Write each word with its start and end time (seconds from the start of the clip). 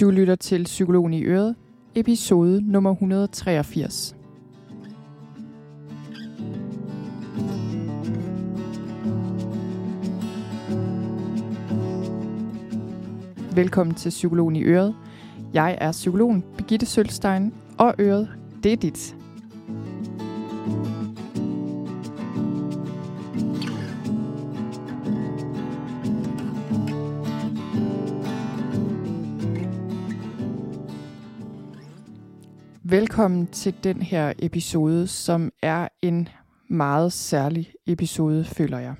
Du 0.00 0.10
lytter 0.10 0.34
til 0.34 0.64
Psykologen 0.64 1.12
i 1.12 1.24
Øret, 1.24 1.56
episode 1.94 2.72
nummer 2.72 2.90
183. 2.90 4.16
Velkommen 13.54 13.94
til 13.94 14.10
Psykologen 14.10 14.56
i 14.56 14.64
Øret. 14.64 14.94
Jeg 15.54 15.78
er 15.80 15.92
psykologen 15.92 16.44
Birgitte 16.56 16.86
Sølstein, 16.86 17.54
og 17.78 17.94
Øret, 17.98 18.28
det 18.62 18.72
er 18.72 18.76
dit. 18.76 19.16
Velkommen 32.96 33.46
til 33.46 33.74
den 33.84 34.02
her 34.02 34.32
episode, 34.38 35.06
som 35.06 35.52
er 35.62 35.88
en 36.02 36.28
meget 36.68 37.12
særlig 37.12 37.72
episode, 37.86 38.44
føler 38.44 38.78
jeg. 38.78 38.94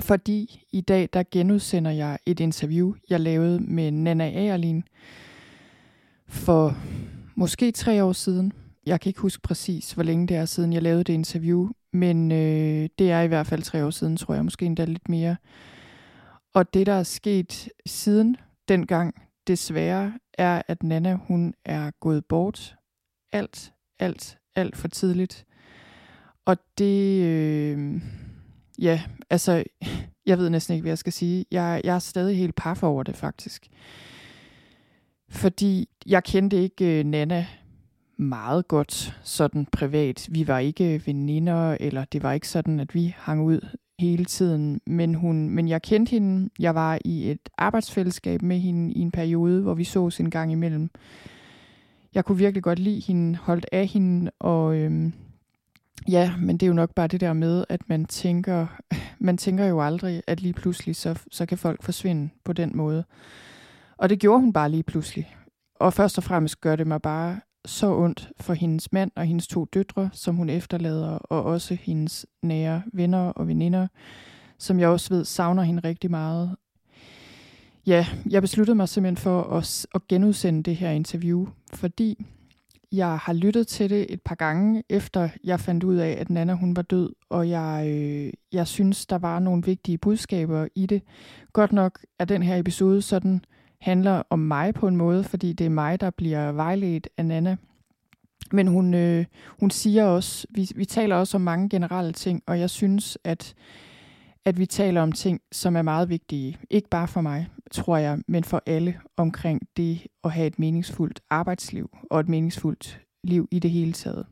Fordi 0.00 0.66
i 0.72 0.80
dag, 0.80 1.08
der 1.12 1.22
genudsender 1.30 1.90
jeg 1.90 2.18
et 2.26 2.40
interview, 2.40 2.94
jeg 3.10 3.20
lavede 3.20 3.60
med 3.60 3.90
Nana 3.90 4.24
Agerlin 4.24 4.84
for 6.28 6.76
måske 7.34 7.72
tre 7.72 8.04
år 8.04 8.12
siden. 8.12 8.52
Jeg 8.86 9.00
kan 9.00 9.10
ikke 9.10 9.20
huske 9.20 9.42
præcis, 9.42 9.92
hvor 9.92 10.02
længe 10.02 10.26
det 10.26 10.36
er 10.36 10.44
siden, 10.44 10.72
jeg 10.72 10.82
lavede 10.82 11.04
det 11.04 11.12
interview, 11.12 11.68
men 11.92 12.32
øh, 12.32 12.88
det 12.98 13.10
er 13.10 13.20
i 13.20 13.28
hvert 13.28 13.46
fald 13.46 13.62
tre 13.62 13.84
år 13.84 13.90
siden, 13.90 14.16
tror 14.16 14.34
jeg, 14.34 14.44
måske 14.44 14.66
endda 14.66 14.84
lidt 14.84 15.08
mere. 15.08 15.36
Og 16.54 16.74
det, 16.74 16.86
der 16.86 16.92
er 16.92 17.02
sket 17.02 17.68
siden 17.86 18.36
dengang, 18.68 19.14
desværre, 19.46 20.12
er, 20.38 20.62
at 20.68 20.82
Nana, 20.82 21.14
hun 21.14 21.54
er 21.64 21.90
gået 22.00 22.24
bort 22.24 22.76
alt, 23.32 23.72
alt, 23.98 24.38
alt 24.56 24.76
for 24.76 24.88
tidligt. 24.88 25.46
Og 26.44 26.56
det, 26.78 27.22
øh, 27.24 28.00
ja, 28.78 29.02
altså, 29.30 29.64
jeg 30.26 30.38
ved 30.38 30.50
næsten 30.50 30.74
ikke, 30.74 30.82
hvad 30.82 30.90
jeg 30.90 30.98
skal 30.98 31.12
sige. 31.12 31.44
Jeg, 31.50 31.80
jeg 31.84 31.94
er 31.94 31.98
stadig 31.98 32.38
helt 32.38 32.54
paf 32.54 32.82
over 32.82 33.02
det, 33.02 33.16
faktisk. 33.16 33.68
Fordi 35.28 35.88
jeg 36.06 36.24
kendte 36.24 36.56
ikke 36.56 36.98
øh, 36.98 37.04
Nana 37.04 37.46
meget 38.16 38.68
godt, 38.68 39.18
sådan 39.22 39.66
privat. 39.66 40.28
Vi 40.30 40.48
var 40.48 40.58
ikke 40.58 40.94
øh, 40.94 41.06
veninder, 41.06 41.76
eller 41.80 42.04
det 42.04 42.22
var 42.22 42.32
ikke 42.32 42.48
sådan, 42.48 42.80
at 42.80 42.94
vi 42.94 43.14
hang 43.18 43.42
ud 43.42 43.68
hele 43.98 44.24
tiden. 44.24 44.80
Men, 44.86 45.14
hun, 45.14 45.50
men 45.50 45.68
jeg 45.68 45.82
kendte 45.82 46.10
hende. 46.10 46.50
Jeg 46.58 46.74
var 46.74 46.98
i 47.04 47.30
et 47.30 47.48
arbejdsfællesskab 47.58 48.42
med 48.42 48.58
hende 48.58 48.92
i 48.92 49.00
en 49.00 49.10
periode, 49.10 49.62
hvor 49.62 49.74
vi 49.74 49.84
så 49.84 50.16
en 50.20 50.30
gang 50.30 50.52
imellem 50.52 50.90
jeg 52.14 52.24
kunne 52.24 52.38
virkelig 52.38 52.62
godt 52.62 52.78
lide 52.78 53.00
hende, 53.00 53.38
holdt 53.38 53.66
af 53.72 53.86
hende, 53.86 54.30
og 54.40 54.76
øhm, 54.76 55.12
ja, 56.08 56.36
men 56.36 56.56
det 56.56 56.66
er 56.66 56.68
jo 56.68 56.74
nok 56.74 56.94
bare 56.94 57.06
det 57.06 57.20
der 57.20 57.32
med, 57.32 57.64
at 57.68 57.88
man 57.88 58.04
tænker, 58.04 58.66
man 59.20 59.36
tænker 59.36 59.64
jo 59.64 59.80
aldrig, 59.80 60.22
at 60.26 60.40
lige 60.40 60.52
pludselig, 60.52 60.96
så, 60.96 61.22
så 61.30 61.46
kan 61.46 61.58
folk 61.58 61.82
forsvinde 61.82 62.30
på 62.44 62.52
den 62.52 62.76
måde. 62.76 63.04
Og 63.96 64.08
det 64.08 64.20
gjorde 64.20 64.40
hun 64.40 64.52
bare 64.52 64.70
lige 64.70 64.82
pludselig. 64.82 65.36
Og 65.80 65.92
først 65.92 66.18
og 66.18 66.24
fremmest 66.24 66.60
gør 66.60 66.76
det 66.76 66.86
mig 66.86 67.02
bare 67.02 67.40
så 67.64 67.96
ondt 67.96 68.30
for 68.40 68.54
hendes 68.54 68.92
mand 68.92 69.10
og 69.16 69.24
hendes 69.24 69.46
to 69.46 69.64
døtre, 69.64 70.10
som 70.12 70.36
hun 70.36 70.48
efterlader, 70.48 71.08
og 71.08 71.42
også 71.42 71.74
hendes 71.74 72.26
nære 72.42 72.82
venner 72.92 73.28
og 73.28 73.48
veninder, 73.48 73.88
som 74.58 74.80
jeg 74.80 74.88
også 74.88 75.14
ved 75.14 75.24
savner 75.24 75.62
hende 75.62 75.88
rigtig 75.88 76.10
meget. 76.10 76.56
Ja, 77.86 78.06
jeg 78.30 78.42
besluttede 78.42 78.74
mig 78.74 78.88
simpelthen 78.88 79.16
for 79.16 79.42
at, 79.42 79.86
at 79.94 80.08
genudsende 80.08 80.62
det 80.62 80.76
her 80.76 80.90
interview, 80.90 81.46
fordi 81.74 82.26
jeg 82.92 83.18
har 83.18 83.32
lyttet 83.32 83.66
til 83.66 83.90
det 83.90 84.06
et 84.08 84.22
par 84.22 84.34
gange, 84.34 84.82
efter 84.88 85.28
jeg 85.44 85.60
fandt 85.60 85.84
ud 85.84 85.96
af, 85.96 86.16
at 86.20 86.30
Nana 86.30 86.52
hun 86.52 86.76
var 86.76 86.82
død, 86.82 87.14
og 87.28 87.48
jeg, 87.48 87.86
øh, 87.88 88.32
jeg 88.52 88.66
synes, 88.66 89.06
der 89.06 89.18
var 89.18 89.38
nogle 89.38 89.62
vigtige 89.62 89.98
budskaber 89.98 90.68
i 90.74 90.86
det. 90.86 91.02
Godt 91.52 91.72
nok 91.72 91.98
er 92.18 92.24
den 92.24 92.42
her 92.42 92.56
episode 92.56 93.02
sådan, 93.02 93.44
handler 93.80 94.22
om 94.30 94.38
mig 94.38 94.74
på 94.74 94.88
en 94.88 94.96
måde, 94.96 95.24
fordi 95.24 95.52
det 95.52 95.66
er 95.66 95.70
mig, 95.70 96.00
der 96.00 96.10
bliver 96.10 96.52
vejledt 96.52 97.08
af 97.16 97.26
Nana. 97.26 97.56
Men 98.52 98.66
hun, 98.66 98.94
øh, 98.94 99.24
hun 99.60 99.70
siger 99.70 100.04
også, 100.04 100.46
vi, 100.50 100.70
vi 100.76 100.84
taler 100.84 101.16
også 101.16 101.36
om 101.36 101.40
mange 101.40 101.68
generelle 101.68 102.12
ting, 102.12 102.42
og 102.46 102.60
jeg 102.60 102.70
synes, 102.70 103.18
at 103.24 103.54
at 104.44 104.58
vi 104.58 104.66
taler 104.66 105.02
om 105.02 105.12
ting, 105.12 105.40
som 105.52 105.76
er 105.76 105.82
meget 105.82 106.08
vigtige. 106.08 106.58
Ikke 106.70 106.88
bare 106.88 107.08
for 107.08 107.20
mig, 107.20 107.48
tror 107.72 107.96
jeg, 107.96 108.18
men 108.28 108.44
for 108.44 108.62
alle 108.66 109.00
omkring 109.16 109.62
det 109.76 110.06
at 110.24 110.32
have 110.32 110.46
et 110.46 110.58
meningsfuldt 110.58 111.20
arbejdsliv 111.30 111.90
og 112.10 112.20
et 112.20 112.28
meningsfuldt 112.28 113.00
liv 113.24 113.48
i 113.50 113.58
det 113.58 113.70
hele 113.70 113.92
taget. 113.92 114.26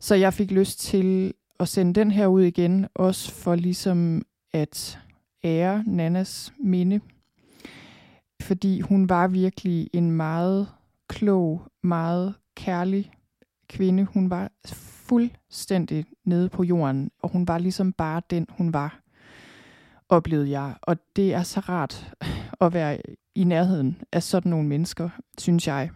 Så 0.00 0.14
jeg 0.14 0.34
fik 0.34 0.50
lyst 0.50 0.80
til 0.80 1.34
at 1.60 1.68
sende 1.68 1.92
den 1.92 2.10
her 2.10 2.26
ud 2.26 2.42
igen, 2.42 2.86
også 2.94 3.32
for 3.32 3.54
ligesom 3.54 4.22
at 4.52 4.98
ære 5.44 5.84
Nannas 5.86 6.52
minde. 6.58 7.00
Fordi 8.42 8.80
hun 8.80 9.08
var 9.08 9.28
virkelig 9.28 9.90
en 9.92 10.10
meget 10.10 10.68
klog, 11.08 11.62
meget 11.82 12.34
kærlig 12.56 13.12
kvinde. 13.68 14.04
Hun 14.04 14.30
var 14.30 14.52
fuldstændig 14.66 16.04
nede 16.24 16.48
på 16.48 16.62
jorden, 16.62 17.10
og 17.22 17.30
hun 17.30 17.48
var 17.48 17.58
ligesom 17.58 17.92
bare 17.92 18.22
den, 18.30 18.46
hun 18.50 18.72
var, 18.72 19.03
oplevede 20.08 20.50
jeg. 20.50 20.74
Og 20.82 20.96
det 21.16 21.34
er 21.34 21.42
så 21.42 21.60
rart 21.60 22.12
at 22.60 22.72
være 22.72 22.98
i 23.34 23.44
nærheden 23.44 24.02
af 24.12 24.22
sådan 24.22 24.50
nogle 24.50 24.68
mennesker, 24.68 25.08
synes 25.38 25.66
jeg. 25.66 25.90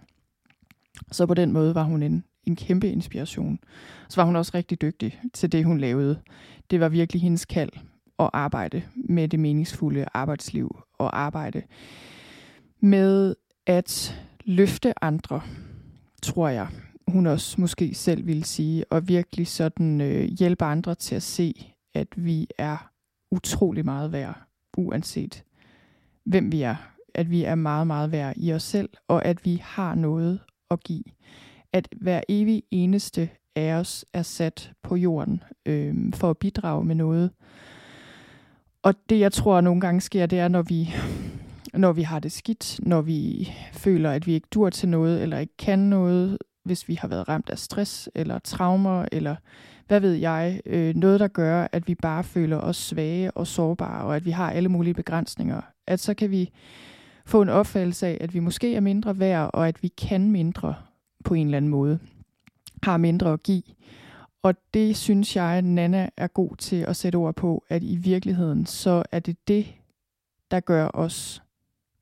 Så 1.12 1.26
på 1.26 1.34
den 1.34 1.52
måde 1.52 1.74
var 1.74 1.82
hun 1.82 2.02
en, 2.02 2.24
en 2.44 2.56
kæmpe 2.56 2.90
inspiration. 2.90 3.58
Så 4.08 4.20
var 4.20 4.26
hun 4.26 4.36
også 4.36 4.52
rigtig 4.54 4.82
dygtig 4.82 5.20
til 5.34 5.52
det, 5.52 5.64
hun 5.64 5.78
lavede. 5.78 6.20
Det 6.70 6.80
var 6.80 6.88
virkelig 6.88 7.22
hendes 7.22 7.44
kald 7.44 7.70
at 8.18 8.30
arbejde 8.32 8.82
med 8.94 9.28
det 9.28 9.40
meningsfulde 9.40 10.06
arbejdsliv 10.14 10.78
og 10.98 11.18
arbejde 11.18 11.62
med 12.80 13.34
at 13.66 14.20
løfte 14.44 15.04
andre, 15.04 15.40
tror 16.22 16.48
jeg 16.48 16.68
hun 17.12 17.26
også 17.26 17.60
måske 17.60 17.94
selv 17.94 18.26
ville 18.26 18.44
sige, 18.44 18.84
og 18.92 19.08
virkelig 19.08 19.46
sådan 19.46 20.00
øh, 20.00 20.24
hjælpe 20.24 20.64
andre 20.64 20.94
til 20.94 21.14
at 21.14 21.22
se, 21.22 21.74
at 21.94 22.08
vi 22.16 22.48
er 22.58 22.90
utrolig 23.30 23.84
meget 23.84 24.12
værd, 24.12 24.42
uanset 24.76 25.44
hvem 26.24 26.52
vi 26.52 26.62
er. 26.62 26.76
At 27.14 27.30
vi 27.30 27.44
er 27.44 27.54
meget, 27.54 27.86
meget 27.86 28.12
værd 28.12 28.34
i 28.36 28.52
os 28.52 28.62
selv, 28.62 28.88
og 29.08 29.24
at 29.24 29.44
vi 29.44 29.62
har 29.64 29.94
noget 29.94 30.40
at 30.70 30.84
give. 30.84 31.04
At 31.72 31.88
hver 32.00 32.20
evig 32.28 32.62
eneste 32.70 33.30
af 33.56 33.72
os 33.72 34.04
er 34.12 34.22
sat 34.22 34.72
på 34.82 34.96
jorden 34.96 35.42
øh, 35.66 35.94
for 36.14 36.30
at 36.30 36.38
bidrage 36.38 36.84
med 36.84 36.94
noget. 36.94 37.30
Og 38.82 38.94
det, 39.08 39.20
jeg 39.20 39.32
tror 39.32 39.60
nogle 39.60 39.80
gange 39.80 40.00
sker, 40.00 40.26
det 40.26 40.38
er, 40.38 40.48
når 40.48 40.62
vi, 40.62 40.94
når 41.74 41.92
vi 41.92 42.02
har 42.02 42.18
det 42.18 42.32
skidt, 42.32 42.80
når 42.82 43.00
vi 43.00 43.52
føler, 43.72 44.10
at 44.10 44.26
vi 44.26 44.32
ikke 44.32 44.48
dur 44.50 44.70
til 44.70 44.88
noget, 44.88 45.22
eller 45.22 45.38
ikke 45.38 45.56
kan 45.56 45.78
noget, 45.78 46.38
hvis 46.68 46.88
vi 46.88 46.94
har 46.94 47.08
været 47.08 47.28
ramt 47.28 47.50
af 47.50 47.58
stress 47.58 48.10
eller 48.14 48.38
traumer, 48.38 49.04
eller 49.12 49.36
hvad 49.86 50.00
ved 50.00 50.12
jeg, 50.12 50.60
øh, 50.66 50.94
noget 50.94 51.20
der 51.20 51.28
gør, 51.28 51.68
at 51.72 51.88
vi 51.88 51.94
bare 51.94 52.24
føler 52.24 52.56
os 52.56 52.76
svage 52.76 53.30
og 53.30 53.46
sårbare, 53.46 54.04
og 54.04 54.16
at 54.16 54.24
vi 54.24 54.30
har 54.30 54.50
alle 54.50 54.68
mulige 54.68 54.94
begrænsninger, 54.94 55.60
at 55.86 56.00
så 56.00 56.14
kan 56.14 56.30
vi 56.30 56.50
få 57.26 57.42
en 57.42 57.48
opfattelse 57.48 58.06
af, 58.06 58.18
at 58.20 58.34
vi 58.34 58.38
måske 58.38 58.74
er 58.74 58.80
mindre 58.80 59.18
værd, 59.18 59.50
og 59.52 59.68
at 59.68 59.82
vi 59.82 59.88
kan 59.88 60.30
mindre 60.30 60.74
på 61.24 61.34
en 61.34 61.46
eller 61.46 61.56
anden 61.56 61.70
måde, 61.70 61.98
har 62.82 62.96
mindre 62.96 63.32
at 63.32 63.42
give. 63.42 63.62
Og 64.42 64.54
det 64.74 64.96
synes 64.96 65.36
jeg, 65.36 65.44
at 65.44 65.64
Nana 65.64 66.08
er 66.16 66.26
god 66.26 66.56
til 66.56 66.76
at 66.76 66.96
sætte 66.96 67.16
ord 67.16 67.34
på, 67.34 67.64
at 67.68 67.82
i 67.82 67.96
virkeligheden, 67.96 68.66
så 68.66 69.02
er 69.12 69.18
det 69.18 69.48
det, 69.48 69.66
der 70.50 70.60
gør 70.60 70.90
os 70.94 71.42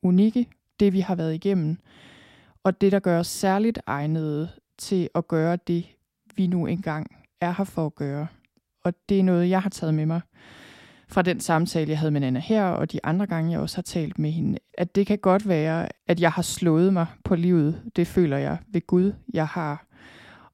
unikke, 0.03 0.47
det 0.81 0.93
vi 0.93 1.00
har 1.00 1.15
været 1.15 1.34
igennem, 1.34 1.78
og 2.66 2.80
det, 2.80 2.92
der 2.92 2.98
gør 2.98 3.18
os 3.18 3.27
særligt 3.27 3.78
egnede 3.86 4.48
til 4.78 5.09
at 5.15 5.28
gøre 5.28 5.59
det, 5.66 5.86
vi 6.36 6.47
nu 6.47 6.66
engang 6.66 7.16
er 7.41 7.53
her 7.53 7.65
for 7.65 7.86
at 7.86 7.95
gøre. 7.95 8.27
Og 8.84 8.95
det 9.09 9.18
er 9.18 9.22
noget, 9.22 9.51
jeg 9.51 9.63
har 9.63 9.71
taget 9.71 9.95
med 9.95 10.07
mig 10.07 10.21
fra 11.09 11.22
den 11.22 11.41
samtale, 11.41 11.91
jeg 11.91 11.98
havde 11.98 12.10
med 12.10 12.22
Anna 12.22 12.41
her, 12.41 12.65
og 12.65 12.92
de 12.92 13.01
andre 13.04 13.27
gange, 13.27 13.53
jeg 13.53 13.60
også 13.60 13.77
har 13.77 13.83
talt 13.83 14.18
med 14.18 14.30
hende, 14.30 14.59
at 14.78 14.95
det 14.95 15.07
kan 15.07 15.18
godt 15.18 15.48
være, 15.48 15.89
at 16.07 16.21
jeg 16.21 16.33
har 16.33 16.42
slået 16.42 16.92
mig 16.92 17.07
på 17.24 17.34
livet. 17.34 17.83
Det 17.97 18.07
føler 18.07 18.36
jeg 18.36 18.59
ved 18.69 18.86
Gud, 18.86 19.12
jeg 19.34 19.47
har. 19.47 19.86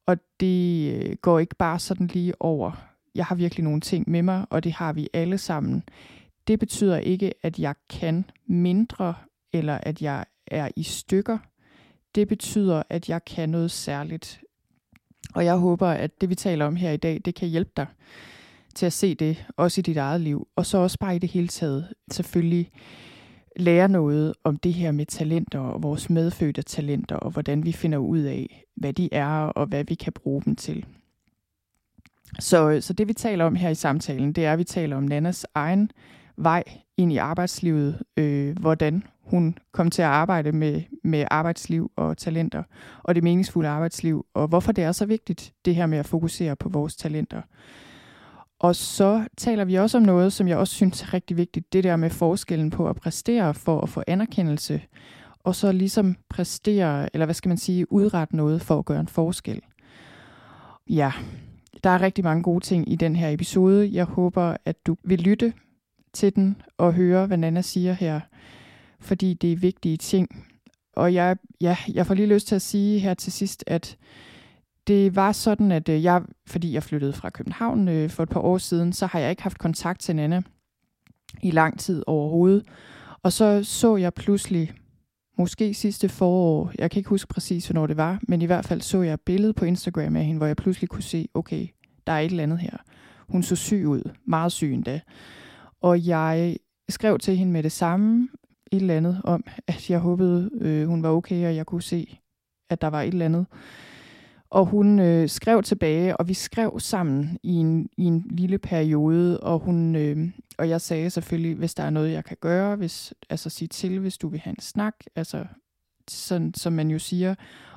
Og 0.06 0.17
det 0.41 0.94
øh, 0.94 1.17
går 1.17 1.38
ikke 1.38 1.56
bare 1.56 1.79
sådan 1.79 2.06
lige 2.06 2.43
over. 2.43 2.73
Jeg 3.15 3.25
har 3.25 3.35
virkelig 3.35 3.65
nogle 3.65 3.81
ting 3.81 4.11
med 4.11 4.23
mig, 4.23 4.47
og 4.50 4.65
det 4.65 4.73
har 4.73 4.93
vi 4.93 5.08
alle 5.12 5.38
sammen. 5.38 5.82
Det 6.47 6.58
betyder 6.58 6.99
ikke, 6.99 7.32
at 7.43 7.58
jeg 7.58 7.75
kan 7.91 8.25
mindre, 8.47 9.15
eller 9.53 9.79
at 9.82 10.03
jeg 10.03 10.25
er 10.47 10.69
i 10.76 10.82
stykker 10.82 11.38
det 12.14 12.29
betyder, 12.29 12.82
at 12.91 13.09
jeg 13.09 13.25
kan 13.25 13.49
noget 13.49 13.70
særligt. 13.70 14.41
Og 15.35 15.44
jeg 15.44 15.56
håber, 15.56 15.88
at 15.88 16.20
det 16.20 16.29
vi 16.29 16.35
taler 16.35 16.67
om 16.67 16.76
her 16.76 16.91
i 16.91 16.97
dag, 16.97 17.20
det 17.25 17.35
kan 17.35 17.49
hjælpe 17.49 17.70
dig 17.76 17.87
til 18.75 18.87
at 18.87 18.93
se 18.93 19.14
det, 19.14 19.47
også 19.56 19.81
i 19.81 19.82
dit 19.82 19.97
eget 19.97 20.20
liv, 20.20 20.49
og 20.56 20.67
så 20.67 20.79
også 20.79 20.99
bare 20.99 21.17
i 21.17 21.19
det 21.19 21.29
hele 21.29 21.49
taget. 21.49 21.88
Selvfølgelig 22.11 22.70
lære 23.56 23.88
noget 23.88 24.35
om 24.44 24.56
det 24.56 24.75
her 24.75 24.93
med 24.93 25.06
talenter 25.06 25.59
og 25.59 25.82
vores 25.82 26.11
medfødte 26.11 26.62
talenter, 26.62 27.17
og 27.17 27.31
hvordan 27.31 27.64
vi 27.64 27.73
finder 27.73 27.99
ud 27.99 28.19
af, 28.19 28.65
hvad 28.76 28.93
de 28.93 29.08
er, 29.15 29.29
og 29.29 29.67
hvad 29.67 29.85
vi 29.85 29.94
kan 29.94 30.12
bruge 30.12 30.43
dem 30.43 30.56
til. 30.56 30.87
Så, 32.41 32.79
så 32.81 32.93
det 32.93 33.08
vi 33.08 33.12
taler 33.12 33.44
om 33.44 33.55
her 33.55 33.69
i 33.69 33.75
samtalen, 33.75 34.32
det 34.32 34.44
er, 34.44 34.53
at 34.53 34.58
vi 34.58 34.65
taler 34.65 34.97
om 34.97 35.03
Nannas 35.03 35.47
egen 35.55 35.91
vej 36.37 36.65
ind 36.97 37.12
i 37.12 37.17
arbejdslivet, 37.17 38.03
øh, 38.17 38.58
hvordan 38.58 39.03
hun 39.25 39.59
kom 39.73 39.91
til 39.91 40.03
at 40.03 40.09
arbejde 40.09 40.53
med, 40.53 40.83
med 41.05 41.25
arbejdsliv 41.31 41.91
og 41.97 42.19
talenter, 42.19 42.63
og 43.03 43.15
det 43.15 43.25
meningsfulde 43.25 43.69
arbejdsliv, 43.69 44.27
og 44.35 44.49
hvorfor 44.49 44.73
det 44.73 44.85
er 44.85 44.93
så 44.93 45.07
vigtigt, 45.07 45.53
det 45.65 45.75
her 45.75 45.87
med 45.87 45.99
at 45.99 46.07
fokusere 46.07 46.57
på 46.57 46.69
vores 46.69 46.97
talenter. 46.97 47.43
Og 48.59 48.77
så 48.77 49.27
taler 49.37 49.65
vi 49.65 49.75
også 49.75 49.99
om 49.99 50.05
noget, 50.05 50.33
som 50.33 50.49
jeg 50.49 50.57
også 50.57 50.75
synes 50.75 51.03
er 51.03 51.15
rigtig 51.15 51.37
vigtigt, 51.37 51.73
det 51.73 51.85
der 51.85 51.97
med 51.97 52.11
forskellen 52.11 52.71
på 52.71 52.89
at 52.89 52.97
præstere 52.97 53.55
for 53.55 53.81
at 53.81 53.89
få 53.89 54.03
anerkendelse, 54.07 54.83
og 55.45 55.55
så 55.55 55.73
ligesom 55.73 56.17
præstere, 56.29 57.09
eller 57.13 57.25
hvad 57.25 57.35
skal 57.35 57.49
man 57.49 57.59
sige, 57.59 57.93
udrette 57.93 58.37
noget 58.37 58.63
for 58.63 58.79
at 58.79 58.85
gøre 58.85 59.01
en 59.01 59.09
forskel. 59.09 59.61
Ja, 60.91 61.13
der 61.85 61.91
er 61.91 62.01
rigtig 62.01 62.25
mange 62.25 62.43
gode 62.43 62.65
ting 62.65 62.93
i 62.93 62.97
den 62.97 63.17
her 63.17 63.29
episode. 63.29 63.91
Jeg 63.93 64.05
håber, 64.05 64.57
at 64.65 64.87
du 64.87 64.97
vil 65.05 65.21
lytte 65.21 65.53
til 66.13 66.37
den 66.37 66.57
og 66.79 66.93
høre, 66.93 67.27
hvad 67.27 67.37
Nana 67.37 67.61
siger 67.61 67.93
her, 67.93 68.21
fordi 69.03 69.35
det 69.35 69.53
er 69.53 69.57
vigtige 69.57 69.97
ting. 69.97 70.47
Og 70.97 71.15
jeg, 71.15 71.37
ja, 71.61 71.77
jeg 71.89 72.07
får 72.07 72.15
lige 72.15 72.35
lyst 72.35 72.47
til 72.47 72.55
at 72.55 72.63
sige 72.63 72.99
her 72.99 73.15
til 73.15 73.33
sidst, 73.33 73.65
at 73.67 73.97
det 74.87 75.17
var 75.17 75.33
sådan, 75.33 75.73
at 75.73 75.89
øh, 75.89 76.03
jeg, 76.03 76.23
fordi 76.47 76.73
jeg 76.73 76.83
flyttede 76.83 77.13
fra 77.13 77.31
København 77.31 77.89
øh, 77.89 78.11
for 78.11 78.23
et 78.23 78.29
par 78.29 78.41
år 78.41 78.59
siden, 78.59 78.93
så 78.93 79.07
har 79.07 79.19
jeg 79.19 79.31
ikke 79.31 79.43
haft 79.43 79.59
kontakt 79.59 80.01
til 80.01 80.17
Nana 80.17 80.43
i 81.43 81.51
lang 81.51 81.79
tid 81.79 82.03
overhovedet. 82.07 82.65
Og 83.23 83.33
så 83.33 83.65
så 83.65 83.97
jeg 83.97 84.15
pludselig, 84.15 84.73
måske 85.39 85.75
sidste 85.75 86.09
forår, 86.09 86.73
jeg 86.79 86.91
kan 86.91 86.99
ikke 86.99 87.11
huske 87.11 87.29
præcis, 87.29 87.67
hvornår 87.67 87.87
det 87.87 87.97
var, 87.97 88.21
men 88.29 88.43
i 88.43 88.47
hvert 88.47 88.65
fald 88.65 88.81
så 88.81 89.03
jeg 89.03 89.15
et 89.15 89.21
billede 89.21 89.53
på 89.53 89.65
Instagram 89.65 90.17
af 90.17 90.25
hende, 90.25 90.39
hvor 90.39 90.47
jeg 90.47 90.57
pludselig 90.57 90.89
kunne 90.89 91.03
se, 91.03 91.29
okay, 91.35 91.67
der 92.07 92.13
er 92.13 92.21
et 92.21 92.31
eller 92.31 92.43
andet 92.43 92.59
her. 92.59 92.77
Hun 93.29 93.43
så 93.43 93.57
syg 93.57 93.85
ud, 93.87 94.11
meget 94.27 94.53
syg 94.53 94.73
endda. 94.73 95.01
Og 95.81 96.07
jeg 96.07 96.57
skrev 96.89 97.19
til 97.19 97.37
hende 97.37 97.53
med 97.53 97.63
det 97.63 97.73
samme, 97.73 98.29
et 98.73 98.81
eller 98.81 98.97
andet 98.97 99.21
om, 99.25 99.45
at 99.67 99.91
jeg 99.91 99.99
håbede, 99.99 100.51
øh, 100.61 100.87
hun 100.87 101.03
var 101.03 101.11
okay, 101.11 101.47
og 101.47 101.57
jeg 101.57 101.67
kunne 101.67 101.83
se, 101.83 102.19
at 102.71 102.81
der 102.81 102.89
var 102.89 103.03
et 103.03 103.09
eller 103.09 103.25
andet. 103.25 103.47
Og 104.51 104.67
hun 104.67 104.99
øh, 104.99 105.29
skrev 105.29 105.63
tilbage, 105.63 106.17
og 106.17 106.29
vi 106.29 106.35
skrev 106.35 106.81
sammen 106.81 107.39
i 107.43 107.53
en, 107.53 107.89
i 107.97 108.05
en 108.05 108.27
lille 108.31 108.59
periode, 108.59 109.41
og 109.41 109.59
hun 109.59 109.97
øh, 109.97 110.29
og 110.59 110.69
jeg 110.69 110.81
sagde 110.81 111.11
selvfølgelig, 111.11 111.55
hvis 111.57 111.75
der 111.75 111.83
er 111.83 111.91
noget, 111.91 112.13
jeg 112.13 112.25
kan 112.25 112.37
gøre, 112.41 112.77
hvis, 112.77 113.15
altså 113.31 113.51
sige 113.51 113.69
til, 113.69 113.99
hvis 113.99 114.19
du 114.19 114.29
vil 114.29 114.41
have 114.41 114.55
en 114.55 114.61
snak, 114.61 114.95
altså 115.17 115.47
sådan, 116.09 116.55
som 116.55 116.73
man 116.73 116.91
jo 116.91 116.99
siger. 116.99 117.35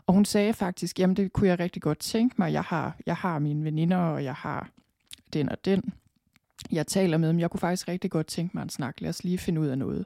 Og 0.07 0.13
hun 0.13 0.25
sagde 0.25 0.53
faktisk, 0.53 0.99
jamen 0.99 1.15
det 1.15 1.33
kunne 1.33 1.47
jeg 1.47 1.59
rigtig 1.59 1.81
godt 1.81 1.99
tænke 1.99 2.35
mig. 2.37 2.53
Jeg 2.53 2.61
har, 2.61 2.97
jeg 3.05 3.15
har 3.15 3.39
mine 3.39 3.63
veninder, 3.63 3.97
og 3.97 4.23
jeg 4.23 4.33
har 4.33 4.69
den 5.33 5.49
og 5.49 5.65
den. 5.65 5.93
Jeg 6.71 6.87
taler 6.87 7.17
med 7.17 7.29
dem. 7.29 7.39
Jeg 7.39 7.49
kunne 7.49 7.59
faktisk 7.59 7.87
rigtig 7.87 8.11
godt 8.11 8.27
tænke 8.27 8.51
mig 8.57 8.63
en 8.63 8.69
snak. 8.69 9.01
Lad 9.01 9.09
os 9.09 9.23
lige 9.23 9.37
finde 9.37 9.61
ud 9.61 9.67
af 9.67 9.77
noget. 9.77 10.05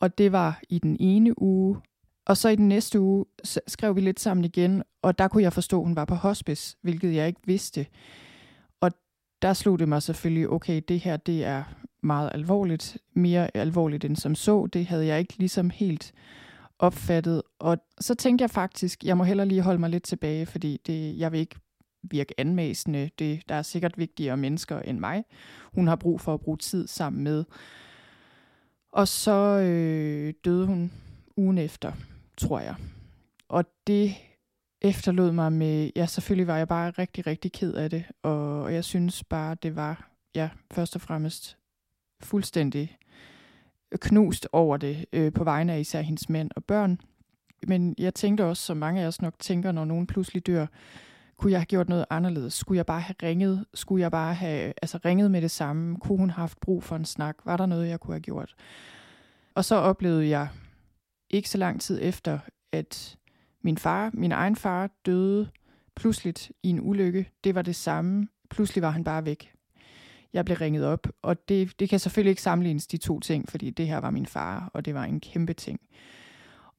Og 0.00 0.18
det 0.18 0.32
var 0.32 0.60
i 0.68 0.78
den 0.78 0.96
ene 1.00 1.42
uge, 1.42 1.76
og 2.26 2.36
så 2.36 2.48
i 2.48 2.56
den 2.56 2.68
næste 2.68 3.00
uge 3.00 3.24
skrev 3.66 3.96
vi 3.96 4.00
lidt 4.00 4.20
sammen 4.20 4.44
igen, 4.44 4.82
og 5.02 5.18
der 5.18 5.28
kunne 5.28 5.42
jeg 5.42 5.52
forstå, 5.52 5.80
at 5.80 5.86
hun 5.86 5.96
var 5.96 6.04
på 6.04 6.14
hospice, 6.14 6.76
hvilket 6.82 7.14
jeg 7.14 7.26
ikke 7.26 7.40
vidste. 7.44 7.86
Og 8.80 8.92
der 9.42 9.52
slog 9.52 9.78
det 9.78 9.88
mig 9.88 10.02
selvfølgelig, 10.02 10.48
okay, 10.48 10.82
det 10.88 11.00
her 11.00 11.16
det 11.16 11.44
er 11.44 11.64
meget 12.02 12.30
alvorligt, 12.34 12.98
mere 13.14 13.56
alvorligt 13.56 14.04
end 14.04 14.16
som 14.16 14.34
så. 14.34 14.66
Det 14.66 14.86
havde 14.86 15.06
jeg 15.06 15.18
ikke 15.18 15.38
ligesom 15.38 15.70
helt 15.70 16.12
opfattet. 16.78 17.42
Og 17.58 17.78
så 18.00 18.14
tænkte 18.14 18.42
jeg 18.42 18.50
faktisk, 18.50 19.04
jeg 19.04 19.16
må 19.16 19.24
hellere 19.24 19.48
lige 19.48 19.62
holde 19.62 19.78
mig 19.78 19.90
lidt 19.90 20.02
tilbage, 20.02 20.46
fordi 20.46 20.80
det, 20.86 21.18
jeg 21.18 21.32
vil 21.32 21.40
ikke 21.40 21.56
virke 22.02 22.34
anmæsende. 22.40 23.10
Det, 23.18 23.42
der 23.48 23.54
er 23.54 23.62
sikkert 23.62 23.98
vigtigere 23.98 24.36
mennesker 24.36 24.80
end 24.80 24.98
mig. 24.98 25.24
Hun 25.74 25.88
har 25.88 25.96
brug 25.96 26.20
for 26.20 26.34
at 26.34 26.40
bruge 26.40 26.56
tid 26.56 26.86
sammen 26.86 27.24
med. 27.24 27.44
Og 28.96 29.08
så 29.08 29.60
øh, 29.60 30.34
døde 30.44 30.66
hun 30.66 30.92
ugen 31.36 31.58
efter 31.58 31.92
tror 32.36 32.60
jeg. 32.60 32.74
Og 33.48 33.64
det 33.86 34.14
efterlod 34.82 35.32
mig 35.32 35.52
med, 35.52 35.90
ja 35.96 36.06
selvfølgelig 36.06 36.46
var 36.46 36.56
jeg 36.56 36.68
bare 36.68 36.90
rigtig, 36.90 37.26
rigtig 37.26 37.52
ked 37.52 37.74
af 37.74 37.90
det, 37.90 38.04
og 38.22 38.74
jeg 38.74 38.84
synes 38.84 39.24
bare, 39.24 39.56
det 39.62 39.76
var, 39.76 40.10
ja, 40.34 40.50
først 40.72 40.94
og 40.94 41.00
fremmest 41.00 41.58
fuldstændig 42.22 42.98
knust 44.00 44.48
over 44.52 44.76
det 44.76 45.04
øh, 45.12 45.32
på 45.32 45.44
vegne 45.44 45.72
af 45.72 45.80
især 45.80 46.00
hendes 46.00 46.28
mænd 46.28 46.50
og 46.56 46.64
børn. 46.64 47.00
Men 47.66 47.94
jeg 47.98 48.14
tænkte 48.14 48.44
også, 48.44 48.62
som 48.62 48.76
mange 48.76 49.02
af 49.02 49.06
os 49.06 49.22
nok 49.22 49.34
tænker, 49.38 49.72
når 49.72 49.84
nogen 49.84 50.06
pludselig 50.06 50.46
dør, 50.46 50.66
kunne 51.38 51.52
jeg 51.52 51.60
have 51.60 51.66
gjort 51.66 51.88
noget 51.88 52.04
anderledes? 52.10 52.54
Skulle 52.54 52.76
jeg 52.76 52.86
bare 52.86 53.00
have 53.00 53.14
ringet? 53.22 53.64
Skulle 53.74 54.02
jeg 54.02 54.10
bare 54.10 54.34
have 54.34 54.72
altså, 54.82 54.98
ringet 55.04 55.30
med 55.30 55.42
det 55.42 55.50
samme? 55.50 55.96
Kunne 55.96 56.18
hun 56.18 56.30
have 56.30 56.40
haft 56.40 56.60
brug 56.60 56.82
for 56.82 56.96
en 56.96 57.04
snak? 57.04 57.36
Var 57.44 57.56
der 57.56 57.66
noget, 57.66 57.88
jeg 57.88 58.00
kunne 58.00 58.14
have 58.14 58.20
gjort? 58.20 58.54
Og 59.54 59.64
så 59.64 59.74
oplevede 59.74 60.28
jeg 60.28 60.48
ikke 61.30 61.50
så 61.50 61.58
lang 61.58 61.80
tid 61.80 61.98
efter, 62.02 62.38
at 62.72 63.16
min 63.62 63.78
far, 63.78 64.10
min 64.14 64.32
egen 64.32 64.56
far, 64.56 64.90
døde 65.06 65.50
pludseligt 65.96 66.52
i 66.62 66.68
en 66.68 66.80
ulykke. 66.80 67.30
Det 67.44 67.54
var 67.54 67.62
det 67.62 67.76
samme. 67.76 68.28
Pludselig 68.50 68.82
var 68.82 68.90
han 68.90 69.04
bare 69.04 69.24
væk. 69.24 69.52
Jeg 70.32 70.44
blev 70.44 70.56
ringet 70.56 70.84
op, 70.84 71.08
og 71.22 71.48
det, 71.48 71.80
det 71.80 71.88
kan 71.88 71.98
selvfølgelig 71.98 72.30
ikke 72.30 72.42
sammenlignes 72.42 72.86
de 72.86 72.96
to 72.96 73.20
ting, 73.20 73.48
fordi 73.48 73.70
det 73.70 73.86
her 73.86 73.98
var 73.98 74.10
min 74.10 74.26
far, 74.26 74.70
og 74.74 74.84
det 74.84 74.94
var 74.94 75.04
en 75.04 75.20
kæmpe 75.20 75.52
ting. 75.52 75.80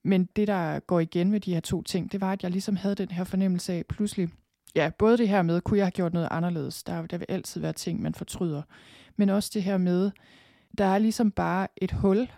Men 0.04 0.26
det, 0.36 0.48
der 0.48 0.80
går 0.80 1.00
igen 1.00 1.32
med 1.32 1.40
de 1.40 1.54
her 1.54 1.60
to 1.60 1.82
ting, 1.82 2.12
det 2.12 2.22
var, 2.22 2.32
at 2.32 2.44
jeg 2.44 2.52
ligesom 2.52 2.76
havde 2.76 2.96
den 2.96 3.12
her 3.12 3.24
fornemmelse 3.24 3.74
af 3.74 3.86
pludselig, 3.86 4.30
ja, 4.78 4.90
både 4.98 5.18
det 5.18 5.30
her 5.30 5.42
med, 5.42 5.62
kunne 5.62 5.78
jeg 5.78 5.86
have 5.86 5.92
gjort 5.92 6.14
noget 6.14 6.28
anderledes, 6.32 6.84
der, 6.84 7.06
der 7.06 7.18
vil 7.18 7.26
altid 7.30 7.62
være 7.62 7.74
ting, 7.74 8.02
man 8.02 8.16
fortryder, 8.16 8.62
men 9.16 9.30
også 9.30 9.52
det 9.54 9.64
her 9.64 9.78
med, 9.78 10.12
der 10.78 10.86
er 10.86 10.98
ligesom 10.98 11.32
bare 11.32 11.68
et 11.78 11.92
hul 11.92 12.32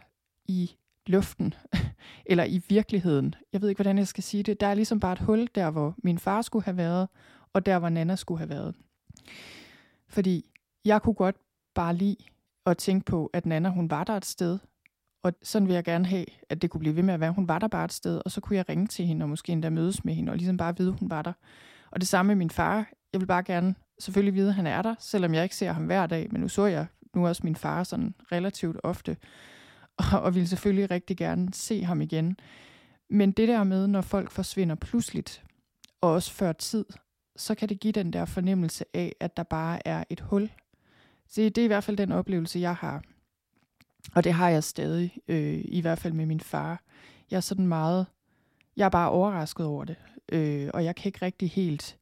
i 0.45 0.75
luften, 1.07 1.53
eller 2.31 2.43
i 2.43 2.61
virkeligheden. 2.69 3.35
Jeg 3.53 3.61
ved 3.61 3.69
ikke, 3.69 3.79
hvordan 3.79 3.97
jeg 3.97 4.07
skal 4.07 4.23
sige 4.23 4.43
det. 4.43 4.59
Der 4.59 4.67
er 4.67 4.73
ligesom 4.73 4.99
bare 4.99 5.13
et 5.13 5.19
hul 5.19 5.47
der, 5.55 5.71
hvor 5.71 5.95
min 6.03 6.19
far 6.19 6.41
skulle 6.41 6.65
have 6.65 6.77
været, 6.77 7.07
og 7.53 7.65
der, 7.65 7.79
hvor 7.79 7.89
Nana 7.89 8.15
skulle 8.15 8.39
have 8.39 8.49
været. 8.49 8.75
Fordi 10.07 10.45
jeg 10.85 11.01
kunne 11.01 11.13
godt 11.13 11.35
bare 11.75 11.95
lide 11.95 12.15
at 12.65 12.77
tænke 12.77 13.05
på, 13.05 13.29
at 13.33 13.45
Nana, 13.45 13.69
hun 13.69 13.89
var 13.89 14.03
der 14.03 14.13
et 14.13 14.25
sted, 14.25 14.59
og 15.23 15.33
sådan 15.43 15.67
vil 15.67 15.73
jeg 15.73 15.83
gerne 15.83 16.05
have, 16.05 16.25
at 16.49 16.61
det 16.61 16.69
kunne 16.69 16.79
blive 16.79 16.95
ved 16.95 17.03
med 17.03 17.13
at 17.13 17.19
være. 17.19 17.31
Hun 17.31 17.47
var 17.47 17.59
der 17.59 17.67
bare 17.67 17.85
et 17.85 17.93
sted, 17.93 18.21
og 18.25 18.31
så 18.31 18.41
kunne 18.41 18.57
jeg 18.57 18.69
ringe 18.69 18.87
til 18.87 19.05
hende, 19.05 19.23
og 19.23 19.29
måske 19.29 19.51
endda 19.51 19.69
mødes 19.69 20.05
med 20.05 20.13
hende, 20.13 20.31
og 20.31 20.37
ligesom 20.37 20.57
bare 20.57 20.77
vide, 20.77 20.91
hun 20.91 21.09
var 21.09 21.21
der. 21.21 21.33
Og 21.91 21.99
det 21.99 22.07
samme 22.07 22.27
med 22.27 22.35
min 22.35 22.49
far. 22.49 22.89
Jeg 23.13 23.21
vil 23.21 23.27
bare 23.27 23.43
gerne 23.43 23.75
selvfølgelig 23.99 24.33
vide, 24.33 24.47
at 24.47 24.55
han 24.55 24.67
er 24.67 24.81
der, 24.81 24.95
selvom 24.99 25.33
jeg 25.33 25.43
ikke 25.43 25.55
ser 25.55 25.71
ham 25.71 25.85
hver 25.85 26.07
dag, 26.07 26.27
men 26.31 26.41
nu 26.41 26.47
så 26.47 26.65
jeg 26.65 26.85
nu 27.15 27.27
også 27.27 27.41
min 27.43 27.55
far 27.55 27.83
sådan 27.83 28.15
relativt 28.31 28.77
ofte 28.83 29.17
og, 29.97 30.05
og 30.23 30.35
ville 30.35 30.47
selvfølgelig 30.47 30.91
rigtig 30.91 31.17
gerne 31.17 31.53
se 31.53 31.83
ham 31.83 32.01
igen. 32.01 32.37
Men 33.09 33.31
det 33.31 33.47
der 33.47 33.63
med, 33.63 33.87
når 33.87 34.01
folk 34.01 34.31
forsvinder 34.31 34.75
pludseligt, 34.75 35.43
og 36.01 36.11
også 36.11 36.31
før 36.31 36.51
tid, 36.51 36.85
så 37.35 37.55
kan 37.55 37.69
det 37.69 37.79
give 37.79 37.93
den 37.93 38.13
der 38.13 38.25
fornemmelse 38.25 38.85
af, 38.93 39.15
at 39.19 39.37
der 39.37 39.43
bare 39.43 39.87
er 39.87 40.03
et 40.09 40.19
hul. 40.19 40.51
Så 41.27 41.41
det 41.41 41.57
er 41.57 41.63
i 41.63 41.67
hvert 41.67 41.83
fald 41.83 41.97
den 41.97 42.11
oplevelse, 42.11 42.59
jeg 42.59 42.75
har. 42.75 43.03
Og 44.15 44.23
det 44.23 44.33
har 44.33 44.49
jeg 44.49 44.63
stadig, 44.63 45.17
øh, 45.27 45.61
i 45.65 45.81
hvert 45.81 45.99
fald 45.99 46.13
med 46.13 46.25
min 46.25 46.39
far. 46.39 46.81
Jeg 47.31 47.37
er 47.37 47.41
sådan 47.41 47.67
meget, 47.67 48.05
jeg 48.77 48.85
er 48.85 48.89
bare 48.89 49.09
overrasket 49.09 49.65
over 49.65 49.85
det, 49.85 49.95
øh, 50.31 50.69
og 50.73 50.83
jeg 50.83 50.95
kan 50.95 51.09
ikke 51.09 51.25
rigtig 51.25 51.49
helt 51.49 51.97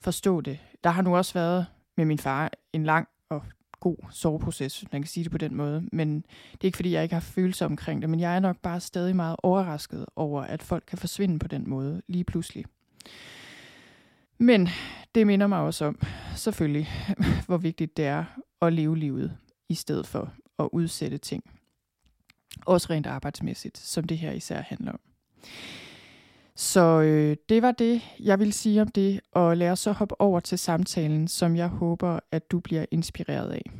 forstå 0.00 0.40
det. 0.40 0.58
Der 0.84 0.90
har 0.90 1.02
nu 1.02 1.16
også 1.16 1.34
været 1.34 1.66
med 1.96 2.04
min 2.04 2.18
far 2.18 2.50
en 2.72 2.84
lang 2.84 3.08
og 3.30 3.42
god 3.80 3.96
soveproces, 4.10 4.80
hvis 4.80 4.92
man 4.92 5.02
kan 5.02 5.08
sige 5.08 5.24
det 5.24 5.32
på 5.32 5.38
den 5.38 5.54
måde. 5.54 5.88
Men 5.92 6.16
det 6.52 6.60
er 6.60 6.64
ikke, 6.64 6.76
fordi 6.76 6.92
jeg 6.92 7.02
ikke 7.02 7.14
har 7.14 7.20
følelser 7.20 7.66
omkring 7.66 8.02
det, 8.02 8.10
men 8.10 8.20
jeg 8.20 8.36
er 8.36 8.40
nok 8.40 8.56
bare 8.62 8.80
stadig 8.80 9.16
meget 9.16 9.36
overrasket 9.42 10.06
over, 10.16 10.42
at 10.42 10.62
folk 10.62 10.84
kan 10.86 10.98
forsvinde 10.98 11.38
på 11.38 11.48
den 11.48 11.70
måde 11.70 12.02
lige 12.06 12.24
pludselig. 12.24 12.64
Men 14.38 14.68
det 15.14 15.26
minder 15.26 15.46
mig 15.46 15.58
også 15.58 15.84
om, 15.84 16.02
selvfølgelig, 16.36 16.88
hvor 17.46 17.56
vigtigt 17.56 17.96
det 17.96 18.04
er 18.04 18.24
at 18.62 18.72
leve 18.72 18.98
livet, 18.98 19.36
i 19.68 19.74
stedet 19.74 20.06
for 20.06 20.32
at 20.58 20.68
udsætte 20.72 21.18
ting. 21.18 21.44
Også 22.66 22.86
rent 22.90 23.06
arbejdsmæssigt, 23.06 23.78
som 23.78 24.04
det 24.04 24.18
her 24.18 24.32
især 24.32 24.60
handler 24.60 24.92
om. 24.92 25.00
Så 26.56 27.00
øh, 27.00 27.36
det 27.48 27.62
var 27.62 27.72
det, 27.72 28.02
jeg 28.20 28.38
vil 28.38 28.52
sige 28.52 28.82
om 28.82 28.88
det, 28.88 29.20
og 29.32 29.56
lad 29.56 29.70
os 29.70 29.78
så 29.78 29.92
hoppe 29.92 30.20
over 30.20 30.40
til 30.40 30.58
samtalen, 30.58 31.28
som 31.28 31.56
jeg 31.56 31.68
håber, 31.68 32.18
at 32.32 32.50
du 32.50 32.60
bliver 32.60 32.84
inspireret 32.90 33.50
af. 33.50 33.70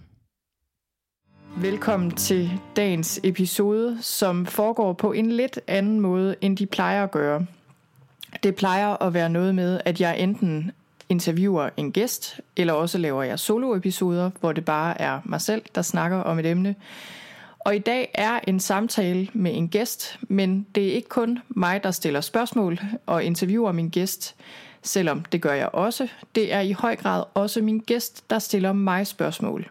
Velkommen 1.57 2.11
til 2.11 2.51
dagens 2.77 3.21
episode, 3.25 3.99
som 4.01 4.47
foregår 4.47 4.93
på 4.93 5.13
en 5.13 5.33
lidt 5.33 5.61
anden 5.67 6.01
måde, 6.01 6.37
end 6.41 6.57
de 6.57 6.67
plejer 6.67 7.05
at 7.05 7.11
gøre. 7.11 7.47
Det 8.43 8.55
plejer 8.55 9.03
at 9.03 9.15
være 9.15 9.31
noget 9.31 9.55
med, 9.55 9.81
at 9.85 10.01
jeg 10.01 10.19
enten 10.19 10.73
interviewer 11.09 11.71
en 11.77 11.93
gæst, 11.93 12.41
eller 12.57 12.73
også 12.73 12.99
laver 12.99 13.23
jeg 13.23 13.39
soloepisoder, 13.39 14.31
hvor 14.41 14.53
det 14.53 14.65
bare 14.65 15.01
er 15.01 15.21
mig 15.25 15.41
selv, 15.41 15.63
der 15.75 15.83
snakker 15.83 16.17
om 16.17 16.39
et 16.39 16.47
emne. 16.47 16.75
Og 17.65 17.77
i 17.77 17.79
dag 17.79 18.11
er 18.15 18.41
en 18.47 18.61
samtale 18.61 19.29
med 19.33 19.57
en 19.57 19.69
gæst, 19.69 20.19
men 20.23 20.67
det 20.75 20.89
er 20.89 20.93
ikke 20.93 21.09
kun 21.09 21.39
mig, 21.49 21.85
der 21.85 21.91
stiller 21.91 22.21
spørgsmål 22.21 22.81
og 23.07 23.25
interviewer 23.25 23.73
min 23.73 23.89
gæst, 23.89 24.35
selvom 24.83 25.25
det 25.25 25.43
gør 25.43 25.53
jeg 25.53 25.69
også. 25.73 26.09
Det 26.35 26.53
er 26.53 26.61
i 26.61 26.73
høj 26.73 26.97
grad 26.97 27.25
også 27.35 27.63
min 27.63 27.79
gæst, 27.79 28.31
der 28.31 28.39
stiller 28.39 28.73
mig 28.73 29.07
spørgsmål. 29.07 29.71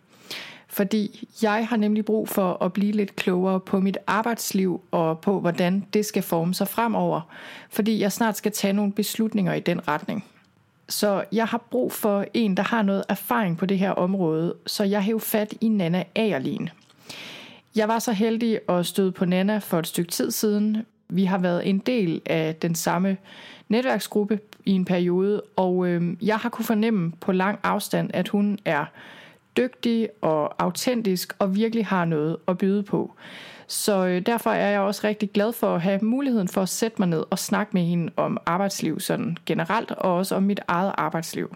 Fordi 0.68 1.30
jeg 1.42 1.68
har 1.68 1.78
nemlig 1.78 2.06
brug 2.06 2.30
for 2.30 2.64
at 2.64 2.74
blive 2.74 2.92
lidt 2.92 3.16
klogere 3.16 3.60
på 3.60 3.80
mit 3.80 3.98
arbejdsliv 4.08 4.82
og 4.92 5.20
på, 5.20 5.40
hvordan 5.40 5.86
det 5.94 6.06
skal 6.06 6.24
forme 6.24 6.54
sig 6.54 6.68
fremover. 6.68 7.22
Fordi 7.70 8.00
jeg 8.00 8.12
snart 8.12 8.38
skal 8.38 8.52
tage 8.52 8.74
nogle 8.74 8.92
beslutninger 8.92 9.54
i 9.54 9.60
den 9.60 9.88
retning. 9.88 10.26
Så 10.90 11.24
jeg 11.32 11.46
har 11.46 11.58
brug 11.58 11.92
for 11.92 12.26
en, 12.34 12.58
der 12.58 12.64
har 12.64 12.82
noget 12.82 13.04
erfaring 13.10 13.58
på 13.58 13.66
det 13.66 13.80
her 13.80 13.92
område, 13.92 14.56
så 14.66 14.84
jeg 14.84 15.02
hæv 15.02 15.20
fat 15.20 15.54
i 15.62 15.68
Nana 15.68 16.04
Agerlin. 16.16 16.70
Jeg 17.76 17.88
var 17.88 18.00
så 18.00 18.12
heldig 18.12 18.60
at 18.70 18.86
støde 18.86 19.12
på 19.12 19.26
Nana 19.26 19.58
for 19.58 19.80
et 19.80 19.88
stykke 19.88 20.12
tid 20.12 20.32
siden. 20.32 20.86
Vi 21.10 21.26
har 21.26 21.38
været 21.38 21.70
en 21.70 21.80
del 21.80 22.22
af 22.26 22.56
den 22.56 22.76
samme 22.76 23.18
netværksgruppe 23.70 24.40
i 24.66 24.72
en 24.72 24.86
periode, 24.86 25.42
og 25.56 25.88
øh, 25.88 26.14
jeg 26.22 26.38
har 26.38 26.50
kunne 26.50 26.66
fornemme 26.66 27.12
på 27.22 27.32
lang 27.32 27.60
afstand, 27.64 28.10
at 28.14 28.28
hun 28.28 28.60
er 28.66 28.86
dygtig 29.58 30.10
og 30.22 30.64
autentisk 30.64 31.34
og 31.40 31.56
virkelig 31.56 31.86
har 31.86 32.06
noget 32.06 32.38
at 32.48 32.58
byde 32.58 32.84
på. 32.84 33.14
Så 33.68 34.06
øh, 34.06 34.22
derfor 34.26 34.50
er 34.50 34.70
jeg 34.70 34.80
også 34.80 35.02
rigtig 35.04 35.32
glad 35.32 35.54
for 35.54 35.76
at 35.76 35.82
have 35.82 36.00
muligheden 36.02 36.48
for 36.48 36.62
at 36.62 36.70
sætte 36.70 36.96
mig 37.00 37.08
ned 37.08 37.24
og 37.30 37.40
snakke 37.40 37.72
med 37.74 37.82
hende 37.82 38.12
om 38.18 38.38
arbejdsliv 38.46 39.00
sådan 39.00 39.38
generelt, 39.46 39.92
og 39.92 40.16
også 40.16 40.36
om 40.36 40.44
mit 40.44 40.60
eget 40.68 40.94
arbejdsliv. 40.98 41.56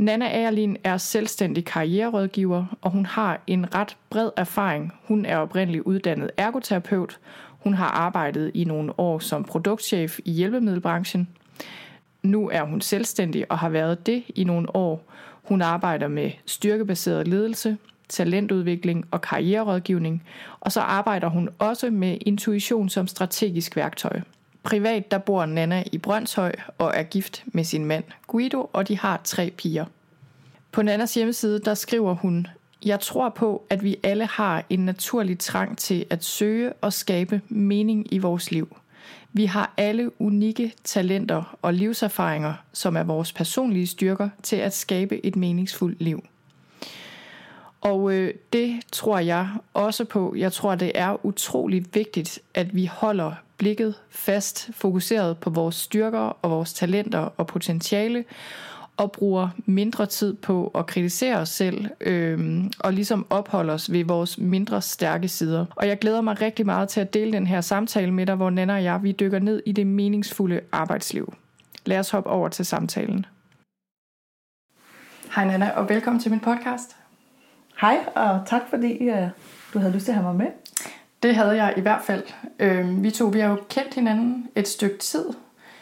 Nana 0.00 0.28
Agerlin 0.28 0.76
er 0.84 0.96
selvstændig 0.96 1.64
karriererådgiver, 1.64 2.64
og 2.80 2.90
hun 2.90 3.06
har 3.06 3.40
en 3.46 3.74
ret 3.74 3.96
bred 4.10 4.30
erfaring. 4.36 4.92
Hun 5.04 5.26
er 5.26 5.36
oprindeligt 5.36 5.84
uddannet 5.84 6.30
ergoterapeut. 6.36 7.18
Hun 7.48 7.74
har 7.74 7.86
arbejdet 7.86 8.50
i 8.54 8.64
nogle 8.64 8.98
år 8.98 9.18
som 9.18 9.44
produktchef 9.44 10.18
i 10.24 10.30
hjælpemiddelbranchen. 10.30 11.28
Nu 12.22 12.48
er 12.48 12.62
hun 12.62 12.80
selvstændig 12.80 13.50
og 13.50 13.58
har 13.58 13.68
været 13.68 14.06
det 14.06 14.22
i 14.34 14.44
nogle 14.44 14.76
år. 14.76 15.04
Hun 15.42 15.62
arbejder 15.62 16.08
med 16.08 16.30
styrkebaseret 16.46 17.28
ledelse, 17.28 17.76
talentudvikling 18.08 19.06
og 19.10 19.20
karriererådgivning, 19.20 20.22
og 20.60 20.72
så 20.72 20.80
arbejder 20.80 21.28
hun 21.28 21.48
også 21.58 21.90
med 21.90 22.18
intuition 22.20 22.88
som 22.88 23.06
strategisk 23.06 23.76
værktøj. 23.76 24.20
Privat 24.62 25.10
der 25.10 25.18
bor 25.18 25.46
Nana 25.46 25.84
i 25.92 25.98
Brøndshøj 25.98 26.52
og 26.78 26.92
er 26.94 27.02
gift 27.02 27.44
med 27.46 27.64
sin 27.64 27.84
mand 27.84 28.04
Guido, 28.26 28.70
og 28.72 28.88
de 28.88 28.98
har 28.98 29.20
tre 29.24 29.50
piger. 29.50 29.84
På 30.72 30.82
Nannas 30.82 31.14
hjemmeside 31.14 31.60
der 31.60 31.74
skriver 31.74 32.14
hun, 32.14 32.46
jeg 32.84 33.00
tror 33.00 33.28
på, 33.28 33.62
at 33.70 33.84
vi 33.84 33.96
alle 34.02 34.26
har 34.26 34.64
en 34.70 34.84
naturlig 34.84 35.38
trang 35.38 35.78
til 35.78 36.06
at 36.10 36.24
søge 36.24 36.72
og 36.72 36.92
skabe 36.92 37.40
mening 37.48 38.14
i 38.14 38.18
vores 38.18 38.50
liv. 38.50 38.76
Vi 39.32 39.44
har 39.44 39.72
alle 39.76 40.20
unikke 40.20 40.72
talenter 40.84 41.56
og 41.62 41.74
livserfaringer, 41.74 42.54
som 42.72 42.96
er 42.96 43.02
vores 43.02 43.32
personlige 43.32 43.86
styrker 43.86 44.28
til 44.42 44.56
at 44.56 44.74
skabe 44.74 45.26
et 45.26 45.36
meningsfuldt 45.36 46.02
liv. 46.02 46.24
Og 47.80 48.12
øh, 48.12 48.34
det 48.52 48.80
tror 48.92 49.18
jeg 49.18 49.48
også 49.74 50.04
på. 50.04 50.34
Jeg 50.36 50.52
tror, 50.52 50.74
det 50.74 50.92
er 50.94 51.26
utrolig 51.26 51.86
vigtigt, 51.94 52.38
at 52.54 52.74
vi 52.74 52.86
holder 52.86 53.32
blikket 53.60 53.94
fast, 54.10 54.70
fokuseret 54.72 55.38
på 55.38 55.50
vores 55.50 55.74
styrker 55.74 56.36
og 56.42 56.50
vores 56.50 56.72
talenter 56.72 57.18
og 57.18 57.46
potentiale, 57.46 58.24
og 58.96 59.12
bruger 59.12 59.48
mindre 59.66 60.06
tid 60.06 60.34
på 60.34 60.70
at 60.74 60.86
kritisere 60.86 61.36
os 61.36 61.48
selv, 61.48 61.86
øh, 62.00 62.64
og 62.78 62.92
ligesom 62.92 63.26
opholde 63.30 63.72
os 63.72 63.92
ved 63.92 64.04
vores 64.04 64.38
mindre 64.38 64.82
stærke 64.82 65.28
sider. 65.28 65.66
Og 65.76 65.88
jeg 65.88 65.98
glæder 65.98 66.20
mig 66.20 66.40
rigtig 66.40 66.66
meget 66.66 66.88
til 66.88 67.00
at 67.00 67.14
dele 67.14 67.32
den 67.32 67.46
her 67.46 67.60
samtale 67.60 68.12
med 68.12 68.26
dig, 68.26 68.34
hvor 68.34 68.50
Nana 68.50 68.74
og 68.74 68.84
jeg, 68.84 69.02
vi 69.02 69.12
dykker 69.12 69.38
ned 69.38 69.62
i 69.66 69.72
det 69.72 69.86
meningsfulde 69.86 70.60
arbejdsliv. 70.72 71.34
Lad 71.86 71.98
os 71.98 72.10
hoppe 72.10 72.30
over 72.30 72.48
til 72.48 72.66
samtalen. 72.66 73.26
Hej 75.34 75.44
Nana, 75.44 75.70
og 75.70 75.88
velkommen 75.88 76.20
til 76.20 76.30
min 76.30 76.40
podcast. 76.40 76.96
Hej, 77.80 77.96
og 78.14 78.40
tak 78.46 78.62
fordi 78.70 79.10
uh, 79.10 79.28
du 79.74 79.78
havde 79.78 79.92
lyst 79.92 80.04
til 80.04 80.12
at 80.12 80.18
have 80.18 80.34
mig 80.34 80.36
med. 80.36 80.69
Det 81.22 81.34
havde 81.34 81.64
jeg 81.64 81.74
i 81.76 81.80
hvert 81.80 82.02
fald. 82.02 82.22
Øh, 82.58 83.02
vi 83.02 83.10
to 83.10 83.26
vi 83.26 83.38
har 83.40 83.48
jo 83.48 83.58
kendt 83.68 83.94
hinanden 83.94 84.48
et 84.54 84.68
stykke 84.68 84.98
tid, 84.98 85.24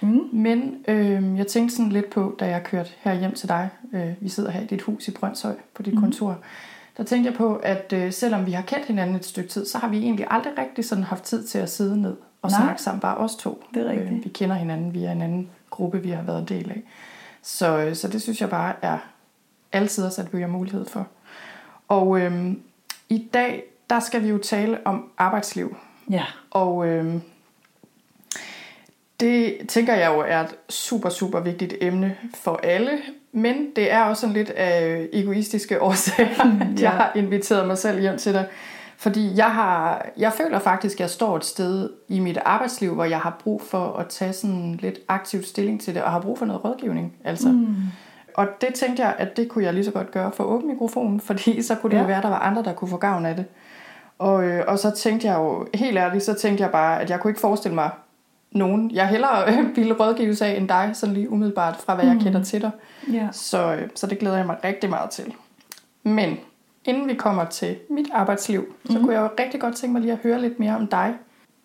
mm. 0.00 0.20
men 0.32 0.84
øh, 0.88 1.38
jeg 1.38 1.46
tænkte 1.46 1.76
sådan 1.76 1.92
lidt 1.92 2.10
på, 2.10 2.36
da 2.40 2.46
jeg 2.46 2.64
kørte 2.64 2.90
her 3.00 3.14
hjem 3.14 3.32
til 3.32 3.48
dig, 3.48 3.68
øh, 3.92 4.12
vi 4.20 4.28
sidder 4.28 4.50
her 4.50 4.60
i 4.60 4.66
dit 4.66 4.82
hus 4.82 5.08
i 5.08 5.10
Brøndshøj 5.10 5.54
på 5.74 5.82
dit 5.82 5.94
mm. 5.94 6.00
kontor, 6.00 6.38
der 6.96 7.04
tænkte 7.04 7.30
jeg 7.30 7.36
på, 7.38 7.56
at 7.56 7.92
øh, 7.92 8.12
selvom 8.12 8.46
vi 8.46 8.52
har 8.52 8.62
kendt 8.62 8.86
hinanden 8.86 9.16
et 9.16 9.24
stykke 9.24 9.48
tid, 9.48 9.66
så 9.66 9.78
har 9.78 9.88
vi 9.88 9.98
egentlig 9.98 10.26
aldrig 10.30 10.52
rigtig 10.58 10.84
sådan 10.84 11.04
haft 11.04 11.24
tid 11.24 11.46
til 11.46 11.58
at 11.58 11.70
sidde 11.70 12.02
ned 12.02 12.16
og 12.42 12.50
Nej. 12.50 12.60
snakke 12.60 12.82
sammen, 12.82 13.00
bare 13.00 13.16
os 13.16 13.36
to. 13.36 13.64
Det 13.74 13.86
er 13.86 13.90
rigtigt. 13.90 14.12
Øh, 14.12 14.24
vi 14.24 14.28
kender 14.28 14.56
hinanden 14.56 14.94
via 14.94 15.12
en 15.12 15.22
anden 15.22 15.50
gruppe, 15.70 16.02
vi 16.02 16.10
har 16.10 16.22
været 16.22 16.38
en 16.38 16.44
del 16.44 16.70
af. 16.70 16.82
Så, 17.42 17.78
øh, 17.78 17.94
så 17.94 18.08
det 18.08 18.22
synes 18.22 18.40
jeg 18.40 18.50
bare 18.50 18.74
er 18.82 18.98
altid 19.72 20.04
at 20.04 20.28
vi 20.32 20.40
har 20.40 20.48
mulighed 20.48 20.84
for. 20.84 21.06
Og 21.88 22.20
øhm, 22.20 22.62
i 23.08 23.28
dag, 23.34 23.62
der 23.90 24.00
skal 24.00 24.22
vi 24.22 24.28
jo 24.28 24.38
tale 24.38 24.78
om 24.84 25.10
arbejdsliv. 25.18 25.76
Ja. 26.10 26.24
Og 26.50 26.86
øhm, 26.86 27.22
det 29.20 29.56
tænker 29.68 29.94
jeg 29.94 30.12
jo 30.14 30.24
er 30.28 30.40
et 30.40 30.56
super, 30.68 31.08
super 31.08 31.40
vigtigt 31.40 31.74
emne 31.80 32.16
for 32.34 32.60
alle. 32.62 32.90
Men 33.32 33.70
det 33.76 33.92
er 33.92 34.02
også 34.02 34.20
sådan 34.20 34.34
lidt 34.34 34.50
af 34.50 35.06
egoistiske 35.12 35.80
årsager, 35.88 36.60
at 36.60 36.80
jeg 36.80 36.90
har 36.90 37.12
inviteret 37.14 37.66
mig 37.66 37.78
selv 37.78 38.00
hjem 38.00 38.18
til 38.18 38.32
dig. 38.32 38.46
Fordi 38.96 39.36
jeg, 39.36 39.50
har, 39.52 40.06
jeg 40.16 40.32
føler 40.32 40.58
faktisk, 40.58 40.96
at 40.96 41.00
jeg 41.00 41.10
står 41.10 41.36
et 41.36 41.44
sted 41.44 41.90
i 42.08 42.20
mit 42.20 42.38
arbejdsliv, 42.44 42.94
hvor 42.94 43.04
jeg 43.04 43.20
har 43.20 43.36
brug 43.44 43.62
for 43.62 43.92
at 43.92 44.06
tage 44.08 44.32
sådan 44.32 44.78
lidt 44.82 44.98
aktivt 45.08 45.46
stilling 45.46 45.80
til 45.80 45.94
det, 45.94 46.02
og 46.02 46.10
har 46.10 46.20
brug 46.20 46.38
for 46.38 46.46
noget 46.46 46.64
rådgivning. 46.64 47.16
Altså. 47.24 47.48
Mm. 47.48 47.74
Og 48.34 48.46
det 48.60 48.74
tænkte 48.74 49.02
jeg, 49.02 49.14
at 49.18 49.36
det 49.36 49.48
kunne 49.48 49.64
jeg 49.64 49.74
lige 49.74 49.84
så 49.84 49.90
godt 49.90 50.10
gøre 50.10 50.32
for 50.32 50.44
åben 50.44 50.68
mikrofon, 50.68 51.20
fordi 51.28 51.62
så 51.62 51.74
kunne 51.74 51.90
det 51.90 51.96
ja. 51.96 52.06
være, 52.06 52.16
at 52.16 52.22
der 52.22 52.28
var 52.28 52.38
andre, 52.38 52.62
der 52.62 52.72
kunne 52.72 52.88
få 52.88 52.96
gavn 52.96 53.26
af 53.26 53.36
det. 53.36 53.44
Og, 54.18 54.44
øh, 54.44 54.64
og 54.68 54.78
så 54.78 54.90
tænkte 54.90 55.26
jeg 55.26 55.38
jo, 55.38 55.66
helt 55.74 55.98
ærligt, 55.98 56.24
så 56.24 56.34
tænkte 56.34 56.62
jeg 56.62 56.70
bare, 56.70 57.00
at 57.00 57.10
jeg 57.10 57.20
kunne 57.20 57.30
ikke 57.30 57.40
forestille 57.40 57.74
mig 57.74 57.90
nogen, 58.52 58.90
jeg 58.90 59.08
hellere 59.08 59.54
ville 59.76 59.94
rådgives 59.94 60.42
af 60.42 60.50
end 60.50 60.68
dig, 60.68 60.90
sådan 60.94 61.14
lige 61.14 61.30
umiddelbart 61.30 61.76
fra, 61.76 61.94
hvad 61.94 62.04
mm. 62.04 62.10
jeg 62.10 62.20
kender 62.20 62.42
til 62.42 62.62
dig. 62.62 62.70
Ja. 63.12 63.28
Så, 63.32 63.74
øh, 63.74 63.88
så 63.94 64.06
det 64.06 64.18
glæder 64.18 64.36
jeg 64.36 64.46
mig 64.46 64.56
rigtig 64.64 64.90
meget 64.90 65.10
til. 65.10 65.34
Men 66.02 66.36
inden 66.84 67.08
vi 67.08 67.14
kommer 67.14 67.44
til 67.44 67.76
mit 67.90 68.08
arbejdsliv, 68.12 68.74
så 68.90 68.98
mm. 68.98 69.04
kunne 69.04 69.14
jeg 69.14 69.22
jo 69.22 69.28
rigtig 69.44 69.60
godt 69.60 69.76
tænke 69.76 69.92
mig 69.92 70.02
lige 70.02 70.12
at 70.12 70.18
høre 70.22 70.40
lidt 70.40 70.60
mere 70.60 70.76
om 70.76 70.86
dig. 70.86 71.14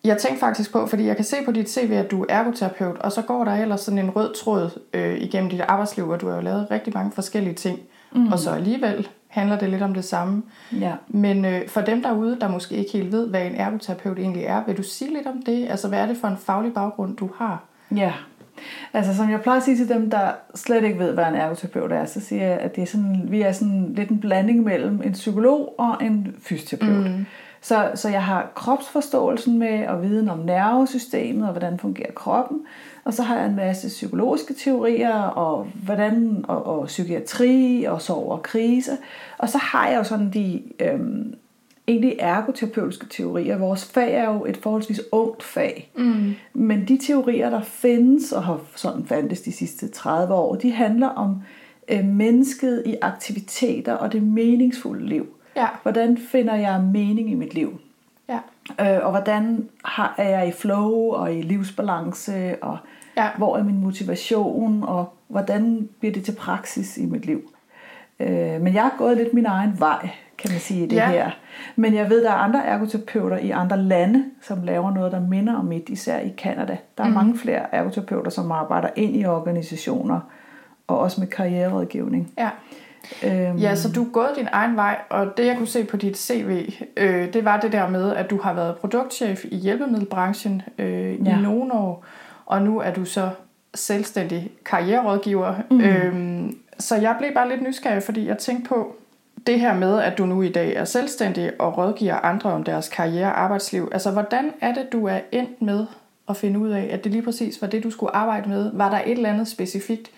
Jeg 0.04 0.18
tænkte 0.18 0.40
faktisk 0.40 0.72
på, 0.72 0.86
fordi 0.86 1.06
jeg 1.06 1.16
kan 1.16 1.24
se 1.24 1.36
på 1.44 1.52
dit 1.52 1.70
CV, 1.70 1.90
at 1.92 2.10
du 2.10 2.22
er 2.22 2.26
ergoterapeut, 2.28 2.98
og 2.98 3.12
så 3.12 3.22
går 3.22 3.44
der 3.44 3.54
ellers 3.54 3.80
sådan 3.80 3.98
en 3.98 4.10
rød 4.10 4.34
tråd 4.34 4.70
øh, 4.92 5.18
igennem 5.18 5.50
dit 5.50 5.60
arbejdsliv, 5.60 6.04
hvor 6.04 6.16
du 6.16 6.28
har 6.28 6.34
jo 6.34 6.40
lavet 6.40 6.66
rigtig 6.70 6.94
mange 6.94 7.12
forskellige 7.12 7.54
ting, 7.54 7.80
mm. 8.12 8.32
og 8.32 8.38
så 8.38 8.50
alligevel 8.50 9.08
handler 9.34 9.58
det 9.58 9.70
lidt 9.70 9.82
om 9.82 9.94
det 9.94 10.04
samme. 10.04 10.42
Ja. 10.80 10.92
Men 11.08 11.44
øh, 11.44 11.68
for 11.68 11.80
dem 11.80 12.02
derude, 12.02 12.38
der 12.40 12.48
måske 12.48 12.74
ikke 12.74 12.92
helt 12.92 13.12
ved, 13.12 13.28
hvad 13.28 13.46
en 13.46 13.54
ergoterapeut 13.54 14.18
egentlig 14.18 14.44
er, 14.44 14.62
vil 14.66 14.76
du 14.76 14.82
sige 14.82 15.12
lidt 15.12 15.26
om 15.26 15.42
det? 15.42 15.66
Altså, 15.70 15.88
hvad 15.88 15.98
er 15.98 16.06
det 16.06 16.16
for 16.16 16.28
en 16.28 16.36
faglig 16.36 16.74
baggrund, 16.74 17.16
du 17.16 17.30
har? 17.36 17.62
Ja, 17.94 18.12
altså 18.92 19.16
som 19.16 19.30
jeg 19.30 19.40
plejer 19.40 19.58
at 19.58 19.64
sige 19.64 19.76
til 19.76 19.88
dem, 19.88 20.10
der 20.10 20.30
slet 20.54 20.84
ikke 20.84 20.98
ved, 20.98 21.12
hvad 21.12 21.24
en 21.24 21.34
ergoterapeut 21.34 21.92
er, 21.92 22.04
så 22.04 22.20
siger 22.20 22.46
jeg, 22.46 22.58
at 22.58 22.76
det 22.76 22.82
er 22.82 22.86
sådan, 22.86 23.26
vi 23.28 23.40
er 23.42 23.52
sådan 23.52 23.92
lidt 23.94 24.10
en 24.10 24.20
blanding 24.20 24.62
mellem 24.62 25.02
en 25.04 25.12
psykolog 25.12 25.74
og 25.78 26.04
en 26.04 26.34
fysioterapeut. 26.42 27.10
Mm. 27.10 27.26
Så, 27.64 27.90
så 27.94 28.08
jeg 28.08 28.24
har 28.24 28.52
kropsforståelsen 28.54 29.58
med 29.58 29.86
og 29.86 30.02
viden 30.02 30.28
om 30.28 30.38
nervesystemet 30.38 31.46
og 31.46 31.52
hvordan 31.52 31.78
fungerer 31.78 32.12
kroppen. 32.12 32.60
Og 33.04 33.14
så 33.14 33.22
har 33.22 33.36
jeg 33.36 33.46
en 33.46 33.56
masse 33.56 33.88
psykologiske 33.88 34.54
teorier 34.54 35.22
og 35.22 35.66
hvordan 35.84 36.44
og, 36.48 36.66
og 36.66 36.86
psykiatri 36.86 37.84
og 37.84 38.02
sorg 38.02 38.32
og 38.32 38.42
krise. 38.42 38.92
Og 39.38 39.48
så 39.48 39.58
har 39.58 39.88
jeg 39.88 39.98
jo 39.98 40.04
sådan 40.04 40.30
de 40.30 40.62
øhm, 40.80 41.34
egentlig 41.88 42.16
ergoterapeutiske 42.18 43.06
teorier. 43.10 43.58
Vores 43.58 43.84
fag 43.84 44.14
er 44.14 44.32
jo 44.32 44.44
et 44.44 44.56
forholdsvis 44.56 45.00
ungt 45.12 45.42
fag. 45.42 45.90
Mm. 45.96 46.34
Men 46.54 46.88
de 46.88 46.98
teorier, 47.06 47.50
der 47.50 47.62
findes 47.62 48.32
og 48.32 48.44
har 48.44 48.60
sådan 48.76 49.04
fandtes 49.04 49.40
de 49.40 49.52
sidste 49.52 49.88
30 49.88 50.34
år, 50.34 50.54
de 50.54 50.72
handler 50.72 51.08
om 51.08 51.42
øh, 51.88 52.04
mennesket 52.04 52.82
i 52.86 52.96
aktiviteter 53.02 53.92
og 53.92 54.12
det 54.12 54.22
meningsfulde 54.22 55.06
liv. 55.06 55.26
Ja. 55.56 55.66
Hvordan 55.82 56.18
finder 56.18 56.54
jeg 56.54 56.80
mening 56.80 57.30
i 57.30 57.34
mit 57.34 57.54
liv? 57.54 57.80
Ja. 58.28 58.38
Øh, 58.80 59.04
og 59.04 59.10
hvordan 59.10 59.68
har, 59.84 60.14
er 60.18 60.28
jeg 60.28 60.48
i 60.48 60.52
flow 60.52 60.92
og 60.92 61.34
i 61.34 61.42
livsbalance, 61.42 62.56
og 62.62 62.78
ja. 63.16 63.28
hvor 63.36 63.56
er 63.56 63.62
min 63.62 63.80
motivation, 63.80 64.82
og 64.82 65.12
hvordan 65.28 65.88
bliver 65.98 66.12
det 66.12 66.24
til 66.24 66.32
praksis 66.32 66.98
i 66.98 67.06
mit 67.06 67.26
liv? 67.26 67.50
Øh, 68.20 68.60
men 68.60 68.74
jeg 68.74 68.82
har 68.82 68.94
gået 68.98 69.16
lidt 69.16 69.34
min 69.34 69.46
egen 69.46 69.80
vej, 69.80 70.08
kan 70.38 70.50
man 70.50 70.60
sige, 70.60 70.84
i 70.84 70.88
det 70.88 70.96
ja. 70.96 71.08
her. 71.08 71.30
Men 71.76 71.94
jeg 71.94 72.10
ved, 72.10 72.24
der 72.24 72.30
er 72.30 72.34
andre 72.34 72.64
ergoterapeuter 72.64 73.36
i 73.36 73.50
andre 73.50 73.76
lande, 73.76 74.24
som 74.42 74.62
laver 74.62 74.94
noget, 74.94 75.12
der 75.12 75.20
minder 75.20 75.54
om 75.54 75.64
mit, 75.64 75.88
især 75.88 76.18
i 76.18 76.28
Kanada. 76.28 76.78
Der 76.98 77.04
er 77.04 77.08
mm. 77.08 77.14
mange 77.14 77.38
flere 77.38 77.74
ergoterapeuter, 77.74 78.30
som 78.30 78.52
arbejder 78.52 78.88
ind 78.96 79.16
i 79.16 79.24
organisationer, 79.24 80.20
og 80.86 80.98
også 80.98 81.20
med 81.20 81.28
karriererådgivning. 81.28 82.32
Ja. 82.38 82.50
Øhm. 83.24 83.56
Ja, 83.56 83.74
så 83.74 83.92
du 83.92 84.04
er 84.04 84.10
gået 84.12 84.30
din 84.36 84.48
egen 84.52 84.76
vej, 84.76 84.98
og 85.10 85.36
det 85.36 85.46
jeg 85.46 85.56
kunne 85.56 85.68
se 85.68 85.84
på 85.84 85.96
dit 85.96 86.18
CV, 86.18 86.72
øh, 86.96 87.32
det 87.32 87.44
var 87.44 87.60
det 87.60 87.72
der 87.72 87.88
med, 87.88 88.16
at 88.16 88.30
du 88.30 88.40
har 88.40 88.52
været 88.52 88.76
produktchef 88.76 89.44
i 89.44 89.56
hjælpemiddelbranchen 89.56 90.62
øh, 90.78 91.26
ja. 91.26 91.38
i 91.38 91.42
nogle 91.42 91.72
år, 91.72 92.04
og 92.46 92.62
nu 92.62 92.80
er 92.80 92.92
du 92.92 93.04
så 93.04 93.30
selvstændig 93.74 94.50
karriererådgiver. 94.64 95.54
Mm. 95.70 95.80
Øhm, 95.80 96.58
så 96.78 96.96
jeg 96.96 97.16
blev 97.18 97.34
bare 97.34 97.48
lidt 97.48 97.62
nysgerrig, 97.62 98.02
fordi 98.02 98.26
jeg 98.26 98.38
tænkte 98.38 98.68
på 98.68 98.96
det 99.46 99.60
her 99.60 99.74
med, 99.74 100.00
at 100.00 100.18
du 100.18 100.26
nu 100.26 100.42
i 100.42 100.48
dag 100.48 100.74
er 100.74 100.84
selvstændig 100.84 101.60
og 101.60 101.78
rådgiver 101.78 102.14
andre 102.14 102.52
om 102.52 102.64
deres 102.64 102.88
karriere 102.88 103.26
og 103.26 103.40
arbejdsliv. 103.40 103.88
Altså, 103.92 104.10
hvordan 104.10 104.52
er 104.60 104.74
det, 104.74 104.92
du 104.92 105.06
er 105.06 105.18
endt 105.32 105.62
med 105.62 105.86
at 106.28 106.36
finde 106.36 106.58
ud 106.58 106.70
af, 106.70 106.88
at 106.92 107.04
det 107.04 107.12
lige 107.12 107.22
præcis 107.22 107.62
var 107.62 107.68
det, 107.68 107.84
du 107.84 107.90
skulle 107.90 108.16
arbejde 108.16 108.48
med? 108.48 108.70
Var 108.74 108.90
der 108.90 108.98
et 109.06 109.12
eller 109.12 109.30
andet 109.32 109.48
specifikt 109.48 110.10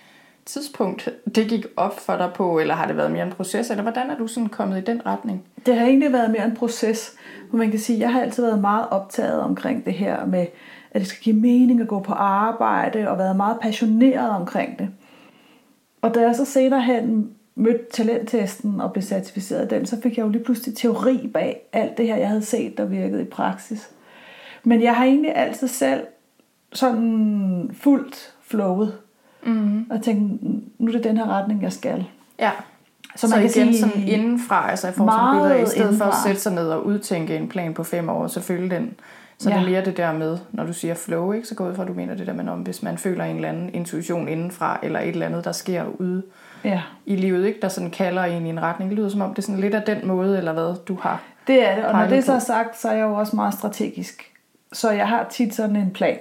tidspunkt, 0.47 1.09
det 1.35 1.49
gik 1.49 1.67
op 1.77 2.01
for 2.01 2.17
dig 2.17 2.31
på, 2.35 2.59
eller 2.59 2.75
har 2.75 2.87
det 2.87 2.97
været 2.97 3.11
mere 3.11 3.27
en 3.27 3.33
proces, 3.33 3.71
eller 3.71 3.83
hvordan 3.83 4.11
er 4.11 4.17
du 4.17 4.27
sådan 4.27 4.49
kommet 4.49 4.79
i 4.79 4.85
den 4.85 5.07
retning? 5.07 5.45
Det 5.67 5.77
har 5.77 5.87
egentlig 5.87 6.13
været 6.13 6.31
mere 6.31 6.45
en 6.45 6.57
proces, 6.57 7.15
hvor 7.51 7.59
man 7.59 7.71
kan 7.71 7.81
sige, 7.81 7.97
at 7.97 8.01
jeg 8.01 8.13
har 8.13 8.21
altid 8.21 8.43
været 8.43 8.61
meget 8.61 8.87
optaget 8.91 9.41
omkring 9.41 9.85
det 9.85 9.95
her 9.95 10.27
med, 10.27 10.47
at 10.91 11.01
det 11.01 11.09
skal 11.09 11.23
give 11.23 11.37
mening 11.37 11.81
at 11.81 11.89
gå 11.89 12.01
på 12.01 12.13
arbejde, 12.13 13.09
og 13.09 13.19
været 13.19 13.37
meget 13.37 13.59
passioneret 13.63 14.31
omkring 14.31 14.79
det. 14.79 14.89
Og 16.03 16.15
da 16.15 16.21
jeg 16.21 16.37
så 16.37 16.45
senere 16.45 16.83
hen 16.83 17.31
mødte 17.55 17.85
talenttesten 17.93 18.81
og 18.81 18.93
blev 18.93 19.03
certificeret 19.03 19.61
af 19.61 19.69
den, 19.69 19.87
så 19.87 20.01
fik 20.01 20.17
jeg 20.17 20.25
jo 20.25 20.29
lige 20.29 20.45
pludselig 20.45 20.77
teori 20.77 21.31
bag 21.35 21.61
alt 21.73 21.99
det 21.99 22.07
her, 22.07 22.17
jeg 22.17 22.29
havde 22.29 22.43
set, 22.43 22.79
der 22.79 22.85
virkede 22.85 23.23
i 23.23 23.25
praksis. 23.25 23.91
Men 24.65 24.83
jeg 24.83 24.97
har 24.97 25.05
egentlig 25.05 25.37
altid 25.37 25.69
selv 25.69 26.07
sådan 26.73 27.71
fuldt 27.75 28.35
flowet. 28.43 28.99
Mm. 29.47 29.87
Og 29.91 30.03
tænkt, 30.03 30.43
nu 30.81 30.89
er 30.89 30.93
det 30.93 31.05
den 31.05 31.17
her 31.17 31.29
retning, 31.29 31.63
jeg 31.63 31.73
skal. 31.73 32.05
Ja. 32.39 32.51
Så, 33.17 33.27
man 33.27 33.49
så 33.49 33.55
kan 33.55 33.63
igen 33.63 33.75
sige, 33.75 33.91
sådan 33.91 34.09
indenfra, 34.09 34.71
altså 34.71 34.89
i 34.89 34.93
forhold 34.93 35.53
til 35.53 35.63
i 35.63 35.67
stedet 35.67 35.85
indenfra. 35.85 36.05
for 36.05 36.13
at 36.13 36.19
sætte 36.25 36.41
sig 36.41 36.53
ned 36.53 36.69
og 36.69 36.87
udtænke 36.87 37.37
en 37.37 37.49
plan 37.49 37.75
på 37.75 37.85
fem 37.85 38.09
år, 38.09 38.27
så 38.27 38.41
følge 38.41 38.71
den. 38.71 38.95
Så 39.39 39.51
ja. 39.51 39.57
det 39.57 39.63
er 39.63 39.71
mere 39.71 39.85
det 39.85 39.97
der 39.97 40.13
med, 40.13 40.39
når 40.53 40.65
du 40.65 40.73
siger 40.73 40.95
flow, 40.95 41.33
ikke, 41.33 41.49
så 41.49 41.55
går 41.55 41.69
ud 41.69 41.75
fra, 41.75 41.83
at 41.83 41.89
du 41.89 41.93
mener 41.93 42.15
det 42.15 42.27
der 42.27 42.33
med, 42.33 42.49
om 42.49 42.61
hvis 42.61 42.83
man 42.83 42.99
føler 42.99 43.25
en 43.25 43.37
eller 43.37 43.49
anden 43.49 43.71
intuition 43.75 44.29
indenfra, 44.29 44.79
eller 44.83 45.01
et 45.01 45.09
eller 45.09 45.27
andet, 45.27 45.45
der 45.45 45.53
sker 45.53 45.85
ude 45.99 46.23
ja. 46.65 46.83
i 47.07 47.17
livet, 47.17 47.47
ikke, 47.47 47.61
der 47.63 47.69
sådan 47.69 47.91
kalder 47.91 48.25
en 48.25 48.47
i 48.47 48.49
en 48.49 48.63
retning. 48.63 48.91
Det 48.91 48.99
lyder 48.99 49.09
som 49.09 49.21
om, 49.21 49.31
det 49.31 49.39
er 49.39 49.43
sådan 49.43 49.61
lidt 49.61 49.75
af 49.75 49.83
den 49.83 50.07
måde, 50.07 50.39
eller 50.39 50.53
hvad 50.53 50.75
du 50.89 50.99
har 51.01 51.23
Det 51.47 51.69
er 51.69 51.75
det, 51.75 51.85
og 51.85 51.93
når 51.93 52.07
det 52.07 52.25
så 52.25 52.33
er 52.33 52.39
sagt, 52.39 52.79
så 52.79 52.89
er 52.89 52.93
jeg 52.93 53.03
jo 53.03 53.15
også 53.15 53.37
meget 53.37 53.55
strategisk. 53.55 54.33
Så 54.73 54.91
jeg 54.91 55.09
har 55.09 55.27
tit 55.31 55.55
sådan 55.55 55.77
en 55.77 55.91
plan 55.91 56.19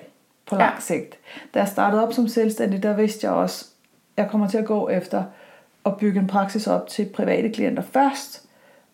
på 0.49 0.55
lang 0.55 0.73
ja. 0.73 0.79
sigt. 0.79 1.17
Da 1.53 1.59
jeg 1.59 1.67
startede 1.67 2.03
op 2.03 2.13
som 2.13 2.27
selvstændig, 2.27 2.83
der 2.83 2.93
vidste 2.93 3.27
jeg 3.27 3.35
også, 3.35 3.65
at 4.17 4.23
jeg 4.23 4.31
kommer 4.31 4.47
til 4.47 4.57
at 4.57 4.65
gå 4.65 4.89
efter 4.89 5.23
at 5.85 5.97
bygge 5.97 6.19
en 6.19 6.27
praksis 6.27 6.67
op 6.67 6.87
til 6.87 7.05
private 7.05 7.49
klienter 7.49 7.83
først, 7.83 8.45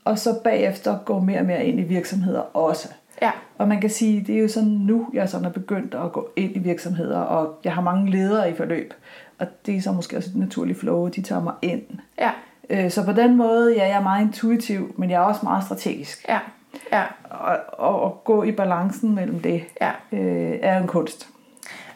og 0.05 0.20
så 0.20 0.39
bagefter 0.43 0.98
gå 1.05 1.20
mere 1.20 1.39
og 1.39 1.46
mere 1.46 1.65
ind 1.65 1.79
i 1.79 1.84
virksomheder 1.84 2.39
også. 2.39 2.89
Ja. 3.22 3.31
Og 3.58 3.67
man 3.67 3.81
kan 3.81 3.89
sige, 3.89 4.24
det 4.27 4.36
er 4.36 4.39
jo 4.39 4.48
sådan 4.48 4.70
nu, 4.70 5.08
jeg 5.13 5.29
sådan 5.29 5.46
er 5.46 5.50
begyndt 5.50 5.96
at 5.96 6.12
gå 6.12 6.29
ind 6.36 6.55
i 6.55 6.60
virksomheder, 6.60 7.20
og 7.20 7.60
jeg 7.63 7.74
har 7.74 7.81
mange 7.81 8.12
ledere 8.12 8.50
i 8.50 8.53
forløb. 8.53 8.93
Og 9.39 9.48
det 9.65 9.75
er 9.75 9.81
så 9.81 9.91
måske 9.91 10.17
også 10.17 10.29
et 10.29 10.36
naturligt 10.36 10.79
flow, 10.79 11.08
de 11.08 11.22
tager 11.22 11.41
mig 11.41 11.53
ind. 11.62 11.84
Ja. 12.20 12.31
Øh, 12.70 12.91
så 12.91 13.05
på 13.05 13.12
den 13.12 13.38
måde, 13.38 13.75
ja, 13.75 13.88
jeg 13.88 13.98
er 13.98 14.03
meget 14.03 14.25
intuitiv, 14.25 14.96
men 14.98 15.10
jeg 15.10 15.17
er 15.17 15.25
også 15.25 15.39
meget 15.43 15.63
strategisk. 15.63 16.25
Ja. 16.29 16.39
Ja. 16.91 17.03
Og, 17.29 17.58
og, 17.67 18.01
og 18.01 18.22
gå 18.24 18.43
i 18.43 18.51
balancen 18.51 19.15
mellem 19.15 19.39
det 19.39 19.63
ja. 19.81 19.91
øh, 20.12 20.60
er 20.62 20.77
en 20.77 20.88
kunst. 20.88 21.27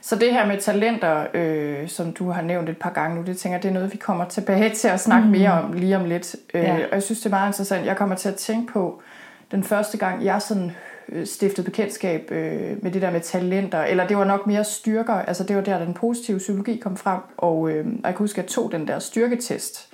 Så 0.05 0.15
det 0.15 0.33
her 0.33 0.47
med 0.47 0.61
talenter, 0.61 1.25
øh, 1.33 1.87
som 1.87 2.13
du 2.13 2.29
har 2.29 2.41
nævnt 2.41 2.69
et 2.69 2.77
par 2.77 2.89
gange 2.89 3.15
nu, 3.15 3.23
det 3.23 3.37
tænker 3.37 3.59
det 3.59 3.69
er 3.69 3.73
noget, 3.73 3.93
vi 3.93 3.97
kommer 3.97 4.25
tilbage 4.25 4.69
til 4.75 4.87
at 4.87 4.99
snakke 4.99 5.25
mm. 5.25 5.31
mere 5.31 5.51
om 5.51 5.73
lige 5.73 5.97
om 5.97 6.05
lidt. 6.05 6.35
Øh, 6.53 6.63
ja. 6.63 6.73
Og 6.73 6.93
jeg 6.93 7.03
synes, 7.03 7.19
det 7.19 7.25
er 7.25 7.29
meget 7.29 7.49
interessant. 7.49 7.85
Jeg 7.85 7.97
kommer 7.97 8.15
til 8.15 8.29
at 8.29 8.35
tænke 8.35 8.73
på 8.73 9.01
den 9.51 9.63
første 9.63 9.97
gang, 9.97 10.25
jeg 10.25 10.41
sådan 10.41 10.71
Øh, 11.09 11.25
stiftet 11.25 11.65
bekendtskab 11.65 12.31
øh, 12.31 12.83
med 12.83 12.91
det 12.91 13.01
der 13.01 13.11
med 13.11 13.21
talenter, 13.21 13.83
eller 13.83 14.07
det 14.07 14.17
var 14.17 14.23
nok 14.23 14.47
mere 14.47 14.63
styrker, 14.63 15.13
altså 15.13 15.43
det 15.43 15.55
var 15.55 15.61
der, 15.61 15.85
den 15.85 15.93
positive 15.93 16.37
psykologi 16.37 16.77
kom 16.77 16.97
frem, 16.97 17.19
og 17.37 17.69
øh, 17.69 17.75
jeg 17.75 17.85
kan 18.03 18.15
huske, 18.17 18.39
at 18.39 18.45
jeg 18.45 18.51
tog 18.51 18.71
den 18.71 18.87
der 18.87 18.99
styrketest, 18.99 19.93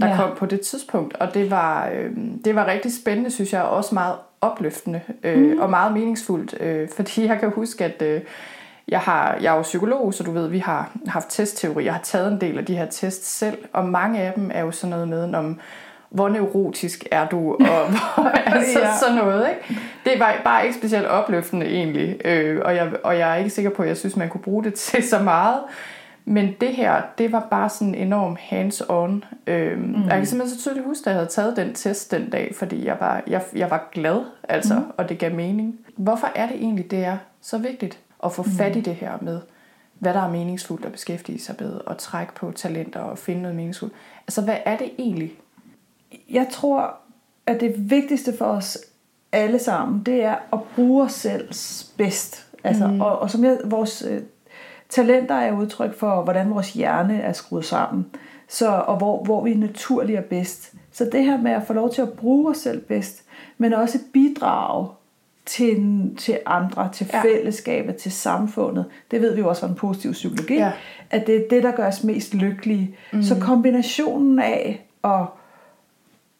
der 0.00 0.08
ja. 0.08 0.16
kom 0.16 0.36
på 0.36 0.46
det 0.46 0.60
tidspunkt, 0.60 1.16
og 1.16 1.34
det 1.34 1.50
var, 1.50 1.88
øh, 1.88 2.10
det 2.44 2.54
var 2.54 2.66
rigtig 2.66 2.92
spændende, 3.02 3.30
synes 3.30 3.52
jeg, 3.52 3.62
og 3.62 3.70
også 3.70 3.94
meget 3.94 4.14
opløftende, 4.40 5.00
øh, 5.22 5.38
mm. 5.38 5.60
og 5.60 5.70
meget 5.70 5.92
meningsfuldt, 5.92 6.60
øh, 6.60 6.88
fordi 6.96 7.26
jeg 7.26 7.40
kan 7.40 7.50
huske, 7.50 7.84
at 7.84 8.02
øh, 8.02 8.20
jeg, 8.88 9.00
har, 9.00 9.38
jeg 9.40 9.52
er 9.52 9.56
jo 9.56 9.62
psykolog, 9.62 10.14
så 10.14 10.24
du 10.24 10.30
ved, 10.30 10.48
vi 10.48 10.58
har 10.58 10.92
haft 11.06 11.30
testteori, 11.30 11.84
jeg 11.84 11.94
har 11.94 12.00
taget 12.02 12.32
en 12.32 12.40
del 12.40 12.58
af 12.58 12.64
de 12.64 12.76
her 12.76 12.86
tests 12.86 13.28
selv, 13.28 13.58
og 13.72 13.84
mange 13.84 14.20
af 14.20 14.32
dem 14.32 14.50
er 14.54 14.60
jo 14.60 14.70
sådan 14.70 14.90
noget 14.90 15.08
med, 15.08 15.34
om 15.34 15.60
hvor 16.12 16.28
neurotisk 16.28 17.06
er 17.10 17.28
du, 17.28 17.52
og 17.52 17.88
hvor, 17.92 18.28
altså 18.28 18.80
ja. 18.80 18.96
sådan 19.00 19.16
noget. 19.16 19.48
Ikke? 19.48 19.80
Det 20.04 20.12
var 20.18 20.40
bare 20.44 20.66
ikke 20.66 20.78
specielt 20.78 21.06
opløftende 21.06 21.66
egentlig, 21.66 22.26
øh, 22.26 22.60
og, 22.64 22.76
jeg, 22.76 22.92
og 23.04 23.18
jeg 23.18 23.30
er 23.30 23.34
ikke 23.34 23.50
sikker 23.50 23.70
på, 23.70 23.82
at 23.82 23.88
jeg 23.88 23.96
synes, 23.96 24.16
man 24.16 24.28
kunne 24.28 24.40
bruge 24.40 24.64
det 24.64 24.74
til 24.90 25.08
så 25.08 25.18
meget. 25.18 25.60
Men 26.24 26.54
det 26.60 26.68
her, 26.68 27.02
det 27.18 27.32
var 27.32 27.46
bare 27.50 27.68
sådan 27.68 27.94
enormt 27.94 28.38
hands-on. 28.38 29.24
Øh, 29.46 29.78
mm. 29.78 30.02
Jeg 30.02 30.16
kan 30.16 30.26
simpelthen 30.26 30.58
så 30.58 30.62
tydeligt 30.62 30.86
huske, 30.86 31.02
at 31.02 31.06
jeg 31.06 31.14
havde 31.14 31.30
taget 31.30 31.56
den 31.56 31.74
test 31.74 32.10
den 32.10 32.30
dag, 32.30 32.54
fordi 32.58 32.86
jeg 32.86 32.96
var, 33.00 33.22
jeg, 33.26 33.42
jeg 33.56 33.70
var 33.70 33.88
glad, 33.92 34.20
altså, 34.48 34.74
mm. 34.74 34.84
og 34.96 35.08
det 35.08 35.18
gav 35.18 35.34
mening. 35.34 35.78
Hvorfor 35.96 36.28
er 36.34 36.46
det 36.46 36.56
egentlig, 36.56 36.90
det 36.90 37.04
er 37.04 37.16
så 37.40 37.58
vigtigt 37.58 37.98
at 38.24 38.32
få 38.32 38.42
fat 38.42 38.76
i 38.76 38.78
mm. 38.78 38.84
det 38.84 38.94
her 38.94 39.18
med, 39.20 39.40
hvad 39.98 40.14
der 40.14 40.20
er 40.20 40.30
meningsfuldt 40.30 40.84
at 40.84 40.92
beskæftige 40.92 41.40
sig 41.40 41.54
med, 41.60 41.72
og 41.72 41.98
trække 41.98 42.34
på 42.34 42.52
talenter 42.52 43.00
og 43.00 43.18
finde 43.18 43.42
noget 43.42 43.56
meningsfuldt. 43.56 43.94
Altså, 44.26 44.42
hvad 44.42 44.56
er 44.64 44.76
det 44.76 44.90
egentlig, 44.98 45.32
jeg 46.30 46.46
tror, 46.52 46.94
at 47.46 47.60
det 47.60 47.90
vigtigste 47.90 48.36
for 48.36 48.44
os 48.44 48.78
alle 49.32 49.58
sammen, 49.58 50.02
det 50.02 50.24
er 50.24 50.36
at 50.52 50.58
bruge 50.74 51.04
os 51.04 51.12
selv 51.12 51.48
bedst. 51.96 52.46
Altså, 52.64 52.86
mm. 52.86 53.00
og, 53.00 53.18
og 53.18 53.30
som 53.30 53.44
jeg, 53.44 53.58
vores 53.64 54.02
øh, 54.02 54.22
talenter 54.88 55.34
er 55.34 55.52
udtryk 55.52 55.98
for, 55.98 56.22
hvordan 56.22 56.50
vores 56.50 56.72
hjerne 56.72 57.20
er 57.20 57.32
skruet 57.32 57.64
sammen, 57.64 58.06
så, 58.48 58.68
og 58.68 58.96
hvor, 58.96 59.24
hvor 59.24 59.44
vi 59.44 59.54
naturligt 59.54 60.18
er 60.18 60.22
bedst. 60.22 60.74
Så 60.92 61.08
det 61.12 61.24
her 61.24 61.40
med 61.40 61.50
at 61.50 61.62
få 61.66 61.72
lov 61.72 61.92
til 61.92 62.02
at 62.02 62.12
bruge 62.12 62.50
os 62.50 62.58
selv 62.58 62.80
bedst, 62.80 63.24
men 63.58 63.72
også 63.72 63.98
bidrage 64.12 64.88
til, 65.46 66.10
til 66.18 66.38
andre, 66.46 66.88
til 66.92 67.10
ja. 67.12 67.22
fællesskabet, 67.22 67.96
til 67.96 68.12
samfundet. 68.12 68.84
Det 69.10 69.20
ved 69.20 69.34
vi 69.34 69.40
jo 69.40 69.48
også 69.48 69.60
fra 69.60 69.68
den 69.68 69.76
positive 69.76 70.12
psykologi, 70.12 70.54
ja. 70.54 70.72
at 71.10 71.26
det 71.26 71.36
er 71.36 71.48
det, 71.50 71.62
der 71.62 71.72
gør 71.72 71.86
os 71.86 72.04
mest 72.04 72.34
lykkelige. 72.34 72.96
Mm. 73.12 73.22
Så 73.22 73.36
kombinationen 73.40 74.38
af 74.38 74.86
at 75.04 75.26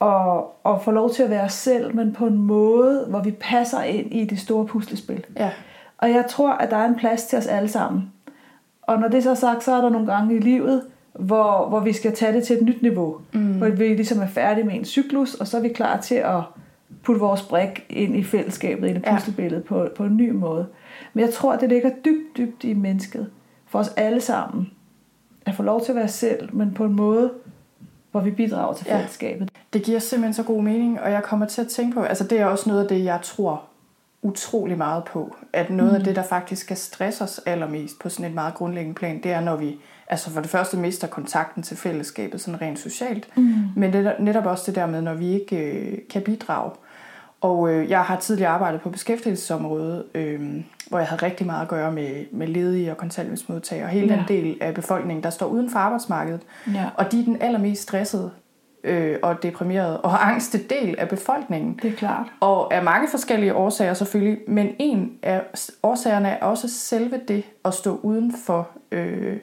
og, 0.02 0.54
og 0.64 0.82
få 0.82 0.90
lov 0.90 1.10
til 1.10 1.22
at 1.22 1.30
være 1.30 1.42
os 1.42 1.52
selv, 1.52 1.96
men 1.96 2.12
på 2.12 2.26
en 2.26 2.38
måde, 2.38 3.06
hvor 3.08 3.20
vi 3.20 3.30
passer 3.30 3.82
ind 3.82 4.14
i 4.14 4.24
det 4.24 4.38
store 4.38 4.66
puslespil. 4.66 5.24
Ja. 5.36 5.50
Og 5.98 6.10
jeg 6.10 6.24
tror, 6.28 6.52
at 6.52 6.70
der 6.70 6.76
er 6.76 6.88
en 6.88 6.94
plads 6.94 7.24
til 7.24 7.38
os 7.38 7.46
alle 7.46 7.68
sammen. 7.68 8.12
Og 8.82 8.98
når 8.98 9.08
det 9.08 9.22
så 9.22 9.30
er 9.30 9.34
sagt, 9.34 9.64
så 9.64 9.72
er 9.72 9.80
der 9.80 9.88
nogle 9.88 10.12
gange 10.12 10.36
i 10.36 10.38
livet, 10.38 10.82
hvor, 11.12 11.68
hvor 11.68 11.80
vi 11.80 11.92
skal 11.92 12.14
tage 12.14 12.32
det 12.32 12.44
til 12.44 12.56
et 12.56 12.62
nyt 12.62 12.82
niveau. 12.82 13.16
Mm. 13.32 13.52
Hvor 13.52 13.68
vi 13.68 13.84
ligesom 13.84 14.20
er 14.20 14.26
færdige 14.26 14.64
med 14.64 14.74
en 14.74 14.84
cyklus, 14.84 15.34
og 15.34 15.46
så 15.46 15.56
er 15.56 15.60
vi 15.60 15.68
klar 15.68 16.00
til 16.00 16.14
at 16.14 16.40
putte 17.02 17.20
vores 17.20 17.42
brik 17.42 17.86
ind 17.90 18.16
i 18.16 18.24
fællesskabet, 18.24 18.90
i 18.90 18.94
det 18.94 19.04
puslebillede 19.10 19.62
ja. 19.64 19.68
på, 19.68 19.88
på 19.96 20.04
en 20.04 20.16
ny 20.16 20.30
måde. 20.30 20.66
Men 21.12 21.24
jeg 21.24 21.34
tror, 21.34 21.52
at 21.52 21.60
det 21.60 21.68
ligger 21.68 21.90
dybt, 22.04 22.36
dybt 22.36 22.64
i 22.64 22.74
mennesket. 22.74 23.30
For 23.66 23.78
os 23.78 23.88
alle 23.96 24.20
sammen. 24.20 24.70
At 25.46 25.54
få 25.54 25.62
lov 25.62 25.84
til 25.84 25.92
at 25.92 25.96
være 25.96 26.08
selv, 26.08 26.54
men 26.54 26.74
på 26.74 26.84
en 26.84 26.92
måde, 26.92 27.30
hvor 28.10 28.20
vi 28.20 28.30
bidrager 28.30 28.74
til 28.74 28.86
fællesskabet. 28.86 29.50
Ja, 29.54 29.60
det 29.72 29.82
giver 29.82 29.98
simpelthen 29.98 30.34
så 30.34 30.42
god 30.42 30.62
mening, 30.62 31.00
og 31.00 31.10
jeg 31.10 31.22
kommer 31.22 31.46
til 31.46 31.60
at 31.60 31.68
tænke 31.68 31.94
på, 31.94 32.02
altså 32.02 32.24
det 32.24 32.40
er 32.40 32.46
også 32.46 32.68
noget 32.68 32.82
af 32.82 32.88
det, 32.88 33.04
jeg 33.04 33.20
tror 33.22 33.62
utrolig 34.22 34.78
meget 34.78 35.04
på, 35.04 35.36
at 35.52 35.70
noget 35.70 35.92
mm. 35.92 35.96
af 35.96 36.04
det, 36.04 36.16
der 36.16 36.22
faktisk 36.22 36.62
skal 36.62 36.76
stresse 36.76 37.24
os 37.24 37.40
allermest 37.46 37.98
på 37.98 38.08
sådan 38.08 38.26
et 38.26 38.34
meget 38.34 38.54
grundlæggende 38.54 38.94
plan, 38.94 39.22
det 39.22 39.32
er, 39.32 39.40
når 39.40 39.56
vi 39.56 39.78
altså 40.08 40.30
for 40.30 40.40
det 40.40 40.50
første 40.50 40.76
mister 40.76 41.06
kontakten 41.06 41.62
til 41.62 41.76
fællesskabet 41.76 42.40
sådan 42.40 42.60
rent 42.60 42.78
socialt, 42.78 43.28
mm. 43.36 43.54
men 43.76 43.92
det 43.92 44.06
er 44.06 44.12
netop 44.20 44.46
også 44.46 44.64
det 44.66 44.74
der 44.74 44.86
med, 44.86 45.02
når 45.02 45.14
vi 45.14 45.32
ikke 45.32 45.56
øh, 45.56 45.98
kan 46.10 46.22
bidrage. 46.22 46.70
Og 47.42 47.70
øh, 47.70 47.90
jeg 47.90 48.02
har 48.02 48.16
tidligere 48.16 48.50
arbejdet 48.50 48.81
på 48.81 48.90
beskæftigelsesområdet, 48.90 50.05
øh, 50.14 50.40
hvor 50.88 50.98
jeg 50.98 51.09
havde 51.09 51.22
rigtig 51.22 51.46
meget 51.46 51.62
at 51.62 51.68
gøre 51.68 51.92
med, 51.92 52.24
med 52.33 52.46
ledige 52.46 52.90
og 52.90 52.96
kontanthjælpsmodtagere, 52.96 53.85
og 53.85 53.90
hele 53.90 54.07
ja. 54.07 54.16
den 54.16 54.24
del 54.28 54.59
af 54.61 54.74
befolkningen, 54.74 55.22
der 55.22 55.31
står 55.31 55.46
uden 55.46 55.70
for 55.70 55.78
arbejdsmarkedet. 55.78 56.42
Ja. 56.74 56.90
Og 56.94 57.12
de 57.12 57.20
er 57.20 57.24
den 57.24 57.42
allermest 57.42 57.83
stressede 57.83 58.31
øh, 58.85 59.18
og 59.22 59.42
deprimerede 59.42 60.00
og 60.00 60.26
angste 60.31 60.59
del 60.59 60.94
af 60.98 61.09
befolkningen. 61.09 61.78
Det 61.83 61.92
er 61.92 61.96
klart. 61.96 62.26
Og 62.40 62.74
af 62.74 62.85
mange 62.85 63.09
forskellige 63.11 63.55
årsager 63.55 63.94
selvfølgelig, 63.94 64.38
men 64.48 64.74
en 64.78 65.18
af 65.22 65.42
årsagerne 65.83 66.28
er 66.28 66.44
også 66.44 66.68
selve 66.68 67.20
det 67.28 67.44
at 67.64 67.74
stå 67.74 68.00
uden 68.02 68.35
for 68.46 68.68
øh, 68.92 69.37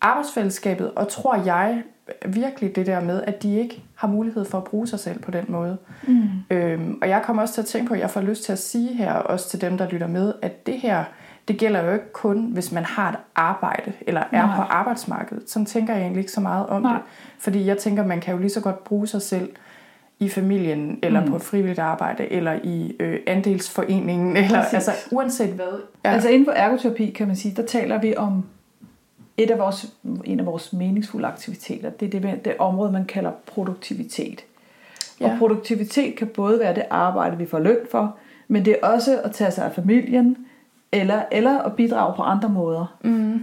arbejdsfællesskabet, 0.00 0.90
og 0.94 1.08
tror 1.08 1.34
jeg 1.44 1.82
virkelig 2.26 2.76
det 2.76 2.86
der 2.86 3.00
med, 3.00 3.22
at 3.22 3.42
de 3.42 3.56
ikke 3.56 3.82
har 3.94 4.08
mulighed 4.08 4.44
for 4.44 4.58
at 4.58 4.64
bruge 4.64 4.86
sig 4.86 5.00
selv 5.00 5.18
på 5.18 5.30
den 5.30 5.44
måde. 5.48 5.76
Mm. 6.08 6.28
Øhm, 6.50 6.98
og 7.02 7.08
jeg 7.08 7.22
kommer 7.22 7.42
også 7.42 7.54
til 7.54 7.60
at 7.60 7.66
tænke 7.66 7.88
på, 7.88 7.94
at 7.94 8.00
jeg 8.00 8.10
får 8.10 8.20
lyst 8.20 8.44
til 8.44 8.52
at 8.52 8.58
sige 8.58 8.94
her, 8.94 9.12
også 9.12 9.48
til 9.50 9.60
dem, 9.60 9.78
der 9.78 9.88
lytter 9.88 10.06
med, 10.06 10.32
at 10.42 10.66
det 10.66 10.74
her, 10.74 11.04
det 11.48 11.58
gælder 11.58 11.82
jo 11.82 11.92
ikke 11.92 12.12
kun, 12.12 12.50
hvis 12.52 12.72
man 12.72 12.84
har 12.84 13.10
et 13.10 13.18
arbejde, 13.34 13.92
eller 14.06 14.20
er 14.32 14.46
Nej. 14.46 14.56
på 14.56 14.62
arbejdsmarkedet. 14.62 15.50
Sådan 15.50 15.66
tænker 15.66 15.94
jeg 15.94 16.02
egentlig 16.02 16.20
ikke 16.20 16.32
så 16.32 16.40
meget 16.40 16.66
om 16.66 16.82
Nej. 16.82 16.92
det. 16.92 17.02
Fordi 17.38 17.66
jeg 17.66 17.78
tænker, 17.78 18.06
man 18.06 18.20
kan 18.20 18.34
jo 18.34 18.40
lige 18.40 18.50
så 18.50 18.60
godt 18.60 18.84
bruge 18.84 19.06
sig 19.06 19.22
selv 19.22 19.48
i 20.18 20.28
familien, 20.28 20.98
eller 21.02 21.20
mm. 21.20 21.30
på 21.30 21.36
et 21.36 21.42
frivilligt 21.42 21.78
arbejde, 21.78 22.32
eller 22.32 22.58
i 22.62 22.96
øh, 23.00 23.20
andelsforeningen, 23.26 24.36
eller 24.36 24.62
Præcis. 24.62 24.74
altså 24.74 24.90
uanset 25.10 25.48
hvad. 25.48 25.80
Ja. 26.04 26.10
Altså 26.10 26.28
inden 26.28 26.44
for 26.44 26.52
ergoterapi, 26.52 27.10
kan 27.10 27.26
man 27.26 27.36
sige, 27.36 27.56
der 27.56 27.66
taler 27.66 28.00
vi 28.00 28.16
om 28.16 28.44
et 29.36 29.50
af 29.50 29.58
vores, 29.58 29.86
en 30.24 30.40
af 30.40 30.46
vores 30.46 30.72
meningsfulde 30.72 31.26
aktiviteter. 31.26 31.90
Det 31.90 32.14
er 32.14 32.20
det, 32.20 32.44
det 32.44 32.54
område, 32.58 32.92
man 32.92 33.04
kalder 33.04 33.30
produktivitet. 33.46 34.44
Ja. 35.20 35.32
Og 35.32 35.38
produktivitet 35.38 36.16
kan 36.16 36.26
både 36.26 36.58
være 36.58 36.74
det 36.74 36.84
arbejde, 36.90 37.38
vi 37.38 37.46
får 37.46 37.58
løn 37.58 37.78
for, 37.90 38.16
men 38.48 38.64
det 38.64 38.76
er 38.82 38.86
også 38.86 39.20
at 39.24 39.32
tage 39.32 39.50
sig 39.50 39.64
af 39.64 39.72
familien, 39.72 40.36
eller, 40.92 41.22
eller 41.32 41.58
at 41.58 41.76
bidrage 41.76 42.14
på 42.16 42.22
andre 42.22 42.48
måder. 42.48 42.96
Mm. 43.04 43.34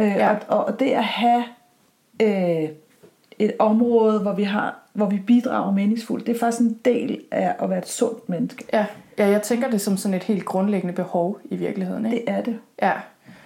Øh, 0.00 0.06
Ja. 0.06 0.36
og, 0.48 0.64
og 0.64 0.80
det 0.80 0.90
at 0.90 1.04
have 1.04 1.44
øh, 2.22 2.68
et 3.38 3.52
område, 3.58 4.18
hvor 4.20 4.32
vi, 4.32 4.42
har, 4.42 4.78
hvor 4.92 5.06
vi 5.06 5.18
bidrager 5.26 5.72
meningsfuldt, 5.72 6.26
det 6.26 6.34
er 6.34 6.38
faktisk 6.38 6.60
en 6.60 6.78
del 6.84 7.20
af 7.30 7.54
at 7.58 7.70
være 7.70 7.78
et 7.78 7.88
sundt 7.88 8.28
menneske. 8.28 8.64
Ja. 8.72 8.86
ja, 9.18 9.26
jeg 9.28 9.42
tænker 9.42 9.70
det 9.70 9.80
som 9.80 9.96
sådan 9.96 10.14
et 10.16 10.22
helt 10.22 10.44
grundlæggende 10.44 10.94
behov 10.94 11.38
i 11.44 11.56
virkeligheden. 11.56 12.06
Ikke? 12.06 12.16
Det 12.26 12.34
er 12.34 12.42
det. 12.42 12.58
Ja, 12.82 12.92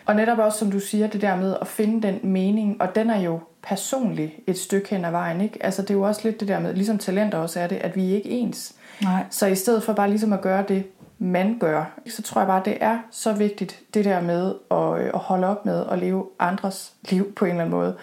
og 0.08 0.16
netop 0.16 0.38
også, 0.38 0.58
som 0.58 0.70
du 0.70 0.80
siger, 0.80 1.06
det 1.06 1.20
der 1.20 1.36
med 1.36 1.56
at 1.60 1.66
finde 1.66 2.06
den 2.06 2.20
mening, 2.22 2.82
og 2.82 2.94
den 2.94 3.10
er 3.10 3.20
jo 3.20 3.40
personlig 3.62 4.34
et 4.46 4.58
stykke 4.58 4.88
hen 4.88 5.04
ad 5.04 5.10
vejen, 5.10 5.40
ikke? 5.40 5.64
Altså, 5.64 5.82
det 5.82 5.90
er 5.90 5.94
jo 5.94 6.02
også 6.02 6.20
lidt 6.24 6.40
det 6.40 6.48
der 6.48 6.60
med, 6.60 6.74
ligesom 6.74 6.98
talenter 6.98 7.38
også 7.38 7.60
er 7.60 7.66
det, 7.66 7.76
at 7.76 7.96
vi 7.96 8.10
er 8.10 8.16
ikke 8.16 8.30
ens. 8.30 8.74
Nej. 9.02 9.24
Så 9.30 9.46
i 9.46 9.54
stedet 9.54 9.82
for 9.82 9.92
bare 9.92 10.08
ligesom 10.08 10.32
at 10.32 10.40
gøre 10.40 10.64
det, 10.68 10.84
man 11.18 11.56
gør, 11.60 12.00
så 12.08 12.22
tror 12.22 12.40
jeg 12.40 12.48
bare, 12.48 12.62
det 12.64 12.78
er 12.80 12.98
så 13.10 13.32
vigtigt, 13.32 13.80
det 13.94 14.04
der 14.04 14.20
med 14.20 14.54
at, 14.70 15.06
øh, 15.06 15.10
at 15.14 15.20
holde 15.20 15.46
op 15.46 15.66
med 15.66 15.84
at 15.90 15.98
leve 15.98 16.26
andres 16.38 16.92
liv 17.08 17.34
på 17.34 17.44
en 17.44 17.50
eller 17.50 17.64
anden 17.64 17.78
måde. 17.78 17.94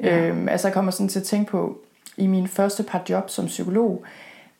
Ja. 0.00 0.28
Øhm, 0.28 0.48
altså, 0.48 0.68
jeg 0.68 0.74
kommer 0.74 0.90
sådan 0.90 1.08
til 1.08 1.20
at 1.20 1.26
tænke 1.26 1.50
på, 1.50 1.78
i 2.16 2.26
mine 2.26 2.48
første 2.48 2.82
par 2.82 3.02
job 3.08 3.30
som 3.30 3.46
psykolog, 3.46 4.04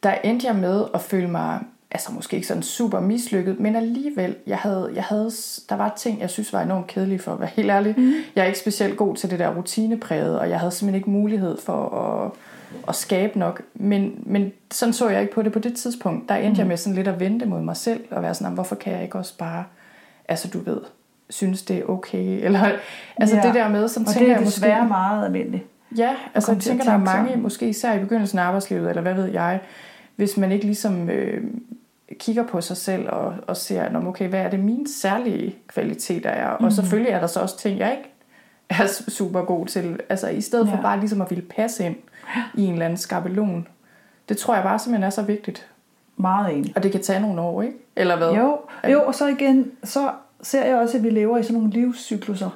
der 0.03 0.13
endte 0.13 0.47
jeg 0.47 0.57
med 0.57 0.85
at 0.95 1.01
føle 1.01 1.29
mig, 1.29 1.61
altså 1.95 2.13
måske 2.13 2.37
ikke 2.37 2.47
sådan 2.49 2.63
super 2.63 3.01
mislykket, 3.01 3.61
men 3.61 3.77
alligevel, 3.77 4.37
jeg 4.47 4.59
havde, 4.59 4.91
jeg 4.95 5.03
havde, 5.05 5.31
der 5.69 5.75
var 5.77 5.93
ting, 5.97 6.21
jeg 6.21 6.31
synes 6.31 6.53
var 6.53 6.63
enormt 6.63 6.87
kedelige 6.87 7.19
for 7.19 7.33
at 7.33 7.41
være 7.41 7.49
helt 7.53 7.71
ærlig. 7.71 7.95
Mm. 7.97 8.13
Jeg 8.37 8.43
er 8.43 8.47
ikke 8.47 8.59
specielt 8.59 8.97
god 8.97 9.17
til 9.17 9.31
det 9.31 9.39
der 9.39 9.55
rutinepræget, 9.57 10.39
og 10.39 10.51
jeg 10.51 10.59
havde 10.59 10.73
simpelthen 10.73 10.95
ikke 10.99 11.11
mulighed 11.11 11.59
for 11.61 11.89
at, 11.99 12.31
at 12.89 12.95
skabe 12.95 13.39
nok. 13.39 13.63
Men, 13.75 14.13
men 14.27 14.53
sådan 14.73 14.93
så 14.93 15.09
jeg 15.09 15.21
ikke 15.21 15.33
på 15.35 15.43
det 15.43 15.53
på 15.53 15.59
det 15.59 15.77
tidspunkt. 15.77 16.29
Der 16.29 16.35
endte 16.35 16.53
mm. 16.53 16.59
jeg 16.59 16.67
med 16.67 16.77
sådan 16.77 16.95
lidt 16.97 17.09
at 17.09 17.21
vente 17.21 17.47
mod 17.47 17.61
mig 17.61 17.77
selv, 17.77 18.01
og 18.11 18.23
være 18.23 18.35
sådan, 18.35 18.45
"Jamen, 18.45 18.55
hvorfor 18.55 18.75
kan 18.75 18.93
jeg 18.93 19.03
ikke 19.03 19.19
også 19.19 19.39
bare, 19.39 19.65
altså 20.29 20.49
du 20.49 20.59
ved, 20.59 20.81
synes 21.31 21.63
det 21.63 21.77
er 21.79 21.85
okay, 21.85 22.25
eller 22.47 22.71
altså 23.17 23.37
Ja. 23.37 23.43
det 23.43 23.55
der 23.55 23.69
med, 23.69 23.89
sådan 23.89 24.07
Og 24.09 24.13
tænker 24.15 24.29
det 24.29 24.35
er 24.35 24.39
jeg 24.39 24.47
desværre 24.47 24.81
måske... 24.83 24.89
meget 24.89 25.25
almindeligt. 25.25 25.65
Ja, 25.97 26.15
altså 26.35 26.53
jeg 26.53 26.61
tænker, 26.61 26.85
der 26.85 26.93
er 26.93 26.99
mange, 26.99 27.37
måske 27.37 27.69
især 27.69 27.95
i 27.95 27.99
begyndelsen 27.99 28.39
af 28.39 28.43
arbejdslivet, 28.43 28.89
eller 28.89 29.03
hvad 29.03 29.15
ved 29.15 29.25
jeg, 29.27 29.61
hvis 30.17 30.37
man 30.37 30.53
ikke 30.53 30.65
ligesom 30.65 31.11
øh, 31.11 31.45
kigger 32.19 32.47
på 32.47 32.61
sig 32.61 32.77
selv 32.77 33.09
og, 33.09 33.35
og 33.47 33.57
ser, 33.57 33.89
"Nå, 33.91 33.99
men 33.99 34.09
okay, 34.09 34.29
hvad 34.29 34.41
er 34.41 34.51
det 34.51 34.61
mine 34.61 34.89
særlige 34.89 35.57
kvaliteter 35.69 36.31
er? 36.31 36.47
Og 36.49 36.63
Mhm. 36.63 36.71
selvfølgelig 36.71 37.13
er 37.13 37.21
der 37.21 37.27
så 37.27 37.41
også 37.41 37.59
ting, 37.59 37.79
jeg 37.79 37.91
ikke 37.91 38.11
er 38.71 38.87
super 39.09 39.43
god 39.45 39.67
til. 39.67 40.01
Altså 40.09 40.29
i 40.29 40.41
stedet 40.41 40.69
for 40.69 40.77
Ja. 40.77 40.83
bare 40.83 41.01
ligesom 41.01 41.21
at 41.21 41.31
ville 41.31 41.45
passe 41.57 41.87
ind 41.87 41.97
i 42.55 42.65
en 42.65 42.73
eller 42.73 42.85
anden 42.85 42.97
skabelon. 42.99 43.69
Det 44.29 44.37
tror 44.37 44.55
jeg 44.55 44.63
bare 44.63 44.79
simpelthen 44.79 45.05
er 45.07 45.11
så 45.11 45.23
vigtigt. 45.23 45.69
Meget 46.17 46.55
enig. 46.57 46.73
Og 46.77 46.83
det 46.83 46.93
kan 46.93 47.03
tage 47.03 47.21
nogle 47.21 47.41
år, 47.41 47.63
ikke? 47.63 47.75
Eller 47.97 48.17
hvad? 48.17 48.31
Jo, 48.31 48.59
jo, 48.93 49.03
og 49.07 49.15
så 49.15 49.27
igen, 49.27 49.71
så 49.85 50.11
ser 50.43 50.65
jeg 50.65 50.77
også, 50.77 50.97
at 50.97 51.03
vi 51.03 51.11
lever 51.11 51.39
i 51.39 51.43
sådan 51.43 51.55
nogle 51.57 51.71
livscykluser. 51.71 52.51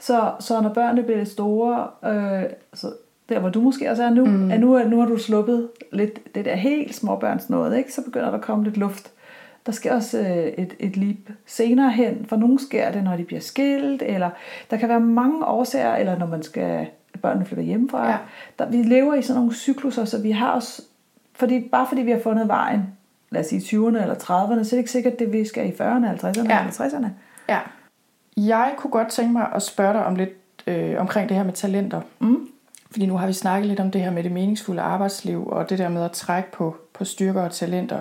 Så, 0.00 0.32
så 0.40 0.60
når 0.60 0.68
børnene 0.68 1.02
bliver 1.02 1.24
store, 1.24 1.86
øh, 2.04 2.42
så 2.74 2.92
der 3.28 3.38
hvor 3.38 3.48
du 3.48 3.60
måske 3.60 3.90
også 3.90 4.02
er 4.02 4.10
nu, 4.10 4.24
mm. 4.24 4.50
at 4.50 4.60
nu, 4.60 4.78
nu 4.78 5.00
har 5.00 5.06
du 5.06 5.18
sluppet 5.18 5.68
lidt 5.92 6.34
det 6.34 6.44
der 6.44 6.54
helt 6.54 6.94
småbørns 6.94 7.50
noget, 7.50 7.78
ikke? 7.78 7.92
så 7.92 8.02
begynder 8.02 8.30
der 8.30 8.38
at 8.38 8.44
komme 8.44 8.64
lidt 8.64 8.76
luft. 8.76 9.10
Der 9.66 9.72
sker 9.72 9.94
også 9.94 10.18
øh, 10.18 10.46
et, 10.64 10.74
et 10.78 10.96
leap 10.96 11.16
senere 11.46 11.90
hen. 11.90 12.26
For 12.28 12.36
nogle 12.36 12.58
sker 12.60 12.92
det, 12.92 13.04
når 13.04 13.16
de 13.16 13.24
bliver 13.24 13.40
skilt, 13.40 14.02
eller 14.02 14.30
der 14.70 14.76
kan 14.76 14.88
være 14.88 15.00
mange 15.00 15.46
årsager, 15.46 15.96
eller 15.96 16.18
når 16.18 16.26
man 16.26 16.42
skal, 16.42 16.86
børnene 17.22 17.46
flytter 17.46 17.64
hjemmefra. 17.64 18.10
Ja. 18.10 18.16
Der, 18.58 18.70
vi 18.70 18.76
lever 18.76 19.14
i 19.14 19.22
sådan 19.22 19.40
nogle 19.40 19.54
cykluser, 19.54 20.04
så 20.04 20.18
vi 20.22 20.30
har 20.30 20.56
os, 20.56 20.80
fordi, 21.34 21.68
bare 21.72 21.86
fordi 21.88 22.02
vi 22.02 22.10
har 22.10 22.20
fundet 22.20 22.48
vejen, 22.48 22.82
lad 23.30 23.40
os 23.40 23.46
sige 23.46 23.60
20'erne 23.60 24.02
eller 24.02 24.14
30'erne, 24.14 24.64
så 24.64 24.76
er 24.76 24.76
det 24.76 24.78
ikke 24.78 24.90
sikkert, 24.90 25.18
det 25.18 25.32
vi 25.32 25.44
skal 25.44 25.66
i 25.66 25.70
40'erne, 25.70 26.06
50'erne 26.06 26.48
Ja. 26.48 26.60
eller 26.60 26.70
60'erne. 26.72 27.06
Ja. 27.48 27.58
Jeg 28.36 28.74
kunne 28.76 28.90
godt 28.90 29.08
tænke 29.08 29.32
mig 29.32 29.48
at 29.54 29.62
spørge 29.62 29.92
dig 29.92 30.04
om 30.04 30.16
lidt 30.16 30.30
øh, 30.66 31.00
omkring 31.00 31.28
det 31.28 31.36
her 31.36 31.44
med 31.44 31.52
talenter. 31.52 32.00
Mm. 32.18 32.48
Fordi 32.90 33.06
nu 33.06 33.16
har 33.16 33.26
vi 33.26 33.32
snakket 33.32 33.68
lidt 33.68 33.80
om 33.80 33.90
det 33.90 34.00
her 34.00 34.10
med 34.10 34.22
det 34.22 34.32
meningsfulde 34.32 34.82
arbejdsliv, 34.82 35.46
og 35.46 35.70
det 35.70 35.78
der 35.78 35.88
med 35.88 36.04
at 36.04 36.12
trække 36.12 36.52
på, 36.52 36.76
på 36.94 37.04
styrker 37.04 37.42
og 37.42 37.52
talenter. 37.52 38.00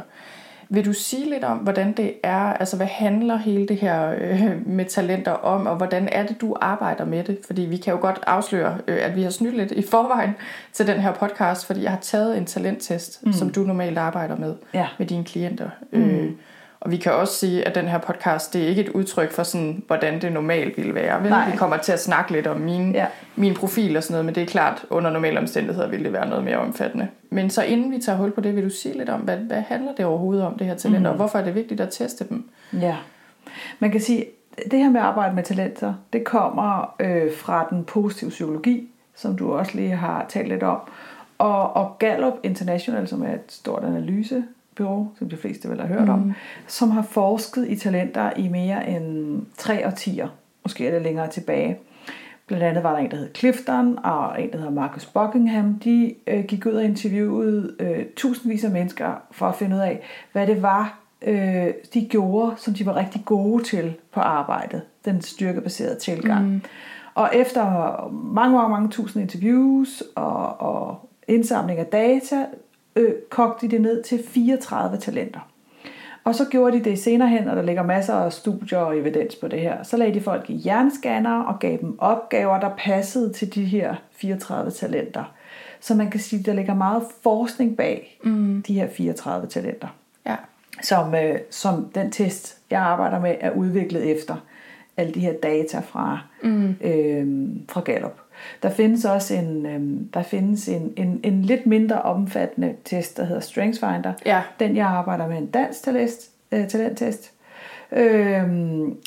Vil 0.70 0.86
du 0.86 0.94
sige 0.94 1.30
lidt 1.30 1.44
om, 1.44 1.58
hvordan 1.58 1.92
det 1.94 2.14
er, 2.24 2.38
altså 2.54 2.78
hvad 2.78 2.88
handler 2.88 3.38
hele 3.38 3.68
det 3.68 3.78
her 3.78 4.16
øh, 4.18 4.68
med 4.68 4.86
talenter 4.86 5.32
om, 5.32 5.68
og 5.68 5.76
hvordan 5.76 6.10
er 6.12 6.26
det, 6.26 6.42
du 6.42 6.56
arbejder 6.62 7.06
med 7.06 7.24
det? 7.24 7.38
Fordi 7.46 7.62
vi 7.62 7.78
kan 7.78 7.94
jo 7.94 8.00
godt 8.00 8.20
afsløre, 8.28 8.78
øh, 8.88 8.98
at 9.02 9.16
vi 9.16 9.24
har 9.24 9.30
snydt 9.30 9.58
lidt 9.58 9.72
i 9.72 9.82
forvejen 9.82 10.36
til 10.74 10.88
den 10.88 11.00
her 11.00 11.14
podcast, 11.14 11.66
fordi 11.66 11.84
jeg 11.84 11.92
har 11.92 12.00
taget 12.00 12.38
en 12.38 12.46
talenttest, 12.46 13.26
mm. 13.26 13.34
som 13.34 13.50
du 13.50 13.60
normalt 13.60 13.98
arbejder 13.98 14.36
med, 14.38 14.56
Ja. 14.74 14.88
med 15.00 15.08
dine 15.08 15.24
klienter. 15.24 15.70
Mm. 15.92 16.02
Øh, 16.02 16.32
og 16.86 16.92
vi 16.92 16.98
kan 16.98 17.12
også 17.12 17.34
sige, 17.34 17.68
at 17.68 17.76
den 17.76 17.88
her 17.88 17.98
podcast, 17.98 18.54
det 18.54 18.64
er 18.64 18.68
ikke 18.68 18.82
et 18.82 18.90
udtryk 18.90 19.32
for 19.32 19.44
sådan, 19.44 19.84
hvordan 19.88 20.22
det 20.22 20.32
normalt 20.32 20.78
ville 20.78 20.96
være. 20.96 21.22
Vel? 21.22 21.30
Nej. 21.30 21.52
Vi 21.52 21.58
kommer 21.58 21.78
til 21.78 21.92
at 21.92 22.00
snakke 22.00 22.32
lidt 22.32 22.48
om 22.48 22.58
mine, 22.60 22.92
Ja. 22.94 23.06
min 23.36 23.54
profil 23.54 23.98
og 23.98 24.04
sådan 24.04 24.14
noget, 24.14 24.26
men 24.26 24.36
det 24.36 24.44
er 24.44 24.48
klart, 24.48 24.86
under 24.90 25.10
normale 25.12 25.40
omstændigheder 25.40 25.88
vil 25.88 26.04
det 26.04 26.14
være 26.14 26.30
noget 26.30 26.44
mere 26.44 26.58
omfattende. 26.58 27.08
Men 27.30 27.50
så 27.50 27.64
inden 27.64 27.92
vi 27.92 28.00
tager 28.00 28.18
hul 28.18 28.32
på 28.32 28.42
det, 28.42 28.56
vil 28.56 28.64
du 28.64 28.70
sige 28.70 28.98
lidt 28.98 29.10
om, 29.10 29.20
hvad, 29.20 29.38
hvad 29.38 29.62
handler 29.68 29.92
det 29.98 30.06
overhovedet 30.06 30.44
om, 30.46 30.58
det 30.58 30.68
her 30.68 30.76
talenter, 30.76 31.00
mm. 31.10 31.14
og 31.14 31.16
hvorfor 31.16 31.40
er 31.40 31.44
det 31.44 31.56
vigtigt 31.56 31.82
at 31.82 31.90
teste 31.92 32.26
dem? 32.30 32.50
Ja. 32.82 32.96
Man 33.80 33.92
kan 33.92 34.02
sige, 34.02 34.26
det 34.72 34.80
her 34.80 34.90
med 34.90 35.00
at 35.00 35.06
arbejde 35.06 35.36
med 35.36 35.44
talenter, 35.44 35.94
det 36.14 36.24
kommer 36.24 36.96
øh, 37.00 37.32
fra 37.38 37.68
den 37.70 37.84
positive 37.84 38.30
psykologi, 38.30 38.88
som 39.16 39.38
du 39.38 39.54
også 39.54 39.72
lige 39.76 39.96
har 39.96 40.26
talt 40.30 40.48
lidt 40.48 40.64
om, 40.64 40.80
og, 41.38 41.76
og 41.76 41.96
Gallup 42.00 42.34
International, 42.44 43.08
som 43.08 43.24
er 43.24 43.34
et 43.34 43.40
stort 43.48 43.84
analysebyrå, 44.80 45.08
som 45.20 45.30
de 45.30 45.38
fleste 45.38 45.70
vel 45.70 45.80
har 45.80 45.88
hørt 45.88 46.04
mm. 46.04 46.10
om, 46.10 46.34
som 46.68 46.92
har 46.92 47.02
forsket 47.02 47.68
i 47.68 47.76
talenter 47.76 48.32
i 48.38 48.48
mere 48.48 48.90
end 48.90 49.42
tre 49.58 49.88
årtier, 49.88 50.28
måske 50.64 50.88
er 50.88 50.92
det 50.92 51.02
længere 51.02 51.28
tilbage. 51.28 51.78
Blandt 52.48 52.64
andet 52.64 52.84
var 52.84 52.92
der 52.92 52.98
en, 52.98 53.12
der 53.12 53.18
hed 53.18 53.30
Clifton, 53.36 54.00
og 54.04 54.42
en, 54.42 54.52
der 54.52 54.58
hedder 54.58 54.72
Marcus 54.72 55.06
Buckingham. 55.06 55.80
De 55.80 56.14
øh, 56.28 56.44
gik 56.46 56.66
ud 56.66 56.72
og 56.72 56.84
interviewede 56.84 57.76
øh, 57.80 58.06
tusindvis 58.16 58.64
af 58.64 58.72
mennesker 58.72 59.22
for 59.32 59.46
at 59.46 59.56
finde 59.56 59.76
ud 59.76 59.82
af, 59.82 60.02
hvad 60.32 60.48
det 60.48 60.62
var, 60.62 61.00
øh, 61.22 61.68
de 61.94 62.08
gjorde, 62.10 62.54
som 62.58 62.74
de 62.74 62.86
var 62.86 62.96
rigtig 62.96 63.22
gode 63.26 63.64
til 63.64 63.94
på 64.14 64.20
arbejdet. 64.20 64.82
Den 65.06 65.22
styrkebaserede 65.22 66.00
tilgang. 66.00 66.46
Mm. 66.46 66.62
Og 67.16 67.30
efter 67.34 67.66
mange, 68.12 68.56
mange, 68.56 68.70
mange 68.70 68.90
tusind 68.90 69.22
interviews 69.22 70.04
og, 70.16 70.62
og 70.62 71.10
indsamling 71.28 71.80
af 71.80 71.86
data, 71.86 72.46
øh, 72.96 73.14
kogte 73.30 73.68
de 73.68 73.72
det 73.72 73.82
ned 73.82 74.04
til 74.04 74.24
34 74.28 74.98
talenter. 74.98 75.40
Og 76.24 76.36
så 76.36 76.46
gjorde 76.46 76.80
de 76.80 76.84
det 76.84 77.00
senere 77.00 77.30
hen, 77.30 77.48
og 77.48 77.56
der 77.56 77.62
ligger 77.62 77.84
masser 77.84 78.14
af 78.14 78.34
studier 78.34 78.78
og 78.80 78.98
evidens 78.98 79.36
på 79.36 79.48
det 79.48 79.60
her. 79.60 79.84
Så 79.84 79.98
lagde 79.98 80.14
de 80.14 80.22
folk 80.22 80.50
i 80.50 80.54
hjernescanner 80.54 81.40
og 81.44 81.60
gav 81.60 81.78
dem 81.82 82.00
opgaver, 82.00 82.60
der 82.60 82.70
passede 82.78 83.34
til 83.34 83.56
de 83.56 83.66
her 83.66 83.96
34 84.12 84.72
talenter. 84.72 85.24
Så 85.80 85.96
man 85.96 86.10
kan 86.12 86.20
sige, 86.20 86.40
at 86.40 86.46
der 86.46 86.54
ligger 86.54 86.74
meget 86.74 87.04
forskning 87.24 87.78
bag 87.78 88.20
mm. 88.24 88.64
de 88.68 88.74
her 88.74 88.88
34 88.88 89.48
talenter, 89.48 89.88
Ja. 90.26 90.36
som, 90.82 91.16
øh, 91.16 91.40
som 91.50 91.86
den 91.96 92.12
test, 92.12 92.58
jeg 92.72 92.82
arbejder 92.82 93.20
med, 93.20 93.36
er 93.40 93.52
udviklet 93.52 94.12
efter 94.12 94.36
alle 94.98 95.14
de 95.14 95.20
her 95.20 95.34
data 95.34 95.80
fra, 95.80 96.20
mm. 96.44 96.76
øh, 96.82 97.48
fra 97.70 97.82
Gallup. 97.82 98.20
Der 98.64 98.70
findes 98.70 99.06
også 99.06 99.34
en, 99.34 99.66
øh, 99.66 100.02
der 100.14 100.24
findes 100.24 100.68
en, 100.68 100.94
en, 100.98 101.20
en 101.24 101.42
lidt 101.42 101.66
mindre 101.66 102.02
omfattende 102.02 102.74
test, 102.86 103.18
der 103.18 103.24
hedder 103.26 103.42
StrengthsFinder. 103.42 104.14
Ja. 104.26 104.42
Den 104.60 104.76
jeg 104.76 104.86
arbejder 104.86 105.28
med 105.28 105.38
en 105.38 105.48
dansk 105.48 105.84
talent, 105.84 106.12
øh, 106.52 106.68
talenttest, 106.68 107.32
øh, 107.92 108.44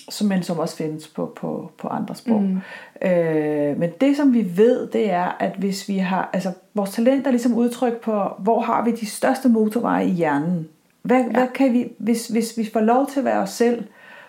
som, 0.09 0.29
men 0.29 0.43
som 0.43 0.59
også 0.59 0.77
findes 0.77 1.09
på, 1.09 1.33
på, 1.37 1.71
på 1.79 1.89
andre 1.89 2.15
sprog. 2.15 2.43
Mm. 2.43 2.61
Øh, 3.09 3.79
men 3.79 3.91
det 4.01 4.17
som 4.17 4.35
vi 4.35 4.57
ved, 4.57 4.87
det 4.87 5.11
er, 5.11 5.37
at 5.41 5.53
hvis 5.59 5.89
vi 5.89 5.99
har, 5.99 6.31
altså 6.33 6.53
vores 6.75 6.91
talent 6.91 7.27
er 7.27 7.31
ligesom 7.31 7.55
udtryk 7.55 8.01
på, 8.01 8.23
hvor 8.39 8.61
har 8.61 8.85
vi 8.85 8.91
de 8.91 9.07
største 9.07 9.49
motorveje 9.49 10.07
i 10.07 10.11
hjernen. 10.11 10.69
Hvad, 11.03 11.21
ja. 11.21 11.31
hvad 11.31 11.49
kan 11.55 11.73
vi, 11.73 11.93
hvis, 11.99 12.29
hvis 12.29 12.59
vi 12.59 12.71
får 12.73 12.81
lov 12.81 13.07
til 13.07 13.19
at 13.19 13.25
være 13.25 13.39
os 13.39 13.51
selv 13.51 13.85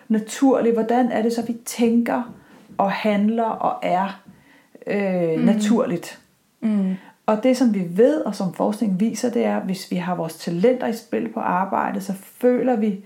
naturligt, 0.08 0.74
hvordan 0.74 1.12
er 1.12 1.22
det 1.22 1.32
så, 1.32 1.42
vi 1.42 1.56
tænker 1.64 2.34
og 2.78 2.92
handler 2.92 3.44
og 3.44 3.78
er 3.82 4.20
øh, 4.90 5.38
mm. 5.38 5.44
naturligt? 5.44 6.18
Mm. 6.60 6.94
Og 7.26 7.42
det, 7.42 7.56
som 7.56 7.74
vi 7.74 7.86
ved, 7.90 8.20
og 8.20 8.34
som 8.34 8.54
forskningen 8.54 9.00
viser, 9.00 9.30
det 9.30 9.44
er, 9.44 9.56
at 9.56 9.62
hvis 9.62 9.90
vi 9.90 9.96
har 9.96 10.14
vores 10.14 10.34
talenter 10.34 10.86
i 10.86 10.92
spil 10.92 11.28
på 11.28 11.40
arbejde, 11.40 12.00
så 12.00 12.12
føler 12.12 12.76
vi, 12.76 13.04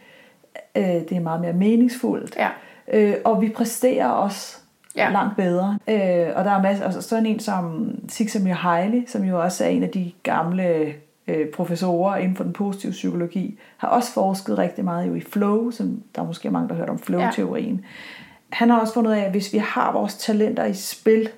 øh, 0.77 0.85
det 0.85 1.13
er 1.13 1.21
meget 1.21 1.41
mere 1.41 1.53
meningsfuldt. 1.53 2.37
Ja. 2.37 2.49
Øh, 2.93 3.15
og 3.25 3.43
vi 3.43 3.49
præsterer 3.49 4.09
også 4.09 4.57
Ja. 4.97 5.11
langt 5.11 5.37
bedre. 5.37 5.79
Øh, 5.89 6.27
og 6.37 6.45
der 6.45 6.51
er 6.51 6.63
masser, 6.63 6.85
altså 6.85 7.03
sådan 7.03 7.27
en 7.27 7.41
som 7.41 7.91
Csikszentmihalyi, 8.09 9.05
som 9.07 9.25
jo 9.25 9.43
også 9.43 9.65
er 9.65 9.69
en 9.69 9.83
af 9.83 9.89
de 9.89 10.13
gamle 10.23 10.95
øh, 11.27 11.49
professorer 11.49 12.17
inden 12.17 12.37
for 12.37 12.45
den 12.45 12.53
positive 12.53 12.93
psykologi, 12.93 13.59
har 13.77 13.89
også 13.89 14.13
forsket 14.13 14.59
rigtig 14.59 14.85
meget 14.85 15.09
jo 15.09 15.15
i 15.15 15.21
flow, 15.21 15.71
som 15.71 16.03
der 16.15 16.23
er 16.23 16.27
måske 16.27 16.51
mange, 16.51 16.69
der 16.69 16.75
har 16.75 16.81
hørt 16.81 16.91
om 16.91 16.99
flow-teorien. 16.99 17.75
Ja. 17.75 17.87
Han 18.57 18.71
har 18.71 18.81
også 18.81 18.95
fundet 18.95 19.13
af, 19.13 19.21
at 19.21 19.31
hvis 19.31 19.53
vi 19.53 19.59
har 19.59 19.93
vores 19.93 20.15
talenter 20.17 20.65
i 20.65 20.75
spil, 20.75 21.29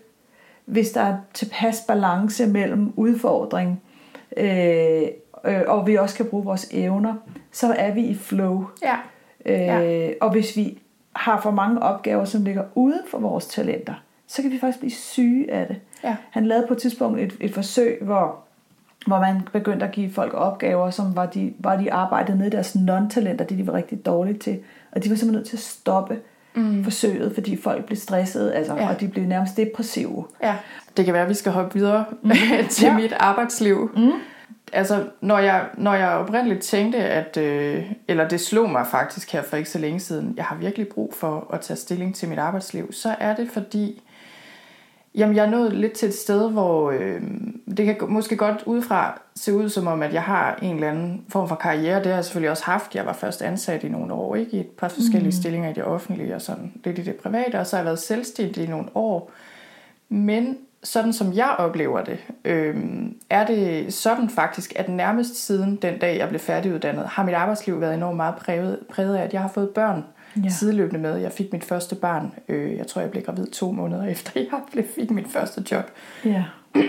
hvis 0.66 0.90
der 0.90 1.00
er 1.00 1.16
tilpas 1.34 1.80
balance 1.88 2.46
mellem 2.46 2.92
udfordring, 2.96 3.82
øh, 4.36 5.02
øh, 5.44 5.62
og 5.66 5.86
vi 5.86 5.94
også 5.94 6.16
kan 6.16 6.26
bruge 6.26 6.44
vores 6.44 6.68
evner, 6.70 7.14
så 7.52 7.74
er 7.78 7.94
vi 7.94 8.00
i 8.00 8.14
flow. 8.14 8.66
Ja. 8.82 8.96
Øh, 9.46 9.60
Ja. 9.60 10.10
Og 10.20 10.30
hvis 10.30 10.56
vi 10.56 10.78
har 11.16 11.40
for 11.40 11.50
mange 11.50 11.82
opgaver, 11.82 12.24
som 12.24 12.44
ligger 12.44 12.64
uden 12.74 13.00
for 13.10 13.18
vores 13.18 13.46
talenter, 13.46 13.94
så 14.26 14.42
kan 14.42 14.50
vi 14.50 14.58
faktisk 14.58 14.78
blive 14.78 14.90
syge 14.92 15.52
af 15.52 15.66
det. 15.66 15.76
Ja. 16.04 16.16
Han 16.30 16.46
lavede 16.46 16.66
på 16.66 16.74
et 16.74 16.80
tidspunkt 16.80 17.20
et, 17.20 17.36
et 17.40 17.54
forsøg, 17.54 17.98
hvor, 18.02 18.38
hvor 19.06 19.20
man 19.20 19.40
begyndte 19.52 19.86
at 19.86 19.92
give 19.92 20.12
folk 20.12 20.34
opgaver, 20.34 20.90
som 20.90 21.16
var 21.16 21.26
de, 21.26 21.54
var 21.58 21.76
de 21.76 21.92
arbejdede 21.92 22.38
ned 22.38 22.46
i 22.46 22.50
deres 22.50 22.76
non-talenter, 22.76 23.44
det 23.44 23.58
de 23.58 23.66
var 23.66 23.72
rigtig 23.72 24.06
dårlige 24.06 24.38
til. 24.38 24.58
Og 24.92 25.04
de 25.04 25.10
var 25.10 25.16
simpelthen 25.16 25.32
nødt 25.38 25.48
til 25.48 25.56
at 25.56 25.60
stoppe 25.60 26.18
mm. 26.56 26.84
forsøget, 26.84 27.34
fordi 27.34 27.62
folk 27.62 27.84
blev 27.84 27.96
stressede, 27.96 28.54
altså, 28.54 28.74
Ja. 28.74 28.88
og 28.88 29.00
de 29.00 29.08
blev 29.08 29.24
nærmest 29.24 29.56
depressive. 29.56 30.24
Ja, 30.42 30.54
det 30.96 31.04
kan 31.04 31.14
være, 31.14 31.22
at 31.22 31.28
vi 31.28 31.34
skal 31.34 31.52
hoppe 31.52 31.74
videre 31.78 32.04
mm. 32.22 32.30
til. 32.70 32.86
Ja. 32.86 32.96
mit 32.96 33.12
arbejdsliv. 33.12 33.90
Mm. 33.96 34.10
Altså, 34.72 35.04
når 35.20 35.38
jeg, 35.38 35.64
når 35.78 35.94
jeg 35.94 36.08
oprindeligt 36.08 36.60
tænkte, 36.62 36.98
at, 36.98 37.36
øh, 37.36 37.84
eller 38.08 38.28
det 38.28 38.40
slog 38.40 38.70
mig 38.70 38.86
faktisk 38.90 39.32
her 39.32 39.42
for 39.42 39.56
ikke 39.56 39.70
så 39.70 39.78
længe 39.78 40.00
siden, 40.00 40.34
jeg 40.36 40.44
har 40.44 40.56
virkelig 40.56 40.88
brug 40.88 41.14
for 41.16 41.50
at 41.52 41.60
tage 41.60 41.76
stilling 41.76 42.14
til 42.14 42.28
mit 42.28 42.38
arbejdsliv, 42.38 42.92
så 42.92 43.14
er 43.20 43.34
det 43.36 43.48
fordi, 43.52 44.02
jamen 45.16 45.36
jeg 45.36 45.44
er 45.46 45.50
nået 45.50 45.72
lidt 45.72 45.92
til 45.92 46.08
et 46.08 46.14
sted, 46.14 46.50
hvor 46.50 46.90
øh, 46.90 47.22
det 47.76 47.86
kan 47.86 47.96
måske 48.08 48.36
godt 48.36 48.62
udefra 48.66 49.20
se 49.34 49.54
ud 49.54 49.68
som 49.68 49.86
om, 49.86 50.02
at 50.02 50.12
jeg 50.12 50.22
har 50.22 50.58
en 50.62 50.74
eller 50.74 50.90
anden 50.90 51.24
form 51.28 51.48
for 51.48 51.54
karriere. 51.54 51.98
Det 51.98 52.06
har 52.06 52.14
jeg 52.14 52.24
selvfølgelig 52.24 52.50
også 52.50 52.64
haft. 52.64 52.94
Jeg 52.94 53.06
var 53.06 53.12
først 53.12 53.42
ansat 53.42 53.84
i 53.84 53.88
nogle 53.88 54.14
år, 54.14 54.36
ikke? 54.36 54.56
i 54.56 54.60
et 54.60 54.66
par 54.66 54.88
forskellige 54.88 55.28
mm. 55.28 55.32
stillinger 55.32 55.70
i 55.70 55.72
det 55.72 55.84
offentlige 55.84 56.34
og 56.34 56.42
sådan 56.42 56.72
lidt 56.84 56.98
i 56.98 57.02
det 57.02 57.14
private, 57.14 57.60
og 57.60 57.66
så 57.66 57.76
har 57.76 57.80
jeg 57.80 57.86
været 57.86 57.98
selvstændig 57.98 58.64
i 58.64 58.66
nogle 58.66 58.88
år. 58.94 59.30
Men 60.08 60.58
sådan 60.82 61.12
som 61.12 61.32
jeg 61.32 61.54
oplever 61.58 62.04
det, 62.04 62.18
øh, 62.44 62.76
er 63.30 63.46
det 63.46 63.94
sådan 63.94 64.30
faktisk, 64.30 64.72
at 64.76 64.88
nærmest 64.88 65.46
siden 65.46 65.76
den 65.76 65.98
dag, 65.98 66.18
jeg 66.18 66.28
blev 66.28 66.40
færdiguddannet, 66.40 67.06
har 67.06 67.24
mit 67.24 67.34
arbejdsliv 67.34 67.80
været 67.80 67.94
enormt 67.94 68.16
meget 68.16 68.34
præget, 68.36 68.78
præget 68.90 69.16
af, 69.16 69.22
at 69.22 69.32
jeg 69.32 69.40
har 69.40 69.48
fået 69.48 69.70
børn 69.70 70.04
ja. 70.44 70.48
Sideløbende 70.48 71.00
med. 71.00 71.16
Jeg 71.16 71.32
fik 71.32 71.52
mit 71.52 71.64
første 71.64 71.94
barn, 71.94 72.32
øh, 72.48 72.76
jeg 72.76 72.86
tror, 72.86 73.00
jeg 73.00 73.10
blev 73.10 73.22
gravid 73.22 73.46
to 73.46 73.72
måneder 73.72 74.06
efter, 74.14 74.40
jeg 74.74 74.84
fik 74.94 75.10
mit 75.10 75.26
første 75.30 75.64
job. 75.70 75.90
Ja. 76.24 76.44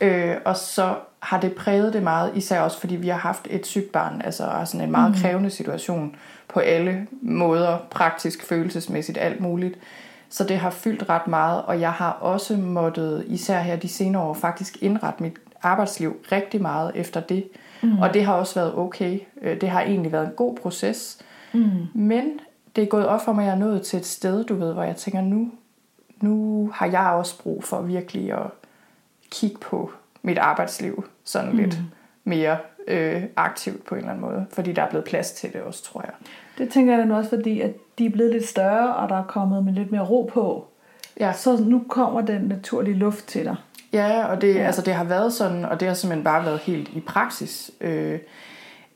Øh, 0.00 0.36
og 0.44 0.56
så 0.56 0.94
har 1.20 1.40
det 1.40 1.52
præget 1.52 1.92
det 1.92 2.02
meget, 2.02 2.32
især 2.34 2.60
også 2.60 2.80
fordi 2.80 2.96
vi 2.96 3.08
har 3.08 3.18
haft 3.18 3.46
et 3.50 3.66
sygt 3.66 3.92
barn, 3.92 4.22
altså 4.24 4.62
sådan 4.64 4.80
en 4.80 4.90
meget 4.90 5.10
mm. 5.10 5.16
krævende 5.16 5.50
situation 5.50 6.16
på 6.48 6.60
alle 6.60 7.06
måder, 7.22 7.78
praktisk, 7.90 8.44
følelsesmæssigt, 8.44 9.18
alt 9.18 9.40
muligt. 9.40 9.78
Så 10.28 10.44
det 10.44 10.58
har 10.58 10.70
fyldt 10.70 11.08
ret 11.08 11.26
meget, 11.26 11.62
og 11.62 11.80
jeg 11.80 11.92
har 11.92 12.10
også 12.10 12.56
måttet, 12.56 13.24
især 13.26 13.60
her 13.60 13.76
de 13.76 13.88
senere 13.88 14.22
år, 14.22 14.34
faktisk 14.34 14.82
indrette 14.82 15.22
mit 15.22 15.34
arbejdsliv 15.62 16.16
rigtig 16.32 16.62
meget 16.62 16.92
efter 16.94 17.20
det. 17.20 17.48
Mm. 17.82 17.98
Og 17.98 18.14
det 18.14 18.24
har 18.24 18.34
også 18.34 18.54
været 18.54 18.74
okay. 18.74 19.18
Øh, 19.42 19.60
Det 19.60 19.70
har 19.70 19.80
egentlig 19.80 20.12
været 20.12 20.26
en 20.26 20.32
god 20.36 20.56
proces. 20.56 21.18
Mm. 21.52 21.70
Men 21.94 22.24
det 22.76 22.84
er 22.84 22.88
gået 22.88 23.06
op 23.06 23.24
for 23.24 23.32
mig, 23.32 23.42
at 23.42 23.46
jeg 23.46 23.54
er 23.54 23.58
nået 23.58 23.82
til 23.82 23.98
et 23.98 24.06
sted, 24.06 24.44
du 24.44 24.54
ved, 24.54 24.72
hvor 24.72 24.82
jeg 24.82 24.96
tænker, 24.96 25.20
nu, 25.20 25.50
nu 26.20 26.70
har 26.74 26.86
jeg 26.86 27.06
også 27.06 27.42
brug 27.42 27.64
for 27.64 27.82
virkelig 27.82 28.32
at 28.32 28.46
kigge 29.30 29.58
på 29.58 29.90
mit 30.22 30.38
arbejdsliv 30.38 31.04
sådan 31.24 31.50
mm. 31.50 31.56
lidt 31.56 31.78
mere 32.24 32.56
øh, 32.88 33.22
aktivt 33.36 33.84
på 33.84 33.94
en 33.94 33.98
eller 33.98 34.10
anden 34.10 34.26
måde. 34.26 34.46
Fordi 34.50 34.72
der 34.72 34.82
er 34.82 34.90
blevet 34.90 35.04
plads 35.04 35.32
til 35.32 35.52
det 35.52 35.60
også, 35.62 35.82
tror 35.82 36.02
jeg. 36.04 36.12
Det 36.58 36.72
tænker 36.72 36.96
jeg 36.96 37.06
nu 37.06 37.16
også, 37.16 37.30
fordi 37.30 37.60
at 37.60 37.72
de 37.98 38.06
er 38.06 38.10
blevet 38.10 38.32
lidt 38.32 38.48
større, 38.48 38.96
og 38.96 39.08
der 39.08 39.16
er 39.16 39.24
kommet 39.24 39.64
med 39.64 39.72
lidt 39.72 39.92
mere 39.92 40.04
ro 40.04 40.30
på. 40.32 40.66
Ja. 41.20 41.32
Så 41.32 41.56
nu 41.56 41.84
kommer 41.88 42.20
den 42.20 42.42
naturlige 42.42 42.94
luft 42.94 43.26
til 43.26 43.44
dig. 43.44 43.56
Ja, 43.92 44.24
og 44.24 44.40
det, 44.40 44.54
ja. 44.54 44.60
Altså, 44.60 44.82
det 44.82 44.94
har 44.94 45.04
været 45.04 45.32
sådan, 45.32 45.64
og 45.64 45.80
det 45.80 45.88
har 45.88 45.94
simpelthen 45.94 46.24
bare 46.24 46.44
været 46.44 46.58
helt 46.58 46.88
i 46.88 47.00
praksis, 47.00 47.70
øh, 47.80 48.18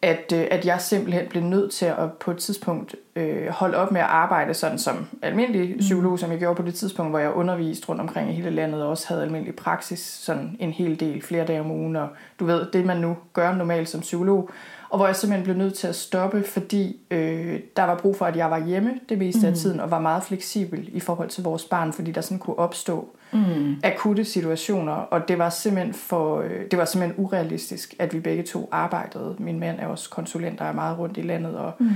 at, 0.03 0.33
øh, 0.35 0.47
at 0.51 0.67
jeg 0.67 0.81
simpelthen 0.81 1.27
blev 1.29 1.43
nødt 1.43 1.73
til 1.73 1.87
at 1.87 2.13
på 2.21 2.31
et 2.31 2.37
tidspunkt 2.37 2.97
øh, 3.17 3.49
holde 3.49 3.77
op 3.77 3.93
med 3.93 4.01
at 4.01 4.07
arbejde 4.07 4.55
sådan 4.55 4.79
som 4.79 5.07
almindelig 5.23 5.79
psykolog, 5.79 6.19
som 6.19 6.31
jeg 6.31 6.39
gjorde 6.39 6.55
på 6.55 6.63
det 6.63 6.75
tidspunkt, 6.75 7.13
hvor 7.13 7.19
jeg 7.19 7.33
underviste 7.33 7.89
rundt 7.89 8.01
omkring 8.01 8.31
i 8.31 8.35
hele 8.35 8.51
landet, 8.51 8.83
og 8.83 8.89
også 8.89 9.09
havde 9.09 9.23
almindelig 9.23 9.57
praksis 9.57 10.01
sådan 10.01 10.57
en 10.61 10.73
hel 10.73 11.01
del, 11.01 11.23
flere 11.23 11.47
dage 11.47 11.61
om 11.61 11.71
ugen, 11.71 11.97
og 11.97 12.09
du 12.41 12.45
ved, 12.45 12.67
det 12.73 12.87
man 12.87 12.97
nu 12.97 13.17
gør 13.33 13.55
normalt 13.55 13.89
som 13.89 14.01
psykolog, 14.01 14.51
og 14.91 14.99
hvor 14.99 15.07
jeg 15.07 15.17
simpelthen 15.17 15.45
blev 15.45 15.57
nødt 15.57 15.75
til 15.75 15.87
at 15.87 15.95
stoppe, 15.97 16.43
fordi 16.43 16.97
øh, 17.11 17.61
der 17.77 17.83
var 17.83 17.99
brug 17.99 18.17
for, 18.17 18.25
at 18.27 18.37
jeg 18.37 18.51
var 18.51 18.67
hjemme 18.67 18.91
det 19.09 19.19
meste 19.19 19.47
af 19.47 19.55
tiden, 19.55 19.81
og 19.81 19.91
var 19.91 20.01
meget 20.01 20.23
fleksibel 20.23 20.89
i 20.93 21.01
forhold 21.01 21.29
til 21.29 21.45
vores 21.45 21.65
barn, 21.65 21.93
fordi 21.93 22.11
der 22.13 22.21
sådan 22.21 22.39
kunne 22.39 22.59
opstå 22.59 23.09
mm. 23.33 23.77
akutte 23.85 24.25
situationer, 24.25 24.93
og 24.93 25.29
det 25.29 25.39
var 25.39 25.51
simpelthen 25.51 25.95
for, 25.95 26.41
øh, 26.41 26.51
det 26.71 26.79
var 26.79 26.85
simpelthen 26.85 27.25
urealistisk, 27.25 27.95
at 27.99 28.15
vi 28.15 28.21
begge 28.21 28.43
to 28.43 28.69
arbejdede. 28.73 29.37
Min 29.39 29.61
mand 29.61 29.81
er 29.81 29.87
også 29.87 30.11
konsulent, 30.11 30.59
der 30.59 30.65
er 30.65 30.73
meget 30.73 30.99
rundt 30.99 31.17
i 31.17 31.23
landet, 31.23 31.57
og, 31.57 31.73
mm. 31.79 31.91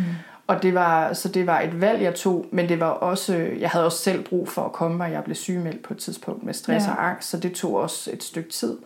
og 0.47 0.63
det 0.63 0.75
var, 0.75 1.13
så 1.13 1.29
det 1.29 1.47
var 1.47 1.61
et 1.61 1.81
valg, 1.81 2.03
jeg 2.03 2.15
tog, 2.15 2.47
men 2.51 2.69
det 2.69 2.81
var 2.81 2.87
også, 2.91 3.35
jeg 3.61 3.71
havde 3.71 3.85
også 3.85 3.99
selv 3.99 4.25
brug 4.25 4.49
for 4.49 4.63
at 4.63 4.73
komme, 4.73 5.05
og 5.05 5.13
jeg 5.13 5.25
blev 5.25 5.35
sygemeldt 5.35 5.83
på 5.83 5.95
et 5.95 5.99
tidspunkt 5.99 6.45
med 6.45 6.55
stress 6.55 6.87
Ja. 6.87 6.93
og 6.93 7.09
angst, 7.09 7.29
så 7.31 7.37
det 7.39 7.53
tog 7.53 7.75
også 7.75 8.11
et 8.13 8.23
stykke 8.23 8.51
tid. 8.51 8.79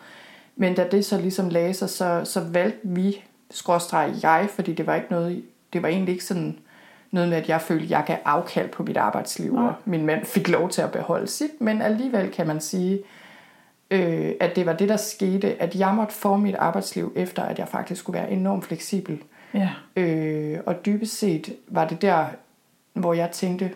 Men 0.57 0.75
da 0.75 0.87
det 0.91 1.05
så 1.05 1.19
ligesom 1.19 1.49
lagde 1.49 1.75
sig, 1.75 1.91
så, 1.91 2.21
så 2.25 2.41
valgte 2.41 2.79
vi, 2.89 3.25
skråstreg 3.51 4.15
jeg, 4.23 4.49
fordi 4.55 4.73
det 4.75 4.87
var 4.87 4.95
ikke 4.95 5.07
noget, 5.11 5.45
det 5.73 5.83
var 5.83 5.89
egentlig 5.89 6.13
ikke 6.13 6.25
sådan 6.25 6.59
noget 7.11 7.29
med, 7.29 7.37
at 7.37 7.49
jeg 7.49 7.61
følte, 7.61 7.85
at 7.85 7.91
jeg 7.91 8.05
kan 8.07 8.19
afkald 8.25 8.69
på 8.69 8.83
mit 8.83 8.97
arbejdsliv, 8.97 9.55
Nej. 9.55 9.67
og 9.67 9.75
min 9.85 10.07
mand 10.07 10.25
fik 10.25 10.49
lov 10.49 10.69
til 10.69 10.83
at 10.83 10.93
beholde 10.93 11.27
sit, 11.27 11.51
men 11.61 11.83
alligevel 11.83 12.31
kan 12.31 12.47
man 12.47 12.61
sige, 12.61 12.99
øh, 13.91 14.33
at 14.41 14.57
det 14.57 14.67
var 14.67 14.73
det, 14.73 14.89
der 14.89 14.97
skete, 14.97 15.63
at 15.63 15.75
jeg 15.75 15.95
måtte 15.95 16.15
forme 16.15 16.43
mit 16.43 16.55
arbejdsliv 16.55 17.13
efter, 17.17 17.43
at 17.43 17.59
jeg 17.59 17.69
faktisk 17.69 18.01
skulle 18.01 18.19
være 18.21 18.31
enormt 18.31 18.65
fleksibel. 18.65 19.19
Ja. 19.55 19.71
Øh, 19.97 20.59
og 20.67 20.87
dybest 20.87 21.19
set 21.19 21.55
var 21.69 21.89
det 21.89 22.03
der, 22.03 22.27
hvor 22.93 23.15
jeg 23.15 23.31
tænkte, 23.31 23.71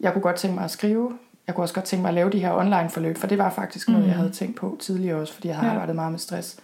jeg 0.00 0.12
kunne 0.12 0.22
godt 0.22 0.36
tænke 0.36 0.54
mig 0.54 0.64
at 0.64 0.70
skrive, 0.70 1.12
jeg 1.46 1.54
kunne 1.54 1.64
også 1.64 1.74
godt 1.74 1.84
tænke 1.84 2.02
mig 2.02 2.08
at 2.08 2.14
lave 2.14 2.30
de 2.30 2.38
her 2.38 2.52
online 2.52 2.90
forløb, 2.90 3.16
for 3.16 3.26
det 3.26 3.38
var 3.38 3.50
faktisk 3.50 3.88
noget, 3.88 4.06
jeg 4.06 4.14
havde 4.14 4.30
tænkt 4.30 4.56
på 4.56 4.76
tidligere 4.80 5.20
også, 5.20 5.34
fordi 5.34 5.48
jeg 5.48 5.56
havde 5.56 5.68
Ja. 5.68 5.72
arbejdet 5.74 5.94
meget 5.96 6.10
med 6.12 6.18
stress. 6.18 6.60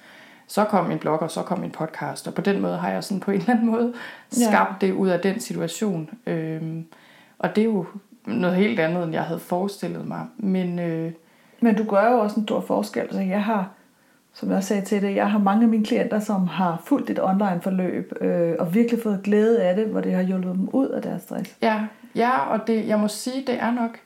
Så 0.48 0.64
kom 0.64 0.84
min 0.86 0.98
blog, 0.98 1.22
og 1.22 1.30
så 1.30 1.42
kom 1.42 1.58
min 1.58 1.70
podcast, 1.70 2.26
og 2.28 2.34
på 2.34 2.40
den 2.40 2.60
måde 2.60 2.76
har 2.76 2.90
jeg 2.90 3.04
sådan 3.04 3.20
på 3.20 3.30
en 3.30 3.40
eller 3.40 3.50
anden 3.54 3.66
måde 3.66 3.92
Ja. 4.40 4.46
skabt 4.50 4.80
det 4.80 4.92
ud 4.92 5.08
af 5.08 5.20
den 5.20 5.40
situation. 5.40 6.10
Øhm, 6.26 6.84
og 7.38 7.56
det 7.56 7.60
er 7.62 7.64
jo 7.64 7.86
noget 8.26 8.56
helt 8.56 8.80
andet, 8.80 9.04
end 9.04 9.12
jeg 9.12 9.22
havde 9.22 9.40
forestillet 9.40 10.06
mig. 10.08 10.26
Men 10.36 10.78
øh, 10.78 11.12
Men 11.60 11.74
du 11.76 11.84
gør 11.84 12.10
jo 12.10 12.18
også 12.18 12.40
en 12.40 12.46
stor 12.46 12.60
forskel. 12.60 13.08
Så 13.12 13.20
jeg 13.20 13.44
har, 13.44 13.68
som 14.34 14.50
jeg 14.50 14.64
sagde 14.64 14.84
til 14.84 15.02
det, 15.02 15.14
jeg 15.16 15.30
har 15.30 15.38
mange 15.38 15.62
af 15.62 15.68
mine 15.68 15.84
klienter, 15.84 16.20
som 16.20 16.46
har 16.46 16.82
fulgt 16.84 17.10
et 17.10 17.22
online 17.22 17.60
forløb, 17.62 18.12
øh, 18.20 18.54
og 18.58 18.74
virkelig 18.74 19.02
fået 19.02 19.20
glæde 19.24 19.62
af 19.62 19.76
det, 19.76 19.86
hvor 19.86 20.00
det 20.00 20.12
har 20.14 20.22
hjulpet 20.22 20.54
dem 20.54 20.68
ud 20.72 20.88
af 20.88 21.02
deres 21.02 21.22
stress. 21.22 21.56
Ja, 21.62 21.80
ja 22.14 22.38
og 22.38 22.66
det, 22.66 22.88
jeg 22.88 22.98
må 22.98 23.08
sige, 23.08 23.44
det 23.46 23.62
er 23.62 23.70
nok... 23.70 23.98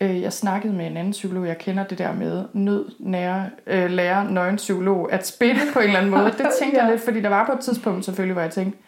Øh, 0.00 0.22
jeg 0.22 0.32
snakkede 0.32 0.72
med 0.72 0.86
en 0.86 0.96
anden 0.96 1.10
psykolog, 1.12 1.46
jeg 1.46 1.58
kender 1.58 1.84
det 1.84 1.98
der 1.98 2.12
med 2.12 2.44
nød, 2.52 2.84
nære, 2.98 3.50
øh, 3.66 3.90
lære 3.90 4.32
nøgen 4.32 4.56
psykolog 4.56 5.12
at 5.12 5.26
spille 5.26 5.60
på 5.72 5.78
en 5.78 5.84
eller 5.84 5.98
anden 5.98 6.10
måde. 6.10 6.24
Det 6.24 6.46
tænkte 6.60 6.78
jeg 6.78 6.86
Ja. 6.86 6.90
lidt, 6.90 7.04
fordi 7.04 7.20
der 7.20 7.28
var 7.28 7.46
på 7.46 7.52
et 7.52 7.60
tidspunkt 7.60 8.04
selvfølgelig, 8.04 8.32
hvor 8.32 8.42
jeg 8.42 8.50
tænkte, 8.50 8.78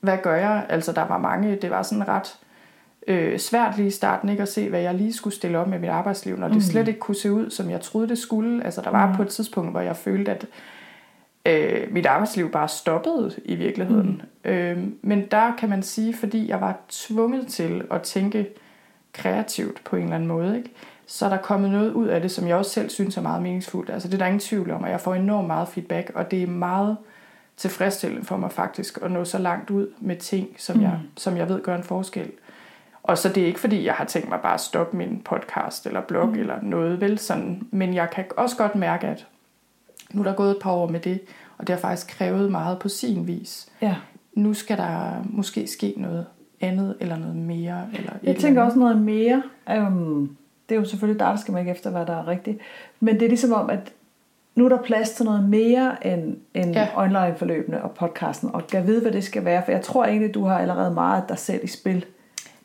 hvad 0.00 0.18
gør 0.22 0.34
jeg? 0.34 0.66
Altså 0.68 0.92
der 0.92 1.06
var 1.06 1.18
mange, 1.18 1.56
det 1.56 1.70
var 1.70 1.82
sådan 1.82 2.08
ret 2.08 2.36
øh, 3.06 3.38
svært 3.38 3.76
lige 3.76 3.86
i 3.86 3.90
starten 3.90 4.28
ikke 4.28 4.42
at 4.42 4.48
se, 4.48 4.68
hvad 4.68 4.80
jeg 4.80 4.94
lige 4.94 5.12
skulle 5.12 5.34
stille 5.34 5.58
op 5.58 5.68
med 5.68 5.78
mit 5.78 5.90
arbejdsliv, 5.90 6.36
når 6.38 6.48
det 6.48 6.62
slet 6.64 6.88
ikke 6.88 7.00
kunne 7.00 7.14
se 7.14 7.32
ud, 7.32 7.50
som 7.50 7.70
jeg 7.70 7.80
troede, 7.80 8.08
det 8.08 8.18
skulle. 8.18 8.64
Altså 8.64 8.80
der 8.80 8.90
var 8.90 9.14
på 9.16 9.22
et 9.22 9.28
tidspunkt, 9.28 9.70
hvor 9.70 9.80
jeg 9.80 9.96
følte, 9.96 10.30
at 10.32 10.46
øh, 11.46 11.92
mit 11.92 12.06
arbejdsliv 12.06 12.50
bare 12.50 12.68
stoppede 12.68 13.32
i 13.44 13.54
virkeligheden. 13.54 14.22
Mm. 14.44 14.50
Øh, 14.50 14.78
men 15.02 15.26
der 15.30 15.52
kan 15.58 15.68
man 15.68 15.82
sige, 15.82 16.14
fordi 16.16 16.48
jeg 16.48 16.60
var 16.60 16.76
tvunget 16.88 17.46
til 17.46 17.82
at 17.90 18.02
tænke 18.02 18.46
kreativt 19.16 19.84
på 19.84 19.96
en 19.96 20.02
eller 20.02 20.14
anden 20.14 20.28
måde, 20.28 20.56
ikke? 20.56 20.70
så 21.06 21.24
er 21.24 21.28
der 21.28 21.36
kommet 21.36 21.70
noget 21.70 21.92
ud 21.92 22.06
af 22.06 22.20
det, 22.20 22.30
som 22.30 22.48
jeg 22.48 22.56
også 22.56 22.70
selv 22.70 22.90
synes 22.90 23.16
er 23.16 23.22
meget 23.22 23.42
meningsfuldt. 23.42 23.90
Altså 23.90 24.08
det 24.08 24.14
er 24.14 24.18
der 24.18 24.26
ingen 24.26 24.40
tvivl 24.40 24.70
om, 24.70 24.82
og 24.82 24.90
jeg 24.90 25.00
får 25.00 25.14
enormt 25.14 25.46
meget 25.46 25.68
feedback, 25.68 26.10
og 26.14 26.30
det 26.30 26.42
er 26.42 26.46
meget 26.46 26.96
tilfredsstillende 27.56 28.24
for 28.24 28.36
mig 28.36 28.52
faktisk 28.52 28.98
at 29.02 29.10
nå 29.10 29.24
så 29.24 29.38
langt 29.38 29.70
ud 29.70 29.86
med 30.00 30.16
ting, 30.16 30.48
som, 30.58 30.76
mm. 30.76 30.82
jeg, 30.82 31.00
som 31.16 31.36
jeg 31.36 31.48
ved 31.48 31.62
gør 31.62 31.76
en 31.76 31.82
forskel. 31.82 32.30
Og 33.02 33.18
så 33.18 33.28
det 33.28 33.42
er 33.42 33.46
ikke 33.46 33.60
fordi, 33.60 33.84
jeg 33.84 33.94
har 33.94 34.04
tænkt 34.04 34.28
mig 34.28 34.40
bare 34.42 34.54
at 34.54 34.60
stoppe 34.60 34.96
min 34.96 35.22
podcast 35.24 35.86
eller 35.86 36.00
blog 36.00 36.28
mm. 36.28 36.38
eller 36.38 36.58
noget, 36.62 37.00
vel 37.00 37.18
sådan. 37.18 37.68
Men 37.70 37.94
jeg 37.94 38.10
kan 38.10 38.24
også 38.36 38.56
godt 38.56 38.74
mærke, 38.74 39.06
at 39.06 39.26
nu 40.12 40.20
er 40.20 40.24
der 40.24 40.34
gået 40.34 40.50
et 40.50 40.62
par 40.62 40.72
år 40.72 40.88
med 40.88 41.00
det, 41.00 41.20
og 41.58 41.66
det 41.66 41.74
har 41.74 41.80
faktisk 41.80 42.08
krævet 42.08 42.50
meget 42.50 42.78
på 42.78 42.88
sin 42.88 43.26
vis. 43.26 43.68
Ja. 43.80 43.96
Nu 44.34 44.54
skal 44.54 44.78
der 44.78 45.24
måske 45.24 45.66
ske 45.66 45.94
noget 45.96 46.26
andet 46.60 46.96
eller 47.00 47.16
noget 47.16 47.36
mere? 47.36 47.82
Eller 47.94 48.12
jeg 48.22 48.36
tænker 48.36 48.62
også 48.62 48.78
noget 48.78 49.00
mere. 49.00 49.42
Um, 49.76 50.36
det 50.68 50.74
er 50.74 50.78
jo 50.78 50.84
selvfølgelig 50.84 51.20
dig, 51.20 51.28
der 51.28 51.36
skal 51.36 51.54
mærke 51.54 51.70
efter, 51.70 51.90
hvad 51.90 52.06
der 52.06 52.16
er 52.16 52.28
rigtigt. 52.28 52.58
Men 53.00 53.14
det 53.14 53.22
er 53.22 53.28
ligesom 53.28 53.52
om, 53.52 53.70
at 53.70 53.92
nu 54.54 54.64
er 54.64 54.68
der 54.68 54.82
plads 54.82 55.10
til 55.10 55.24
noget 55.24 55.48
mere 55.48 56.06
end, 56.06 56.36
end 56.54 56.72
ja. 56.72 56.88
online-forløbene 56.96 57.82
og 57.82 57.90
podcasten. 57.90 58.50
Og 58.52 58.62
jeg 58.72 58.86
ved, 58.86 59.02
hvad 59.02 59.12
det 59.12 59.24
skal 59.24 59.44
være, 59.44 59.62
for 59.64 59.72
jeg 59.72 59.82
tror 59.82 60.04
egentlig, 60.04 60.34
du 60.34 60.44
har 60.44 60.58
allerede 60.58 60.94
meget 60.94 61.22
af 61.22 61.28
dig 61.28 61.38
selv 61.38 61.64
i 61.64 61.66
spil. 61.66 62.04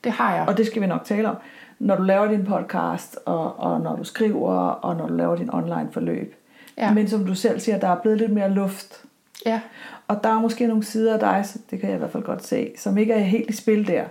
Det 0.04 0.12
har 0.12 0.36
jeg. 0.36 0.46
Og 0.48 0.58
det 0.58 0.66
skal 0.66 0.82
vi 0.82 0.88
nok 0.88 1.04
tale 1.04 1.30
om. 1.30 1.36
Når 1.80 1.96
du 1.96 2.04
laver 2.04 2.28
din 2.28 2.46
podcast, 2.46 3.18
og, 3.26 3.60
og 3.60 3.82
når 3.82 3.96
du 3.96 4.04
skriver, 4.04 4.54
og 4.68 4.96
når 4.96 5.08
du 5.08 5.14
laver 5.14 5.36
din 5.36 5.54
online-forløb. 5.54 6.36
Ja. 6.78 6.94
Men 6.94 7.08
som 7.08 7.26
du 7.26 7.36
selv 7.36 7.60
siger, 7.60 7.80
der 7.80 7.88
er 7.88 7.96
blevet 8.02 8.18
lidt 8.18 8.32
mere 8.32 8.50
luft. 8.50 9.04
Ja, 9.46 9.60
Og 10.08 10.24
der 10.24 10.30
er 10.30 10.40
måske 10.40 10.68
nogle 10.68 10.84
sider 10.84 11.14
af 11.14 11.20
dig, 11.20 11.46
det 11.72 11.80
kan 11.80 11.90
jeg 11.90 11.96
i 11.96 12.00
hvert 12.00 12.12
fald 12.12 12.24
godt 12.24 12.46
se, 12.46 12.72
som 12.78 12.98
ikke 12.98 13.14
er 13.14 13.20
helt 13.20 13.50
i 13.50 13.54
spil 13.54 13.88
der. 13.88 14.04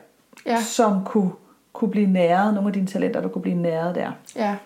Ja. 0.46 0.60
Som 0.60 1.04
kunne, 1.04 1.30
kunne 1.72 1.90
blive 1.90 2.06
næret, 2.06 2.54
nogle 2.54 2.68
af 2.68 2.72
dine 2.72 2.86
talenter, 2.86 3.20
der 3.20 3.28
kunne 3.28 3.42
blive 3.42 3.56
næret 3.56 3.94
der. 3.94 4.10
ja. 4.36 4.56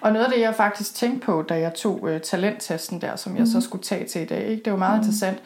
Og 0.00 0.12
noget 0.12 0.24
af 0.26 0.32
det, 0.32 0.40
jeg 0.40 0.54
faktisk 0.54 0.94
tænkte 0.94 1.26
på, 1.26 1.42
da 1.48 1.58
jeg 1.58 1.74
tog 1.74 2.08
øh, 2.10 2.20
talenttesten 2.20 3.00
der, 3.00 3.16
som 3.16 3.32
jeg 3.32 3.40
Mhm. 3.42 3.50
så 3.50 3.60
skulle 3.60 3.82
tage 3.84 4.04
til 4.06 4.22
i 4.22 4.24
dag, 4.24 4.44
ikke? 4.46 4.62
det 4.64 4.72
var 4.72 4.78
meget 4.78 4.94
mm. 4.94 5.00
interessant. 5.00 5.38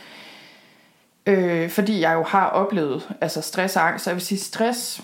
Øh, 1.27 1.71
fordi 1.71 2.01
jeg 2.01 2.15
jo 2.15 2.23
har 2.23 2.47
oplevet 2.47 3.11
altså 3.21 3.41
stress 3.43 3.77
og 3.77 3.89
angst. 3.89 4.07
Jeg 4.07 4.15
vil 4.15 4.23
sige, 4.23 4.39
stress, 4.39 5.03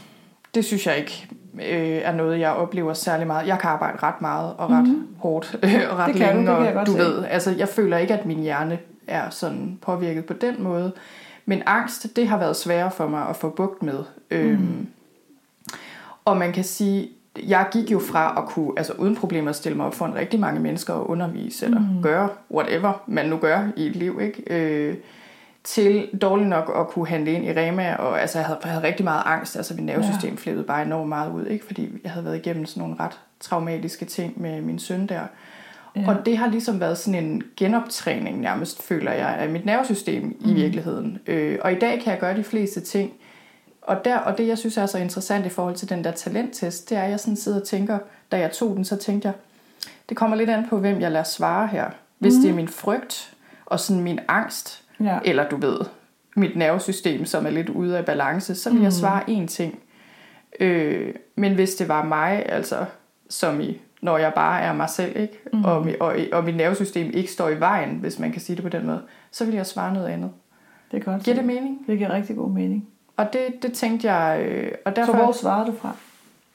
det 0.55 0.64
synes 0.64 0.87
jeg 0.87 0.96
ikke 0.98 1.29
øh, 1.55 2.00
er 2.05 2.12
noget, 2.12 2.40
jeg 2.40 2.50
oplever 2.50 2.92
særlig 2.94 3.26
meget. 3.26 3.46
Jeg 3.46 3.59
kan 3.59 3.70
arbejde 3.70 3.98
ret 4.02 4.20
meget 4.20 4.55
og 4.59 4.70
ret 4.70 4.88
mm. 4.88 5.07
hårdt 5.18 5.57
øh, 5.62 5.74
og 5.90 5.98
ret 5.98 6.09
Mhm. 6.09 6.18
Det 6.18 6.26
kan 6.26 6.37
du, 6.37 6.52
længe. 6.52 6.66
det 6.68 6.76
og 6.76 6.87
du 6.87 6.92
se. 6.92 6.98
ved, 6.98 7.24
altså 7.31 7.50
jeg 7.59 7.68
føler 7.68 7.98
ikke, 7.98 8.14
at 8.14 8.26
min 8.26 8.38
hjerne 8.38 8.79
er 9.09 9.31
sådan 9.31 9.79
påvirket 9.83 10.25
på 10.25 10.33
den 10.33 10.62
måde. 10.62 10.92
Men 11.47 11.62
angst, 11.66 12.16
det 12.16 12.29
har 12.29 12.38
været 12.38 12.57
sværere 12.57 12.90
for 12.90 13.09
mig 13.09 13.29
at 13.29 13.37
få 13.37 13.49
bugt 13.51 13.83
med. 13.83 14.05
Øhm, 14.31 14.51
Mhm. 14.61 14.87
og 16.25 16.37
man 16.37 16.53
kan 16.53 16.64
sige, 16.64 17.09
jeg 17.49 17.66
gik 17.73 17.90
jo 17.92 17.99
fra 17.99 18.35
at 18.42 18.49
kunne, 18.49 18.73
altså 18.77 18.92
uden 18.92 19.16
problemer, 19.16 19.53
stille 19.53 19.77
mig 19.77 19.87
op 19.87 19.95
for 19.95 20.07
en 20.07 20.14
rigtig 20.14 20.40
mange 20.40 20.61
mennesker 20.61 20.95
og 20.95 21.11
undervise, 21.11 21.64
eller 21.66 21.81
mm. 21.81 22.03
gøre 22.03 22.29
whatever 22.51 23.03
man 23.07 23.27
nu 23.29 23.37
gør 23.37 23.69
i 23.77 23.87
et 23.87 23.97
liv, 23.97 24.21
ikke? 24.23 24.42
Øh, 24.51 24.97
til 25.64 26.09
dårligt 26.23 26.49
nok 26.49 26.73
at 26.77 26.88
kunne 26.88 27.07
handle 27.09 27.33
ind 27.33 27.45
i 27.45 27.53
Rema, 27.53 27.95
og 27.95 28.21
altså 28.21 28.38
jeg 28.38 28.47
havde, 28.47 28.59
jeg 28.62 28.71
havde 28.73 28.87
rigtig 28.87 29.05
meget 29.05 29.23
angst, 29.27 29.57
altså 29.57 29.75
mit 29.75 29.85
nervesystem 29.85 30.31
ja. 30.31 30.37
flippede 30.37 30.66
bare 30.66 30.83
enormt 30.83 31.09
meget 31.09 31.33
ud, 31.33 31.47
ikke? 31.47 31.64
Fordi 31.66 32.01
jeg 32.05 32.11
havde 32.11 32.25
været 32.25 32.37
igennem 32.37 32.66
sådan 32.66 32.81
nogle 32.81 32.97
ret 33.01 33.21
traumatiske 33.40 34.05
ting 34.05 34.42
med 34.42 34.61
min 34.61 34.79
søn 34.79 35.07
der. 35.07 35.21
Ja. 35.96 36.09
Og 36.09 36.26
det 36.26 36.38
har 36.38 36.48
ligesom 36.48 36.80
været 36.80 36.98
sådan 36.98 37.24
en 37.24 37.42
genoptræning 37.56 38.40
nærmest, 38.40 38.82
føler 38.82 39.12
jeg, 39.12 39.37
af 39.38 39.48
mit 39.48 39.64
nervesystem 39.64 40.22
mm. 40.22 40.50
i 40.50 40.54
virkeligheden. 40.54 41.18
Øh, 41.26 41.59
og 41.61 41.72
i 41.72 41.78
dag 41.78 42.00
kan 42.02 42.12
jeg 42.12 42.20
gøre 42.20 42.37
de 42.37 42.44
fleste 42.44 42.80
ting, 42.80 43.12
og, 43.82 44.04
der, 44.04 44.18
og 44.18 44.38
det, 44.38 44.46
jeg 44.48 44.59
synes 44.59 44.76
er 44.76 44.87
så 44.87 44.98
interessant 44.98 45.46
i 45.46 45.48
forhold 45.48 45.74
til 45.74 45.88
den 45.88 46.04
der 46.04 46.11
talenttest, 46.11 46.90
det 46.90 46.98
er, 46.98 47.02
at 47.02 47.11
jeg 47.11 47.20
sådan 47.20 47.37
sidder 47.37 47.61
og 47.61 47.66
tænker, 47.66 47.98
da 48.32 48.38
jeg 48.38 48.52
tog 48.52 48.76
den, 48.76 48.85
så 48.85 48.96
tænkte 48.96 49.28
jeg, 49.28 49.35
det 50.09 50.16
kommer 50.16 50.37
lidt 50.37 50.50
an 50.50 50.66
på, 50.68 50.78
hvem 50.78 51.00
jeg 51.00 51.12
lader 51.12 51.24
svare 51.24 51.66
her. 51.66 51.90
Hvis 52.18 52.35
mm. 52.35 52.40
det 52.42 52.50
er 52.50 52.54
min 52.54 52.68
frygt 52.68 53.35
og 53.66 53.80
sådan 53.80 54.02
min 54.02 54.20
angst, 54.28 54.82
Ja. 55.00 55.18
eller 55.24 55.48
du 55.48 55.56
ved, 55.56 55.78
mit 56.37 56.56
nervesystem, 56.56 57.24
som 57.24 57.46
er 57.46 57.50
lidt 57.50 57.68
ude 57.68 57.98
af 57.98 58.04
balance, 58.04 58.54
så 58.54 58.70
vil 58.70 58.82
jeg 58.82 58.92
svare 58.92 59.22
én 59.28 59.46
ting. 59.46 59.78
Øh, 60.61 61.14
men 61.37 61.54
hvis 61.54 61.74
det 61.74 61.88
var 61.88 62.04
mig, 62.04 62.46
altså 62.48 62.85
som 63.28 63.61
i, 63.61 63.80
når 64.07 64.19
jeg 64.19 64.33
bare 64.35 64.61
er 64.61 64.73
mig 64.73 64.90
selv, 64.90 65.16
ikke? 65.16 65.38
Mm. 65.53 65.64
Og, 65.64 65.87
og, 66.01 66.16
og 66.33 66.45
mit 66.45 66.57
nervesystem 66.57 67.11
ikke 67.14 67.33
står 67.33 67.49
i 67.49 67.61
vejen, 67.61 67.90
hvis 67.90 68.19
man 68.19 68.33
kan 68.33 68.40
sige 68.40 68.57
det 68.57 68.62
på 68.62 68.69
den 68.69 68.87
måde, 68.87 69.03
så 69.31 69.45
vil 69.45 69.55
jeg 69.55 69.66
svare 69.66 69.95
noget 69.95 70.09
andet. 70.09 70.31
Det 70.92 71.05
kan 71.05 71.12
godt 71.12 71.23
Giver 71.23 71.37
det 71.37 71.45
mening? 71.45 71.79
Det 71.87 71.99
giver 71.99 72.11
rigtig 72.12 72.37
god 72.37 72.51
mening. 72.51 72.88
Og 73.16 73.33
det, 73.33 73.62
det 73.62 73.73
tænkte 73.73 74.12
jeg, 74.12 74.40
øh, 74.40 74.73
og 74.85 74.97
Derfor... 74.97 75.12
Så 75.12 75.19
hvor 75.19 75.33
svarer 75.33 75.66
du 75.66 75.73
fra? 75.81 75.92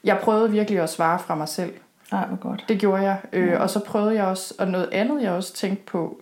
Jeg 0.04 0.18
prøvede 0.22 0.50
virkelig 0.50 0.80
at 0.80 0.90
svare 0.90 1.18
fra 1.18 1.34
mig 1.34 1.48
selv. 1.48 1.72
Nej, 2.12 2.26
hvor 2.26 2.36
godt. 2.36 2.64
Det 2.68 2.78
gjorde 2.78 3.02
jeg. 3.02 3.16
Øh, 3.32 3.60
og 3.60 3.70
så 3.70 3.84
prøvede 3.84 4.14
jeg 4.14 4.24
også, 4.24 4.54
og 4.58 4.68
noget 4.68 4.88
andet 4.92 5.22
jeg 5.22 5.32
også 5.32 5.54
tænkte 5.54 5.84
på, 5.84 6.20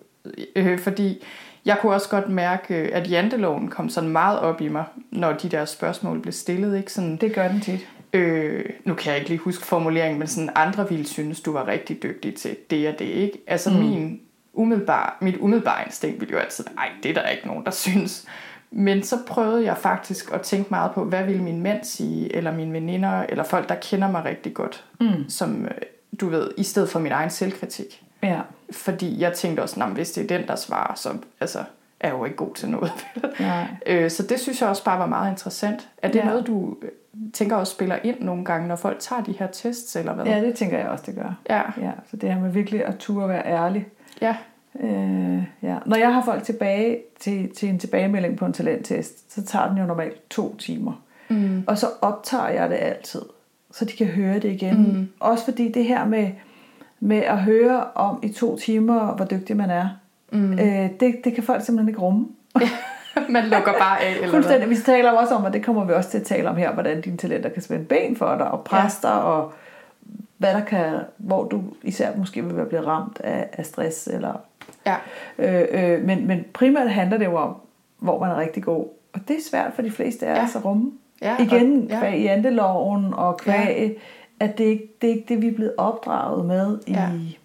øh, 0.56 0.78
fordi 0.78 1.24
jeg 1.64 1.78
kunne 1.80 1.92
også 1.92 2.08
godt 2.08 2.28
mærke, 2.28 2.74
øh, 2.74 2.90
at 2.92 3.10
janteloven 3.10 3.68
kom 3.68 3.88
sådan 3.88 4.10
meget 4.10 4.38
op 4.38 4.60
i 4.60 4.68
mig, 4.68 4.84
når 5.10 5.32
de 5.32 5.48
der 5.48 5.64
spørgsmål 5.64 6.20
blev 6.20 6.32
stillet. 6.32 6.76
Ikke? 6.78 6.92
Sådan, 6.92 7.16
Det 7.16 7.34
gør 7.34 7.48
den 7.48 7.60
tit. 7.60 7.88
Øh, 8.12 8.64
nu 8.84 8.94
kan 8.94 9.10
jeg 9.10 9.18
ikke 9.18 9.28
lige 9.30 9.38
huske 9.40 9.66
formuleringen, 9.66 10.18
men 10.18 10.28
sådan 10.28 10.50
andre 10.54 10.88
ville 10.88 11.06
synes, 11.06 11.40
du 11.40 11.52
var 11.52 11.66
rigtig 11.68 12.02
dygtig 12.02 12.34
til 12.34 12.56
det 12.70 12.88
og 12.88 12.98
det. 12.98 13.04
Ikke? 13.04 13.38
Altså 13.46 13.70
mm. 13.70 13.76
min 13.76 14.20
umiddelbare, 14.52 15.10
mit 15.20 15.36
umiddelbare 15.36 15.84
instinkt 15.86 16.20
ville 16.20 16.32
jo 16.32 16.38
altid 16.38 16.64
være, 16.64 16.74
ej, 16.86 16.88
det 17.02 17.08
er 17.10 17.22
der 17.22 17.28
ikke 17.28 17.46
nogen, 17.46 17.64
der 17.64 17.70
synes. 17.86 18.26
Men 18.70 19.02
så 19.02 19.18
prøvede 19.26 19.64
jeg 19.64 19.76
faktisk 19.78 20.32
at 20.32 20.40
tænke 20.40 20.66
meget 20.70 20.92
på, 20.94 21.04
hvad 21.04 21.24
ville 21.24 21.42
min 21.42 21.62
mand 21.62 21.84
sige, 21.84 22.36
eller 22.36 22.52
mine 22.54 22.72
veninder, 22.72 23.22
eller 23.28 23.44
folk, 23.44 23.68
der 23.68 23.74
kender 23.74 24.10
mig 24.10 24.24
rigtig 24.24 24.54
godt, 24.54 24.84
Mm. 25.00 25.28
som, 25.28 25.64
øh, 25.64 25.70
du 26.20 26.28
ved, 26.28 26.50
i 26.56 26.62
stedet 26.62 26.88
for 26.90 26.98
min 26.98 27.12
egen 27.12 27.30
selvkritik. 27.30 28.02
Ja. 28.22 28.40
Fordi 28.72 29.20
jeg 29.20 29.32
tænkte 29.32 29.60
også, 29.60 29.84
hvis 29.84 30.10
det 30.12 30.24
er 30.30 30.38
den, 30.38 30.48
der 30.48 30.56
svarer, 30.56 30.94
så 30.94 31.08
altså, 31.40 31.58
er 32.00 32.08
jeg 32.08 32.18
jo 32.18 32.24
ikke 32.24 32.36
god 32.36 32.54
til 32.54 32.68
noget. 32.70 32.92
Nej. 33.40 33.66
Øh, 33.86 34.10
så 34.10 34.22
det 34.22 34.40
synes 34.40 34.60
jeg 34.60 34.68
også 34.68 34.84
bare 34.84 34.98
var 34.98 35.06
meget 35.06 35.30
interessant. 35.30 35.88
Er 36.02 36.08
det 36.08 36.18
Ja. 36.18 36.24
noget, 36.24 36.46
du 36.46 36.76
tænker 37.32 37.56
også 37.56 37.72
spiller 37.72 37.98
ind 38.04 38.20
nogle 38.20 38.44
gange, 38.44 38.68
når 38.68 38.76
folk 38.76 38.98
tager 38.98 39.22
de 39.22 39.32
her 39.32 39.46
tests, 39.46 39.96
eller 39.96 40.14
hvad? 40.14 40.24
ja, 40.24 40.40
det 40.40 40.54
tænker 40.54 40.78
jeg 40.78 40.88
også, 40.88 41.04
det 41.06 41.14
gør. 41.14 41.38
Ja, 41.50 41.62
Ja, 41.80 41.90
så 42.10 42.16
det 42.16 42.32
her 42.32 42.40
med 42.40 42.50
virkelig 42.50 42.84
at 42.84 42.96
turde 42.98 43.28
være 43.28 43.46
ærlig. 43.46 43.86
ja, 44.20 44.36
Øh, 44.80 45.42
ja. 45.62 45.76
Når 45.86 45.96
jeg 45.96 46.14
har 46.14 46.24
folk 46.24 46.42
tilbage 46.42 46.98
til, 47.20 47.54
til 47.54 47.68
en 47.68 47.78
tilbagemelding 47.78 48.36
på 48.36 48.46
en 48.46 48.52
talenttest, 48.52 49.34
så 49.34 49.44
tager 49.44 49.68
den 49.68 49.78
jo 49.78 49.84
normalt 49.84 50.30
to 50.30 50.56
timer. 50.56 51.02
Mm. 51.28 51.64
Og 51.66 51.78
så 51.78 51.86
optager 52.02 52.48
jeg 52.48 52.70
det 52.70 52.76
altid, 52.76 53.22
så 53.72 53.84
de 53.84 53.92
kan 53.92 54.06
høre 54.06 54.34
det 54.34 54.52
igen. 54.52 54.98
Mm. 54.98 55.08
Også 55.20 55.44
fordi 55.44 55.72
det 55.72 55.84
her 55.84 56.04
med, 56.06 56.30
med 57.00 57.16
at 57.16 57.38
høre 57.38 57.84
om 57.94 58.20
i 58.22 58.28
to 58.28 58.56
timer, 58.56 59.14
hvor 59.16 59.24
dygtig 59.24 59.56
man 59.56 59.70
er, 59.70 59.88
mm. 60.32 60.52
øh, 60.52 60.90
det, 61.00 61.20
det 61.24 61.34
kan 61.34 61.44
folk 61.44 61.64
simpelthen 61.64 61.88
ikke 61.88 62.00
rumme. 62.00 62.26
man 63.28 63.44
lukker 63.44 63.72
bare 63.72 64.00
af, 64.00 64.14
eller? 64.14 64.30
Fuldstændig. 64.30 64.70
Vi 64.70 64.76
taler 64.76 65.10
også 65.10 65.34
om, 65.34 65.44
og 65.44 65.52
det 65.52 65.64
kommer 65.64 65.84
vi 65.84 65.92
også 65.92 66.10
til 66.10 66.18
at 66.18 66.24
tale 66.24 66.48
om 66.50 66.56
her, 66.56 66.72
hvordan 66.72 67.00
dine 67.00 67.16
talenter 67.16 67.48
kan 67.50 67.62
spænde 67.62 67.84
ben 67.84 68.16
for 68.16 68.34
dig, 68.36 68.50
og 68.50 68.64
presse 68.64 69.02
dig, 69.02 69.22
og 69.22 69.52
hvad 70.38 70.54
der 70.54 70.60
kan, 70.64 70.92
hvor 71.16 71.44
du 71.44 71.62
især 71.82 72.16
måske 72.16 72.44
vil 72.44 72.56
være 72.56 72.66
blevet 72.66 72.86
ramt 72.86 73.20
af, 73.24 73.48
af 73.52 73.66
stress. 73.66 74.06
Eller, 74.06 74.32
Ja, 74.86 74.96
øh, 75.38 75.64
øh, 75.70 76.04
men, 76.04 76.26
men 76.26 76.44
primært 76.52 76.90
handler 76.90 77.18
det 77.18 77.24
jo 77.24 77.36
om, 77.36 77.56
hvor 77.98 78.20
man 78.20 78.30
er 78.30 78.36
rigtig 78.40 78.62
god. 78.62 78.86
Og 79.12 79.20
det 79.28 79.36
er 79.36 79.40
svært 79.50 79.72
for 79.74 79.82
de 79.82 79.90
fleste 79.90 80.26
af 80.26 80.36
Ja. 80.36 80.44
os 80.44 80.56
at 80.56 80.64
rumme. 80.64 80.92
Ja, 81.22 81.36
Igen, 81.40 81.82
og- 81.84 81.88
ja. 81.90 81.98
kvæg 82.00 82.18
i 82.20 82.22
janteloven, 82.22 83.14
og 83.14 83.36
kvæg, 83.36 83.98
at 84.40 84.58
det, 84.58 84.64
ikke, 84.64 84.96
det 85.02 85.10
er 85.10 85.14
ikke 85.14 85.24
det, 85.28 85.42
vi 85.42 85.48
er 85.48 85.54
blevet 85.54 85.72
opdraget 85.78 86.44
med 86.44 86.78
Ja. 86.88 87.08
i 87.14 87.38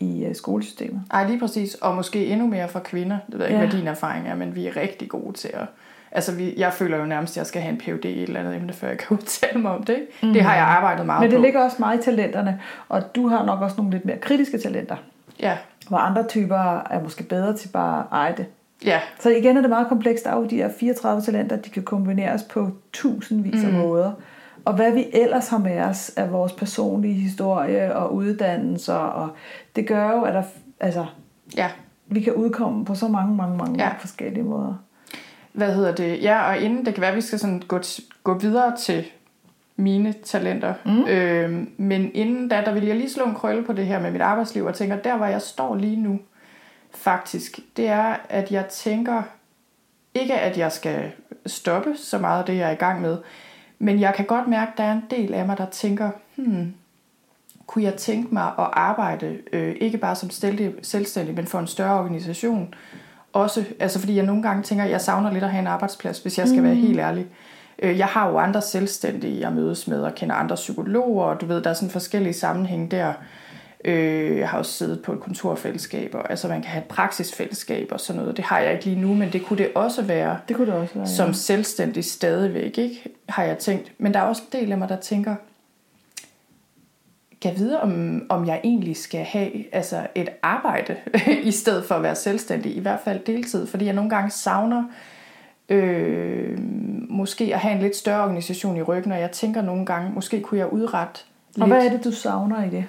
uh, 0.00 0.34
skolesystemet. 0.34 1.02
Ej, 1.10 1.26
lige 1.26 1.38
præcis. 1.38 1.74
Og 1.74 1.94
måske 1.94 2.26
endnu 2.26 2.46
mere 2.46 2.68
for 2.68 2.78
kvinder. 2.80 3.18
Det 3.26 3.38
ved 3.38 3.40
jeg 3.40 3.50
ikke, 3.50 3.60
Ja. 3.62 3.68
hvad 3.70 3.78
din 3.78 3.88
erfaring 3.88 4.28
er, 4.28 4.34
men 4.34 4.54
vi 4.54 4.66
er 4.66 4.76
rigtig 4.76 5.08
gode 5.08 5.32
til 5.32 5.48
at... 5.54 5.66
Altså, 6.12 6.34
vi, 6.34 6.54
jeg 6.56 6.72
føler 6.72 6.96
jo 6.98 7.04
nærmest, 7.04 7.32
at 7.32 7.36
jeg 7.36 7.46
skal 7.46 7.62
have 7.62 7.72
en 7.72 7.78
PhD 7.78 8.04
i 8.04 8.22
et 8.22 8.22
eller 8.22 8.40
andet 8.40 8.56
emne, 8.56 8.72
før 8.72 8.88
jeg 8.88 8.98
kan 8.98 9.06
udtale 9.16 9.60
mig 9.60 9.70
om 9.70 9.82
det. 9.82 9.94
Ikke? 9.94 10.06
Mm. 10.22 10.32
Det 10.32 10.42
har 10.42 10.54
jeg 10.54 10.64
arbejdet 10.64 11.06
meget 11.06 11.20
Men 11.20 11.30
det 11.30 11.38
på. 11.38 11.42
ligger 11.44 11.64
også 11.64 11.76
meget 11.78 12.00
i 12.00 12.02
talenterne, 12.02 12.60
og 12.88 13.14
du 13.16 13.28
har 13.28 13.44
nok 13.44 13.60
også 13.60 13.76
nogle 13.76 13.90
lidt 13.92 14.04
mere 14.04 14.16
kritiske 14.16 14.58
talenter. 14.58 14.96
Ja, 15.40 15.56
Hvor 15.88 15.98
andre 15.98 16.26
typer 16.26 16.56
er 16.90 17.02
måske 17.02 17.24
bedre 17.24 17.56
til 17.56 17.68
bare 17.68 18.00
at 18.00 18.06
eje 18.12 18.34
det. 18.36 18.46
ja, 18.84 19.00
Så 19.20 19.30
igen 19.30 19.56
er 19.56 19.60
det 19.60 19.70
meget 19.70 19.88
komplekst. 19.88 20.26
Jo 20.32 20.44
de 20.44 20.56
her 20.56 20.70
34 20.80 21.22
talenter, 21.22 21.56
de 21.56 21.70
kan 21.70 21.82
kombineres 21.82 22.42
på 22.42 22.70
tusindvis 22.92 23.64
af 23.64 23.70
mm. 23.72 23.78
måder. 23.78 24.12
Og 24.64 24.74
hvad 24.74 24.92
vi 24.92 25.06
ellers 25.12 25.48
har 25.48 25.58
med 25.58 25.80
os 25.80 26.10
af 26.16 26.32
vores 26.32 26.52
personlige 26.52 27.14
historie 27.14 27.96
og 27.96 28.14
uddannelser, 28.14 28.94
og 28.94 29.30
det 29.76 29.86
gør 29.88 30.10
jo, 30.10 30.22
at 30.22 30.34
der, 30.34 30.42
altså, 30.80 31.06
ja. 31.56 31.70
vi 32.06 32.20
kan 32.20 32.32
udkomme 32.34 32.84
på 32.84 32.94
så 32.94 33.08
mange, 33.08 33.36
mange, 33.36 33.56
mange 33.56 33.82
Ja. 33.84 33.90
forskellige 33.98 34.42
måder. 34.44 34.74
Hvad 35.52 35.74
hedder 35.74 35.94
det? 35.94 36.22
Ja, 36.22 36.48
og 36.48 36.58
inden 36.58 36.86
det 36.86 36.94
kan 36.94 37.00
være, 37.00 37.10
at 37.10 37.16
vi 37.16 37.20
skal 37.20 37.38
sådan 37.38 37.62
gå, 37.68 37.80
gå 38.24 38.34
videre 38.34 38.76
til 38.76 39.04
mine 39.76 40.12
talenter. 40.12 40.74
Mm. 40.84 41.06
Øhm, 41.06 41.70
men 41.76 42.10
inden 42.14 42.48
da, 42.48 42.62
der 42.64 42.72
vil 42.72 42.84
jeg 42.84 42.96
lige 42.96 43.10
slå 43.10 43.24
en 43.24 43.34
krølle 43.34 43.64
på 43.64 43.72
det 43.72 43.86
her 43.86 44.00
med 44.00 44.10
mit 44.10 44.20
arbejdsliv, 44.20 44.64
og 44.64 44.74
tænker, 44.74 44.96
der 44.96 45.16
hvor 45.16 45.26
jeg 45.26 45.42
står 45.42 45.74
lige 45.76 45.96
nu, 45.96 46.18
faktisk, 46.94 47.58
det 47.76 47.88
er, 47.88 48.16
at 48.28 48.50
jeg 48.50 48.66
tænker, 48.66 49.22
ikke 50.14 50.34
at 50.34 50.58
jeg 50.58 50.72
skal 50.72 51.12
stoppe 51.46 51.96
så 51.96 52.18
meget 52.18 52.38
af 52.38 52.44
det, 52.44 52.56
jeg 52.56 52.68
er 52.68 52.72
i 52.72 52.74
gang 52.74 53.00
med, 53.00 53.16
men 53.84 54.00
jeg 54.00 54.14
kan 54.16 54.24
godt 54.24 54.48
mærke, 54.48 54.72
at 54.72 54.78
der 54.78 54.84
er 54.84 54.92
en 54.92 55.04
del 55.10 55.34
af 55.34 55.46
mig, 55.46 55.58
der 55.58 55.66
tænker, 55.66 56.10
hmm, 56.36 56.74
kunne 57.66 57.84
jeg 57.84 57.94
tænke 57.94 58.34
mig 58.34 58.46
at 58.46 58.68
arbejde, 58.72 59.38
øh, 59.52 59.76
ikke 59.80 59.98
bare 59.98 60.16
som 60.16 60.30
selvstændig, 60.82 61.34
men 61.34 61.46
for 61.46 61.58
en 61.58 61.66
større 61.66 61.98
organisation. 61.98 62.74
Også, 63.32 63.64
altså 63.80 63.98
fordi 63.98 64.16
jeg 64.16 64.26
nogle 64.26 64.42
gange 64.42 64.62
tænker, 64.62 64.84
at 64.84 64.90
jeg 64.90 65.00
savner 65.00 65.32
lidt 65.32 65.44
at 65.44 65.50
have 65.50 65.60
en 65.60 65.66
arbejdsplads, 65.66 66.18
hvis 66.18 66.38
jeg 66.38 66.48
skal 66.48 66.60
mm. 66.60 66.66
være 66.66 66.74
helt 66.74 66.98
ærlig. 66.98 67.26
Øh, 67.78 67.98
jeg 67.98 68.06
har 68.06 68.28
jo 68.30 68.38
andre 68.38 68.62
selvstændige, 68.62 69.40
jeg 69.40 69.52
mødes 69.52 69.88
med, 69.88 70.02
og 70.02 70.14
kender 70.14 70.34
andre 70.34 70.56
psykologer, 70.56 71.24
og 71.24 71.40
du 71.40 71.46
ved, 71.46 71.62
der 71.62 71.70
er 71.70 71.74
sådan 71.74 71.90
forskellige 71.90 72.34
sammenhænge 72.34 72.88
der. 72.88 73.12
Øh, 73.84 74.38
jeg 74.38 74.48
har 74.48 74.58
også 74.58 74.72
siddet 74.72 75.02
på 75.02 75.12
et 75.12 75.20
kontorfællesskab, 75.20 76.14
og 76.14 76.30
altså 76.30 76.48
man 76.48 76.62
kan 76.62 76.70
have 76.70 76.82
et 76.82 76.88
praksisfællesskab 76.88 77.88
og 77.92 78.00
sådan 78.00 78.20
noget. 78.20 78.36
Det 78.36 78.44
har 78.44 78.58
jeg 78.58 78.72
ikke 78.72 78.84
lige 78.84 79.00
nu, 79.00 79.14
men 79.14 79.32
det 79.32 79.46
kunne 79.46 79.58
det 79.58 79.70
også 79.74 80.02
være. 80.02 80.38
Det 80.48 80.56
kunne 80.56 80.66
det 80.66 80.74
også 80.74 80.94
være, 80.94 81.06
Som 81.06 81.26
ja. 81.26 81.32
selvstændig 81.32 82.04
stadigvæk, 82.04 82.78
ikke? 82.78 83.02
Har 83.28 83.42
jeg 83.42 83.58
tænkt. 83.58 83.92
Men 83.98 84.14
der 84.14 84.20
er 84.20 84.24
også 84.24 84.42
en 84.52 84.60
del 84.60 84.72
af 84.72 84.78
mig, 84.78 84.88
der 84.88 85.00
tænker, 85.00 85.34
kan 87.42 87.52
vide, 87.56 87.80
om, 87.80 88.22
om 88.28 88.46
jeg 88.46 88.60
egentlig 88.64 88.96
skal 88.96 89.24
have 89.24 89.74
altså 89.74 90.06
et 90.14 90.28
arbejde, 90.42 90.96
i 91.42 91.50
stedet 91.50 91.84
for 91.84 91.94
at 91.94 92.02
være 92.02 92.14
selvstændig, 92.14 92.76
i 92.76 92.80
hvert 92.80 93.00
fald 93.04 93.20
deltid, 93.26 93.66
fordi 93.66 93.84
jeg 93.84 93.94
nogle 93.94 94.10
gange 94.10 94.30
savner 94.30 94.84
øh, 95.68 96.58
måske 97.08 97.54
at 97.54 97.60
have 97.60 97.74
en 97.74 97.82
lidt 97.82 97.96
større 97.96 98.22
organisation 98.22 98.76
i 98.76 98.82
ryggen, 98.82 99.12
og 99.12 99.20
jeg 99.20 99.30
tænker 99.30 99.62
nogle 99.62 99.86
gange, 99.86 100.12
måske 100.14 100.40
kunne 100.40 100.58
jeg 100.58 100.72
udrette 100.72 101.20
lidt. 101.54 101.62
Og 101.62 101.68
hvad 101.68 101.86
er 101.86 101.90
det, 101.90 102.04
du 102.04 102.12
savner 102.12 102.64
i 102.64 102.70
det? 102.70 102.84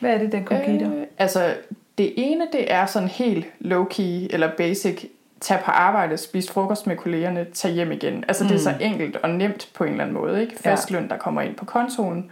Hvad 0.00 0.10
er 0.10 0.18
det, 0.18 0.32
den 0.32 0.44
kunne 0.44 0.62
give 0.66 0.78
dig? 0.78 0.86
Øh, 0.86 1.06
altså, 1.18 1.54
det 1.98 2.12
ene, 2.16 2.46
det 2.52 2.72
er 2.72 2.86
sådan 2.86 3.08
helt 3.08 3.46
low-key, 3.60 4.02
eller 4.02 4.50
basic, 4.56 5.10
tage 5.40 5.60
på 5.64 5.70
arbejde, 5.70 6.16
spise 6.16 6.52
frokost 6.52 6.86
med 6.86 6.96
kollegerne, 6.96 7.46
tage 7.52 7.74
hjem 7.74 7.92
igen. 7.92 8.24
Altså, 8.28 8.44
mm. 8.44 8.48
det 8.48 8.56
er 8.56 8.60
så 8.60 8.74
enkelt 8.80 9.16
og 9.16 9.30
nemt 9.30 9.68
på 9.74 9.84
en 9.84 9.90
eller 9.90 10.04
anden 10.04 10.16
måde, 10.16 10.40
ikke? 10.40 10.56
Fast 10.56 10.90
løn, 10.90 11.08
der 11.08 11.16
kommer 11.16 11.40
ind 11.40 11.54
på 11.54 11.64
kontoen. 11.64 12.30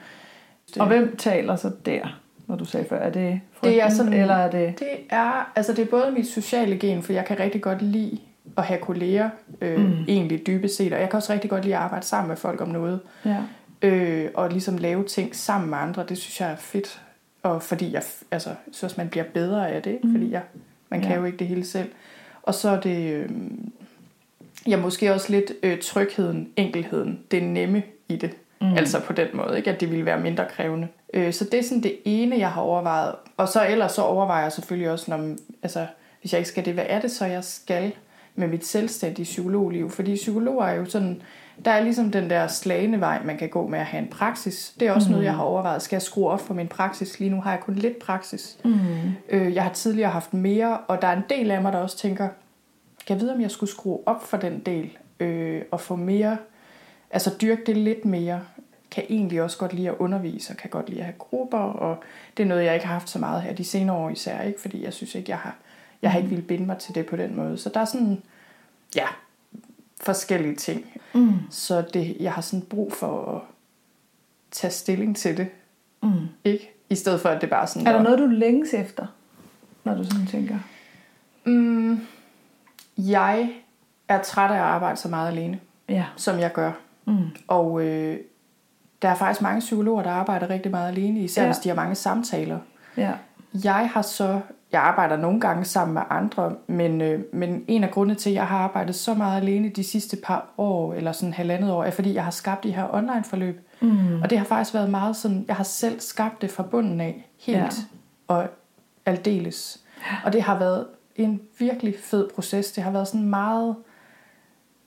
Og 0.80 0.86
hvem 0.86 1.16
taler 1.16 1.56
så 1.56 1.70
der, 1.86 2.20
når 2.46 2.56
du 2.56 2.64
sagde 2.64 2.86
før? 2.88 2.98
Er 2.98 3.10
det 3.10 3.40
frygten, 3.52 3.72
det 3.72 3.82
er 3.82 3.88
sådan, 3.88 4.12
eller 4.12 4.34
er 4.34 4.50
det... 4.50 4.78
Det 4.78 4.88
er, 5.10 5.52
altså 5.56 5.72
det 5.72 5.82
er 5.82 5.90
både 5.90 6.10
mit 6.10 6.26
sociale 6.26 6.78
gen, 6.78 7.02
for 7.02 7.12
jeg 7.12 7.24
kan 7.24 7.40
rigtig 7.40 7.62
godt 7.62 7.82
lide 7.82 8.18
at 8.56 8.64
have 8.64 8.80
kolleger, 8.80 9.30
øh, 9.60 9.78
mm. 9.78 10.04
egentlig 10.08 10.46
dybest 10.46 10.76
set, 10.76 10.92
og 10.92 11.00
jeg 11.00 11.10
kan 11.10 11.16
også 11.16 11.32
rigtig 11.32 11.50
godt 11.50 11.64
lide 11.64 11.76
at 11.76 11.82
arbejde 11.82 12.06
sammen 12.06 12.28
med 12.28 12.36
folk 12.36 12.60
om 12.60 12.68
noget. 12.68 13.00
Ja. 13.24 13.36
Øh, 13.82 14.30
og 14.34 14.50
ligesom 14.50 14.78
lave 14.78 15.04
ting 15.04 15.36
sammen 15.36 15.70
med 15.70 15.78
andre, 15.78 16.04
det 16.08 16.18
synes 16.18 16.40
jeg 16.40 16.50
er 16.50 16.56
fedt. 16.56 17.00
Og 17.45 17.62
fordi 17.62 17.92
jeg 17.92 18.03
altså, 18.30 18.51
synes, 18.72 18.97
man 18.97 19.09
bliver 19.09 19.24
bedre 19.34 19.70
af 19.70 19.82
det, 19.82 19.90
ikke? 19.90 20.09
fordi 20.12 20.30
jeg, 20.30 20.42
man 20.88 21.01
kan 21.01 21.11
Ja. 21.11 21.16
jo 21.16 21.24
ikke 21.24 21.38
det 21.38 21.47
hele 21.47 21.64
selv. 21.64 21.88
Og 22.42 22.55
så 22.55 22.68
er 22.70 22.80
det, 22.80 23.12
øh, 23.12 23.28
ja, 24.66 24.76
måske 24.76 25.12
også 25.14 25.32
lidt 25.32 25.53
øh, 25.62 25.78
trygheden, 25.80 26.49
enkelheden, 26.57 27.20
det 27.30 27.42
nemme 27.42 27.82
i 28.09 28.16
det. 28.16 28.30
Mm. 28.61 28.76
Altså 28.76 29.01
på 29.01 29.12
den 29.12 29.28
måde, 29.34 29.57
ikke? 29.57 29.70
at 29.70 29.80
det 29.80 29.90
ville 29.90 30.05
være 30.05 30.20
mindre 30.20 30.45
krævende. 30.51 30.88
Øh, 31.14 31.32
så 31.32 31.45
det 31.45 31.55
er 31.59 31.62
sådan 31.62 31.82
det 31.82 31.97
ene, 32.05 32.38
jeg 32.38 32.51
har 32.51 32.61
overvejet. 32.62 33.14
Og 33.36 33.49
så 33.49 33.66
ellers 33.68 33.92
så 33.92 34.03
overvejer 34.03 34.42
jeg 34.42 34.53
selvfølgelig 34.53 34.90
også, 34.90 35.11
når, 35.11 35.36
altså, 35.62 35.86
hvis 36.20 36.32
jeg 36.32 36.38
ikke 36.38 36.49
skal 36.49 36.64
det, 36.64 36.74
hvad 36.74 36.86
er 36.88 37.01
det 37.01 37.11
så, 37.11 37.26
jeg 37.26 37.45
skal 37.45 37.92
med 38.34 38.49
mit 38.49 38.66
selvstændige 38.66 39.24
psykologliv? 39.24 39.90
Fordi 39.90 40.14
psykologer 40.14 40.64
er 40.64 40.74
jo 40.74 40.84
sådan, 40.84 41.22
der 41.64 41.70
er 41.70 41.80
ligesom 41.80 42.11
den 42.11 42.30
der 42.30 42.46
slagende 42.46 43.00
vej, 43.00 43.22
man 43.24 43.36
kan 43.36 43.48
gå 43.48 43.66
med 43.66 43.78
at 43.78 43.86
have 43.86 44.02
en 44.02 44.09
praksis. 44.09 44.74
Det 44.80 44.88
er 44.88 44.92
også 44.92 45.09
mm. 45.09 45.12
noget, 45.12 45.24
jeg 45.24 45.34
har 45.34 45.42
overvejet. 45.42 45.82
Skal 45.82 45.96
jeg 45.96 46.02
skrue 46.02 46.30
op 46.30 46.40
for 46.40 46.55
min 46.55 46.68
praksis? 46.68 47.20
Lige 47.20 47.30
nu 47.30 47.40
har 47.40 47.50
jeg 47.50 47.61
kun 47.61 47.74
lidt 47.74 47.98
praksis. 47.98 48.59
Mm. 48.64 48.78
Øh, 49.28 49.55
jeg 49.55 49.62
har 49.62 49.72
tidligere 49.72 50.11
haft 50.11 50.34
mere, 50.34 50.78
og 50.78 51.02
der 51.02 51.09
er 51.09 51.16
en 51.16 51.24
del 51.30 51.50
af 51.50 51.62
mig, 51.62 51.72
der 51.72 51.78
også 51.78 51.98
tænker, 51.98 52.28
kan 53.07 53.16
jeg 53.16 53.20
vide, 53.20 53.34
om 53.34 53.40
jeg 53.40 53.50
skulle 53.50 53.70
skrue 53.70 53.98
op 54.07 54.26
for 54.26 54.36
den 54.36 54.59
del, 54.59 54.90
øh, 55.20 55.62
og 55.70 55.80
få 55.80 55.96
mere, 55.96 56.38
altså 57.11 57.30
dyrke 57.40 57.62
det 57.66 57.76
lidt 57.76 58.05
mere, 58.05 58.40
kan 58.90 59.05
egentlig 59.09 59.42
også 59.42 59.59
godt 59.59 59.72
lide 59.72 59.88
at 59.88 59.94
undervise, 59.98 60.52
og 60.52 60.57
kan 60.57 60.70
godt 60.70 60.88
lide 60.88 61.00
at 61.00 61.05
have 61.05 61.18
grupper, 61.18 61.59
og 61.59 62.05
det 62.36 62.42
er 62.42 62.46
noget, 62.46 62.64
jeg 62.64 62.74
ikke 62.74 62.86
har 62.86 62.92
haft 62.92 63.11
så 63.11 63.18
meget 63.18 63.42
her 63.42 63.52
de 63.55 63.64
senere 63.64 63.96
år 63.96 64.11
især, 64.11 64.42
ikke? 64.42 64.61
fordi 64.61 64.84
jeg 64.84 64.92
synes 64.92 65.14
ikke, 65.14 65.30
jeg 65.30 65.38
har, 65.38 65.57
jeg 66.02 66.11
har 66.11 66.18
ikke 66.18 66.28
ville 66.28 66.44
binde 66.44 66.66
mig 66.66 66.78
til 66.78 66.94
det 66.94 67.07
på 67.07 67.16
den 67.16 67.36
måde. 67.36 67.59
Så 67.59 67.70
der 67.74 67.80
er 67.80 67.84
sådan, 67.84 68.22
ja, 68.96 69.07
forskellige 70.05 70.55
ting. 70.57 71.00
Mm. 71.14 71.32
Så 71.50 71.84
det, 71.94 72.16
jeg 72.20 72.32
har 72.32 72.42
sådan 72.42 72.66
brug 72.66 72.92
for 72.92 73.36
at 73.36 73.40
tage 74.50 74.70
stilling 74.70 75.16
til 75.16 75.36
det, 75.36 75.48
Mm. 76.02 76.11
ikke? 76.44 76.70
I 76.90 76.94
stedet 76.94 77.20
for, 77.20 77.28
at 77.28 77.40
det 77.40 77.50
bare 77.50 77.66
sådan... 77.66 77.86
Er 77.86 77.92
der 77.92 77.98
"Nå, 77.98 78.05
noget, 78.05 78.18
du 78.18 78.26
længes 78.26 78.74
efter, 78.74 79.07
når 79.84 79.94
du 79.94 80.05
sådan 80.05 80.26
tænker? 80.26 80.59
Mm, 81.44 82.00
jeg 82.98 83.50
er 84.09 84.22
træt 84.22 84.50
af 84.50 84.55
at 84.55 84.61
arbejde 84.61 84.96
så 84.96 85.09
meget 85.09 85.28
alene, 85.28 85.61
Ja. 85.88 86.05
som 86.16 86.38
jeg 86.38 86.52
gør. 86.52 86.72
Mm. 87.05 87.16
Og 87.48 87.82
øh, 87.82 88.18
der 89.02 89.09
er 89.09 89.14
faktisk 89.14 89.40
mange 89.42 89.61
psykologer, 89.61 90.02
der 90.02 90.11
arbejder 90.11 90.50
rigtig 90.50 90.70
meget 90.70 90.88
alene, 90.88 91.20
især 91.20 91.42
ja. 91.42 91.48
hvis 91.48 91.59
de 91.59 91.68
har 91.68 91.76
mange 91.76 91.94
samtaler. 91.94 92.59
Ja. 92.96 93.12
Jeg 93.64 93.90
har 93.94 94.02
så, 94.02 94.40
jeg 94.75 94.83
arbejder 94.83 95.16
nogle 95.16 95.41
gange 95.41 95.64
sammen 95.64 95.95
med 95.95 96.03
andre, 96.11 96.55
men, 96.66 97.01
øh, 97.01 97.20
men 97.33 97.64
en 97.68 97.85
af 97.85 97.91
grundene 97.91 98.14
til, 98.14 98.31
at 98.31 98.35
jeg 98.35 98.47
har 98.47 98.59
arbejdet 98.59 98.95
så 98.95 99.14
meget 99.14 99.41
alene 99.41 99.68
de 99.68 99.85
sidste 99.85 100.16
par 100.25 100.49
år, 100.59 100.95
eller 100.95 101.12
sådan 101.12 101.33
halvandet 101.33 101.72
år, 101.72 101.85
er 101.85 101.91
fordi, 101.91 102.14
jeg 102.14 102.25
har 102.25 102.31
skabt 102.31 102.64
de 102.64 102.72
her 102.72 102.95
online-forløb. 102.95 103.61
Mm. 103.81 104.22
Og 104.22 104.31
det 104.31 104.39
har 104.39 104.45
faktisk 104.45 104.75
været 104.75 104.91
meget 104.91 105.16
sådan, 105.16 105.45
jeg 105.49 105.57
har 105.57 105.64
selv 105.64 106.01
skabt 106.01 106.43
det 106.43 106.51
fra 106.51 106.62
bunden 106.62 107.01
af, 107.01 107.29
helt 107.41 107.59
Ja. 107.59 107.68
og 108.29 108.47
aldeles. 109.07 109.81
Og 110.25 110.33
det 110.33 110.43
har 110.43 110.59
været 110.59 110.87
en 111.16 111.41
virkelig 111.59 111.95
fed 112.03 112.29
proces. 112.35 112.72
Det 112.72 112.85
har 112.85 112.91
været 112.91 113.09
sådan 113.09 113.29
meget 113.29 113.77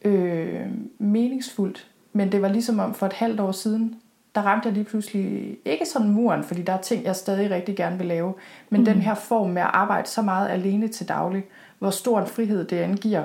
øh, 0.01 0.65
meningsfuldt. 0.99 1.87
Men 2.13 2.31
det 2.31 2.41
var 2.41 2.47
ligesom 2.47 2.79
om 2.79 2.93
for 2.93 3.05
et 3.05 3.13
halvt 3.13 3.39
år 3.39 3.51
siden, 3.51 3.95
der 4.37 4.43
ramte 4.43 4.67
jeg 4.67 4.73
lige 4.73 4.83
pludselig, 4.85 5.57
ikke 5.65 5.85
sådan 5.85 6.09
muren, 6.09 6.43
fordi 6.43 6.61
der 6.61 6.73
er 6.73 6.81
ting, 6.81 7.03
jeg 7.03 7.15
stadig 7.15 7.49
rigtig 7.51 7.75
gerne 7.77 7.97
vil 7.97 8.07
lave, 8.07 8.33
men 8.69 8.81
mm. 8.81 8.85
den 8.85 9.01
her 9.01 9.15
form 9.15 9.49
med 9.49 9.61
at 9.61 9.69
arbejde 9.73 10.07
så 10.09 10.21
meget 10.21 10.49
alene 10.49 10.87
til 10.87 11.07
daglig, 11.07 11.43
hvor 11.79 11.89
stor 11.89 12.19
en 12.19 12.27
frihed 12.27 12.65
det 12.67 12.77
angiver, 12.77 13.23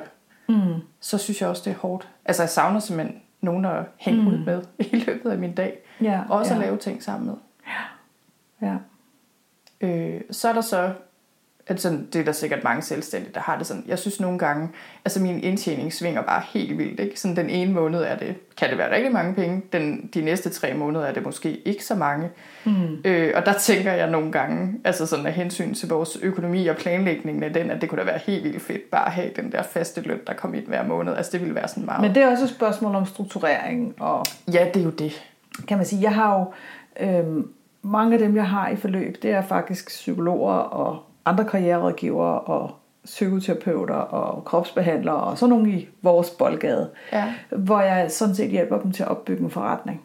Mm. 0.49 0.75
så 1.01 1.19
synes 1.19 1.41
jeg 1.41 1.49
også, 1.49 1.63
det 1.65 1.71
er 1.71 1.79
hårdt. 1.79 2.09
Altså 2.25 2.43
jeg 2.43 2.51
savner 2.51 2.81
simpelthen 2.81 3.21
nogen 3.41 3.65
at 3.65 3.85
hænge 3.97 4.21
Mm. 4.23 4.27
ud 4.29 4.39
med 4.39 4.63
i 4.93 4.97
løbet 5.07 5.31
af 5.31 5.39
min 5.39 5.53
dag. 5.55 5.79
Ja. 6.01 6.21
Og 6.29 6.39
også 6.39 6.55
ja. 6.55 6.61
at 6.61 6.67
lave 6.67 6.77
ting 6.77 7.03
sammen 7.03 7.27
med. 7.27 7.37
Ja. 8.63 8.77
Øh, 9.81 10.21
så 10.31 10.49
er 10.49 10.53
der 10.53 10.61
så, 10.61 10.93
altså 11.69 11.99
det 12.13 12.21
er 12.21 12.25
der 12.25 12.33
sikkert 12.33 12.65
mange 12.65 12.83
selvstændige, 12.83 13.35
der 13.35 13.41
har 13.41 13.59
det 13.59 13.67
sådan. 13.67 13.85
Jeg 13.87 13.99
synes 13.99 14.21
nogle 14.21 14.39
gange, 14.39 14.69
altså 15.05 15.21
min 15.23 15.43
indtjening 15.43 15.93
svinger 15.93 16.23
bare 16.23 16.43
helt 16.53 16.79
vildt. 16.79 17.01
Ikke? 17.01 17.21
Sådan 17.21 17.37
den 17.37 17.51
ene 17.51 17.73
måned 17.73 18.03
er 18.03 18.17
det, 18.17 18.35
kan 18.57 18.71
det 18.71 18.79
være 18.79 18.95
rigtig 18.95 19.13
mange 19.13 19.35
penge. 19.35 19.63
Den, 19.73 20.11
de 20.15 20.21
næste 20.23 20.51
tre 20.51 20.75
måneder 20.75 21.05
er 21.07 21.13
det 21.13 21.25
måske 21.25 21.57
ikke 21.65 21.85
så 21.85 21.95
mange. 21.95 22.29
Mm. 22.65 22.73
Øh, 23.05 23.33
og 23.37 23.47
der 23.47 23.53
tænker 23.53 23.93
jeg 23.93 24.11
nogle 24.11 24.33
gange, 24.33 24.75
altså 24.85 25.07
sådan 25.07 25.27
af 25.27 25.33
hensyn 25.33 25.75
til 25.75 25.89
vores 25.89 26.19
økonomi 26.23 26.67
og 26.67 26.77
planlægningen 26.77 27.43
af 27.43 27.53
den, 27.53 27.71
at 27.71 27.81
det 27.81 27.89
kunne 27.89 28.01
da 28.01 28.05
være 28.05 28.21
helt 28.27 28.45
vildt 28.45 28.63
fedt 28.63 28.91
bare 28.91 29.07
at 29.07 29.13
have 29.13 29.31
den 29.37 29.53
der 29.53 29.63
faste 29.63 30.01
løn, 30.01 30.21
der 30.27 30.33
kom 30.35 30.55
ind 30.55 30.67
hver 30.67 30.87
måned. 30.87 31.17
Altså 31.17 31.33
det 31.33 31.41
ville 31.41 31.55
være 31.55 31.69
sådan 31.69 31.85
meget. 31.85 32.01
Men 32.03 32.15
det 32.15 32.23
er 32.23 32.31
også 32.31 32.45
et 32.45 32.51
spørgsmål 32.51 32.95
om 32.95 33.07
strukturering. 33.07 33.95
Og 34.01 34.25
Ja, 34.53 34.67
det 34.75 34.81
er 34.81 34.85
jo 34.85 34.91
det. 34.91 35.23
kan 35.69 35.77
man 35.77 35.87
sige, 35.87 36.03
jeg 36.03 36.15
har 36.15 36.39
jo 36.39 36.53
øhm, 37.07 37.49
mange 37.83 38.13
af 38.13 38.19
dem, 38.19 38.37
jeg 38.37 38.47
har 38.47 38.69
i 38.69 38.77
forløb, 38.77 39.23
det 39.23 39.31
er 39.31 39.43
faktisk 39.43 39.87
psykologer 39.87 40.55
og 40.55 41.03
andre 41.25 41.45
karriererådgivere 41.45 42.41
og 42.41 42.71
psykoterapeuter 43.05 43.95
og 43.95 44.45
kropsbehandlere 44.45 45.15
og 45.17 45.39
sådan 45.39 45.51
nogle 45.51 45.71
i 45.71 45.89
vores 46.03 46.31
boldgade, 46.31 46.91
Ja. 47.13 47.33
hvor 47.51 47.81
jeg 47.81 48.11
sådan 48.11 48.35
set 48.35 48.51
hjælper 48.51 48.79
dem 48.81 48.93
til 48.93 49.03
at 49.03 49.09
opbygge 49.09 49.45
en 49.45 49.51
forretning, 49.51 50.03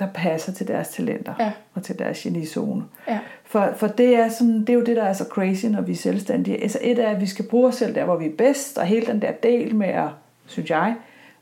der 0.00 0.06
passer 0.14 0.52
til 0.52 0.68
deres 0.68 0.88
talenter 0.88 1.34
Ja. 1.40 1.52
og 1.74 1.82
til 1.82 1.98
deres 1.98 2.18
genizone. 2.18 2.84
Ja. 3.08 3.18
For, 3.44 3.68
for 3.76 3.86
det, 3.86 4.16
er 4.16 4.28
sådan, 4.28 4.60
det 4.60 4.68
er 4.70 4.74
jo 4.74 4.84
det, 4.84 4.96
der 4.96 5.02
er 5.04 5.12
så 5.12 5.24
crazy, 5.30 5.66
når 5.66 5.80
vi 5.80 5.92
er 5.92 5.96
selvstændige. 5.96 6.62
Altså 6.62 6.78
et 6.82 6.98
er, 6.98 7.08
at 7.08 7.20
vi 7.20 7.26
skal 7.26 7.44
bruge 7.48 7.68
os 7.68 7.74
selv 7.74 7.94
der, 7.94 8.04
hvor 8.04 8.16
vi 8.16 8.26
er 8.26 8.36
bedst, 8.38 8.78
og 8.78 8.84
hele 8.86 9.06
den 9.06 9.22
der 9.22 9.32
del 9.32 9.74
med 9.74 9.88
at, 9.88 10.08
synes 10.46 10.70
jeg, 10.70 10.94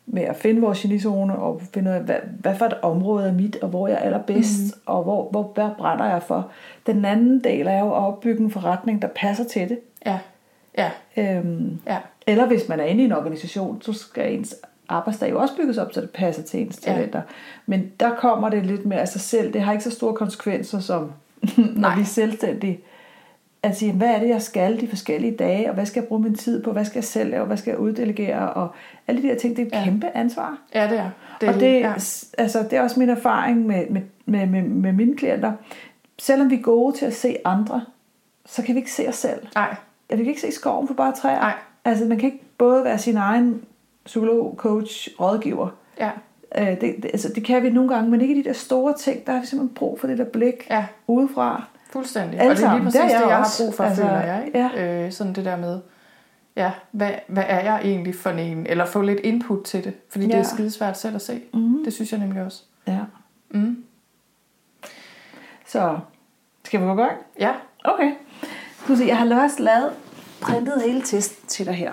med 0.06 0.22
at 0.22 0.36
finde 0.36 0.60
vores 0.60 0.80
genizone, 0.80 1.36
og 1.36 1.60
finde 1.74 1.90
ud 1.90 1.94
af, 1.96 2.02
hvad, 2.02 2.16
hvad 2.40 2.54
for 2.56 2.64
et 2.66 2.74
område 2.82 3.28
er 3.28 3.32
mit, 3.32 3.56
og 3.56 3.68
hvor 3.68 3.88
jeg 3.88 3.94
er 3.96 4.00
allerbedst, 4.00 4.62
mm. 4.76 4.80
og 4.86 5.02
hvor, 5.02 5.28
hvor, 5.30 5.50
hvad 5.54 5.68
brænder 5.78 6.04
jeg 6.04 6.22
for. 6.22 6.48
Den 6.86 7.04
anden 7.04 7.44
del 7.44 7.66
er 7.66 7.78
jo 7.80 7.86
at 7.88 7.92
opbygge 7.98 8.42
en 8.44 8.50
forretning, 8.50 9.02
der 9.02 9.08
passer 9.08 9.44
til 9.44 9.68
det. 9.68 9.78
Ja. 10.06 10.18
Ja. 10.78 10.90
Øhm, 11.16 11.78
Ja. 11.86 11.98
eller 12.26 12.46
hvis 12.46 12.68
man 12.68 12.80
er 12.80 12.84
inde 12.84 13.02
i 13.02 13.04
en 13.04 13.12
organisation, 13.12 13.82
så 13.82 13.92
skal 13.92 14.34
ens 14.34 14.54
arbejdsdag 14.88 15.30
jo 15.30 15.40
også 15.40 15.56
bygges 15.56 15.78
op, 15.78 15.92
så 15.92 16.00
det 16.00 16.10
passer 16.10 16.42
til 16.42 16.60
ens 16.60 16.80
Ja. 16.86 16.92
talenter. 16.92 17.22
Men 17.66 17.92
der 18.00 18.10
kommer 18.14 18.48
det 18.48 18.66
lidt 18.66 18.86
mere 18.86 19.00
af 19.00 19.08
sig 19.08 19.20
selv. 19.20 19.52
Det 19.52 19.60
har 19.62 19.72
ikke 19.72 19.84
så 19.84 19.90
store 19.90 20.14
konsekvenser, 20.14 20.78
som 20.80 21.00
når 21.56 21.80
Nej. 21.80 21.94
vi 21.94 22.00
er 22.00 22.04
selvstændige. 22.06 22.80
At 23.62 23.76
sige, 23.76 23.92
hvad 23.92 24.08
er 24.08 24.18
det, 24.18 24.28
jeg 24.28 24.42
skal 24.42 24.80
de 24.80 24.88
forskellige 24.88 25.36
dage, 25.36 25.68
og 25.68 25.74
hvad 25.74 25.86
skal 25.86 26.00
jeg 26.00 26.08
bruge 26.08 26.22
min 26.22 26.34
tid 26.34 26.62
på, 26.62 26.72
hvad 26.72 26.84
skal 26.84 26.96
jeg 26.96 27.04
selv 27.04 27.30
lave, 27.30 27.46
hvad 27.46 27.56
skal 27.56 27.70
jeg 27.70 27.78
uddelegere, 27.78 28.52
og 28.52 28.68
alle 29.06 29.22
de 29.22 29.28
der 29.28 29.34
ting, 29.38 29.56
det 29.56 29.62
er 29.62 29.66
et 29.66 29.72
ja. 29.72 29.84
Kæmpe 29.84 30.06
ansvar. 30.14 30.58
Ja, 30.74 30.88
det 30.90 30.98
er. 30.98 31.10
Det, 31.40 31.48
og 31.48 31.54
det, 31.54 31.80
ja. 31.80 31.92
altså, 32.38 32.62
det 32.70 32.72
er 32.72 32.82
også 32.82 33.00
min 33.00 33.08
erfaring 33.08 33.66
med, 33.66 33.86
med, 33.90 34.02
med, 34.26 34.46
med, 34.46 34.62
med 34.62 34.92
mine 34.92 35.16
klienter. 35.16 35.52
Selvom 36.18 36.50
vi 36.50 36.54
er 36.54 36.62
gode 36.62 36.96
til 36.96 37.06
at 37.06 37.14
se 37.14 37.36
andre, 37.44 37.84
så 38.46 38.62
kan 38.62 38.74
vi 38.74 38.78
ikke 38.80 38.92
se 38.92 39.08
os 39.08 39.14
selv. 39.16 39.46
Nej. 39.54 39.74
Ja, 40.10 40.16
vi 40.16 40.22
kan 40.22 40.30
ikke 40.30 40.40
se 40.40 40.52
skoven 40.52 40.86
for 40.86 40.94
bare 40.94 41.12
træer. 41.12 41.40
Nej. 41.40 41.54
Altså, 41.84 42.04
man 42.04 42.18
kan 42.18 42.32
ikke 42.32 42.44
både 42.58 42.84
være 42.84 42.98
sin 42.98 43.16
egen 43.16 43.62
psykolog, 44.04 44.54
coach, 44.56 45.08
rådgiver. 45.20 45.68
Ja. 46.00 46.10
Øh, 46.58 46.66
det, 46.66 46.80
det, 46.80 47.04
altså, 47.04 47.28
det 47.34 47.44
kan 47.44 47.62
vi 47.62 47.70
nogle 47.70 47.94
gange, 47.94 48.10
men 48.10 48.20
ikke 48.20 48.34
i 48.34 48.38
de 48.42 48.44
der 48.44 48.52
store 48.52 48.94
ting. 48.98 49.26
Der 49.26 49.32
har 49.32 49.40
vi 49.40 49.46
simpelthen 49.46 49.74
brug 49.74 50.00
for 50.00 50.06
det 50.06 50.18
der 50.18 50.24
blik 50.24 50.66
Ja. 50.70 50.84
udefra. 51.06 51.64
Fuldstændig. 51.92 52.40
Alle 52.40 52.52
og 52.52 52.56
det 52.56 52.64
er 52.64 52.74
lige 52.74 52.84
præcis 52.84 53.00
Det 53.00 53.10
det, 53.10 53.16
er 53.16 53.20
jeg 53.20 53.28
jeg 53.28 53.36
har 53.36 53.54
brug 53.58 53.74
for, 53.74 53.84
Altså, 53.84 54.02
føler 54.02 54.20
jeg. 54.20 54.46
Ikke? 54.46 54.58
Ja. 54.58 55.04
Øh, 55.04 55.12
sådan 55.12 55.32
det 55.32 55.44
der 55.44 55.56
med, 55.56 55.80
ja, 56.56 56.72
hvad, 56.90 57.10
hvad 57.28 57.44
er 57.46 57.60
jeg 57.60 57.80
egentlig 57.84 58.14
for 58.14 58.30
en? 58.30 58.66
Eller 58.66 58.86
få 58.86 59.02
lidt 59.02 59.20
input 59.20 59.64
til 59.64 59.84
det. 59.84 59.94
Fordi 60.10 60.26
ja. 60.26 60.32
det 60.32 60.38
er 60.38 60.54
skidesvært 60.54 60.98
selv 60.98 61.14
at 61.14 61.22
se. 61.22 61.42
Mhm. 61.54 61.84
Det 61.84 61.92
synes 61.92 62.12
jeg 62.12 62.20
nemlig 62.20 62.42
også. 62.42 62.62
Ja. 62.86 62.98
Mm. 63.50 63.84
Så 65.66 65.98
Skal 66.64 66.80
vi 66.80 66.84
gå 66.86 66.92
i 66.92 66.96
gang? 66.96 67.16
Ja. 67.40 67.52
Okay. 67.84 68.12
Du 68.88 68.96
se, 68.96 69.04
jeg 69.06 69.18
har 69.18 69.42
også 69.42 69.62
lavet 69.62 69.92
printet 70.40 70.82
hele 70.86 71.02
testen 71.02 71.48
til 71.48 71.66
dig 71.66 71.74
her. 71.74 71.92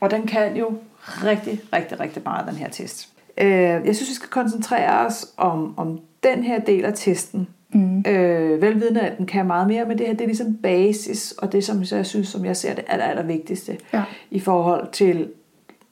Og 0.00 0.10
den 0.10 0.26
kan 0.26 0.56
jo 0.56 0.78
rigtig, 1.24 1.60
rigtig, 1.72 2.00
rigtig 2.00 2.22
meget, 2.24 2.46
den 2.46 2.56
her 2.56 2.68
test. 2.68 3.08
Øh, 3.38 3.48
jeg 3.86 3.96
synes, 3.96 4.08
vi 4.08 4.14
skal 4.14 4.28
koncentrere 4.28 5.06
os 5.06 5.26
om, 5.36 5.78
om 5.78 6.00
den 6.22 6.42
her 6.42 6.58
del 6.58 6.84
af 6.84 6.92
testen. 6.94 7.48
Mm. 7.76 8.04
Øh, 8.06 8.62
velvidende, 8.62 9.00
at 9.00 9.18
den 9.18 9.26
kan 9.26 9.46
meget 9.46 9.66
mere, 9.68 9.84
men 9.84 9.98
det 9.98 10.06
her 10.06 10.12
det 10.14 10.20
er 10.22 10.26
ligesom 10.26 10.54
basis, 10.54 11.32
og 11.32 11.52
det 11.52 11.64
som 11.64 11.82
jeg 11.90 12.06
synes, 12.06 12.28
som 12.28 12.44
jeg 12.44 12.56
ser 12.56 12.74
det, 12.74 12.84
er 12.86 12.96
det 12.96 13.04
aller 13.04 13.22
vigtigste 13.22 13.76
Ja. 13.92 14.02
i 14.30 14.40
forhold 14.40 14.88
til, 14.92 15.28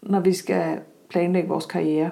når 0.02 0.20
vi 0.20 0.32
skal 0.32 0.78
planlægge 1.10 1.48
vores 1.48 1.66
karriere. 1.66 2.10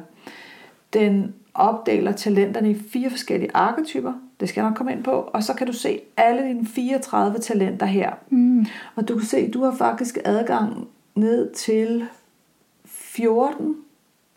Den 0.92 1.34
opdeler 1.54 2.12
talenterne 2.12 2.70
i 2.70 2.78
fire 2.92 3.10
forskellige 3.10 3.50
arketyper. 3.54 4.12
Det 4.40 4.48
skal 4.48 4.60
jeg 4.60 4.70
nok 4.70 4.76
komme 4.76 4.92
ind 4.92 5.04
på. 5.04 5.10
Og 5.10 5.42
så 5.42 5.54
kan 5.54 5.66
du 5.66 5.72
se 5.72 6.00
alle 6.16 6.42
dine 6.48 6.66
34 6.66 7.38
talenter 7.38 7.86
her. 7.86 8.10
Mm. 8.30 8.66
Og 8.94 9.08
du 9.08 9.14
kan 9.18 9.26
se, 9.26 9.50
du 9.50 9.64
har 9.64 9.74
faktisk 9.74 10.18
adgang 10.24 10.88
ned 11.14 11.50
til 11.52 12.04
14 12.84 13.76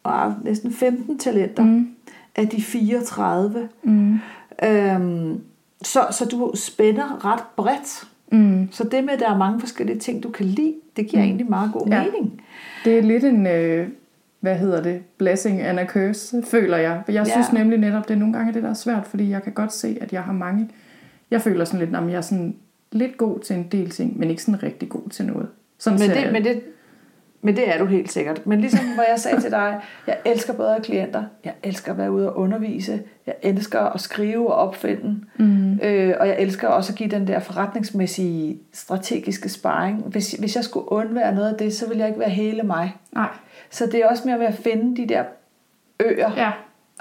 og 0.03 0.33
næsten 0.43 0.73
15 0.73 1.17
talenter 1.19 1.63
Mm. 1.63 1.87
af 2.35 2.47
de 2.47 2.61
34. 2.61 3.69
Mm. 3.83 4.19
Øhm, 4.63 5.41
så, 5.83 5.99
så 6.11 6.25
du 6.31 6.51
spænder 6.55 7.25
ret 7.33 7.43
bredt. 7.55 8.03
Mm. 8.31 8.67
Så 8.71 8.83
det 8.83 9.03
med, 9.03 9.13
at 9.13 9.19
der 9.19 9.29
er 9.33 9.37
mange 9.37 9.59
forskellige 9.59 9.99
ting, 9.99 10.23
du 10.23 10.29
kan 10.29 10.45
lide, 10.45 10.73
det 10.95 11.07
giver 11.07 11.21
mm. 11.21 11.27
egentlig 11.27 11.49
meget 11.49 11.71
god 11.73 11.87
Ja. 11.87 12.03
mening. 12.03 12.41
Det 12.85 12.97
er 12.97 13.01
lidt 13.01 13.23
en, 13.23 13.47
øh, 13.47 13.87
hvad 14.39 14.55
hedder 14.55 14.83
det, 14.83 15.01
blessing 15.17 15.61
and 15.61 15.79
a 15.79 15.85
curse, 15.85 16.43
føler 16.43 16.77
jeg. 16.77 17.01
Jeg 17.07 17.13
Ja. 17.27 17.31
synes 17.31 17.53
nemlig 17.53 17.79
netop, 17.79 18.07
det 18.07 18.13
er 18.13 18.17
nogle 18.19 18.33
gange 18.33 18.53
det, 18.53 18.63
der 18.63 18.69
er 18.69 18.73
svært, 18.73 19.05
fordi 19.07 19.29
jeg 19.29 19.43
kan 19.43 19.53
godt 19.53 19.73
se, 19.73 19.97
at 20.01 20.13
jeg 20.13 20.23
har 20.23 20.33
mange... 20.33 20.69
Jeg 21.31 21.41
føler 21.41 21.65
sådan 21.65 21.79
lidt, 21.79 21.95
at 21.95 22.07
jeg 22.09 22.17
er 22.17 22.21
sådan 22.21 22.55
lidt 22.91 23.17
god 23.17 23.39
til 23.39 23.55
en 23.55 23.67
del 23.71 23.89
ting, 23.89 24.19
men 24.19 24.29
ikke 24.29 24.43
sådan 24.43 24.63
rigtig 24.63 24.89
god 24.89 25.09
til 25.09 25.25
noget. 25.25 25.47
Sådan 25.77 25.99
Men 25.99 26.09
det, 26.09 26.15
jeg 26.15 26.31
men, 26.31 26.43
det, 26.43 26.61
men 27.45 27.55
det 27.55 27.73
er 27.73 27.77
du 27.77 27.85
helt 27.85 28.11
sikkert. 28.11 28.47
Men 28.47 28.61
ligesom 28.61 28.85
hvor 28.93 29.03
jeg 29.09 29.19
sagde 29.19 29.41
til 29.41 29.51
dig, 29.51 29.79
jeg 30.07 30.17
elsker 30.25 30.53
bedre 30.53 30.81
klienter, 30.81 31.23
jeg 31.43 31.53
elsker 31.63 31.91
at 31.91 31.97
være 31.97 32.11
ude 32.11 32.29
og 32.29 32.37
undervise, 32.37 33.03
jeg 33.27 33.35
elsker 33.41 33.79
at 33.79 34.01
skrive 34.01 34.53
og 34.53 34.67
opfinde, 34.67 35.19
Mm. 35.37 35.79
øh, 35.83 36.13
og 36.19 36.27
jeg 36.27 36.35
elsker 36.39 36.67
også 36.67 36.93
at 36.93 36.97
give 36.97 37.09
den 37.09 37.27
der 37.27 37.39
forretningsmæssige, 37.39 38.59
strategiske 38.73 39.49
sparring. 39.49 40.03
Hvis, 40.07 40.31
hvis 40.31 40.55
jeg 40.55 40.63
skulle 40.63 40.91
undvære 40.91 41.35
noget 41.35 41.49
af 41.51 41.57
det, 41.57 41.73
så 41.73 41.87
ville 41.87 41.99
jeg 41.99 42.07
ikke 42.07 42.19
være 42.19 42.29
hele 42.29 42.63
mig. 42.63 42.95
Nej, 43.13 43.29
Så 43.69 43.85
det 43.85 43.95
er 43.95 44.07
også 44.07 44.23
mere 44.27 44.39
ved 44.39 44.45
at 44.45 44.53
finde 44.53 45.01
de 45.01 45.07
der 45.09 45.23
øer. 45.99 46.31
ja. 46.37 46.51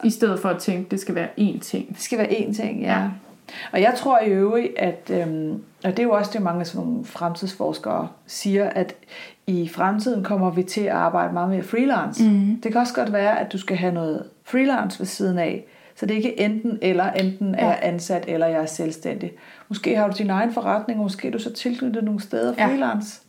I 0.05 0.11
stedet 0.11 0.40
for 0.40 0.49
at 0.49 0.59
tænke, 0.59 0.90
det 0.90 1.01
skal 1.01 1.14
være 1.14 1.28
én 1.40 1.59
ting. 1.61 1.88
Det 1.88 2.01
skal 2.01 2.18
være 2.18 2.28
én 2.28 2.55
ting. 2.57 2.80
Ja. 2.80 2.92
ja. 3.01 3.09
Og 3.72 3.80
jeg 3.80 3.95
tror 3.97 4.20
i 4.20 4.26
øvrigt, 4.28 4.78
at, 4.78 5.11
øhm, 5.12 5.62
og 5.84 5.90
det 5.90 5.99
er 5.99 6.03
jo 6.03 6.11
også 6.12 6.30
det, 6.34 6.42
mange 6.42 6.64
sådan 6.64 6.86
nogle 6.86 7.05
fremtidsforskere 7.05 8.09
siger, 8.26 8.64
at 8.70 8.95
i 9.47 9.68
fremtiden 9.68 10.24
kommer 10.24 10.51
vi 10.51 10.62
til 10.62 10.80
at 10.80 10.88
arbejde 10.92 11.32
meget 11.32 11.51
mere 11.51 11.62
freelance. 11.62 12.24
Mm. 12.30 12.61
Det 12.62 12.72
kan 12.72 12.80
også 12.80 12.95
godt 12.95 13.12
være, 13.12 13.40
at 13.40 13.53
du 13.53 13.59
skal 13.59 13.76
have 13.76 13.95
noget 13.95 14.24
freelance 14.45 14.99
ved 14.99 15.07
siden 15.07 15.38
af, 15.38 15.64
så 15.97 16.07
det 16.07 16.12
er 16.12 16.16
ikke 16.16 16.40
enten 16.40 16.78
eller, 16.82 17.12
enten 17.12 17.55
er 17.55 17.66
jeg 17.66 17.78
ansat, 17.82 18.24
eller 18.28 18.47
jeg 18.47 18.61
er 18.62 18.66
selvstændig. 18.66 19.32
Måske 19.68 19.97
har 19.97 20.09
du 20.09 20.14
din 20.18 20.30
egen 20.30 20.53
forretning, 20.53 20.99
og 20.99 21.03
måske 21.03 21.28
er 21.28 21.32
du 21.32 21.38
så 21.38 21.53
tilknyttet 21.53 22.05
nogle 22.05 22.20
steder 22.22 22.55
Ja. 22.59 22.66
freelance. 22.66 23.20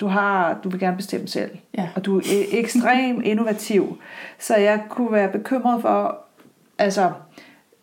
Du, 0.00 0.06
har, 0.06 0.58
du 0.64 0.68
vil 0.68 0.80
gerne 0.80 0.96
bestemme 0.96 1.28
selv, 1.28 1.50
Ja. 1.78 1.88
og 1.94 2.04
du 2.04 2.18
er 2.18 2.22
e- 2.22 2.56
ekstremt 2.56 3.24
innovativ. 3.24 3.98
Så 4.38 4.56
jeg 4.56 4.80
kunne 4.88 5.12
være 5.12 5.28
bekymret 5.28 5.82
for, 5.82 6.18
altså, 6.78 7.10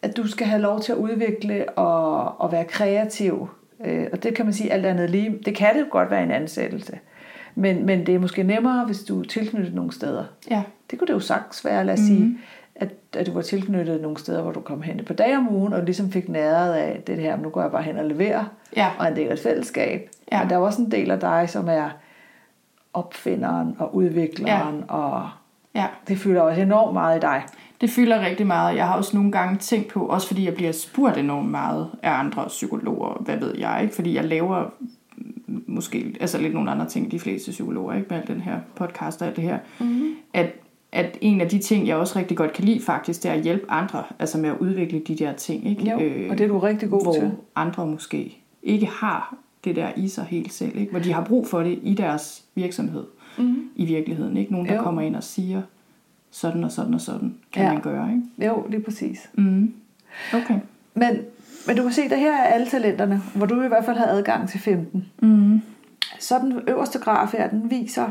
at 0.04 0.18
du 0.18 0.28
skal 0.28 0.48
have 0.48 0.62
lov 0.62 0.80
til 0.82 0.92
at 0.92 0.98
udvikle 0.98 1.70
og, 1.70 2.42
og 2.42 2.52
være 2.52 2.64
kreativ. 2.66 3.50
Øh, 3.86 4.08
og 4.12 4.24
det 4.24 4.36
kan 4.36 4.46
man 4.46 4.54
sige 4.54 4.72
alt 4.74 4.86
andet 4.86 5.10
lige. 5.10 5.40
Det 5.46 5.56
kan 5.56 5.74
det 5.74 5.80
jo 5.82 5.86
godt 5.92 6.12
være 6.12 6.24
en 6.24 6.32
ansættelse. 6.32 7.00
Men, 7.56 7.86
men 7.86 8.06
det 8.06 8.16
er 8.16 8.20
måske 8.20 8.44
nemmere, 8.44 8.86
hvis 8.86 9.00
du 9.04 9.20
er 9.20 9.26
tilknyttet 9.26 9.74
nogle 9.76 9.92
steder. 9.94 10.24
Ja. 10.50 10.64
Det 10.92 11.00
kunne 11.00 11.08
det 11.08 11.14
jo 11.14 11.20
sagtens 11.20 11.66
være, 11.66 11.86
lad 11.86 11.94
os 11.94 12.00
Mhm. 12.00 12.08
sige, 12.08 12.38
at, 12.76 12.90
at 13.18 13.28
du 13.28 13.34
var 13.34 13.42
tilknyttet 13.42 14.02
nogle 14.02 14.18
steder, 14.18 14.42
hvor 14.42 14.52
du 14.52 14.60
kom 14.60 14.82
hen 14.82 15.02
på 15.06 15.14
dag 15.14 15.38
om 15.38 15.56
ugen, 15.56 15.74
og 15.74 15.84
ligesom 15.84 16.12
fik 16.12 16.30
næret 16.30 16.74
af 16.74 17.02
det 17.08 17.18
her, 17.18 17.38
nu 17.38 17.50
går 17.50 17.62
jeg 17.62 17.72
bare 17.72 17.84
hen 17.84 17.98
og 17.98 18.06
leverer, 18.06 18.44
Ja. 18.78 18.90
og 19.00 19.06
er 19.06 19.10
en 19.10 19.16
del 19.16 19.28
af 19.28 19.34
et 19.34 19.40
fællesskab. 19.40 20.10
Ja. 20.32 20.40
Men 20.42 20.50
der 20.50 20.56
er 20.56 20.60
også 20.60 20.82
en 20.82 20.92
del 20.92 21.12
af 21.12 21.20
dig, 21.20 21.46
som 21.50 21.70
er 21.70 21.90
opfinderen 22.94 23.76
og 23.80 23.96
udvikleren, 23.96 24.76
ja. 24.90 24.94
og 24.94 25.30
Ja. 25.76 25.86
det 26.08 26.18
fylder 26.18 26.42
også 26.42 26.62
enormt 26.62 26.94
meget 26.94 27.18
i 27.18 27.22
dig. 27.22 27.44
Det 27.84 27.92
fylder 27.92 28.26
rigtig 28.26 28.48
meget. 28.48 28.76
Jeg 28.76 28.88
har 28.88 28.98
også 28.98 29.18
nogle 29.18 29.32
gange 29.32 29.58
tænkt 29.60 29.88
på, 29.88 30.06
også 30.06 30.28
fordi 30.28 30.46
jeg 30.46 30.54
bliver 30.56 30.72
spurgt 30.72 31.18
enormt 31.18 31.50
meget 31.52 31.88
af 32.04 32.12
andre 32.12 32.46
psykologer, 32.48 33.22
hvad 33.26 33.38
ved 33.38 33.58
jeg, 33.58 33.80
ikke? 33.84 33.96
Fordi 33.96 34.16
jeg 34.16 34.26
laver 34.26 34.66
måske 35.48 36.16
altså 36.20 36.38
lidt 36.38 36.54
nogle 36.54 36.72
andre 36.72 36.86
ting, 36.86 37.12
de 37.12 37.20
fleste 37.20 37.52
psykologer, 37.52 37.94
ikke? 37.94 38.08
Med 38.10 38.18
al 38.22 38.28
den 38.28 38.42
her 38.42 38.60
podcast 38.76 39.22
og 39.22 39.28
alt 39.28 39.36
det 39.36 39.44
her. 39.44 39.58
Mm-hmm. 39.80 40.16
At, 40.34 40.52
at 40.92 41.18
en 41.22 41.42
af 41.42 41.50
de 41.50 41.60
ting, 41.60 41.88
jeg 41.88 41.96
også 41.98 42.20
rigtig 42.20 42.38
godt 42.38 42.54
kan 42.54 42.64
lide 42.66 42.80
faktisk, 42.82 43.24
det 43.24 43.30
er 43.32 43.36
at 43.36 43.42
hjælpe 43.42 43.72
andre, 43.72 44.04
altså 44.20 44.38
med 44.38 44.50
at 44.50 44.58
udvikle 44.60 45.00
de 45.00 45.16
der 45.16 45.34
ting, 45.34 45.68
ikke? 45.68 45.90
Jo, 45.92 45.96
og 46.32 46.38
det 46.38 46.42
er 46.44 46.48
du 46.48 46.60
rigtig 46.60 46.90
god 46.90 47.04
hvor 47.04 47.14
til. 47.14 47.32
andre 47.56 47.88
måske 47.88 48.38
ikke 48.64 48.86
har 48.86 49.36
det 49.64 49.76
der 49.76 49.88
i 49.96 50.08
sig 50.08 50.26
helt 50.30 50.54
selv, 50.54 50.78
ikke? 50.78 50.92
Hvor 50.92 51.00
de 51.00 51.14
har 51.14 51.24
brug 51.26 51.48
for 51.48 51.60
det 51.64 51.80
i 51.84 51.94
deres 51.94 52.44
virksomhed 52.56 53.04
Mm. 53.38 53.56
i 53.76 53.86
virkeligheden, 53.86 54.38
ikke? 54.38 54.52
Nogen, 54.52 54.68
der 54.68 54.76
Jo. 54.76 54.82
kommer 54.82 55.02
ind 55.02 55.16
og 55.16 55.24
siger, 55.24 55.62
sådan 56.34 56.64
og 56.64 56.72
sådan 56.72 56.94
og 56.94 57.02
sådan 57.02 57.36
kan 57.54 57.64
Ja. 57.64 57.74
man 57.74 57.82
gøre, 57.82 58.10
ikke? 58.10 58.48
Jo, 58.48 58.66
lige 58.70 58.82
præcis. 58.82 59.30
Mm. 59.34 59.74
Okay. 60.34 60.60
Men, 60.94 61.22
men 61.68 61.76
du 61.78 61.84
kan 61.84 61.92
se, 61.92 62.02
at 62.02 62.20
her 62.20 62.34
er 62.38 62.44
alle 62.44 62.68
talenterne, 62.68 63.22
hvor 63.36 63.46
du 63.46 63.62
i 63.62 63.68
hvert 63.68 63.86
fald 63.86 63.98
har 63.98 64.06
adgang 64.06 64.50
til 64.50 64.60
15. 64.60 65.06
Mm. 65.22 65.62
Så 66.20 66.40
den 66.40 66.62
øverste 66.68 67.00
graf 67.00 67.32
her, 67.32 67.50
den 67.50 67.70
viser, 67.72 68.06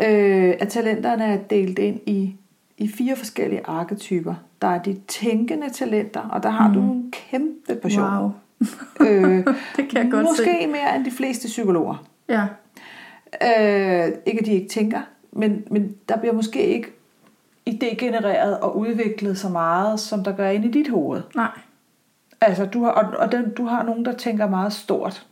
øh, 0.00 0.54
at 0.60 0.68
talenterne 0.68 1.24
er 1.24 1.36
delt 1.36 1.78
ind 1.78 2.00
i, 2.06 2.36
i 2.78 2.88
fire 2.88 3.16
forskellige 3.16 3.60
arketyper. 3.66 4.34
Der 4.62 4.68
er 4.68 4.82
de 4.82 4.96
tænkende 5.08 5.70
talenter, 5.70 6.20
og 6.20 6.42
der 6.42 6.50
har 6.50 6.68
mm. 6.68 6.74
du 6.74 6.80
en 6.80 7.12
kæmpe 7.12 7.74
passion. 7.82 8.04
Wow. 8.14 8.30
Øh, 9.00 9.46
Det 9.76 9.88
kan 9.88 10.02
jeg 10.04 10.10
godt 10.10 10.22
måske 10.26 10.56
se. 10.60 10.66
mere 10.66 10.96
end 10.96 11.04
de 11.04 11.10
fleste 11.10 11.46
psykologer. 11.48 12.04
Ja. 12.28 12.42
Øh, 13.42 14.12
ikke 14.26 14.40
at 14.40 14.46
de 14.46 14.52
ikke 14.52 14.68
tænker, 14.68 15.00
men, 15.32 15.62
men 15.70 15.94
der 16.08 16.16
bliver 16.16 16.32
måske 16.34 16.66
ikke 16.66 16.88
idégenereret 17.70 18.58
og 18.60 18.78
udviklet 18.78 19.38
så 19.38 19.48
meget, 19.48 20.00
som 20.00 20.24
der 20.24 20.32
gør 20.36 20.48
inde 20.48 20.68
i 20.68 20.70
dit 20.70 20.88
hoved. 20.90 21.22
Nej. 21.34 21.50
Altså, 22.40 22.64
du 22.66 22.84
har, 22.84 22.90
og, 22.90 23.18
og 23.18 23.32
den, 23.32 23.54
du 23.54 23.64
har 23.64 23.82
nogen, 23.82 24.04
der 24.04 24.12
tænker 24.12 24.48
meget 24.48 24.72
stort. 24.72 25.26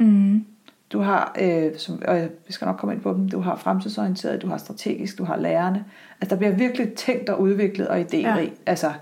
Mm. 0.00 0.44
Du 0.92 1.00
har, 1.00 1.36
øh, 1.40 1.70
som, 1.78 2.02
og 2.08 2.20
vi 2.46 2.52
skal 2.52 2.66
nok 2.66 2.76
komme 2.76 2.94
ind 2.94 3.02
på 3.02 3.12
dem, 3.12 3.28
du 3.28 3.40
har 3.40 3.56
fremtidsorienteret, 3.56 4.42
du 4.42 4.46
har 4.46 4.56
strategisk, 4.56 5.18
du 5.18 5.24
har 5.24 5.36
lærerne. 5.36 5.84
Altså, 6.20 6.34
der 6.34 6.38
bliver 6.38 6.52
virkelig 6.52 6.92
tænkt 6.92 7.28
og 7.28 7.40
udviklet 7.40 7.88
og 7.88 8.00
idérig. 8.00 8.16
Ja. 8.40 8.46
Altså, 8.66 8.92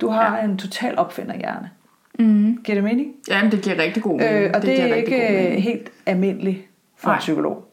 du 0.00 0.08
har 0.08 0.36
Ja. 0.38 0.44
en 0.44 0.56
total 0.58 0.98
opfinderhjerne. 0.98 1.70
Mm. 2.18 2.62
Giver 2.64 2.76
det 2.76 2.84
mening? 2.84 3.12
Jamen, 3.28 3.52
det 3.52 3.62
giver 3.62 3.78
rigtig 3.78 4.02
god 4.02 4.18
mening. 4.18 4.34
Øh, 4.34 4.50
og 4.54 4.62
det, 4.62 4.68
det 4.68 4.82
er 4.82 4.94
ikke 4.94 5.10
mening. 5.42 5.62
helt 5.62 5.90
almindeligt 6.06 6.58
for 6.96 7.08
Nej. 7.08 7.16
en 7.16 7.20
psykolog. 7.20 7.64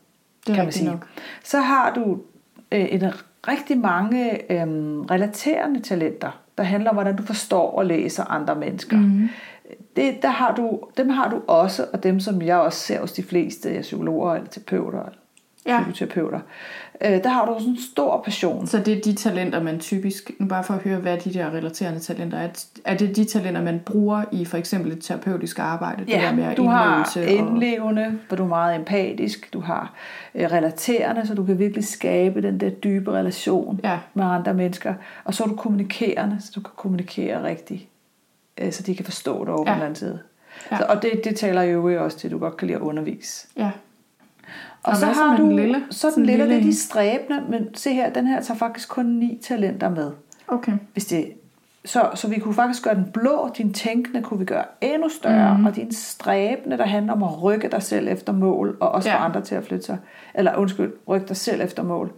det 0.45 0.51
er 0.51 0.55
kan 0.55 0.65
man 0.65 0.71
sige. 0.73 0.89
nok. 0.91 1.05
Så 1.43 1.59
har 1.59 1.93
du 1.93 2.17
øh, 2.71 2.85
en 2.93 3.03
rigtig 3.47 3.77
mange 3.77 4.51
øh, 4.51 4.67
relaterende 5.11 5.79
talenter, 5.81 6.41
der 6.57 6.63
handler 6.63 6.89
om, 6.89 6.95
hvordan 6.95 7.15
du 7.15 7.23
forstår 7.23 7.71
og 7.71 7.85
læser 7.85 8.23
andre 8.23 8.55
mennesker. 8.55 8.97
Mm. 8.97 9.29
Det, 9.95 10.21
der 10.21 10.29
har 10.29 10.55
du, 10.55 10.79
dem 10.97 11.09
har 11.09 11.29
du 11.29 11.41
også, 11.47 11.85
og 11.93 12.03
dem 12.03 12.19
som 12.19 12.41
jeg 12.41 12.57
også 12.57 12.79
ser 12.79 12.99
hos 12.99 13.11
de 13.11 13.23
fleste 13.23 13.77
psykologer 13.81 14.33
eller 14.35 14.47
terapeuter, 14.47 15.03
Ja. 15.65 15.81
psykoterapeuter, 15.81 16.39
øh, 17.05 17.23
der 17.23 17.29
har 17.29 17.45
du 17.45 17.55
sådan 17.59 17.73
en 17.73 17.79
stor 17.93 18.21
passion. 18.25 18.67
Så 18.67 18.79
det 18.79 18.97
er 18.97 19.01
de 19.01 19.13
talenter, 19.13 19.63
man 19.63 19.79
typisk, 19.79 20.31
nu 20.39 20.47
bare 20.47 20.63
for 20.63 20.73
at 20.73 20.79
høre, 20.83 20.97
hvad 20.99 21.17
de 21.17 21.33
der 21.33 21.49
relaterende 21.53 21.99
talenter 21.99 22.37
er, 22.37 22.49
er 22.85 22.97
det 22.97 23.15
de 23.15 23.25
talenter, 23.25 23.61
man 23.63 23.79
bruger 23.85 24.23
i 24.31 24.45
for 24.45 24.57
eksempel 24.57 24.91
et 24.91 24.99
terapeutisk 25.03 25.59
arbejde? 25.59 26.05
det 26.05 26.13
der 26.13 26.33
med 26.35 26.43
Ja, 26.43 26.53
du 26.53 26.65
har 26.65 26.85
indlevelse 26.85 27.21
og- 27.21 27.27
indlevende, 27.47 28.19
hvor 28.27 28.37
du 28.37 28.43
er 28.43 28.47
meget 28.47 28.75
empatisk, 28.75 29.53
du 29.53 29.59
har 29.59 29.93
øh, 30.35 30.51
relaterende, 30.51 31.27
så 31.27 31.33
du 31.35 31.43
kan 31.45 31.59
virkelig 31.59 31.87
skabe 31.87 32.41
den 32.41 32.59
der 32.59 32.69
dybe 32.69 33.11
relation 33.11 33.79
Ja. 33.83 33.99
med 34.13 34.25
andre 34.25 34.53
mennesker. 34.53 34.93
Og 35.23 35.33
så 35.33 35.43
er 35.43 35.47
du 35.47 35.55
kommunikerende, 35.55 36.37
så 36.39 36.51
du 36.55 36.61
kan 36.61 36.71
kommunikere 36.75 37.43
rigtigt, 37.43 37.85
øh, 38.57 38.71
så 38.71 38.83
de 38.83 38.95
kan 38.95 39.05
forstå 39.05 39.45
dig 39.45 39.53
over 39.53 39.63
Ja. 39.65 39.71
ja. 39.71 39.75
den 39.75 39.81
anden 39.83 39.95
side. 39.95 40.19
Ja. 40.71 40.75
Ja. 40.75 40.81
Så, 40.81 40.85
og 40.89 41.01
det, 41.01 41.11
det 41.23 41.35
taler 41.35 41.61
jo 41.61 42.03
også 42.03 42.17
til, 42.17 42.27
at 42.27 42.31
du 42.31 42.37
godt 42.37 42.57
kan 42.57 42.67
lide 42.67 42.75
at 42.77 42.81
undervise. 42.81 43.47
Ja. 43.57 43.71
Og, 44.83 44.91
Og 44.91 44.97
så 44.97 45.05
har 45.05 45.37
du, 45.37 45.43
den 45.43 45.55
lille? 45.55 45.83
så 45.89 45.99
Sådan 45.99 46.15
den 46.15 46.25
lille, 46.25 46.43
en 46.43 46.49
det 46.49 46.55
er 46.55 46.59
lille 46.59 46.71
de 46.71 46.77
stræbende, 46.77 47.43
men 47.49 47.75
se 47.75 47.93
her, 47.93 48.09
den 48.09 48.27
her 48.27 48.41
tager 48.41 48.57
faktisk 48.57 48.89
kun 48.89 49.05
ni 49.05 49.39
talenter 49.43 49.89
med. 49.89 50.11
Okay. 50.47 50.73
Hvis 50.93 51.05
det, 51.05 51.33
så, 51.85 52.09
så 52.15 52.27
vi 52.27 52.39
kunne 52.39 52.53
faktisk 52.53 52.83
gøre 52.83 52.95
den 52.95 53.11
blå, 53.13 53.49
din 53.57 53.73
tænkende 53.73 54.21
kunne 54.21 54.39
vi 54.39 54.45
gøre 54.45 54.63
endnu 54.81 55.09
større, 55.09 55.57
mm. 55.57 55.65
og 55.65 55.75
din 55.75 55.91
stræbende, 55.91 56.77
der 56.77 56.85
handler 56.85 57.13
om 57.13 57.23
at 57.23 57.43
rykke 57.43 57.67
dig 57.67 57.83
selv 57.83 58.07
efter 58.07 58.33
mål, 58.33 58.77
og 58.79 58.89
også 58.89 59.09
ja. 59.09 59.15
få 59.15 59.21
andre 59.21 59.41
til 59.41 59.55
at 59.55 59.63
flytte 59.63 59.85
sig, 59.85 59.97
eller 60.33 60.55
undskyld, 60.55 60.93
rykke 61.07 61.27
dig 61.27 61.37
selv 61.37 61.61
efter 61.61 61.83
mål, 61.83 62.11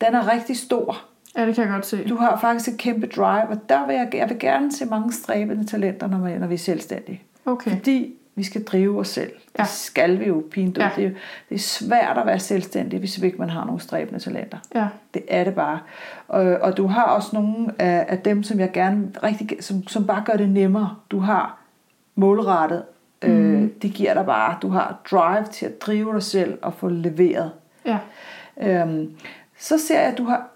den 0.00 0.14
er 0.14 0.32
rigtig 0.32 0.56
stor. 0.56 0.96
Ja, 1.36 1.46
det 1.46 1.54
kan 1.54 1.64
jeg 1.64 1.72
godt 1.72 1.86
se. 1.86 2.08
Du 2.08 2.16
har 2.16 2.38
faktisk 2.40 2.68
et 2.68 2.78
kæmpe 2.78 3.06
drive, 3.06 3.48
og 3.48 3.68
der 3.68 3.86
vil 3.86 3.94
jeg, 3.94 4.08
jeg 4.14 4.28
vil 4.28 4.38
gerne 4.38 4.72
se 4.72 4.86
mange 4.86 5.12
stræbende 5.12 5.64
talenter, 5.64 6.06
når, 6.06 6.18
man, 6.18 6.40
når 6.40 6.46
vi 6.46 6.54
er 6.54 6.58
selvstændige. 6.58 7.22
Okay. 7.46 7.70
Fordi 7.70 8.14
vi 8.36 8.42
skal 8.42 8.64
drive 8.64 9.00
os 9.00 9.08
selv. 9.08 9.32
Ja. 9.58 9.62
Det 9.62 9.70
skal 9.70 10.18
vi 10.18 10.24
jo 10.24 10.44
pinligt. 10.50 10.78
Ja. 10.78 10.90
Det, 10.96 11.04
er, 11.04 11.10
det 11.48 11.54
er 11.54 11.58
svært 11.58 12.18
at 12.18 12.26
være 12.26 12.38
selvstændig, 12.38 12.98
hvis 12.98 13.18
ikke 13.18 13.38
man 13.38 13.50
har 13.50 13.64
nogle 13.64 13.80
stræbende 13.80 14.20
talenter. 14.20 14.58
Ja. 14.74 14.88
Det 15.14 15.22
er 15.28 15.44
det 15.44 15.54
bare. 15.54 15.80
Og, 16.28 16.42
og 16.42 16.76
du 16.76 16.86
har 16.86 17.02
også 17.02 17.30
nogle 17.32 17.72
af, 17.78 18.06
af 18.08 18.18
dem, 18.18 18.42
som 18.42 18.60
jeg 18.60 18.72
gerne 18.72 19.12
rigtig, 19.22 19.56
som, 19.60 19.88
som 19.88 20.06
bare 20.06 20.22
gør 20.26 20.36
det 20.36 20.48
nemmere. 20.48 20.96
Du 21.10 21.18
har 21.18 21.58
målrettet. 22.14 22.82
Mm. 23.22 23.28
Øh, 23.28 23.70
det 23.82 23.92
giver 23.92 24.14
dig 24.14 24.26
bare, 24.26 24.58
du 24.62 24.68
har 24.68 25.00
drive 25.10 25.44
til 25.52 25.66
at 25.66 25.82
drive 25.82 26.12
dig 26.12 26.22
selv 26.22 26.58
og 26.62 26.74
få 26.74 26.88
leveret. 26.88 27.50
Ja. 27.86 27.98
Øhm, 28.60 29.16
så 29.58 29.78
ser 29.78 30.00
jeg, 30.00 30.12
at 30.12 30.18
du 30.18 30.24
har, 30.24 30.48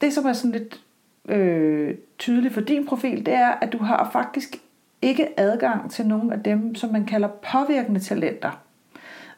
det 0.00 0.12
som 0.12 0.26
er 0.26 0.32
sådan 0.32 0.52
lidt 0.52 0.80
øh, 1.28 1.94
tydeligt 2.18 2.54
for 2.54 2.60
din 2.60 2.86
profil, 2.86 3.26
det 3.26 3.34
er, 3.34 3.48
at 3.60 3.72
du 3.72 3.78
har 3.78 4.10
faktisk 4.12 4.56
ikke 5.02 5.40
adgang 5.40 5.90
til 5.90 6.06
nogle 6.06 6.32
af 6.34 6.42
dem, 6.42 6.74
som 6.74 6.92
man 6.92 7.04
kalder 7.06 7.28
påvirkende 7.28 8.00
talenter. 8.00 8.50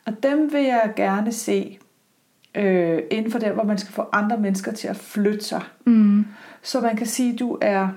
Og 0.07 0.23
dem 0.23 0.53
vil 0.53 0.63
jeg 0.63 0.93
gerne 0.97 1.33
se 1.33 1.79
øh, 2.55 3.03
inden 3.11 3.33
for 3.33 3.39
der, 3.39 3.53
hvor 3.53 3.65
man 3.65 3.79
skal 3.79 3.93
få 3.93 4.05
andre 4.13 4.37
mennesker 4.37 4.73
til 4.73 4.89
at 4.89 4.97
flytte 4.97 5.45
sig. 5.45 5.63
Mm. 5.85 6.27
Så 6.63 6.81
man 6.81 6.97
kan 6.97 7.07
sige, 7.07 7.33
at 7.33 7.39
du 7.39 7.59
er, 7.61 7.89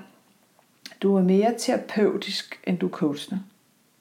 du 1.02 1.16
er 1.16 1.22
mere 1.22 1.54
terapeutisk, 1.58 2.60
end 2.64 2.78
du 2.78 2.86
er 2.86 2.90
coachende. 2.90 3.40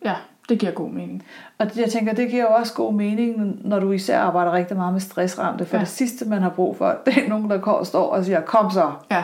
Ja, 0.05 0.16
det 0.49 0.59
giver 0.59 0.72
god 0.72 0.89
mening. 0.89 1.24
Og 1.57 1.68
jeg 1.78 1.89
tænker, 1.91 2.13
det 2.13 2.30
giver 2.30 2.43
jo 2.43 2.49
også 2.53 2.74
god 2.74 2.93
mening, 2.93 3.59
når 3.68 3.80
du 3.80 3.91
især 3.91 4.20
arbejder 4.20 4.51
rigtig 4.51 4.78
meget 4.78 4.93
med 4.93 5.01
stressramte. 5.01 5.66
For 5.66 5.76
Ja. 5.78 5.82
det 5.82 5.88
sidste, 5.89 6.26
man 6.26 6.41
har 6.41 6.49
brug 6.49 6.78
for, 6.78 6.97
det 7.05 7.18
er 7.26 7.30
nogen, 7.30 7.49
der 7.49 7.84
står 7.84 8.09
og 8.09 8.26
siger, 8.26 8.41
kom 8.41 8.72
så, 8.72 8.91
Ja, 9.11 9.24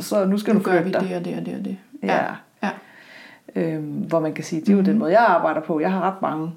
så 0.00 0.24
nu 0.24 0.38
skal 0.38 0.54
nu 0.54 0.58
du 0.60 0.64
gør 0.64 0.72
vi 0.72 0.82
flytte 0.82 0.98
dig. 1.00 1.08
det 1.08 1.16
og 1.16 1.24
det 1.24 1.38
og 1.38 1.46
det 1.46 1.54
og 1.58 1.64
det. 1.64 1.76
Ja. 2.02 2.14
Ja. 2.24 2.28
Øhm, 3.58 3.84
hvor 3.84 4.20
man 4.20 4.34
kan 4.34 4.44
sige, 4.44 4.60
det 4.60 4.68
er 4.68 4.72
jo 4.76 4.82
den 4.82 4.98
måde, 4.98 5.12
jeg 5.12 5.20
arbejder 5.26 5.60
på. 5.60 5.80
Jeg 5.80 5.92
har 5.92 6.00
ret 6.00 6.22
mange 6.22 6.52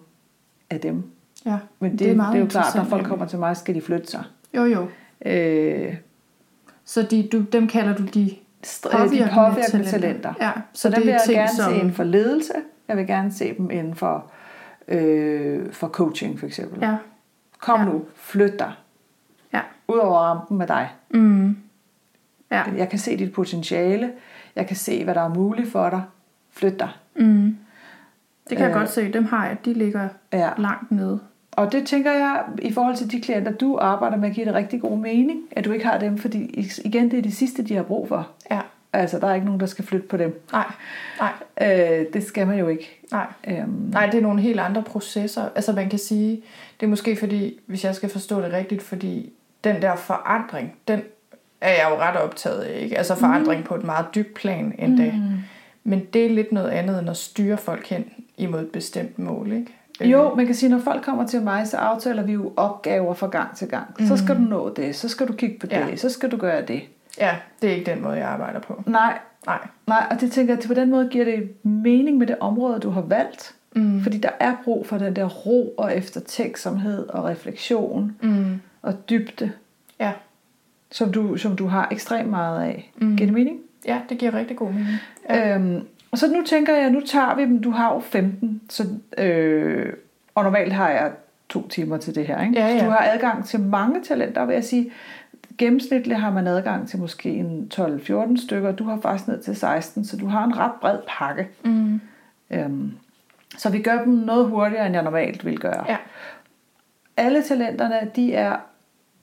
af 0.69 0.79
dem. 0.79 1.03
ja. 1.45 1.57
Men 1.79 1.91
det, 1.91 1.99
det, 1.99 2.11
er, 2.11 2.15
meget 2.15 2.33
det 2.33 2.39
er 2.39 2.43
jo 2.43 2.49
klart, 2.49 2.75
når 2.75 2.83
folk 2.83 3.05
kommer 3.05 3.25
til 3.25 3.39
mig, 3.39 3.57
skal 3.57 3.75
de 3.75 3.81
flytte 3.81 4.07
sig. 4.07 4.23
Jo, 4.55 4.63
jo. 4.65 4.87
Øh, 5.25 5.95
Så 6.85 7.01
de, 7.03 7.29
du, 7.31 7.41
dem 7.41 7.67
kalder 7.67 7.95
du 7.95 8.03
de 8.03 8.21
øh, 8.21 9.11
de 9.11 9.29
påvirkende 9.33 9.85
talenter. 9.91 10.33
Ja, 10.41 10.51
Så, 10.73 10.81
så 10.81 10.89
dem 10.89 10.99
vil 10.99 11.07
jeg 11.07 11.21
ting, 11.25 11.35
gerne 11.37 11.49
som- 11.49 11.71
se 11.71 11.77
inden 11.77 11.93
for 11.93 12.03
ledelse. 12.03 12.53
Jeg 12.87 12.97
vil 12.97 13.07
gerne 13.07 13.31
se 13.31 13.57
dem 13.57 13.69
inden 13.71 13.95
for, 13.95 14.31
øh, 14.87 15.73
for 15.73 15.87
coaching, 15.87 16.39
for 16.39 16.45
eksempel. 16.45 16.79
Ja. 16.81 16.95
Kom 17.59 17.79
Ja. 17.79 17.85
nu, 17.85 18.05
flyt 18.15 18.59
dig. 18.59 18.71
Ja. 19.53 19.61
Ud 19.87 19.97
over 19.97 20.17
rampen 20.19 20.57
med 20.57 20.67
dig. 20.67 20.89
Mm. 21.09 21.57
Ja. 22.51 22.63
Jeg 22.77 22.89
kan 22.89 22.99
se 22.99 23.17
dit 23.17 23.33
potentiale. 23.33 24.11
Jeg 24.55 24.67
kan 24.67 24.75
se, 24.75 25.03
hvad 25.03 25.15
der 25.15 25.21
er 25.21 25.33
muligt 25.33 25.71
for 25.71 25.89
dig. 25.89 26.01
Flyt 26.51 26.79
dig. 26.79 26.89
Mm. 27.15 27.57
Det 28.49 28.57
kan 28.57 28.65
jeg 28.67 28.75
Øh. 28.75 28.79
godt 28.79 28.89
se. 28.89 29.13
Dem 29.13 29.25
har 29.25 29.47
jeg. 29.47 29.57
De 29.65 29.73
ligger 29.73 30.07
Ja. 30.33 30.49
langt 30.57 30.91
nede. 30.91 31.19
Og 31.51 31.71
det 31.71 31.87
tænker 31.87 32.11
jeg, 32.11 32.43
i 32.61 32.73
forhold 32.73 32.95
til 32.95 33.11
de 33.11 33.21
klienter, 33.21 33.51
du 33.51 33.77
arbejder 33.81 34.17
med, 34.17 34.31
giver 34.31 34.45
det 34.45 34.55
rigtig 34.55 34.81
god 34.81 34.97
mening, 34.97 35.39
at 35.51 35.65
du 35.65 35.71
ikke 35.71 35.85
har 35.85 35.97
dem, 35.99 36.17
fordi 36.17 36.69
igen, 36.85 37.11
det 37.11 37.19
er 37.19 37.21
de 37.23 37.31
sidste, 37.31 37.63
de 37.63 37.75
har 37.75 37.83
brug 37.83 38.07
for. 38.07 38.27
Ja. 38.51 38.59
Altså, 38.93 39.19
der 39.19 39.27
er 39.27 39.33
ikke 39.33 39.45
nogen, 39.45 39.59
der 39.59 39.65
skal 39.65 39.85
flytte 39.85 40.07
på 40.07 40.17
dem. 40.17 40.41
Nej. 40.51 40.65
Nej. 41.19 41.31
Øh, 41.61 42.05
det 42.13 42.23
skal 42.23 42.47
man 42.47 42.59
jo 42.59 42.67
ikke. 42.67 42.99
Nej. 43.11 43.25
Øhm, 43.47 43.69
Nej, 43.69 44.05
det 44.05 44.17
er 44.17 44.21
nogle 44.21 44.41
helt 44.41 44.59
andre 44.59 44.83
processer. 44.83 45.49
Altså 45.55 45.73
man 45.73 45.89
kan 45.89 45.99
sige, 45.99 46.41
det 46.79 46.85
er 46.85 46.89
måske 46.89 47.15
fordi, 47.15 47.59
hvis 47.65 47.83
jeg 47.83 47.95
skal 47.95 48.09
forstå 48.09 48.41
det 48.41 48.53
rigtigt, 48.53 48.81
fordi 48.81 49.33
den 49.63 49.81
der 49.81 49.95
forandring, 49.95 50.73
den 50.87 51.01
er 51.61 51.69
jeg 51.69 51.87
jo 51.91 51.95
ret 52.01 52.15
optaget 52.17 52.59
af. 52.61 52.79
Ikke? 52.83 52.97
Altså 52.97 53.15
forandring 53.15 53.59
mm. 53.61 53.65
på 53.67 53.75
et 53.75 53.83
meget 53.83 54.05
dybt 54.15 54.33
plan 54.33 54.75
endda. 54.79 55.11
Mm. 55.11 55.21
Men 55.83 56.05
det 56.13 56.25
er 56.25 56.29
lidt 56.29 56.51
noget 56.51 56.69
andet 56.69 56.99
end 56.99 57.09
at 57.09 57.17
styre 57.17 57.57
folk 57.57 57.87
hen 57.87 58.05
imod 58.37 58.61
et 58.61 58.67
bestemt 58.71 59.19
mål. 59.19 59.51
Ikke? 59.51 59.73
Jo, 60.11 60.35
man 60.35 60.45
kan 60.45 60.55
sige, 60.55 60.69
når 60.69 60.79
folk 60.79 61.03
kommer 61.03 61.27
til 61.27 61.41
mig, 61.41 61.67
så 61.67 61.77
aftaler 61.77 62.23
vi 62.23 62.31
jo 62.33 62.53
opgaver 62.55 63.13
fra 63.13 63.27
gang 63.27 63.55
til 63.55 63.67
gang. 63.67 63.87
Mm. 63.99 64.05
Så 64.07 64.17
skal 64.17 64.35
du 64.35 64.41
nå 64.41 64.73
det, 64.73 64.95
så 64.95 65.09
skal 65.09 65.27
du 65.27 65.33
kigge 65.33 65.59
på 65.59 65.65
det, 65.67 65.73
Ja. 65.73 65.95
så 65.95 66.09
skal 66.09 66.31
du 66.31 66.37
gøre 66.37 66.61
det. 66.65 66.81
Ja, 67.19 67.35
det 67.61 67.69
er 67.69 67.73
ikke 67.75 67.91
den 67.91 68.01
måde, 68.03 68.15
jeg 68.15 68.27
arbejder 68.27 68.59
på. 68.59 68.83
Nej, 68.87 69.19
Nej. 69.45 69.67
nej, 69.87 70.07
og 70.11 70.21
det 70.21 70.31
tænker 70.31 70.53
jeg, 70.55 70.63
på 70.67 70.73
den 70.73 70.89
måde 70.89 71.09
giver 71.11 71.25
det 71.25 71.63
mening 71.65 72.17
med 72.17 72.27
det 72.27 72.35
område, 72.39 72.79
du 72.79 72.89
har 72.89 73.01
valgt. 73.01 73.55
Mm. 73.75 74.01
Fordi 74.03 74.17
der 74.17 74.29
er 74.39 74.55
brug 74.63 74.85
for 74.87 74.97
den 74.97 75.15
der 75.15 75.25
ro 75.29 75.73
og 75.77 75.97
eftertænksomhed 75.97 77.07
og 77.09 77.23
refleksion 77.25 78.15
Mm. 78.21 78.61
og 78.81 79.09
dybde, 79.09 79.51
Ja. 79.99 80.11
som 80.91 81.11
du, 81.11 81.37
som 81.37 81.55
du 81.55 81.67
har 81.67 81.87
ekstremt 81.91 82.29
meget 82.29 82.63
af. 82.63 82.91
Mm. 82.97 83.17
Giver 83.17 83.27
det 83.27 83.33
mening? 83.33 83.59
Ja, 83.85 84.01
det 84.09 84.17
giver 84.17 84.33
rigtig 84.33 84.57
god 84.57 84.71
mening. 84.71 84.87
Ja. 85.29 85.55
Øhm, 85.55 85.87
og 86.11 86.17
så 86.17 86.27
nu 86.27 86.43
tænker 86.45 86.75
jeg, 86.75 86.89
nu 86.89 87.01
tager 87.01 87.35
vi 87.35 87.41
dem. 87.41 87.61
Du 87.61 87.71
har 87.71 87.93
jo 87.93 87.99
15, 87.99 88.61
så, 88.69 88.83
øh, 89.17 89.93
og 90.35 90.43
normalt 90.43 90.73
har 90.73 90.89
jeg 90.89 91.11
to 91.49 91.67
timer 91.67 91.97
til 91.97 92.15
det 92.15 92.27
her. 92.27 92.41
Ikke? 92.41 92.59
Ja, 92.59 92.67
ja. 92.67 92.79
Så 92.79 92.85
du 92.85 92.91
har 92.91 93.07
adgang 93.13 93.45
til 93.45 93.59
mange 93.59 94.03
talenter, 94.03 94.45
vil 94.45 94.53
jeg 94.53 94.63
sige. 94.63 94.91
Gennemsnitligt 95.57 96.19
har 96.19 96.31
man 96.31 96.47
adgang 96.47 96.87
til 96.87 96.99
måske 96.99 97.29
en 97.29 97.71
12-14 97.73 98.43
stykker. 98.43 98.71
Du 98.71 98.83
har 98.83 98.99
faktisk 99.01 99.27
ned 99.27 99.41
til 99.41 99.55
16, 99.55 100.05
så 100.05 100.17
du 100.17 100.27
har 100.27 100.43
en 100.43 100.57
ret 100.57 100.71
bred 100.81 100.97
pakke. 101.07 101.47
Mm. 101.63 102.01
Øhm, 102.51 102.91
så 103.57 103.69
vi 103.69 103.81
gør 103.81 104.03
dem 104.03 104.13
noget 104.13 104.47
hurtigere, 104.47 104.85
end 104.85 104.95
jeg 104.95 105.03
normalt 105.03 105.45
vil 105.45 105.59
gøre. 105.59 105.85
Ja. 105.87 105.97
Alle 107.17 107.43
talenterne, 107.43 108.11
de 108.15 108.33
er 108.33 108.55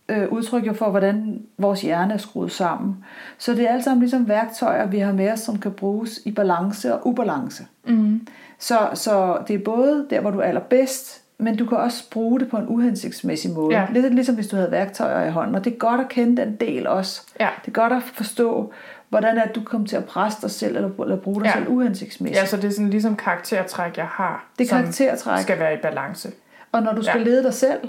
øh, 0.09 0.29
udtryk 0.33 0.67
jo 0.67 0.73
for, 0.73 0.91
hvordan 0.91 1.43
vores 1.59 1.81
hjerne 1.83 2.15
er 2.15 2.19
skruet 2.19 2.53
sammen. 2.53 3.05
Så 3.39 3.55
det 3.55 3.65
er 3.69 3.73
alt 3.75 3.85
sammen 3.85 4.01
ligesom 4.01 4.29
værktøjer, 4.29 4.87
vi 4.87 4.99
har 4.99 5.13
med 5.13 5.33
os, 5.33 5.41
som 5.41 5.59
kan 5.59 5.73
bruges 5.73 6.21
i 6.25 6.31
balance 6.33 6.95
og 6.95 7.07
ubalance. 7.07 7.67
Mm. 7.87 8.27
Så, 8.59 8.79
så 8.95 9.39
det 9.49 9.55
er 9.55 9.65
både 9.65 10.07
der, 10.11 10.21
hvor 10.21 10.31
du 10.31 10.39
er 10.39 10.45
allerbedst, 10.45 11.23
men 11.39 11.57
du 11.57 11.67
kan 11.67 11.79
også 11.79 12.11
bruge 12.11 12.41
det 12.41 12.49
på 12.51 12.57
en 12.57 12.65
uhensigtsmæssig 12.69 13.51
måde. 13.53 13.79
Ja. 13.79 13.87
Lidt 13.93 14.15
ligesom 14.15 14.35
hvis 14.35 14.47
du 14.49 14.57
havde 14.57 14.71
værktøjer 14.71 15.27
i 15.29 15.31
hånden. 15.31 15.55
Og 15.55 15.65
det 15.65 15.73
er 15.73 15.77
godt 15.77 16.01
at 16.01 16.09
kende 16.09 16.43
den 16.43 16.57
del 16.57 16.87
også. 16.87 17.23
Ja. 17.41 17.49
Det 17.65 17.69
er 17.69 17.73
godt 17.73 17.93
at 17.93 18.03
forstå, 18.03 18.73
hvordan 19.09 19.39
er 19.39 19.47
du 19.53 19.61
kommer 19.65 19.89
til 19.89 19.97
at 19.97 20.05
presse 20.05 20.43
dig 20.43 20.51
selv, 20.51 20.77
eller, 20.77 20.91
eller 21.03 21.17
bruge 21.17 21.41
dig 21.41 21.47
Ja. 21.47 21.53
selv 21.53 21.69
uhensigtsmæssigt. 21.69 22.41
ja, 22.41 22.47
så 22.47 22.57
det 22.57 22.65
er 22.65 22.71
sådan 22.71 22.91
ligesom 22.91 23.17
karaktertræk, 23.17 23.97
jeg 23.97 24.07
har, 24.07 24.47
Det 24.59 24.69
som 24.69 24.79
karaktertræk. 24.79 25.43
skal 25.43 25.59
være 25.59 25.75
i 25.75 25.79
balance. 25.83 26.31
Og 26.73 26.83
når 26.83 26.93
du 26.93 27.03
skal 27.03 27.19
Ja. 27.19 27.25
lede 27.25 27.43
dig 27.43 27.55
selv, 27.55 27.89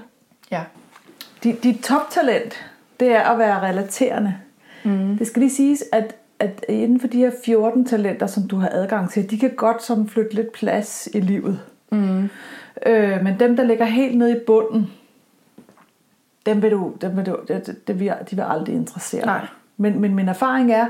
Ja. 0.51 0.61
Dit, 1.43 1.63
dit 1.63 1.83
toptalent, 1.83 2.65
det 2.99 3.11
er 3.11 3.21
at 3.21 3.39
være 3.39 3.61
relaterende. 3.61 4.35
Mm. 4.83 5.17
Det 5.17 5.27
skal 5.27 5.39
lige 5.39 5.51
siges, 5.51 5.83
at, 5.91 6.15
at 6.39 6.65
inden 6.69 6.99
for 6.99 7.07
de 7.07 7.17
her 7.17 7.31
14 7.45 7.85
talenter, 7.85 8.27
som 8.27 8.47
du 8.47 8.55
har 8.57 8.69
adgang 8.71 9.09
til, 9.11 9.29
de 9.31 9.37
kan 9.39 9.49
godt 9.55 9.83
sådan 9.83 10.07
flytte 10.07 10.33
lidt 10.33 10.51
plads 10.51 11.09
i 11.13 11.19
livet. 11.19 11.59
Mm. 11.91 12.29
Øh, 12.85 13.23
men 13.23 13.39
dem, 13.39 13.55
der 13.55 13.63
ligger 13.63 13.85
helt 13.85 14.17
nede 14.17 14.31
i 14.31 14.39
bunden, 14.47 14.91
dem 16.45 16.61
vil 16.61 16.71
du, 16.71 16.93
dem 17.01 17.17
vil 17.17 17.25
du, 17.25 17.37
det, 17.47 17.75
det, 17.87 17.99
vil, 17.99 18.13
de 18.31 18.35
vil 18.35 18.45
aldrig 18.47 18.75
interessere 18.75 19.25
Nej. 19.25 19.39
dig. 19.39 19.47
Men, 19.77 19.99
men 19.99 20.15
min 20.15 20.29
erfaring 20.29 20.71
er, 20.71 20.87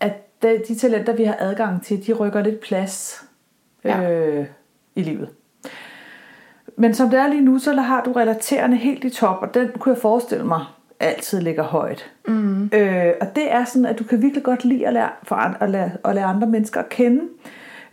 at 0.00 0.42
de, 0.42 0.62
de 0.68 0.74
talenter, 0.74 1.12
vi 1.16 1.24
har 1.24 1.36
adgang 1.38 1.82
til, 1.84 2.06
de 2.06 2.12
rykker 2.12 2.42
lidt 2.42 2.60
plads 2.60 3.24
Ja. 3.84 4.10
øh, 4.10 4.46
i 4.94 5.02
livet. 5.02 5.28
Men 6.78 6.94
som 6.94 7.10
det 7.10 7.18
er 7.18 7.28
lige 7.28 7.40
nu, 7.40 7.58
så 7.58 7.72
har 7.72 8.02
du 8.04 8.12
relaterende 8.12 8.76
helt 8.76 9.04
i 9.04 9.10
top, 9.10 9.42
og 9.42 9.54
den 9.54 9.68
kunne 9.78 9.94
jeg 9.94 10.02
forestille 10.02 10.44
mig 10.44 10.64
altid 11.00 11.40
ligger 11.40 11.62
højt. 11.62 12.10
Mm. 12.28 12.70
Øh, 12.72 13.12
og 13.20 13.26
det 13.36 13.52
er 13.52 13.64
sådan, 13.64 13.86
at 13.86 13.98
du 13.98 14.04
kan 14.04 14.22
virkelig 14.22 14.44
godt 14.44 14.64
lide 14.64 14.86
at 14.86 14.92
lære, 14.92 15.10
for 15.22 15.36
at 15.36 15.70
lære, 15.70 15.90
at 16.04 16.14
lære 16.14 16.24
andre 16.24 16.46
mennesker 16.46 16.80
at 16.80 16.88
kende. 16.88 17.22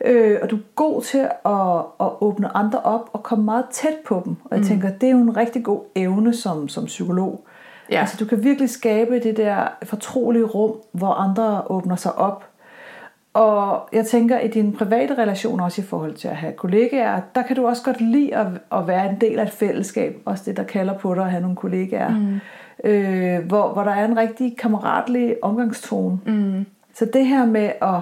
Øh, 0.06 0.38
og 0.42 0.50
du 0.52 0.56
er 0.56 0.62
god 0.76 1.02
til 1.02 1.18
at, 1.46 1.78
at 2.00 2.12
åbne 2.22 2.58
andre 2.58 2.80
op 2.80 3.10
og 3.14 3.24
komme 3.24 3.46
meget 3.46 3.66
tæt 3.72 3.96
på 4.06 4.22
dem. 4.26 4.36
Og 4.46 4.52
jeg 4.52 4.60
mm. 4.60 4.66
tænker, 4.66 4.90
det 4.90 5.08
er 5.08 5.12
jo 5.12 5.18
en 5.18 5.38
rigtig 5.38 5.64
god 5.64 5.82
evne 5.96 6.34
som, 6.34 6.68
som 6.68 6.86
psykolog. 6.86 7.46
Ja. 7.92 8.00
Altså 8.00 8.18
du 8.20 8.26
kan 8.26 8.44
virkelig 8.44 8.70
skabe 8.70 9.20
det 9.20 9.38
der 9.38 9.68
fortrolige 9.84 10.44
rum, 10.44 10.76
hvor 10.92 11.14
andre 11.14 11.62
åbner 11.70 11.96
sig 11.96 12.16
op. 12.16 12.46
Og 13.36 13.90
jeg 13.94 14.06
tænker, 14.06 14.40
i 14.40 14.48
dine 14.48 14.74
private 14.74 15.18
relationer, 15.18 15.64
også 15.64 15.82
i 15.82 15.86
forhold 15.86 16.14
til 16.14 16.28
at 16.28 16.36
have 16.36 16.54
kollegaer, 16.54 17.22
der 17.36 17.42
kan 17.42 17.56
du 17.56 17.68
også 17.68 17.84
godt 17.84 18.02
lide 18.02 18.36
at, 18.36 18.48
at 18.72 18.88
være 18.88 19.10
en 19.10 19.22
del 19.22 19.40
af 19.40 19.44
et 19.44 19.52
fællesskab. 19.52 20.22
Også 20.26 20.44
det, 20.46 20.58
der 20.58 20.64
kalder 20.64 20.98
på 20.98 21.16
dig 21.16 21.24
at 21.24 21.32
have 21.32 21.42
nogle 21.42 21.56
kollegaer. 21.56 22.10
Mm. 22.10 22.40
Øh, 22.90 23.46
hvor, 23.46 23.74
hvor 23.74 23.84
der 23.84 23.92
er 23.92 24.06
en 24.06 24.18
rigtig 24.18 24.58
kammeratlig 24.58 25.36
omgangstone. 25.42 26.20
Mm. 26.26 26.66
Så 26.94 27.06
det 27.14 27.26
her 27.26 27.46
med 27.46 27.72
at 27.82 28.00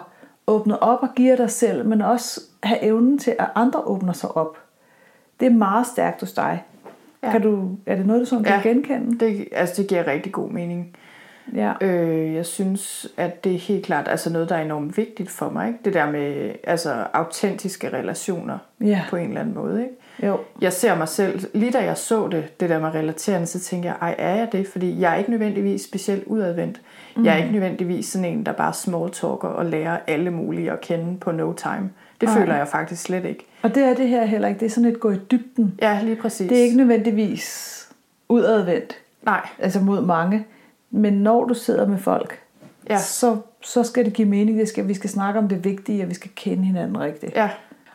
åbne 0.47 0.83
op 0.83 0.99
og 1.01 1.09
give 1.15 1.37
dig 1.37 1.49
selv, 1.49 1.85
men 1.87 2.01
også 2.01 2.41
have 2.63 2.83
evnen 2.83 3.17
til, 3.19 3.35
at 3.39 3.47
andre 3.55 3.79
åbner 3.79 4.13
sig 4.13 4.37
op, 4.37 4.57
det 5.39 5.45
er 5.45 5.51
meget 5.51 5.87
stærkt 5.87 6.19
hos 6.19 6.31
dig. 6.33 6.63
Ja. 7.23 7.27
Ja. 7.27 7.31
Kan 7.31 7.41
du, 7.41 7.69
er 7.85 7.95
det 7.95 8.05
noget, 8.05 8.19
du 8.21 8.25
sådan 8.25 8.43
kan 8.43 8.61
Ja. 8.63 8.69
genkende? 8.69 9.19
Det, 9.25 9.47
altså, 9.51 9.81
det 9.81 9.89
giver 9.89 10.07
rigtig 10.07 10.31
god 10.31 10.49
mening. 10.49 10.95
Ja. 11.55 11.73
Øh, 11.81 12.33
jeg 12.33 12.45
synes, 12.45 13.07
at 13.17 13.43
det 13.43 13.53
er 13.55 13.59
helt 13.59 13.85
klart 13.85 14.07
altså 14.07 14.29
noget, 14.29 14.49
der 14.49 14.55
er 14.55 14.61
enormt 14.61 14.97
vigtigt 14.97 15.29
for 15.29 15.49
mig. 15.49 15.67
Ikke? 15.67 15.79
Det 15.85 15.93
der 15.93 16.11
med 16.11 16.51
altså, 16.63 16.93
autentiske 17.13 17.89
relationer 17.93 18.57
Ja. 18.81 19.01
på 19.09 19.15
en 19.15 19.27
eller 19.27 19.41
anden 19.41 19.55
måde. 19.55 19.81
Ikke? 19.81 20.27
Jo. 20.27 20.39
Jeg 20.61 20.73
ser 20.73 20.95
mig 20.95 21.07
selv, 21.07 21.47
lige 21.53 21.71
da 21.71 21.83
jeg 21.83 21.97
så 21.97 22.27
det, 22.27 22.59
det 22.59 22.69
der 22.69 22.79
med 22.79 22.89
relaterende, 22.95 23.47
så 23.47 23.59
tænker 23.59 23.89
jeg, 23.89 23.97
ej, 24.01 24.15
er 24.17 24.35
jeg 24.35 24.51
det? 24.51 24.67
Fordi 24.67 24.99
jeg 24.99 25.11
er 25.13 25.15
ikke 25.15 25.29
nødvendigvis 25.31 25.81
specielt 25.83 26.23
udadvendt. 26.25 26.81
Mm. 27.15 27.25
Jeg 27.25 27.33
er 27.33 27.37
ikke 27.37 27.51
nødvendigvis 27.51 28.05
sådan 28.05 28.25
en, 28.25 28.45
der 28.45 28.51
bare 28.51 28.73
small 28.73 29.11
talker 29.11 29.47
og 29.47 29.65
lærer 29.65 29.97
alle 30.07 30.31
mulige 30.31 30.71
at 30.71 30.81
kende 30.81 31.17
på 31.19 31.31
no 31.31 31.53
time. 31.53 31.89
Det 32.21 32.29
Nej. 32.29 32.37
føler 32.39 32.55
jeg 32.55 32.67
faktisk 32.67 33.01
slet 33.03 33.25
ikke. 33.25 33.45
Og 33.61 33.75
det 33.75 33.83
er 33.83 33.93
det 33.93 34.07
her 34.07 34.25
heller 34.25 34.47
ikke. 34.47 34.59
Det 34.59 34.65
er 34.65 34.69
sådan 34.69 34.89
et 34.89 34.99
gå 34.99 35.11
i 35.11 35.17
dybden. 35.31 35.73
Ja, 35.81 35.99
lige 36.03 36.15
præcis. 36.15 36.49
Det 36.49 36.59
er 36.59 36.63
ikke 36.63 36.77
nødvendigvis 36.77 37.69
udadvendt, 38.29 38.95
Nej, 39.25 39.47
altså 39.59 39.79
mod 39.79 40.01
mange. 40.05 40.45
Men 40.93 41.13
når 41.13 41.45
du 41.45 41.53
sidder 41.53 41.87
med 41.87 41.97
folk, 41.97 42.39
Ja. 42.89 42.97
så, 42.97 43.37
så 43.61 43.83
skal 43.83 44.05
det 44.05 44.13
give 44.13 44.27
mening. 44.27 44.59
Det 44.59 44.67
skal, 44.67 44.87
vi 44.87 44.93
skal 44.93 45.09
snakke 45.09 45.39
om 45.39 45.47
det 45.47 45.63
vigtige, 45.63 46.03
og 46.03 46.09
vi 46.09 46.13
skal 46.13 46.31
kende 46.35 46.63
hinanden 46.63 46.99
rigtigt. 46.99 47.35
ja, 47.35 47.49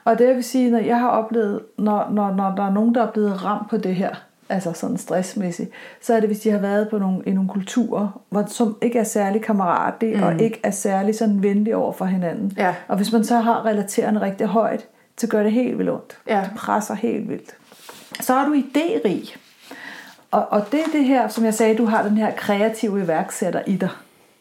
Og 0.05 0.19
det 0.19 0.37
vil 0.37 0.45
sige, 0.45 0.71
når 0.71 0.79
jeg 0.79 1.01
har 1.01 1.09
oplevet, 1.09 1.61
når, 1.79 2.09
når, 2.11 2.35
når 2.35 2.55
der 2.55 2.67
er 2.67 2.73
nogen, 2.73 2.95
der 2.95 3.03
er 3.07 3.11
blevet 3.11 3.45
ramt 3.45 3.71
på 3.71 3.77
det 3.77 3.95
her, 3.95 4.11
altså 4.49 4.73
sådan 4.73 4.97
stressmæssigt, 4.99 5.71
så 6.01 6.15
er 6.15 6.21
det, 6.21 6.29
hvis 6.29 6.41
de 6.41 6.51
har 6.51 6.59
været 6.59 6.89
på 6.89 6.99
nogle, 6.99 7.23
i 7.27 7.31
nogle 7.31 7.49
kulturer, 7.49 8.21
hvor, 8.29 8.45
som 8.47 8.77
ikke 8.83 8.99
er 8.99 9.05
særlig 9.05 9.43
kammeratlige, 9.43 10.17
mm. 10.17 10.23
og 10.23 10.41
ikke 10.41 10.61
er 10.63 10.71
særlig 10.71 11.15
sådan 11.15 11.43
venlige 11.43 11.77
over 11.77 11.93
for 11.93 12.05
hinanden. 12.05 12.53
Ja. 12.57 12.75
Og 12.89 12.97
hvis 12.97 13.13
man 13.13 13.25
så 13.25 13.37
har 13.39 13.67
relaterende 13.67 14.21
rigtig 14.21 14.47
højt, 14.47 14.87
så 15.19 15.27
gør 15.27 15.43
det 15.43 15.53
helt 15.53 15.79
vildt 15.79 15.91
ondt. 15.91 16.19
Ja. 16.29 16.41
Det 16.41 16.51
presser 16.57 16.95
helt 16.95 17.29
vildt. 17.29 17.51
Så 18.21 18.35
er 18.35 18.45
du 18.45 18.55
idérig. 18.55 19.37
Og, 20.31 20.47
og 20.51 20.73
det 20.73 20.81
er 20.81 20.91
det 20.93 21.05
her, 21.05 21.29
som 21.29 21.45
jeg 21.45 21.55
sagde, 21.55 21.77
du 21.77 21.85
har 21.85 22.03
den 22.03 22.17
her 22.17 22.31
kreative 22.31 23.03
iværksætter 23.05 23.61
i 23.67 23.77
dig. 23.77 23.89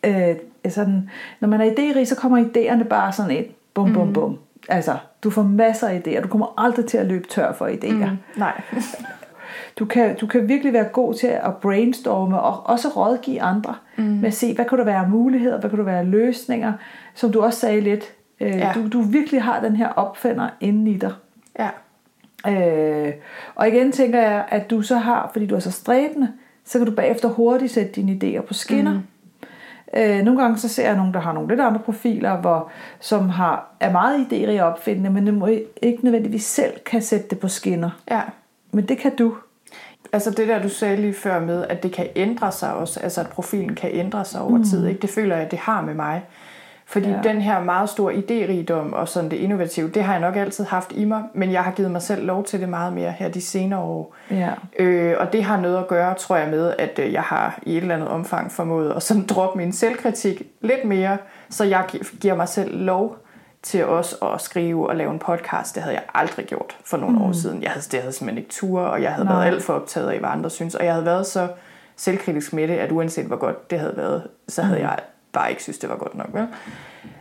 Øh, 0.04 0.36
sådan, 0.70 1.10
når 1.40 1.48
man 1.48 1.62
er 1.62 1.72
idérig, 1.72 2.06
så 2.06 2.16
kommer 2.16 2.44
idéerne 2.44 2.84
bare 2.84 3.12
sådan 3.12 3.32
ind. 3.32 3.46
Bum, 3.74 3.94
bum, 3.94 4.14
bum. 4.14 4.38
Altså, 4.70 4.98
du 5.24 5.30
får 5.30 5.44
masser 5.44 5.88
af 5.88 6.02
idéer. 6.08 6.22
Du 6.22 6.28
kommer 6.28 6.54
aldrig 6.58 6.86
til 6.86 6.98
at 6.98 7.06
løbe 7.06 7.28
tør 7.28 7.54
for 7.54 7.68
idéer. 7.68 8.10
Mm. 8.10 8.18
nej. 8.36 8.62
Du, 9.80 9.86
kan, 9.86 10.16
du 10.16 10.28
kan 10.28 10.48
virkelig 10.48 10.74
være 10.74 10.84
god 10.84 11.14
til 11.14 11.28
at 11.28 11.58
brainstorme 11.62 12.40
og 12.40 12.66
også 12.66 12.88
rådgive 12.88 13.42
andre 13.42 13.76
mm. 13.98 14.04
med 14.04 14.28
at 14.28 14.34
se, 14.34 14.54
hvad 14.56 14.66
kunne 14.66 14.78
der 14.80 14.86
være 14.86 15.10
muligheder, 15.10 15.60
hvad 15.60 15.70
kunne 15.70 15.80
der 15.86 15.92
være 15.92 16.06
løsninger, 16.06 16.74
som 17.16 17.32
du 17.32 17.42
også 17.42 17.60
sagde 17.60 17.82
lidt. 17.82 18.14
Øh, 18.40 18.56
Ja. 18.58 18.72
du, 18.76 18.88
du 18.88 19.02
virkelig 19.02 19.44
har 19.44 19.60
den 19.60 19.76
her 19.76 19.88
opfinder 19.90 20.50
inde 20.60 20.92
i 20.92 20.98
dig. 20.98 21.12
Ja, 21.60 21.70
Øh, 22.48 23.14
og 23.56 23.68
igen 23.68 23.92
tænker 23.92 24.22
jeg, 24.22 24.46
at 24.50 24.70
du 24.70 24.82
så 24.82 24.96
har, 24.96 25.30
fordi 25.34 25.46
du 25.46 25.56
er 25.56 25.60
så 25.60 25.72
stræbende, 25.72 26.34
så 26.66 26.78
kan 26.78 26.88
du 26.88 26.96
bagefter 26.96 27.30
hurtigt 27.30 27.72
sætte 27.72 27.92
dine 27.92 28.20
idéer 28.24 28.42
på 28.42 28.54
skinner. 28.54 28.94
Mm. 28.94 29.00
Øh, 29.94 30.24
nogle 30.24 30.42
gange 30.42 30.58
så 30.58 30.68
ser 30.68 30.88
jeg 30.88 30.98
nogen, 30.98 31.14
der 31.14 31.20
har 31.20 31.34
nogle 31.34 31.50
lidt 31.50 31.60
andre 31.60 31.80
profiler, 31.80 32.38
hvor, 32.38 32.72
som 33.00 33.30
har, 33.30 33.76
er 33.80 33.92
meget 33.92 34.26
idérige 34.26 34.62
og 34.62 34.72
opfindende, 34.72 35.10
men 35.10 35.26
det 35.26 35.34
må 35.34 35.48
ikke 35.82 36.00
nødvendigvis 36.04 36.46
selv 36.46 36.80
kan 36.86 37.02
sætte 37.02 37.28
det 37.30 37.40
på 37.40 37.48
skinner. 37.48 37.90
ja. 38.12 38.22
Men 38.72 38.86
det 38.86 38.98
kan 38.98 39.16
du. 39.16 39.36
Altså 40.14 40.32
det 40.32 40.48
der, 40.48 40.62
du 40.62 40.70
sagde 40.70 40.96
lige 40.96 41.14
før 41.14 41.40
med, 41.40 41.66
at 41.70 41.84
det 41.84 41.92
kan 41.92 42.08
ændre 42.16 42.52
sig 42.52 42.74
også, 42.74 43.00
altså 43.00 43.22
at 43.22 43.28
profilen 43.28 43.76
kan 43.76 43.90
ændre 43.94 44.26
sig 44.26 44.42
over 44.42 44.58
mm. 44.58 44.64
tid, 44.64 44.88
ikke? 44.88 45.02
det 45.02 45.10
føler 45.10 45.36
jeg, 45.36 45.46
at 45.46 45.52
det 45.52 45.60
har 45.60 45.82
med 45.82 45.94
mig. 45.94 46.26
Fordi 46.90 47.10
Ja. 47.10 47.20
den 47.24 47.42
her 47.42 47.64
meget 47.64 47.90
store 47.90 48.14
idérigdom 48.14 48.94
og 48.94 49.08
sådan 49.08 49.32
det 49.32 49.38
innovative, 49.38 49.90
det 49.90 50.04
har 50.04 50.14
jeg 50.14 50.22
nok 50.22 50.36
altid 50.36 50.64
haft 50.66 50.92
i 50.92 51.06
mig, 51.06 51.24
men 51.34 51.52
jeg 51.52 51.64
har 51.64 51.72
givet 51.72 51.92
mig 51.92 52.02
selv 52.02 52.26
lov 52.26 52.44
til 52.44 52.60
det 52.62 52.70
meget 52.70 52.94
mere 52.94 53.12
her 53.12 53.30
de 53.30 53.42
senere 53.42 53.80
år. 53.80 54.16
Ja. 54.32 54.50
Øh, 54.80 55.16
og 55.20 55.34
det 55.34 55.44
har 55.44 55.62
noget 55.62 55.78
at 55.78 55.88
gøre, 55.88 56.14
tror 56.16 56.36
jeg, 56.36 56.50
med, 56.50 56.74
at 56.80 57.00
øh, 57.00 57.14
jeg 57.14 57.22
har 57.22 57.60
i 57.64 57.78
et 57.78 57.82
eller 57.82 57.96
andet 57.96 58.10
omfang 58.10 58.52
formået 58.52 58.94
at 58.96 59.04
sådan 59.04 59.26
droppe 59.26 59.58
min 59.58 59.72
selvkritik 59.72 60.42
lidt 60.62 60.86
mere, 60.86 61.18
så 61.50 61.64
jeg 61.64 61.84
gi- 61.88 62.04
giver 62.22 62.36
mig 62.36 62.48
selv 62.50 62.78
lov 62.84 63.18
til 63.64 63.86
også 63.86 64.16
at 64.16 64.42
skrive 64.42 64.90
og 64.90 64.96
lave 64.96 65.12
en 65.12 65.20
podcast. 65.20 65.76
Det 65.76 65.84
havde 65.84 65.96
jeg 65.96 66.04
aldrig 66.14 66.46
gjort 66.46 66.78
for 66.86 66.98
nogle 66.98 67.16
mm. 67.16 67.22
år 67.22 67.32
siden. 67.32 67.64
Jeg 67.64 67.72
havde, 67.72 67.86
det 67.92 68.00
havde 68.00 68.14
simpelthen 68.14 68.38
ikke 68.38 68.50
tur, 68.54 68.82
og 68.82 69.02
jeg 69.02 69.12
havde 69.12 69.26
Nej. 69.28 69.36
Været 69.36 69.48
alt 69.48 69.64
for 69.64 69.74
optaget 69.74 70.10
af, 70.10 70.20
hvad 70.20 70.30
andre 70.30 70.50
synes. 70.50 70.76
Og 70.76 70.86
jeg 70.86 70.94
havde 70.94 71.06
været 71.06 71.26
så 71.28 71.48
selvkritisk 71.96 72.54
med 72.54 72.68
det, 72.68 72.74
at 72.78 72.92
uanset 72.92 73.26
hvor 73.26 73.36
godt 73.36 73.72
det 73.72 73.80
havde 73.80 73.94
været, 73.98 74.24
så 74.48 74.62
havde 74.62 74.80
jeg 74.82 74.98
bare 75.34 75.50
ikke 75.50 75.64
synes, 75.64 75.78
det 75.78 75.90
var 75.90 75.96
godt 75.98 76.16
nok. 76.16 76.28
Vel? 76.34 76.48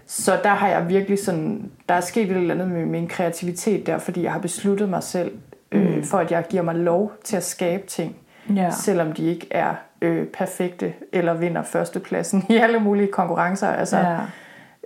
Så 0.07 0.39
der 0.43 0.49
har 0.51 0.69
jeg 0.69 0.89
virkelig 0.89 1.19
sådan, 1.25 1.71
der 1.89 1.95
er 1.95 2.01
sket 2.01 2.31
et 2.31 2.37
eller 2.37 2.55
andet 2.55 2.69
med 2.69 2.87
min 2.87 3.09
kreativitet 3.09 3.87
der, 3.87 3.99
fordi 3.99 4.23
jeg 4.23 4.33
har 4.33 4.39
besluttet 4.41 4.89
mig 4.89 5.03
selv, 5.03 5.33
øh, 5.73 6.05
for 6.05 6.19
at 6.19 6.31
jeg 6.31 6.45
giver 6.51 6.63
mig 6.63 6.75
lov 6.75 7.13
til 7.25 7.37
at 7.37 7.45
skabe 7.45 7.87
ting, 7.87 8.17
Ja. 8.57 8.71
selvom 8.71 9.13
de 9.13 9.25
ikke 9.25 9.47
er 9.51 9.75
øh, 10.03 10.27
perfekte 10.27 10.93
eller 11.13 11.35
vinder 11.35 11.63
førstepladsen 11.63 12.45
i 12.51 12.57
alle 12.57 12.79
mulige 12.81 13.09
konkurrencer. 13.13 13.69
Altså, 13.69 13.97
Ja. 13.99 14.19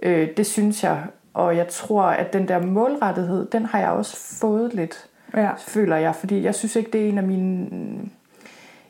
øh, 0.03 0.29
det 0.37 0.47
synes 0.47 0.85
jeg, 0.85 1.03
og 1.35 1.57
jeg 1.57 1.69
tror, 1.69 2.03
at 2.03 2.33
den 2.33 2.49
der 2.49 2.59
målrettighed, 2.63 3.47
den 3.47 3.67
har 3.67 3.79
jeg 3.79 3.89
også 3.91 4.17
fået 4.41 4.75
lidt, 4.75 5.07
Ja. 5.37 5.51
føler 5.59 5.97
jeg, 5.97 6.15
fordi 6.15 6.43
jeg 6.45 6.55
synes 6.55 6.77
ikke, 6.77 6.91
det 6.93 7.05
er 7.05 7.09
en 7.09 7.19
af 7.19 7.25
mine... 7.25 7.69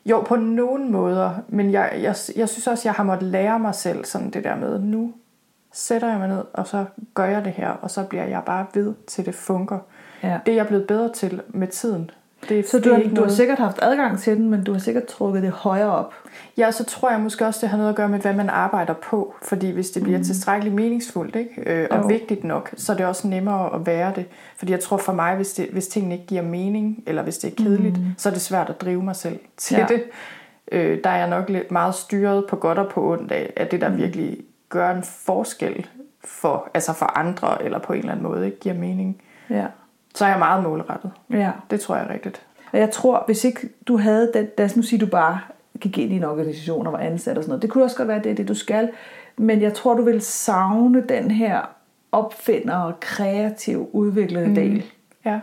Jo, 0.05 0.21
på 0.21 0.35
nogen 0.35 0.91
måder, 0.91 1.33
men 1.47 1.71
jeg, 1.71 1.91
jeg, 1.93 2.15
jeg 2.35 2.49
synes 2.49 2.67
også, 2.67 2.81
jeg 2.87 2.93
har 2.93 3.03
måttet 3.03 3.29
lære 3.29 3.59
mig 3.59 3.75
selv 3.75 4.05
sådan 4.05 4.29
det 4.29 4.43
der 4.43 4.55
med, 4.55 4.79
nu 4.79 5.13
sætter 5.73 6.09
jeg 6.09 6.19
mig 6.19 6.27
ned, 6.27 6.43
og 6.53 6.67
så 6.67 6.85
gør 7.13 7.25
jeg 7.25 7.45
det 7.45 7.53
her, 7.53 7.69
og 7.69 7.91
så 7.91 8.03
bliver 8.03 8.25
jeg 8.25 8.43
bare 8.45 8.65
ved, 8.73 8.93
til 9.07 9.25
det 9.25 9.35
funker. 9.35 9.79
ja. 10.23 10.39
Det 10.45 10.51
er 10.51 10.55
jeg 10.55 10.67
blevet 10.67 10.87
bedre 10.87 11.13
til 11.13 11.41
med 11.47 11.67
tiden. 11.67 12.11
Det, 12.49 12.69
Så 12.69 12.79
du, 12.79 12.93
har, 12.93 13.01
du 13.15 13.21
har 13.23 13.29
sikkert 13.29 13.59
haft 13.59 13.79
adgang 13.81 14.19
til 14.19 14.37
den, 14.37 14.49
men 14.49 14.63
du 14.63 14.71
har 14.71 14.79
sikkert 14.79 15.05
trukket 15.05 15.43
det 15.43 15.51
højere 15.51 15.91
op. 15.91 16.13
Ja, 16.57 16.71
så 16.71 16.83
tror 16.83 17.11
jeg 17.11 17.19
måske 17.19 17.45
også, 17.45 17.59
det 17.61 17.69
har 17.69 17.77
noget 17.77 17.89
at 17.89 17.95
gøre 17.95 18.09
med, 18.09 18.19
hvad 18.19 18.33
man 18.33 18.49
arbejder 18.49 18.93
på. 18.93 19.35
Fordi 19.41 19.71
hvis 19.71 19.89
det 19.91 20.03
bliver 20.03 20.17
mm. 20.17 20.23
tilstrækkeligt 20.23 20.75
meningsfuldt 20.75 21.35
ikke? 21.35 21.51
Øh, 21.65 21.87
og 21.91 21.97
Jo. 21.97 22.07
vigtigt 22.07 22.43
nok, 22.43 22.69
så 22.77 22.93
er 22.93 22.97
det 22.97 23.05
også 23.05 23.27
nemmere 23.27 23.75
at 23.75 23.85
være 23.85 24.13
det. 24.15 24.25
Fordi 24.57 24.71
jeg 24.71 24.79
tror 24.79 24.97
for 24.97 25.13
mig, 25.13 25.35
hvis, 25.35 25.53
det, 25.53 25.67
hvis 25.71 25.87
tingene 25.87 26.15
ikke 26.15 26.27
giver 26.27 26.41
mening, 26.41 27.03
eller 27.07 27.23
hvis 27.23 27.37
det 27.37 27.51
er 27.51 27.63
kedeligt, 27.63 27.97
mm. 27.97 28.05
så 28.17 28.29
er 28.29 28.33
det 28.33 28.41
svært 28.41 28.69
at 28.69 28.81
drive 28.81 29.03
mig 29.03 29.15
selv 29.15 29.39
til 29.57 29.77
Ja. 29.77 29.85
det. 29.89 30.03
Øh, 30.71 30.99
der 31.03 31.09
er 31.09 31.17
jeg 31.17 31.29
nok 31.29 31.49
lidt 31.49 31.71
meget 31.71 31.95
styret 31.95 32.45
på 32.49 32.55
godt 32.55 32.77
og 32.77 32.89
på 32.89 33.11
ondt 33.13 33.31
af, 33.31 33.53
at 33.55 33.71
det 33.71 33.81
der 33.81 33.89
mm. 33.89 33.97
virkelig 33.97 34.37
gør 34.69 34.91
en 34.91 35.03
forskel 35.03 35.87
for, 36.23 36.69
altså 36.73 36.93
for 36.93 37.17
andre, 37.17 37.63
eller 37.63 37.79
på 37.79 37.93
en 37.93 37.99
eller 37.99 38.11
anden 38.11 38.23
måde 38.27 38.45
ikke 38.45 38.59
giver 38.59 38.75
mening. 38.75 39.21
Ja. 39.49 39.65
Så 40.15 40.25
er 40.25 40.29
jeg 40.29 40.39
meget 40.39 40.63
målrettet. 40.63 41.11
Ja. 41.29 41.51
Det 41.71 41.79
tror 41.79 41.95
jeg 41.95 42.05
er 42.05 42.13
rigtigt. 42.13 42.41
Og 42.73 42.79
jeg 42.79 42.91
tror, 42.91 43.23
hvis 43.25 43.43
ikke 43.43 43.69
du 43.87 43.97
havde 43.97 44.31
den, 44.33 44.47
lad 44.57 44.65
os 44.65 44.75
nu 44.75 44.81
sige, 44.81 44.99
du 44.99 45.05
bare 45.07 45.39
gik 45.79 45.97
ind 45.97 46.13
i 46.13 46.15
en 46.15 46.23
organisation 46.23 46.87
og 46.87 46.93
var 46.93 46.99
ansat 46.99 47.37
og 47.37 47.43
sådan 47.43 47.49
noget. 47.49 47.61
Det 47.61 47.69
kunne 47.69 47.83
også 47.83 47.97
godt 47.97 48.07
være, 48.07 48.17
at 48.17 48.23
det 48.23 48.31
er 48.31 48.35
det, 48.35 48.47
du 48.47 48.53
skal. 48.53 48.89
Men 49.37 49.61
jeg 49.61 49.73
tror, 49.73 49.93
du 49.93 50.03
vil 50.03 50.21
savne 50.21 51.03
den 51.09 51.31
her 51.31 51.61
opfinder 52.11 52.75
og 52.75 52.99
kreativ 52.99 53.89
udviklede 53.93 54.47
mm. 54.47 54.55
del. 54.55 54.83
Ja. 55.25 55.39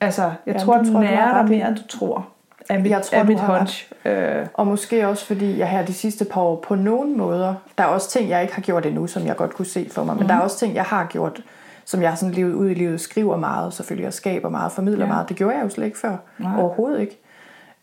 Altså, 0.00 0.22
jeg 0.22 0.54
Ja, 0.54 0.58
tror, 0.58 0.74
tror 0.74 0.82
du 0.82 0.92
har 0.92 1.00
nærer 1.00 1.42
dig 1.42 1.50
mere, 1.50 1.68
end 1.68 1.76
du 1.76 1.86
tror. 1.98 2.28
Er 2.68 2.78
mit, 2.78 2.90
Jeg 2.90 3.02
tror, 3.02 3.18
du 3.18 3.24
mit 3.26 3.40
hunch. 3.40 3.92
Øh, 4.04 4.46
Og 4.54 4.66
måske 4.66 5.08
også 5.08 5.26
fordi 5.26 5.58
jeg 5.58 5.68
her 5.68 5.84
de 5.84 5.92
sidste 5.92 6.24
par 6.24 6.40
år 6.40 6.56
på 6.68 6.74
nogle 6.74 7.10
måder, 7.16 7.54
der 7.78 7.84
er 7.84 7.88
også 7.88 8.10
ting, 8.10 8.28
jeg 8.28 8.42
ikke 8.42 8.54
har 8.54 8.62
gjort 8.62 8.86
endnu, 8.86 9.06
som 9.06 9.26
jeg 9.26 9.36
godt 9.36 9.54
kunne 9.54 9.66
se 9.66 9.88
for 9.90 10.04
mig, 10.04 10.14
men 10.14 10.22
mm. 10.22 10.28
der 10.28 10.34
er 10.34 10.40
også 10.40 10.58
ting, 10.58 10.74
jeg 10.74 10.84
har 10.84 11.06
gjort, 11.06 11.42
som 11.88 12.02
jeg 12.02 12.08
har 12.10 12.16
sådan 12.16 12.34
levet 12.34 12.52
ud 12.54 12.70
i 12.70 12.74
livet, 12.74 13.00
skriver 13.00 13.36
meget 13.36 13.74
selvfølgelig, 13.74 14.06
og 14.06 14.12
skaber 14.14 14.48
meget, 14.48 14.72
formidler 14.72 15.04
Ja. 15.06 15.12
meget. 15.12 15.28
Det 15.28 15.36
gjorde 15.36 15.56
jeg 15.56 15.64
jo 15.64 15.68
slet 15.68 15.84
ikke 15.86 15.98
før. 15.98 16.08
Nej. 16.38 16.50
Nej. 16.52 16.60
Overhovedet 16.60 17.00
ikke. 17.00 17.18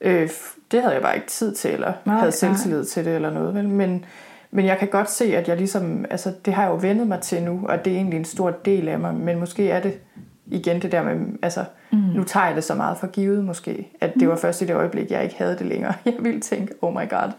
Øh, 0.01 0.30
det 0.72 0.82
havde 0.82 0.93
jeg 0.93 1.01
bare 1.01 1.16
ikke 1.16 1.28
tid 1.28 1.56
til, 1.56 1.72
eller 1.72 1.88
Nej, 1.88 1.95
nej, 2.06 2.16
havde 2.16 2.26
nej. 2.26 2.32
selvtillid 2.32 2.86
til 2.86 3.06
det, 3.06 3.16
eller 3.16 3.30
noget. 3.32 3.56
Vel? 3.56 3.70
Men, 3.70 4.06
men 4.51 4.66
jeg 4.66 4.78
kan 4.78 4.88
godt 4.88 5.12
se, 5.12 5.38
at 5.38 5.47
jeg 5.47 5.58
ligesom, 5.58 6.06
altså 6.10 6.34
det 6.45 6.53
har 6.53 6.64
jeg 6.64 6.72
jo 6.72 6.78
vendet 6.82 7.08
mig 7.08 7.20
til 7.20 7.43
nu, 7.43 7.62
og 7.70 7.86
det 7.86 7.93
er 7.93 7.97
egentlig 7.97 8.18
en 8.18 8.26
stor 8.26 8.51
del 8.51 8.88
af 8.88 8.99
mig, 8.99 9.14
men 9.14 9.39
måske 9.39 9.70
er 9.70 9.80
det 9.80 9.99
igen 10.47 10.82
det 10.82 10.91
der 10.91 11.03
med, 11.03 11.16
altså 11.41 11.64
mm. 11.91 11.97
nu 11.97 12.24
tager 12.24 12.45
jeg 12.45 12.56
det 12.56 12.64
så 12.64 12.76
meget 12.76 12.97
for 12.97 13.08
givet 13.08 13.43
måske, 13.43 13.91
at 14.01 14.14
det 14.20 14.30
var 14.30 14.36
først 14.36 14.62
i 14.62 14.66
det 14.66 14.76
øjeblik, 14.76 15.12
jeg 15.12 15.24
ikke 15.24 15.36
havde 15.38 15.58
det 15.58 15.66
længere. 15.66 15.93
Jeg 16.06 16.14
ville 16.20 16.39
tænke, 16.41 16.74
oh 16.82 16.93
my 16.93 17.10
god, 17.10 17.32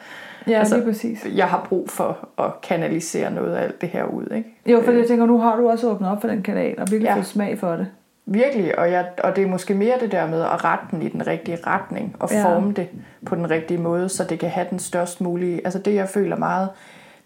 ja, 0.49 0.59
Altså, 0.59 0.77
lige 0.77 0.87
præcis. 0.87 1.27
jeg 1.37 1.47
har 1.47 1.67
brug 1.69 1.91
for 1.91 2.29
at 2.39 2.61
kanalisere 2.63 3.31
noget 3.31 3.55
af 3.55 3.63
alt 3.63 3.81
det 3.81 3.89
her 3.89 4.05
ud. 4.05 4.27
Ikke? 4.37 4.57
Jo, 4.67 4.83
for 4.85 4.93
jeg 4.93 5.07
tænker, 5.09 5.27
nu 5.27 5.39
har 5.39 5.57
du 5.57 5.71
også 5.71 5.91
åbnet 5.91 6.11
op 6.11 6.21
for 6.21 6.29
den 6.29 6.43
kanal, 6.43 6.75
og 6.79 6.87
virkelig 6.91 7.09
Ja. 7.09 7.15
fået 7.17 7.27
smag 7.27 7.59
for 7.59 7.73
det. 7.73 7.87
Virkelig, 8.27 8.79
og, 8.79 8.91
jeg, 8.93 9.07
og 9.25 9.37
det 9.37 9.45
er 9.45 9.49
måske 9.49 9.75
mere 9.75 9.95
det 10.01 10.13
der 10.13 10.27
med 10.31 10.41
at 10.43 10.65
rette 10.65 10.85
den 10.91 11.03
i 11.03 11.09
den 11.09 11.27
rigtige 11.27 11.59
retning, 11.67 12.17
og 12.21 12.29
Ja. 12.33 12.45
forme 12.45 12.73
det 12.73 12.89
på 13.27 13.35
den 13.35 13.51
rigtige 13.51 13.79
måde, 13.81 14.09
så 14.09 14.25
det 14.25 14.39
kan 14.39 14.49
have 14.49 14.67
den 14.71 14.79
størst 14.79 15.21
mulige... 15.21 15.61
Altså 15.65 15.79
det, 15.79 15.95
jeg 15.95 16.09
føler 16.09 16.37
meget, 16.37 16.69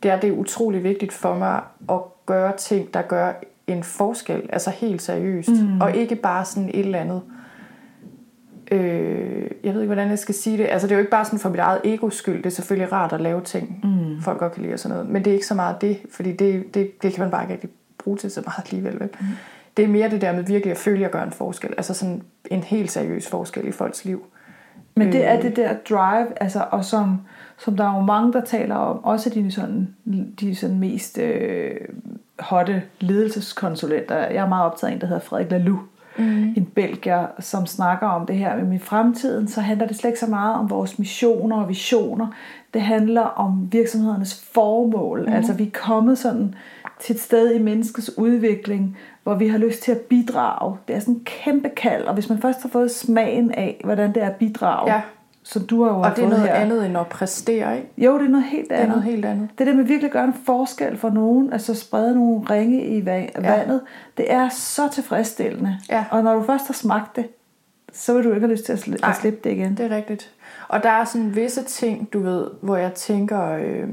det 0.03 0.11
er, 0.11 0.21
det 0.21 0.29
er 0.31 0.35
utrolig 0.35 0.85
vigtigt 0.85 1.13
for 1.13 1.35
mig 1.35 1.61
at 1.91 1.99
gøre 2.27 2.57
ting, 2.57 2.95
der 2.95 3.03
gør 3.03 3.33
en 3.67 3.83
forskel, 3.83 4.43
altså 4.53 4.71
helt 4.71 5.03
seriøst, 5.03 5.49
mm. 5.49 5.81
og 5.81 5.95
ikke 5.97 6.15
bare 6.15 6.45
sådan 6.45 6.69
et 6.69 6.81
eller 6.81 6.99
andet... 6.99 7.23
Øh, 7.27 7.40
jeg 8.71 9.75
ved 9.75 9.81
ikke, 9.81 9.87
hvordan 9.87 10.09
jeg 10.09 10.19
skal 10.19 10.35
sige 10.35 10.59
det. 10.59 10.67
Altså, 10.71 10.87
det 10.87 10.93
er 10.93 10.97
jo 10.97 11.01
ikke 11.01 11.11
bare 11.11 11.25
sådan 11.25 11.39
for 11.39 11.49
mit 11.49 11.61
eget 11.61 11.81
egos 11.85 12.15
skyld. 12.15 12.37
Det 12.37 12.47
er 12.47 12.51
selvfølgelig 12.51 12.93
rart 12.93 13.13
at 13.13 13.21
lave 13.21 13.41
ting, 13.41 13.81
mm. 13.85 14.23
folk 14.23 14.39
godt 14.39 14.53
kan 14.53 14.63
lide 14.63 14.75
og 14.75 14.79
sådan 14.79 14.97
noget. 14.97 15.11
Men 15.11 15.25
det 15.25 15.31
er 15.31 15.35
ikke 15.35 15.47
så 15.47 15.55
meget 15.55 15.81
det, 15.81 15.99
fordi 16.11 16.33
det, 16.33 16.75
det, 16.75 17.03
det 17.03 17.13
kan 17.13 17.23
man 17.23 17.31
bare 17.31 17.43
ikke 17.43 17.53
rigtig 17.53 17.71
bruge 17.99 18.17
til 18.17 18.31
så 18.31 18.43
meget 18.47 18.65
alligevel. 18.67 19.01
Vel? 19.01 19.09
Mm. 19.21 19.27
Det 19.77 19.85
er 19.85 19.89
mere 19.89 20.11
det 20.11 20.21
der 20.21 20.33
med 20.33 20.43
virkelig 20.43 20.71
at 20.71 20.79
føle, 20.79 20.97
at 20.97 21.03
jeg 21.03 21.11
gør 21.11 21.23
en 21.23 21.31
forskel. 21.31 21.71
Altså 21.77 21.95
sådan 21.95 22.23
en 22.51 22.63
helt 22.63 22.91
seriøs 22.91 23.29
forskel 23.29 23.69
i 23.69 23.73
folks 23.73 24.05
liv. 24.05 24.25
Men 24.95 25.13
det 25.13 25.27
er 25.27 25.41
det 25.41 25.57
der 25.57 25.75
drive, 25.91 26.43
altså, 26.43 26.65
og 26.71 26.85
som, 26.85 27.21
som 27.59 27.77
der 27.77 27.85
er 27.85 27.95
jo 27.95 28.01
mange, 28.01 28.33
der 28.33 28.41
taler 28.41 28.75
om, 28.75 29.05
også 29.05 29.31
de 29.31 29.51
sådan, 29.51 29.95
de 30.41 30.55
sådan 30.55 30.79
mest 30.79 31.19
øh, 31.19 31.77
hotte 32.39 32.83
ledelseskonsulenter. 33.01 34.17
Jeg 34.17 34.45
er 34.45 34.49
meget 34.49 34.65
optaget 34.65 34.91
af 34.91 34.95
en, 34.95 35.01
der 35.01 35.07
hedder 35.07 35.21
Frederik 35.21 35.51
Laloux, 35.51 35.81
mm. 36.19 36.55
en 36.57 36.65
belgier, 36.75 37.27
som 37.39 37.67
snakker 37.67 38.07
om 38.07 38.27
det 38.27 38.37
her 38.37 38.65
med 38.65 38.77
i 38.77 38.79
fremtiden, 38.79 39.49
så 39.49 39.61
handler 39.61 39.87
det 39.87 39.97
slet 39.97 40.11
ikke 40.11 40.21
så 40.21 40.27
meget 40.27 40.55
om 40.55 40.71
vores 40.71 40.99
missioner 40.99 41.57
og 41.57 41.69
visioner. 41.69 42.27
Det 42.75 42.83
handler 42.83 43.23
om 43.23 43.69
virksomhedernes 43.73 44.49
formål. 44.55 45.27
Mm. 45.27 45.33
Altså 45.33 45.53
vi 45.53 45.67
er 45.67 45.71
kommet 45.71 46.19
sådan 46.19 46.55
til 47.01 47.15
et 47.15 47.21
sted 47.21 47.55
i 47.55 47.59
menneskets 47.59 48.19
udvikling, 48.19 48.97
hvor 49.23 49.35
vi 49.35 49.49
har 49.49 49.59
lyst 49.59 49.83
til 49.83 49.93
at 49.93 50.01
bidrage. 50.01 50.77
Det 50.89 50.97
er 50.97 51.01
sådan 51.01 51.15
en 51.15 51.25
kæmpe 51.25 51.69
kald, 51.69 52.05
og 52.05 52.15
hvis 52.15 52.29
man 52.29 52.39
først 52.39 52.63
har 52.63 52.69
fået 52.69 52.91
smagen 52.91 53.51
af, 53.55 53.81
hvordan 53.85 54.15
det 54.15 54.23
er 54.23 54.27
at 54.27 54.37
bidrage, 54.37 54.93
ja. 54.93 55.01
Som 55.43 55.67
du 55.67 55.83
har 55.85 55.91
jo 55.91 56.01
Og 56.01 56.17
det 56.17 56.25
er 56.25 56.29
noget 56.29 56.45
her. 56.45 56.55
andet 56.55 56.87
end 56.87 56.99
at 56.99 57.07
præstere, 57.07 57.77
ikke? 57.77 57.89
Jo, 57.99 58.19
det 58.19 58.25
er 58.25 58.29
noget 58.29 58.45
helt 58.47 58.73
andet. 58.73 58.79
Det 58.81 58.85
er 58.85 58.89
noget 58.89 59.05
helt 59.05 59.25
andet. 59.25 59.49
Det 59.59 59.67
der 59.67 59.75
med 59.75 59.85
virkelig 59.85 60.09
at 60.09 60.13
gøre 60.13 60.25
en 60.25 60.35
forskel 60.47 60.97
for 60.97 61.11
nogen, 61.11 61.53
altså 61.53 61.75
sprede 61.75 62.15
nogle 62.15 62.41
ringe 62.51 62.85
i 62.87 63.07
vandet, 63.07 63.43
ja. 63.43 63.79
det 64.17 64.33
er 64.33 64.49
så 64.49 64.89
tilfredsstillende. 64.89 65.79
Ja. 65.91 66.05
Og 66.11 66.23
når 66.23 66.35
du 66.35 66.43
først 66.43 66.67
har 66.67 66.75
smagt 66.75 67.17
det, 67.17 67.27
så 67.93 68.15
vil 68.15 68.25
du 68.25 68.29
ikke 68.29 68.41
have 68.41 68.53
lyst 68.53 68.65
til 68.65 68.73
at, 68.73 68.79
sli- 68.79 69.09
at 69.09 69.17
slippe 69.17 69.41
det 69.45 69.51
igen. 69.57 69.77
det 69.77 69.93
er 69.93 69.97
rigtigt. 69.97 70.31
Og 70.69 70.83
der 70.83 70.91
er 70.91 71.05
sådan 71.05 71.37
visse 71.37 71.63
ting, 71.65 72.13
du 72.13 72.21
ved, 72.21 72.47
hvor 72.61 72.77
jeg 72.77 72.95
tænker... 72.95 73.53
Øh, 73.53 73.89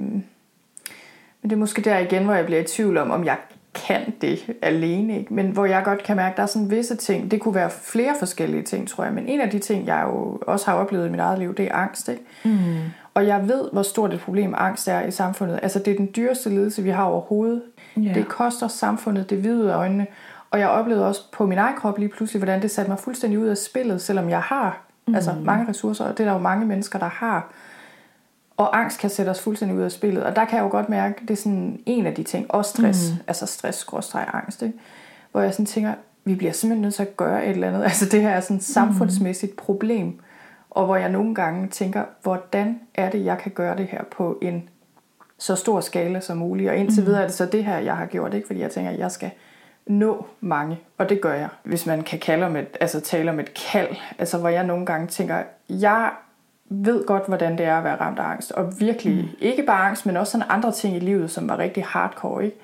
men 1.41 1.49
det 1.49 1.51
er 1.51 1.55
måske 1.59 1.81
der 1.81 1.97
igen, 1.97 2.23
hvor 2.23 2.33
jeg 2.33 2.45
bliver 2.45 2.61
i 2.61 2.63
tvivl 2.63 2.97
om, 2.97 3.11
om 3.11 3.25
jeg 3.25 3.37
kan 3.87 4.13
det 4.21 4.39
alene. 4.61 5.19
Ikke? 5.19 5.33
Men 5.33 5.49
hvor 5.49 5.65
jeg 5.65 5.83
godt 5.83 6.03
kan 6.03 6.15
mærke, 6.15 6.31
at 6.31 6.37
der 6.37 6.43
er 6.43 6.47
sådan 6.47 6.71
visse 6.71 6.95
ting. 6.95 7.31
Det 7.31 7.41
kunne 7.41 7.55
være 7.55 7.69
flere 7.69 8.15
forskellige 8.19 8.63
ting, 8.63 8.89
tror 8.89 9.03
jeg. 9.03 9.13
Men 9.13 9.27
en 9.27 9.41
af 9.41 9.49
de 9.49 9.59
ting, 9.59 9.87
jeg 9.87 10.03
jo 10.07 10.39
også 10.47 10.71
har 10.71 10.77
oplevet 10.77 11.07
i 11.07 11.11
mit 11.11 11.19
eget 11.19 11.39
liv, 11.39 11.55
det 11.55 11.65
er 11.65 11.75
angst. 11.75 12.09
Ikke? 12.09 12.23
Mm. 12.45 12.77
Og 13.13 13.27
jeg 13.27 13.47
ved, 13.47 13.69
hvor 13.71 13.81
stort 13.81 14.13
et 14.13 14.19
problem 14.19 14.53
angst 14.57 14.87
er 14.87 15.01
i 15.01 15.11
samfundet. 15.11 15.59
Altså 15.63 15.79
det 15.79 15.93
er 15.93 15.97
den 15.97 16.09
dyreste 16.15 16.49
lidelse, 16.49 16.83
vi 16.83 16.89
har 16.89 17.03
overhovedet. 17.03 17.61
Yeah. 17.97 18.15
Det 18.15 18.27
koster 18.27 18.67
samfundet 18.67 19.29
det 19.29 19.37
hvide 19.37 19.73
øjnene. 19.73 20.07
Og 20.51 20.59
jeg 20.59 20.69
oplevede 20.69 21.07
også 21.07 21.21
på 21.31 21.45
min 21.45 21.57
egen 21.57 21.75
krop 21.75 21.97
lige 21.97 22.09
pludselig, 22.09 22.39
hvordan 22.39 22.61
det 22.61 22.71
satte 22.71 22.91
mig 22.91 22.99
fuldstændig 22.99 23.39
ud 23.39 23.47
af 23.47 23.57
spillet, 23.57 24.01
selvom 24.01 24.29
jeg 24.29 24.41
har 24.41 24.81
mm. 25.07 25.15
altså 25.15 25.35
mange 25.43 25.69
ressourcer, 25.69 26.05
og 26.05 26.17
det 26.17 26.19
er 26.19 26.25
der 26.25 26.33
jo 26.33 26.39
mange 26.39 26.65
mennesker, 26.65 26.99
der 26.99 27.09
har. 27.09 27.51
Og 28.57 28.79
angst 28.79 28.99
kan 28.99 29.09
sætte 29.09 29.29
os 29.29 29.41
fuldstændig 29.41 29.77
ud 29.77 29.83
af 29.83 29.91
spillet. 29.91 30.23
Og 30.23 30.35
der 30.35 30.45
kan 30.45 30.57
jeg 30.57 30.63
jo 30.63 30.69
godt 30.69 30.89
mærke, 30.89 31.21
det 31.21 31.31
er 31.31 31.35
sådan 31.35 31.79
en 31.85 32.05
af 32.05 32.15
de 32.15 32.23
ting. 32.23 32.51
Og 32.51 32.65
stress. 32.65 33.11
Mm. 33.11 33.23
Altså 33.27 33.45
stress, 33.45 33.77
skråstreg, 33.77 34.29
angst. 34.33 34.61
Ikke? 34.61 34.77
Hvor 35.31 35.41
jeg 35.41 35.53
sådan 35.53 35.65
tænker, 35.65 35.93
vi 36.23 36.35
bliver 36.35 36.51
simpelthen 36.51 36.81
nødt 36.81 36.93
til 36.93 37.01
at 37.01 37.17
gøre 37.17 37.45
et 37.45 37.49
eller 37.49 37.67
andet. 37.67 37.83
Altså 37.89 38.05
det 38.05 38.21
her 38.21 38.29
er 38.29 38.39
sådan 38.39 38.57
et 38.57 38.63
samfundsmæssigt 38.63 39.51
mm. 39.51 39.57
problem. 39.57 40.19
Og 40.69 40.85
hvor 40.85 40.95
jeg 40.95 41.09
nogle 41.09 41.35
gange 41.35 41.67
tænker, 41.67 42.03
hvordan 42.23 42.79
er 42.95 43.09
det, 43.09 43.25
jeg 43.25 43.37
kan 43.37 43.51
gøre 43.51 43.77
det 43.77 43.87
her 43.87 44.03
på 44.11 44.37
en 44.41 44.69
så 45.37 45.55
stor 45.55 45.81
skala 45.81 46.19
som 46.19 46.37
muligt. 46.37 46.69
Og 46.69 46.77
indtil 46.77 47.01
mm. 47.01 47.07
videre 47.07 47.21
er 47.21 47.27
det 47.27 47.35
så 47.35 47.45
det 47.45 47.65
her, 47.65 47.77
jeg 47.77 47.97
har 47.97 48.05
gjort. 48.05 48.33
Ikke? 48.33 48.47
Fordi 48.47 48.59
jeg 48.59 48.71
tænker, 48.71 48.91
at 48.91 48.99
jeg 48.99 49.11
skal 49.11 49.31
nå 49.85 50.25
mange. 50.41 50.79
Og 50.97 51.09
det 51.09 51.21
gør 51.21 51.33
jeg. 51.33 51.49
Hvis 51.63 51.85
man 51.85 52.03
kan 52.03 52.19
kalde 52.19 52.45
om 52.45 52.55
et, 52.55 52.77
altså 52.81 52.99
tale 52.99 53.31
om 53.31 53.39
et 53.39 53.53
kald. 53.53 53.95
Altså 54.19 54.37
hvor 54.37 54.49
jeg 54.49 54.63
nogle 54.63 54.85
gange 54.85 55.07
tænker, 55.07 55.43
jeg 55.69 56.11
ved 56.69 57.05
godt, 57.05 57.27
hvordan 57.27 57.57
det 57.57 57.65
er 57.65 57.77
at 57.77 57.83
være 57.83 57.95
ramt 57.95 58.19
af 58.19 58.23
angst. 58.23 58.51
Og 58.51 58.79
virkelig, 58.79 59.15
mm. 59.15 59.29
ikke 59.39 59.63
bare 59.63 59.87
angst, 59.87 60.05
men 60.05 60.17
også 60.17 60.31
sådan 60.31 60.47
andre 60.49 60.71
ting 60.71 60.95
i 60.95 60.99
livet, 60.99 61.31
som 61.31 61.49
var 61.49 61.57
rigtig 61.57 61.85
hardcore. 61.85 62.45
Ikke? 62.45 62.57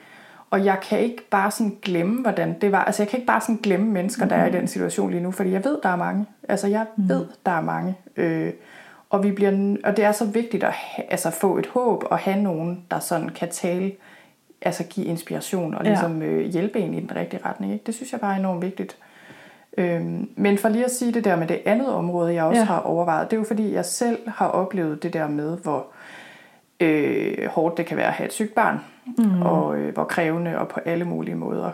Og 0.49 0.65
jeg 0.65 0.77
kan 0.89 0.99
ikke 0.99 1.29
bare 1.29 1.51
sådan 1.51 1.77
glemme, 1.81 2.21
hvordan 2.21 2.59
det 2.61 2.71
var. 2.71 2.83
Altså 2.83 3.03
jeg 3.03 3.09
kan 3.09 3.19
ikke 3.19 3.27
bare 3.27 3.41
sådan 3.41 3.59
glemme 3.63 3.91
mennesker, 3.91 4.25
der 4.25 4.35
er 4.35 4.45
i 4.45 4.49
mm. 4.49 4.55
den 4.55 4.67
situation 4.67 5.11
lige 5.11 5.23
nu, 5.23 5.31
fordi 5.31 5.51
jeg 5.51 5.65
ved, 5.65 5.77
der 5.83 5.89
er 5.89 5.95
mange. 5.95 6.25
Altså 6.49 6.67
jeg 6.67 6.85
mm. 6.95 7.09
ved, 7.09 7.25
der 7.45 7.51
er 7.51 7.61
mange. 7.61 7.95
Øh, 8.17 8.53
og, 9.09 9.23
vi 9.23 9.31
bliver, 9.31 9.75
og 9.83 9.97
det 9.97 10.05
er 10.05 10.11
så 10.11 10.25
vigtigt 10.25 10.63
at 10.63 10.71
ha, 10.73 11.01
altså 11.09 11.31
få 11.31 11.57
et 11.57 11.67
håb 11.67 12.03
og 12.05 12.17
have 12.17 12.41
nogen, 12.41 12.85
der 12.91 12.99
sådan 12.99 13.29
kan 13.29 13.49
tale, 13.49 13.91
altså 14.61 14.83
give 14.83 15.05
inspiration 15.05 15.73
og 15.73 15.83
ligesom 15.83 16.21
ja. 16.21 16.27
øh, 16.27 16.45
hjælpe 16.45 16.79
en 16.79 16.93
i 16.93 16.99
den 16.99 17.15
rigtige 17.15 17.41
retning. 17.45 17.73
Ikke? 17.73 17.85
Det 17.85 17.95
synes 17.95 18.11
jeg 18.11 18.19
bare 18.19 18.33
er 18.33 18.39
enormt 18.39 18.61
vigtigt. 18.61 18.97
Øhm, 19.77 20.29
men 20.35 20.57
for 20.57 20.69
lige 20.69 20.85
at 20.85 20.91
sige 20.91 21.13
det 21.13 21.23
der 21.23 21.35
med 21.35 21.47
det 21.47 21.61
andet 21.65 21.89
område, 21.89 22.33
jeg 22.33 22.43
også 22.43 22.59
ja. 22.59 22.65
har 22.65 22.79
overvejet, 22.79 23.31
det 23.31 23.37
er 23.37 23.39
jo 23.39 23.45
fordi, 23.47 23.73
jeg 23.73 23.85
selv 23.85 24.29
har 24.29 24.47
oplevet 24.47 25.03
det 25.03 25.13
der 25.13 25.27
med, 25.27 25.57
hvor 25.57 25.87
øh, 26.79 27.47
hårdt 27.47 27.77
det 27.77 27.85
kan 27.85 27.97
være 27.97 28.07
at 28.07 28.13
have 28.13 28.27
et 28.27 28.33
sygt 28.33 28.55
barn, 28.55 28.79
mm. 29.17 29.41
og 29.41 29.77
øh, 29.77 29.93
hvor 29.93 30.03
krævende 30.03 30.57
og 30.57 30.67
på 30.67 30.79
alle 30.85 31.05
mulige 31.05 31.35
måder. 31.35 31.71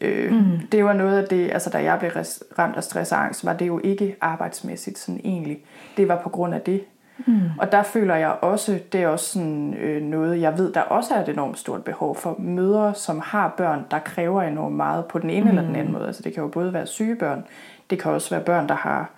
Øh, 0.00 0.32
mm. 0.32 0.58
Det 0.72 0.84
var 0.84 0.92
noget 0.92 1.22
af 1.22 1.28
det, 1.28 1.50
altså 1.52 1.70
da 1.70 1.82
jeg 1.82 1.98
blev 1.98 2.10
ramt 2.58 2.76
af 2.76 2.84
stress 2.84 3.12
og 3.12 3.24
angst, 3.24 3.44
var 3.44 3.52
det 3.52 3.66
jo 3.66 3.80
ikke 3.84 4.16
arbejdsmæssigt 4.20 4.98
sådan 4.98 5.20
egentlig. 5.24 5.58
Det 5.96 6.08
var 6.08 6.20
på 6.22 6.28
grund 6.28 6.54
af 6.54 6.60
det, 6.60 6.84
Mm. 7.18 7.40
Og 7.58 7.72
der 7.72 7.82
føler 7.82 8.14
jeg 8.14 8.30
også, 8.30 8.78
det 8.92 9.02
er 9.02 9.08
også 9.08 9.32
sådan, 9.32 9.74
øh, 9.74 10.02
noget, 10.02 10.40
jeg 10.40 10.58
ved, 10.58 10.72
der 10.72 10.80
også 10.80 11.14
er 11.14 11.22
et 11.22 11.28
enormt 11.28 11.58
stort 11.58 11.84
behov 11.84 12.16
for 12.16 12.36
mødre, 12.38 12.94
som 12.94 13.20
har 13.24 13.54
børn, 13.56 13.84
der 13.90 13.98
kræver 13.98 14.42
enormt 14.42 14.76
meget 14.76 15.04
på 15.04 15.18
den 15.18 15.30
ene 15.30 15.42
mm. 15.42 15.48
eller 15.48 15.62
den 15.62 15.76
anden 15.76 15.92
måde. 15.92 16.06
Altså 16.06 16.22
det 16.22 16.34
kan 16.34 16.42
jo 16.42 16.48
både 16.48 16.72
være 16.72 16.86
syge 16.86 17.16
børn, 17.16 17.44
det 17.90 17.98
kan 17.98 18.12
også 18.12 18.30
være 18.30 18.44
børn, 18.44 18.68
der 18.68 18.74
har 18.74 19.10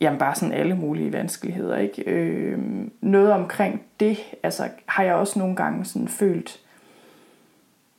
jamen 0.00 0.18
bare 0.18 0.34
sådan 0.34 0.54
alle 0.54 0.74
mulige 0.76 1.12
vanskeligheder. 1.12 1.76
Ikke? 1.76 2.02
Øh, 2.02 2.58
noget 3.00 3.32
omkring 3.32 3.82
det, 4.00 4.18
altså 4.42 4.68
har 4.86 5.04
jeg 5.04 5.14
også 5.14 5.38
nogle 5.38 5.56
gange 5.56 5.84
sådan 5.84 6.08
følt, 6.08 6.60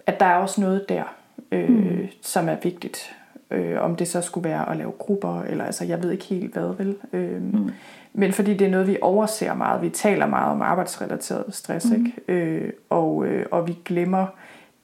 at 0.05 0.19
der 0.19 0.25
er 0.25 0.35
også 0.35 0.61
noget 0.61 0.89
der, 0.89 1.03
øh, 1.51 1.69
mm. 1.69 2.07
som 2.21 2.49
er 2.49 2.55
vigtigt. 2.63 3.15
Øh, 3.51 3.81
om 3.81 3.95
det 3.95 4.07
så 4.07 4.21
skulle 4.21 4.49
være 4.49 4.69
at 4.69 4.77
lave 4.77 4.91
grupper, 4.91 5.41
eller 5.41 5.65
altså 5.65 5.85
jeg 5.85 6.03
ved 6.03 6.11
ikke 6.11 6.25
helt 6.25 6.53
hvad, 6.53 6.73
vel? 6.77 6.95
Øh, 7.13 7.41
mm. 7.41 7.71
Men 8.17 8.33
fordi 8.33 8.53
det 8.53 8.67
er 8.67 8.71
noget, 8.71 8.87
vi 8.87 8.97
overser 9.01 9.53
meget. 9.53 9.81
Vi 9.81 9.89
taler 9.89 10.25
meget 10.25 10.51
om 10.51 10.61
arbejdsrelateret 10.61 11.55
stress, 11.55 11.89
mm. 11.89 11.95
ikke? 11.95 12.21
Øh, 12.27 12.73
og, 12.89 13.25
øh, 13.25 13.45
og 13.51 13.67
vi 13.67 13.77
glemmer 13.85 14.27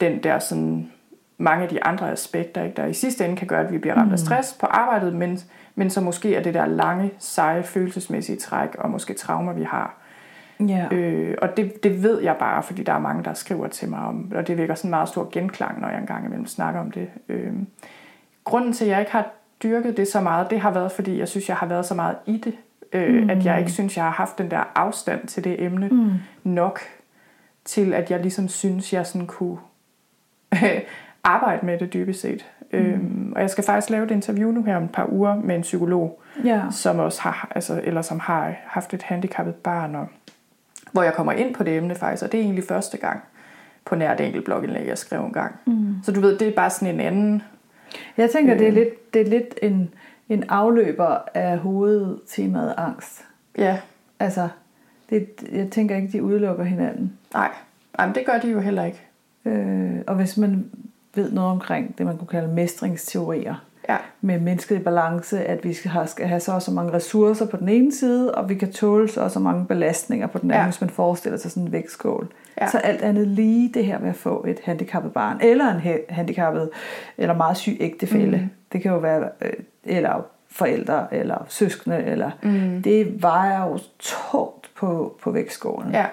den 0.02 0.24
der 0.24 0.40
sådan 0.40 0.92
mange 1.38 1.64
af 1.64 1.70
de 1.70 1.84
andre 1.84 2.12
aspekter, 2.12 2.64
ikke? 2.64 2.76
der 2.76 2.86
i 2.86 2.94
sidste 2.94 3.26
ende 3.26 3.36
kan 3.36 3.48
gøre, 3.48 3.66
at 3.66 3.72
vi 3.72 3.78
bliver 3.78 3.96
ramt 3.96 4.08
mm. 4.08 4.14
af 4.14 4.20
stress 4.20 4.54
på 4.54 4.66
arbejdet, 4.66 5.14
men, 5.14 5.40
men 5.76 5.90
så 5.90 6.02
måske 6.02 6.36
er 6.36 6.44
det 6.44 6.54
der 6.54 6.66
lange, 6.66 7.12
seje, 7.20 7.64
følelsesmæssige 7.64 8.38
træk, 8.38 8.76
og 8.76 8.90
måske 8.90 9.14
traumer, 9.14 9.54
vi 9.54 9.64
har. 9.64 9.98
Yeah. 10.62 10.88
Øh, 10.92 11.36
og 11.42 11.58
det, 11.58 11.84
det 11.84 12.04
ved 12.04 12.22
jeg 12.22 12.36
bare, 12.40 12.64
fordi 12.64 12.84
der 12.84 12.94
er 12.94 13.00
mange, 13.00 13.24
der 13.24 13.34
skriver 13.34 13.68
til 13.68 13.90
mig 13.90 14.00
om, 14.00 14.32
og 14.36 14.48
det 14.48 14.58
vækker 14.58 14.76
sådan 14.76 14.88
en 14.88 14.90
meget 14.90 15.10
stor 15.10 15.30
genklang, 15.32 15.82
når 15.82 15.90
jeg 15.90 16.00
engang 16.00 16.26
imellem 16.26 16.48
snakker 16.48 16.80
om 16.80 16.92
det. 16.92 17.10
Øh, 17.30 17.54
grunden 18.44 18.74
til, 18.74 18.86
at 18.86 18.92
jeg 18.92 19.00
ikke 19.00 19.12
har 19.12 19.32
dyrket 19.64 19.98
det 19.98 20.08
så 20.08 20.22
meget, 20.22 20.50
det 20.50 20.60
har 20.60 20.72
været, 20.72 20.92
fordi 20.92 21.20
jeg 21.20 21.28
synes, 21.28 21.50
jeg 21.50 21.58
har 21.58 21.68
været 21.68 21.86
så 21.86 21.96
meget 21.96 22.16
i 22.26 22.38
det 22.38 22.54
Øh, 22.94 23.24
mm. 23.24 23.30
At 23.30 23.46
jeg 23.46 23.60
ikke 23.60 23.72
synes, 23.72 23.98
jeg 23.98 24.04
har 24.04 24.12
haft 24.12 24.38
den 24.38 24.52
der 24.52 24.64
afstand 24.76 25.28
til 25.28 25.44
det 25.44 25.64
emne 25.64 25.88
mm. 25.88 26.12
nok, 26.44 26.80
til 27.66 27.94
at 27.94 28.12
jeg 28.12 28.20
ligesom 28.20 28.48
synes, 28.48 28.94
jeg 28.94 29.06
sådan 29.06 29.28
kunne 29.28 29.58
arbejde 31.24 31.66
med 31.66 31.80
det 31.80 31.94
dybest 31.94 32.22
set. 32.22 32.46
Mm. 32.74 32.80
Øhm, 32.80 33.34
og 33.36 33.42
jeg 33.42 33.50
skal 33.50 33.64
faktisk 33.64 33.89
lave 33.89 34.06
et 34.06 34.12
interview 34.12 34.52
nu 34.52 34.64
her 34.64 34.78
om 34.78 34.84
et 34.84 34.92
par 34.92 35.08
uger 35.12 35.36
med 35.36 35.56
en 35.56 35.62
psykolog, 35.62 36.22
ja. 36.46 36.62
som 36.72 37.00
også 37.00 37.22
har, 37.22 37.52
altså, 37.56 37.82
eller 37.84 38.02
som 38.02 38.20
har 38.20 38.56
haft 38.66 38.94
et 38.94 39.02
handicappet 39.02 39.56
barn, 39.56 39.96
og, 39.96 40.08
hvor 40.92 41.04
jeg 41.04 41.14
kommer 41.14 41.32
ind 41.32 41.54
på 41.54 41.64
det 41.64 41.78
emne 41.78 41.96
faktisk, 41.96 42.24
og 42.24 42.32
det 42.32 42.39
er 42.39 42.44
egentlig 42.44 42.64
første 42.64 42.98
gang 42.98 43.22
på 43.86 43.96
nær 43.96 44.14
et 44.14 44.22
enkelt 44.22 44.46
blogindlæg, 44.46 44.88
jeg 44.88 44.98
skrev 44.98 45.26
en 45.26 45.34
gang. 45.34 45.56
Mm. 45.66 45.96
Så 46.04 46.12
du 46.12 46.22
ved, 46.22 46.38
det 46.38 46.48
er 46.48 46.52
bare 46.52 46.70
sådan 46.70 46.94
en 46.94 47.00
anden... 47.00 47.42
Jeg 48.18 48.30
tænker, 48.30 48.54
øh, 48.54 48.60
det, 48.60 48.68
er 48.68 48.72
lidt, 48.72 49.14
det 49.14 49.22
er 49.22 49.26
lidt 49.26 49.60
en 49.62 49.94
en 50.34 50.44
afløber 50.50 51.18
af 51.34 51.58
hovedtemaet 51.58 52.74
angst. 52.78 53.26
Ja. 53.58 53.80
Altså, 54.20 54.50
det, 55.10 55.30
jeg 55.52 55.70
tænker 55.72 55.96
ikke, 55.96 56.08
de 56.12 56.24
udelukker 56.24 56.64
hinanden. 56.64 57.18
Nej, 57.34 57.52
Jamen, 58.00 58.16
det 58.16 58.26
gør 58.26 58.40
de 58.40 58.52
jo 58.52 58.60
heller 58.60 58.86
ikke. 58.86 59.02
Øh, 59.46 60.02
og 60.08 60.16
hvis 60.16 60.38
man 60.38 60.66
ved 61.16 61.32
noget 61.32 61.52
omkring 61.52 61.98
det, 61.98 62.06
man 62.06 62.18
kunne 62.18 62.28
kalde 62.28 62.48
mestringsteorier, 62.48 63.56
ja. 63.90 63.98
med 64.22 64.40
mennesket 64.40 64.76
i 64.76 64.80
balance, 64.80 65.46
at 65.46 65.64
vi 65.64 65.74
skal 65.74 65.92
have, 65.92 66.08
skal 66.08 66.28
have 66.28 66.40
så 66.40 66.52
og 66.52 66.62
så 66.62 66.72
mange 66.72 66.94
ressourcer 66.94 67.46
på 67.46 67.58
den 67.58 67.70
ene 67.70 67.92
side, 67.94 68.36
og 68.36 68.50
vi 68.50 68.56
kan 68.56 68.72
tåle 68.72 69.10
så 69.10 69.22
og 69.22 69.32
så 69.32 69.40
mange 69.40 69.66
belastninger 69.66 70.28
på 70.28 70.38
den 70.38 70.52
anden, 70.52 70.62
ja. 70.62 70.68
hvis 70.68 70.82
man 70.82 70.90
forestiller 70.90 71.38
sig 71.38 71.52
sådan 71.52 71.64
en 71.64 71.72
vægtskål. 71.72 72.34
Ja. 72.62 72.70
Så 72.70 72.78
alt 72.78 73.02
andet 73.02 73.28
lige 73.28 73.72
det 73.74 73.86
her 73.86 74.00
med 74.00 74.10
at 74.10 74.16
få 74.16 74.46
et 74.48 74.60
handicappet 74.64 75.14
barn, 75.14 75.38
eller 75.42 75.72
en 75.72 76.00
handicappet, 76.10 76.70
eller 77.18 77.36
meget 77.36 77.58
syg 77.58 77.78
ægtefælle, 77.80 78.38
mm. 78.38 78.50
det 78.72 78.82
kan 78.82 78.92
jo 78.92 78.98
være 78.98 79.30
øh, 79.42 79.54
eller 79.84 80.26
forældre, 80.50 81.14
eller 81.14 81.46
søskende, 81.48 82.04
eller 82.04 82.32
mm. 82.44 82.82
det 82.84 83.22
vejer 83.22 83.66
jo 83.66 83.80
tungt 84.00 84.70
på, 84.76 85.18
på 85.22 85.32
vægtskålen. 85.32 85.92
Ja. 85.92 86.06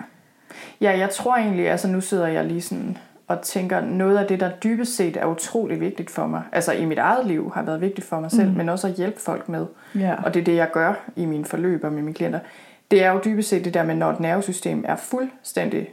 ja, 0.81 0.99
jeg 0.99 1.11
tror 1.11 1.37
egentlig, 1.37 1.71
altså 1.71 1.89
nu 1.89 2.01
sidder 2.01 2.27
jeg 2.27 2.45
lige 2.45 2.62
sådan 2.62 2.99
og 3.29 3.43
tænker, 3.43 3.81
noget 3.81 4.19
af 4.19 4.27
det, 4.27 4.41
der 4.41 4.51
dybest 4.51 4.97
set 4.97 5.16
er 5.16 5.27
utrolig 5.27 5.81
vigtigt 5.81 6.11
for 6.11 6.27
mig, 6.27 6.43
altså 6.53 6.73
i 6.73 6.85
mit 6.85 6.99
eget 6.99 7.27
liv 7.27 7.53
har 7.55 7.62
været 7.62 7.81
vigtigt 7.81 8.07
for 8.07 8.21
mig 8.21 8.31
selv, 8.31 8.51
mm. 8.51 8.57
men 8.57 8.69
også 8.69 8.89
at 8.89 8.95
hjælpe 8.95 9.21
folk 9.21 9.49
med. 9.49 9.66
Ja. 9.95 10.14
Og 10.25 10.35
det 10.35 10.41
er 10.41 10.45
det, 10.45 10.57
jeg 10.57 10.71
gør 10.73 10.95
i 11.16 11.25
mine 11.25 11.45
forløb 11.45 11.85
og 11.85 11.93
med 11.93 12.03
mine 12.03 12.14
klienter. 12.14 12.41
Det 12.91 13.05
er 13.05 13.12
jo 13.12 13.21
dybest 13.25 13.49
set 13.49 13.64
det 13.64 13.75
der 13.75 13.83
med, 13.83 13.95
når 13.95 14.11
et 14.11 14.21
nervesystem 14.21 14.85
er 14.89 14.97
fuldstændig 14.97 15.89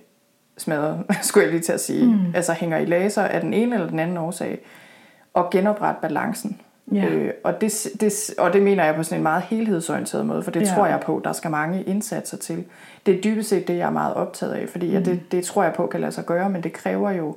smadret, 0.58 1.04
skulle 1.22 1.44
jeg 1.44 1.52
lige 1.52 1.64
til 1.64 1.74
at 1.74 1.82
sige, 1.82 2.06
mm. 2.06 2.36
altså 2.36 2.54
hænger 2.54 2.78
i 2.78 2.86
laser 2.86 3.24
af 3.24 3.42
den 3.42 3.54
ene 3.54 3.76
eller 3.76 3.88
den 3.88 4.00
anden 4.00 4.18
årsag, 4.18 4.60
og 5.34 5.50
genoprette 5.52 6.02
balancen. 6.02 6.62
Ja. 6.94 7.06
Øh, 7.10 7.34
og, 7.44 7.62
det, 7.62 7.88
det, 8.00 8.30
og 8.38 8.54
det 8.54 8.62
mener 8.62 8.86
jeg 8.86 8.96
på 8.96 9.04
sådan 9.04 9.20
en 9.20 9.24
meget 9.24 9.44
helhedsorienteret 9.44 10.26
måde, 10.26 10.44
for 10.44 10.52
det 10.52 10.62
Ja. 10.62 10.66
tror 10.76 10.86
jeg 10.86 11.00
på, 11.06 11.22
der 11.24 11.34
skal 11.34 11.52
mange 11.52 11.84
indsatser 11.84 12.38
til. 12.38 12.64
Det 13.06 13.16
er 13.18 13.22
dybest 13.22 13.50
set 13.50 13.68
det, 13.68 13.78
jeg 13.78 13.88
er 13.88 13.92
meget 13.92 14.14
optaget 14.14 14.54
af, 14.54 14.70
fordi 14.70 14.88
mm. 14.88 14.94
ja, 14.94 15.00
det, 15.00 15.32
det 15.32 15.44
tror 15.44 15.64
jeg 15.64 15.74
på 15.74 15.88
kan 15.88 16.02
lade 16.02 16.12
sig 16.12 16.26
gøre, 16.26 16.50
men 16.50 16.64
det 16.64 16.74
kræver 16.74 17.12
jo, 17.12 17.36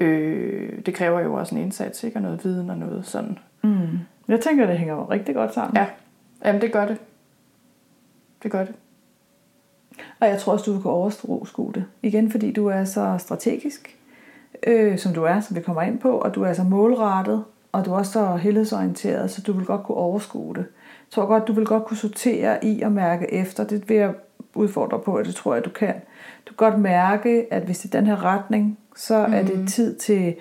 øh, 0.00 0.78
det 0.86 0.94
kræver 0.94 1.20
jo 1.20 1.34
også 1.34 1.54
en 1.54 1.60
indsats, 1.60 2.04
ikke? 2.04 2.16
Og 2.16 2.22
noget 2.22 2.44
viden 2.44 2.70
og 2.70 2.76
noget 2.76 3.06
sådan. 3.06 3.38
Mm. 3.62 3.98
Jeg 4.28 4.40
tænker, 4.40 4.66
det 4.66 4.78
hænger 4.78 5.10
rigtig 5.10 5.34
godt 5.34 5.54
sammen. 5.54 5.76
Ja, 5.76 5.86
jamen 6.44 6.60
det 6.60 6.72
gør 6.72 6.86
det. 6.86 6.96
Det 8.42 8.50
gør 8.50 8.64
det. 8.64 8.74
Og 10.20 10.28
jeg 10.28 10.38
tror 10.38 10.52
også, 10.52 10.70
du 10.72 10.80
kunne 10.80 10.92
overskue 10.92 11.72
det. 11.74 11.84
Igen, 12.02 12.30
fordi 12.30 12.52
du 12.52 12.66
er 12.66 12.84
så 12.84 13.14
strategisk, 13.18 13.96
øh, 14.66 14.98
som 14.98 15.14
du 15.14 15.24
er, 15.24 15.40
som 15.40 15.56
vi 15.56 15.60
kommer 15.60 15.82
ind 15.82 15.98
på, 15.98 16.10
og 16.10 16.34
du 16.34 16.42
er 16.42 16.52
så 16.52 16.62
målrettet, 16.62 17.44
og 17.72 17.84
du 17.84 17.92
er 17.92 17.96
også 17.96 18.12
så 18.12 18.36
helhedsorienteret, 18.36 19.30
så 19.30 19.42
du 19.42 19.52
vil 19.52 19.66
godt 19.66 19.82
kunne 19.82 19.98
overskue 19.98 20.54
det. 20.54 20.64
Jeg 21.08 21.10
tror 21.10 21.26
godt, 21.26 21.48
du 21.48 21.52
vil 21.52 21.66
godt 21.66 21.84
kunne 21.84 21.96
sortere 21.96 22.64
i 22.64 22.82
og 22.82 22.92
mærke 22.92 23.32
efter. 23.34 23.64
Det 23.64 23.88
vil 23.88 23.96
jeg 23.96 24.14
udfordre 24.54 24.98
på, 24.98 25.18
og 25.18 25.24
det 25.24 25.34
tror 25.34 25.54
jeg, 25.54 25.64
du 25.64 25.70
kan. 25.70 25.94
Du 26.48 26.54
kan 26.54 26.70
godt 26.70 26.80
mærke, 26.80 27.46
at 27.50 27.62
hvis 27.62 27.78
det 27.78 27.94
er 27.94 27.98
den 27.98 28.06
her 28.06 28.24
retning, 28.24 28.78
så 28.96 29.26
mm. 29.26 29.34
er 29.34 29.42
det 29.42 29.68
tid 29.68 29.96
til 29.96 30.34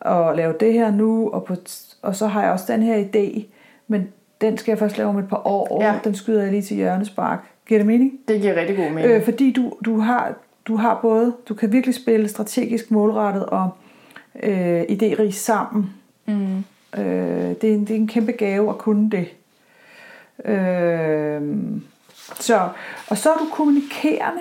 at 0.00 0.36
lave 0.36 0.54
det 0.60 0.72
her 0.72 0.90
nu, 0.90 1.30
og, 1.30 1.44
på, 1.44 1.56
og 2.02 2.16
så 2.16 2.26
har 2.26 2.42
jeg 2.42 2.52
også 2.52 2.72
den 2.72 2.82
her 2.82 3.04
idé, 3.04 3.44
men 3.88 4.08
den 4.40 4.58
skal 4.58 4.72
jeg 4.72 4.78
først 4.78 4.98
lave 4.98 5.08
om 5.08 5.18
et 5.18 5.28
par 5.28 5.46
år. 5.46 5.82
Ja. 5.82 5.98
Den 6.04 6.14
skyder 6.14 6.42
jeg 6.42 6.50
lige 6.50 6.62
til 6.62 6.76
hjørnespark. 6.76 7.38
Giver 7.68 7.78
det 7.78 7.86
mening? 7.86 8.12
Det 8.28 8.40
giver 8.40 8.54
rigtig 8.54 8.76
god 8.76 8.90
mening. 8.90 9.06
Øh, 9.06 9.24
fordi 9.24 9.52
du, 9.52 9.72
du, 9.84 10.00
har, 10.00 10.34
du 10.66 10.76
har 10.76 10.98
både, 11.02 11.34
du 11.48 11.54
kan 11.54 11.72
virkelig 11.72 11.94
spille 11.94 12.28
strategisk 12.28 12.90
målrettet 12.90 13.46
og 13.46 13.70
øh, 14.42 14.82
idérig 14.82 15.30
sammen. 15.30 15.94
Mm. 16.28 16.64
Øh, 17.00 17.54
det, 17.60 17.64
er 17.64 17.74
en, 17.74 17.80
det 17.80 17.90
er 17.90 17.94
en 17.94 18.08
kæmpe 18.08 18.32
gave 18.32 18.70
at 18.70 18.78
kunne 18.78 19.10
det. 19.10 19.28
Øh, 20.44 21.42
så, 22.40 22.68
og 23.10 23.18
så 23.18 23.32
er 23.32 23.36
du 23.38 23.46
kommunikerende. 23.52 24.40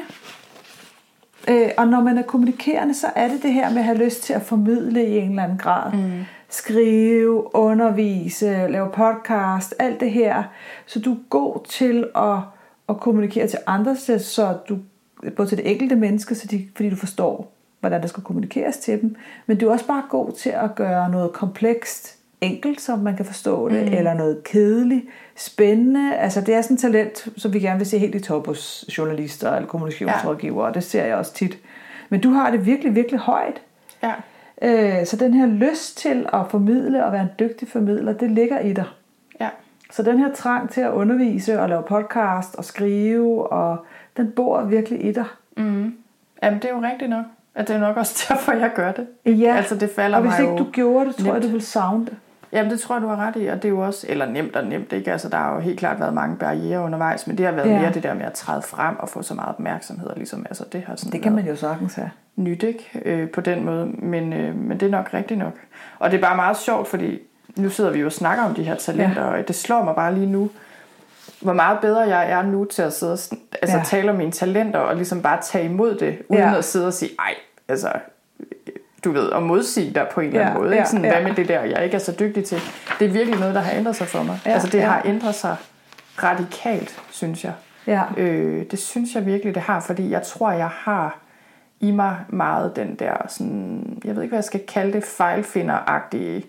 Øh, 1.50 1.70
og 1.78 1.88
når 1.88 2.02
man 2.02 2.18
er 2.18 2.22
kommunikerende, 2.22 2.94
så 2.94 3.08
er 3.16 3.28
det 3.28 3.44
det 3.44 3.54
her 3.54 3.70
med 3.70 3.78
at 3.78 3.84
have 3.84 3.98
lyst 3.98 4.24
til 4.24 4.34
at 4.34 4.42
formidle 4.42 5.06
i 5.08 5.18
en 5.18 5.30
eller 5.30 5.44
anden 5.44 5.58
grad. 5.58 5.94
Mm. 5.94 6.24
Skrive, 6.50 7.56
undervise, 7.56 8.68
lave 8.70 8.90
podcast, 8.90 9.76
alt 9.80 10.00
det 10.00 10.12
her. 10.12 10.44
Så 10.86 11.00
du 11.00 11.12
er 11.14 11.18
god 11.30 11.66
til 11.70 12.08
at, 12.16 12.38
at 12.90 13.00
kommunikere 13.00 13.48
til 13.48 13.60
andre, 13.68 13.96
så- 13.96 14.20
så 14.20 14.58
du, 14.70 14.78
både 15.36 15.50
til 15.50 15.58
det 15.58 15.72
enkelte 15.72 15.96
menneske, 15.96 16.36
så 16.36 16.48
de, 16.48 16.68
fordi 16.76 16.90
du 16.90 16.96
forstår, 16.96 17.52
hvordan 17.80 18.02
der 18.02 18.08
skal 18.08 18.24
kommunikeres 18.24 18.78
til 18.78 19.02
dem. 19.02 19.16
Men 19.46 19.58
du 19.58 19.68
er 19.68 19.72
også 19.72 19.88
bare 19.88 20.04
god 20.10 20.32
til 20.32 20.50
at 20.50 20.76
gøre 20.76 21.10
noget 21.10 21.34
komplekst 21.34 22.18
enkelt, 22.42 22.82
så 22.82 22.96
man 22.96 23.16
kan 23.16 23.26
forstå 23.26 23.70
det, 23.70 23.88
mm. 23.88 23.94
eller 23.94 24.14
noget 24.14 24.44
kedeligt, 24.44 25.06
spændende. 25.36 26.16
Altså 26.16 26.42
det 26.42 26.56
er 26.56 26.62
sådan 26.62 26.76
et 26.76 26.82
talent, 26.82 27.28
som 27.38 27.54
vi 27.54 27.60
gerne 27.60 27.78
vil 27.78 27.88
se 27.88 28.00
helt 28.00 28.16
i 28.16 28.20
top 28.20 28.48
hos 28.48 28.86
journalister 28.98 29.52
eller 29.56 29.68
kommunikationsrådgivere, 29.68 30.68
og 30.68 30.74
det 30.74 30.84
ser 30.84 31.06
jeg 31.06 31.16
også 31.16 31.34
tit. 31.34 31.58
Men 32.10 32.22
du 32.22 32.30
har 32.30 32.52
det 32.52 32.66
virkelig, 32.66 32.96
virkelig 32.96 33.20
højt. 33.20 33.62
Ja. 34.04 34.14
Øh, 34.62 35.06
Så 35.06 35.18
den 35.18 35.34
her 35.34 35.46
lyst 35.46 35.98
til 35.98 36.26
at 36.34 36.40
formidle 36.50 37.06
og 37.06 37.12
være 37.12 37.22
en 37.22 37.30
dygtig 37.40 37.68
formidler, 37.68 38.14
det 38.14 38.32
ligger 38.32 38.60
i 38.60 38.74
dig. 38.74 38.86
Ja. 39.40 39.50
Så 39.92 40.04
den 40.04 40.20
her 40.20 40.34
trang 40.34 40.70
til 40.70 40.82
at 40.82 40.92
undervise 40.92 41.62
og 41.62 41.70
lave 41.70 41.84
podcast 41.84 42.56
og 42.56 42.66
skrive, 42.66 43.52
og 43.52 43.86
den 44.18 44.32
bor 44.32 44.64
virkelig 44.64 45.06
i 45.06 45.12
dig. 45.12 45.26
Mm. 45.58 45.94
Jamen, 46.44 46.60
det 46.62 46.66
er 46.66 46.76
jo 46.76 46.82
rigtigt 46.82 47.10
nok. 47.10 47.26
At 47.58 47.68
det 47.68 47.76
er 47.76 47.80
nok 47.80 47.98
også 47.98 48.26
derfor, 48.30 48.52
jeg 48.54 48.72
gør 48.76 48.92
det. 48.92 49.08
Ja, 49.26 49.56
Altså, 49.56 49.76
det 49.76 49.90
falder 49.96 50.18
og 50.18 50.24
hvis 50.24 50.40
ikke 50.40 50.56
du 50.56 50.68
gjorde 50.72 51.06
det, 51.08 51.16
tror 51.16 51.24
jeg, 51.26 51.34
nemt. 51.34 51.44
du 51.44 51.48
ville 51.50 51.66
savne 51.66 52.06
det. 52.06 52.14
Jamen, 52.52 52.72
det 52.72 52.80
tror 52.80 52.96
jeg, 52.96 53.02
du 53.02 53.08
har 53.08 53.16
ret 53.28 53.34
i, 53.36 53.48
og 53.48 53.56
det 53.56 53.66
er 53.66 53.70
jo 53.70 53.80
også, 53.80 54.06
eller 54.10 54.26
nemt 54.26 54.56
og 54.56 54.66
nemt, 54.66 54.94
ikke? 54.94 55.12
Altså, 55.12 55.30
der 55.30 55.38
har 55.38 55.54
jo 55.54 55.60
helt 55.60 55.80
klart 55.80 56.00
været 56.00 56.14
mange 56.14 56.36
barriere 56.36 56.80
undervejs, 56.82 57.28
men 57.28 57.38
det 57.38 57.46
har 57.46 57.54
været 57.54 57.70
Ja. 57.70 57.80
mere 57.82 57.94
det 57.94 58.04
der 58.04 58.14
med 58.14 58.26
at 58.26 58.34
træde 58.34 58.62
frem 58.62 58.96
og 59.00 59.10
få 59.10 59.22
så 59.22 59.34
meget 59.34 59.50
opmærksomhed, 59.50 60.08
og 60.08 60.18
ligesom, 60.18 60.46
altså, 60.50 60.64
det 60.72 60.84
har 60.88 60.96
sådan 60.96 61.12
Det 61.12 61.22
kan 61.22 61.32
man 61.36 61.48
jo 61.48 61.56
sagtens 61.56 61.96
have. 61.96 62.10
nyt, 62.36 62.64
ikke? 62.64 62.90
Øh, 63.06 63.30
på 63.30 63.42
den 63.42 63.66
måde, 63.66 63.86
men, 63.86 64.34
øh, 64.34 64.56
men 64.56 64.80
det 64.80 64.86
er 64.86 64.92
nok 64.92 65.10
rigtigt 65.14 65.40
nok. 65.40 65.54
Og 66.00 66.12
det 66.12 66.18
er 66.18 66.22
bare 66.22 66.36
meget 66.36 66.58
sjovt, 66.58 66.88
fordi 66.88 67.20
nu 67.56 67.70
sidder 67.70 67.92
vi 67.92 68.00
jo 68.00 68.06
og 68.06 68.12
snakker 68.12 68.44
om 68.44 68.54
de 68.56 68.64
her 68.64 68.76
talenter, 68.76 69.22
ja. 69.26 69.28
og 69.42 69.48
det 69.48 69.56
slår 69.56 69.84
mig 69.84 69.96
bare 69.96 70.14
lige 70.16 70.28
nu, 70.32 70.50
hvor 71.42 71.54
meget 71.54 71.80
bedre 71.80 72.02
jeg 72.02 72.32
er 72.32 72.42
nu 72.42 72.66
til 72.66 72.82
at 72.82 72.94
sidde 72.94 73.14
og 73.14 73.20
altså, 73.62 73.78
Ja. 73.78 73.84
tale 73.86 74.12
om 74.12 74.18
mine 74.18 74.32
talenter, 74.32 74.80
og 74.80 74.96
ligesom 74.96 75.22
bare 75.22 75.40
tage 75.42 75.66
imod 75.66 75.96
det, 75.96 76.18
uden 76.30 76.42
ja. 76.44 76.58
at 76.58 76.66
sidde 76.66 76.88
og 76.88 76.94
sige, 76.94 77.12
ej, 77.20 77.34
altså, 77.70 77.92
du 79.04 79.12
ved, 79.12 79.28
og 79.28 79.44
modsige 79.44 79.94
dig 79.94 80.08
på 80.14 80.20
en 80.22 80.28
eller 80.28 80.40
anden 80.42 80.54
Ja, 80.54 80.60
måde. 80.60 80.70
ja, 80.72 80.78
Ikke? 80.78 80.90
Sådan, 80.90 81.06
ja. 81.06 81.12
Hvad 81.12 81.24
med 81.24 81.36
det 81.36 81.48
der, 81.48 81.62
jeg 81.64 81.84
ikke 81.84 81.96
er 81.96 82.00
så 82.00 82.16
dygtig 82.20 82.46
til? 82.46 82.58
Det 83.00 83.08
er 83.08 83.12
virkelig 83.12 83.40
noget, 83.40 83.56
der 83.56 83.62
har 83.62 83.78
ændret 83.78 83.96
sig 83.96 84.08
for 84.08 84.24
mig. 84.24 84.40
Ja, 84.46 84.52
altså 84.52 84.68
det 84.70 84.78
ja. 84.78 84.86
har 84.86 85.02
ændret 85.06 85.36
sig 85.36 85.56
radikalt, 86.24 87.02
synes 87.12 87.44
jeg. 87.44 87.54
Ja. 87.88 88.04
Øh, 88.18 88.66
det 88.72 88.80
synes 88.80 89.16
jeg 89.16 89.26
virkelig, 89.26 89.56
det 89.56 89.64
har, 89.64 89.80
fordi 89.80 90.10
jeg 90.10 90.22
tror, 90.24 90.52
jeg 90.52 90.70
har 90.74 91.20
i 91.80 91.92
mig 91.92 92.18
meget 92.30 92.76
den 92.76 92.96
der, 92.96 93.14
sådan, 93.28 94.00
jeg 94.06 94.16
ved 94.16 94.24
ikke, 94.24 94.32
hvad 94.32 94.40
jeg 94.40 94.44
skal 94.44 94.66
kalde 94.68 94.94
det, 94.94 95.04
fejlfinderagtige 95.04 96.46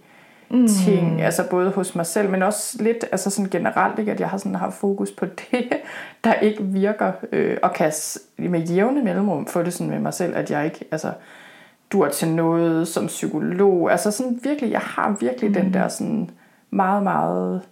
mm. 0.51 0.69
ting, 0.69 1.23
altså 1.23 1.45
både 1.51 1.71
hos 1.71 1.95
mig 1.95 2.07
selv, 2.07 2.31
men 2.31 2.43
også 2.43 2.83
lidt 2.83 3.05
altså 3.13 3.31
sådan 3.31 3.51
generelt, 3.51 3.99
ikke, 3.99 4.13
at 4.13 4.21
jeg 4.21 4.29
har 4.29 4.39
sådan 4.39 4.55
haft 4.55 4.75
fokus 4.75 5.11
på 5.11 5.27
det, 5.27 5.73
der 6.25 6.35
ikke 6.35 6.63
virker, 6.63 7.13
øh, 7.33 7.57
og 7.63 7.73
kan 7.73 7.93
med 8.37 8.61
jævne 8.61 9.03
mellemrum 9.03 9.47
få 9.47 9.63
det 9.63 9.73
sådan 9.73 9.91
med 9.91 10.01
mig 10.01 10.15
selv, 10.15 10.37
at 10.37 10.51
jeg 10.51 10.65
ikke, 10.65 10.85
altså, 10.91 11.13
dur 11.93 12.09
til 12.09 12.29
noget 12.29 12.89
som 12.89 13.07
psykolog, 13.07 13.91
altså 13.93 14.11
sådan 14.11 14.41
virkelig, 14.45 14.71
jeg 14.71 14.81
har 14.81 15.17
virkelig 15.21 15.51
mm. 15.51 15.55
den 15.55 15.75
der 15.75 15.89
sådan 15.89 16.31
meget, 16.71 17.03
meget 17.03 17.63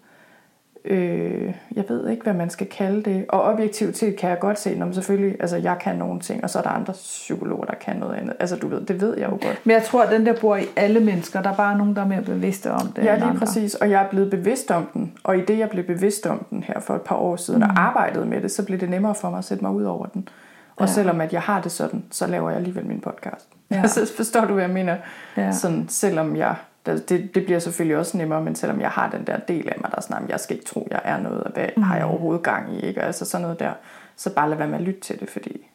øh, 0.87 1.55
jeg 1.76 1.84
ved 1.89 2.09
ikke, 2.09 2.22
hvad 2.22 2.32
man 2.34 2.51
skal 2.51 2.66
kalde 2.66 3.03
det. 3.11 3.24
Og 3.28 3.43
objektivitet 3.43 4.16
kan 4.16 4.30
jeg 4.30 4.39
godt 4.39 4.59
se, 4.59 4.74
når 4.78 4.93
selvfølgelig, 4.93 5.37
altså 5.41 5.57
jeg 5.57 5.76
kan 5.80 5.97
nogle 5.97 6.20
ting, 6.20 6.45
og 6.45 6.51
så 6.51 6.59
er 6.59 6.62
der 6.62 6.70
andre 6.70 6.93
psykologer, 6.93 7.64
der 7.64 7.74
kan 7.74 7.97
noget 7.97 8.14
andet. 8.14 8.34
Altså 8.41 8.57
du 8.57 8.68
ved, 8.68 8.80
det 8.80 9.01
ved 9.01 9.16
jeg 9.18 9.26
jo 9.26 9.30
godt. 9.30 9.61
Men 9.64 9.74
jeg 9.74 9.82
tror, 9.84 10.03
at 10.03 10.12
den 10.12 10.26
der 10.26 10.34
bor 10.41 10.57
i 10.57 10.64
alle 10.76 11.01
mennesker. 11.01 11.43
Der 11.43 11.51
er 11.51 11.55
bare 11.57 11.78
nogen, 11.78 11.97
der 11.97 12.03
er 12.03 12.07
mere 12.07 12.22
bevidste 12.22 12.70
om 12.72 12.87
det 12.97 13.05
Ja, 13.05 13.14
lige 13.14 13.24
andre. 13.24 13.39
præcis. 13.39 13.74
Og 13.74 13.91
jeg 13.91 14.03
er 14.03 14.09
blevet 14.09 14.30
bevidst 14.30 14.70
om 14.70 14.87
den. 14.95 15.12
Og 15.24 15.39
i 15.39 15.45
det, 15.45 15.59
jeg 15.59 15.70
blev 15.70 15.84
bevidst 15.84 16.26
om 16.26 16.47
den 16.51 16.62
her 16.62 16.80
for 16.80 16.95
et 16.95 17.03
par 17.03 17.16
år 17.16 17.37
siden, 17.37 17.61
mm. 17.62 17.68
og 17.70 17.80
arbejdede 17.80 18.26
med 18.26 18.41
det, 18.41 18.51
så 18.51 18.64
blev 18.66 18.80
det 18.80 18.89
nemmere 18.91 19.14
for 19.14 19.30
mig 19.30 19.39
at 19.39 19.45
sætte 19.45 19.64
mig 19.64 19.72
ud 19.72 19.84
over 19.84 20.07
den. 20.07 20.28
Og 20.76 20.87
Ja. 20.87 20.93
selvom 20.93 21.20
at 21.20 21.32
jeg 21.32 21.41
har 21.43 21.61
det 21.61 21.72
sådan, 21.72 22.05
så 22.11 22.26
laver 22.26 22.49
jeg 22.51 22.57
alligevel 22.59 22.87
min 22.87 23.01
podcast. 23.01 23.49
Ja. 23.70 23.80
Altså, 23.82 24.12
forstår 24.16 24.41
du, 24.45 24.53
hvad 24.53 24.64
jeg 24.64 24.72
mener? 24.72 24.97
Ja. 25.37 25.53
Sådan, 25.53 25.87
selvom 25.89 26.37
jeg, 26.37 26.55
det, 26.87 27.34
det 27.34 27.45
bliver 27.45 27.59
selvfølgelig 27.59 27.97
også 27.97 28.16
nemmere, 28.16 28.43
men 28.43 28.55
selvom 28.55 28.80
jeg 28.80 28.91
har 28.91 29.11
den 29.11 29.26
der 29.26 29.37
del 29.37 29.68
af 29.68 29.74
mig, 29.80 29.91
der 29.91 29.97
er 29.97 30.01
sådan, 30.01 30.16
"Jamen, 30.16 30.30
jeg 30.30 30.41
skal 30.41 30.57
ikke 30.57 30.68
tro, 30.68 30.89
jeg 30.91 31.01
er 31.05 31.20
noget, 31.20 31.45
og 31.45 31.51
hvad 31.53 31.66
mm. 31.76 31.82
har 31.82 31.97
jeg 31.97 32.05
overhovedet 32.05 32.43
gang 32.43 32.74
i, 32.74 32.80
ikke? 32.80 33.03
Altså 33.03 33.24
sådan 33.24 33.43
noget 33.43 33.61
der. 33.61 33.72
Så 34.16 34.34
bare 34.34 34.49
lad 34.49 34.57
være 34.57 34.68
med 34.68 34.78
at 34.78 34.84
lytte 34.84 35.01
til 35.01 35.20
det, 35.20 35.30
fordi 35.30 35.66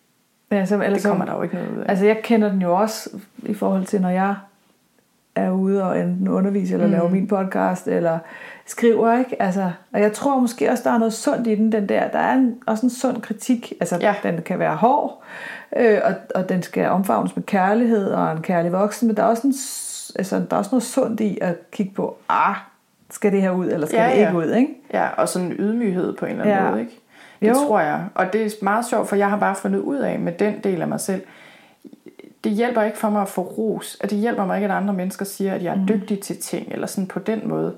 Ja, 0.52 0.66
så, 0.66 0.78
det 0.78 1.04
kommer 1.04 1.26
der 1.26 1.36
jo 1.36 1.42
ikke 1.42 1.56
noget 1.56 1.70
ud 1.72 1.78
af. 1.78 1.90
Altså 1.90 2.06
jeg 2.06 2.20
kender 2.24 2.50
den 2.50 2.62
jo 2.62 2.76
også 2.76 3.10
i 3.44 3.54
forhold 3.54 3.86
til, 3.86 4.02
når 4.02 4.10
jeg 4.10 4.36
er 5.36 5.52
ude 5.52 5.84
og 5.84 6.00
enten 6.00 6.28
undervise, 6.28 6.74
eller 6.74 6.88
mm. 6.88 6.92
lave 6.92 7.10
min 7.10 7.28
podcast, 7.28 7.88
eller 7.88 8.20
skriver, 8.66 9.20
ikke? 9.20 9.42
Altså, 9.42 9.72
og 9.94 10.02
jeg 10.02 10.14
tror 10.14 10.40
måske 10.40 10.72
også, 10.72 10.84
der 10.84 10.92
er 10.92 10.98
noget 10.98 11.14
sundt 11.14 11.48
i 11.48 11.56
den, 11.56 11.72
den 11.72 11.90
der. 11.90 12.08
Der 12.08 12.20
er 12.20 12.34
en, 12.34 12.56
også 12.68 12.86
en 12.86 12.90
sund 12.90 13.22
kritik. 13.22 13.74
Altså, 13.80 13.98
ja. 14.02 14.16
Den 14.24 14.42
kan 14.42 14.60
være 14.60 14.76
hård, 14.76 15.24
øh, 15.78 16.00
og, 16.04 16.14
og 16.36 16.50
den 16.50 16.64
skal 16.64 16.90
omfavnes 16.90 17.36
med 17.36 17.44
kærlighed 17.44 18.12
og 18.12 18.32
en 18.32 18.42
kærlig 18.42 18.72
voksen, 18.72 19.08
men 19.08 19.18
der 19.18 19.24
er 19.24 19.28
også, 19.28 19.48
en, 19.48 19.54
altså, 20.16 20.36
der 20.36 20.46
er 20.56 20.58
også 20.58 20.70
noget 20.72 20.84
sundt 20.84 21.20
i 21.20 21.38
at 21.42 21.72
kigge 21.72 21.94
på, 21.94 22.18
ah, 22.30 22.56
skal 23.10 23.32
det 23.32 23.42
her 23.42 23.52
ud, 23.52 23.66
eller 23.68 23.88
skal 23.88 23.98
Ja, 24.00 24.10
det 24.10 24.18
ja. 24.22 24.28
ikke 24.28 24.38
ud, 24.40 24.54
ikke? 24.54 24.74
Ja, 24.94 25.08
og 25.18 25.30
sådan 25.30 25.48
en 25.48 25.56
ydmyghed 25.60 26.14
på 26.16 26.26
en 26.26 26.32
eller 26.32 26.44
anden 26.44 26.58
Ja. 26.66 26.70
måde, 26.72 26.82
ikke? 26.82 27.00
Det 27.42 27.48
Jo. 27.50 27.54
tror 27.54 27.80
jeg. 27.80 28.06
Og 28.16 28.34
det 28.34 28.46
er 28.46 28.50
meget 28.62 28.86
sjovt, 28.86 29.10
for 29.10 29.16
jeg 29.16 29.30
har 29.30 29.38
bare 29.38 29.56
fundet 29.56 29.80
ud 29.80 29.98
af 29.98 30.20
med 30.20 30.32
den 30.34 30.60
del 30.64 30.82
af 30.82 30.88
mig 30.88 31.00
selv, 31.00 31.22
det 32.44 32.52
hjælper 32.52 32.82
ikke 32.82 32.98
for 32.98 33.10
mig 33.10 33.22
at 33.22 33.30
få 33.30 33.42
ros. 33.42 33.98
At 34.02 34.10
det 34.10 34.18
hjælper 34.18 34.46
mig 34.46 34.58
ikke, 34.58 34.66
at 34.66 34.72
andre 34.78 34.94
mennesker 34.94 35.26
siger, 35.26 35.54
at 35.54 35.64
jeg 35.64 35.72
er 35.72 35.76
Mm. 35.78 35.88
dygtig 35.88 36.20
til 36.20 36.38
ting, 36.42 36.68
eller 36.72 36.88
sådan 36.88 37.08
på 37.08 37.20
den 37.20 37.42
måde. 37.48 37.74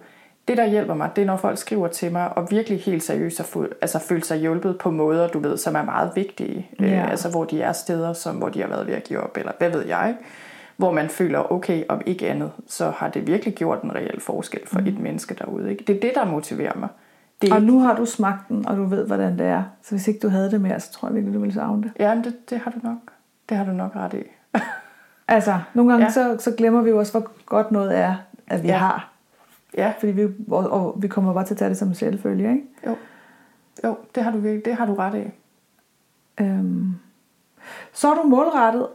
Det, 0.48 0.58
der 0.58 0.66
hjælper 0.66 0.94
mig, 0.94 1.10
det 1.16 1.22
er, 1.22 1.26
når 1.26 1.38
folk 1.38 1.58
skriver 1.58 1.88
til 1.88 2.12
mig, 2.12 2.38
og 2.38 2.48
virkelig 2.52 2.80
helt 2.82 3.04
seriøst 3.04 3.42
fu- 3.42 3.68
altså, 3.82 4.00
følt 4.00 4.26
sig 4.26 4.38
hjulpet 4.38 4.78
på 4.78 4.92
måder, 4.92 5.28
du 5.28 5.40
ved, 5.40 5.58
som 5.58 5.76
er 5.76 5.84
meget 5.84 6.12
vigtige. 6.16 6.68
Ja. 6.80 6.86
Øh, 6.86 7.12
altså, 7.12 7.30
hvor 7.30 7.44
de 7.44 7.62
er 7.62 7.74
steder, 7.74 8.14
som, 8.14 8.36
hvor 8.36 8.50
de 8.50 8.62
har 8.62 8.68
været 8.68 8.88
ved 8.88 8.94
at 8.94 9.04
give 9.04 9.20
op, 9.20 9.38
eller 9.38 9.52
hvad 9.58 9.70
ved 9.70 9.86
jeg, 9.88 10.06
ikke? 10.10 10.20
Hvor 10.78 10.92
man 10.92 11.10
føler, 11.10 11.52
okay, 11.52 11.84
om 11.90 12.02
ikke 12.06 12.30
andet, 12.30 12.52
så 12.68 12.90
har 12.90 13.10
det 13.10 13.28
virkelig 13.28 13.56
gjort 13.56 13.82
en 13.82 13.96
reel 13.96 14.20
forskel 14.20 14.68
for 14.68 14.80
mm. 14.80 14.88
et 14.88 15.00
menneske 15.00 15.36
derude. 15.36 15.72
Ikke? 15.72 15.84
Det 15.88 15.96
er 15.96 16.00
det, 16.00 16.12
der 16.16 16.26
motiverer 16.26 16.78
mig. 16.78 16.90
Det 17.42 17.50
er 17.50 17.56
Og 17.56 17.62
nu 17.62 17.80
har 17.80 17.96
du 17.96 18.06
smagt 18.06 18.48
den, 18.50 18.68
og 18.68 18.78
du 18.78 18.86
ved, 18.86 19.08
hvordan 19.08 19.38
det 19.38 19.46
er. 19.46 19.64
Så 19.82 19.92
hvis 19.92 20.08
ikke 20.08 20.20
du 20.20 20.30
havde 20.30 20.52
det 20.52 20.62
mere, 20.62 20.80
så 20.80 20.92
tror 20.92 21.08
jeg 21.08 21.16
virkelig, 21.16 21.34
du 21.34 21.40
ville 21.40 21.54
savne 21.54 21.84
det. 21.84 21.92
ja, 22.00 22.22
det, 22.24 22.50
det 22.50 22.60
har 22.60 22.72
du 22.72 22.80
nok. 22.84 22.98
Det 23.50 23.58
har 23.58 23.66
du 23.66 23.72
nok 23.72 23.96
ret 23.96 24.14
i. 24.14 24.24
Altså, 25.28 25.60
nogle 25.74 25.92
gange 25.92 26.06
ja. 26.06 26.12
Så, 26.12 26.38
så 26.40 26.52
glemmer 26.58 26.82
vi 26.82 26.90
jo 26.90 27.00
også, 27.00 27.12
hvor 27.12 27.30
godt 27.46 27.72
noget 27.72 27.98
er, 27.98 28.16
at 28.48 28.64
vi. 28.64 28.68
Ja. 28.68 28.78
har. 28.78 29.10
Ja, 29.78 29.94
Fordi 30.00 30.12
vi, 30.12 30.28
og, 30.52 30.70
og 30.70 30.96
vi 31.02 31.08
kommer 31.08 31.34
bare 31.34 31.46
til 31.46 31.54
at 31.54 31.58
tage 31.58 31.70
det 31.70 31.78
som 31.78 31.88
en 31.88 31.96
selvfølge, 31.96 32.50
ikke? 32.50 32.64
jo. 32.88 32.96
Jo, 33.84 33.98
det 34.16 34.24
har 34.24 34.32
du 34.32 34.38
virkelig, 34.38 34.66
det 34.66 34.76
har 34.76 34.86
du 34.86 34.96
ret 34.96 35.16
i. 35.16 35.32
Øhm. 36.44 36.96
Så 37.94 38.12
er 38.12 38.16
du 38.16 38.24
målrettet. 38.24 38.88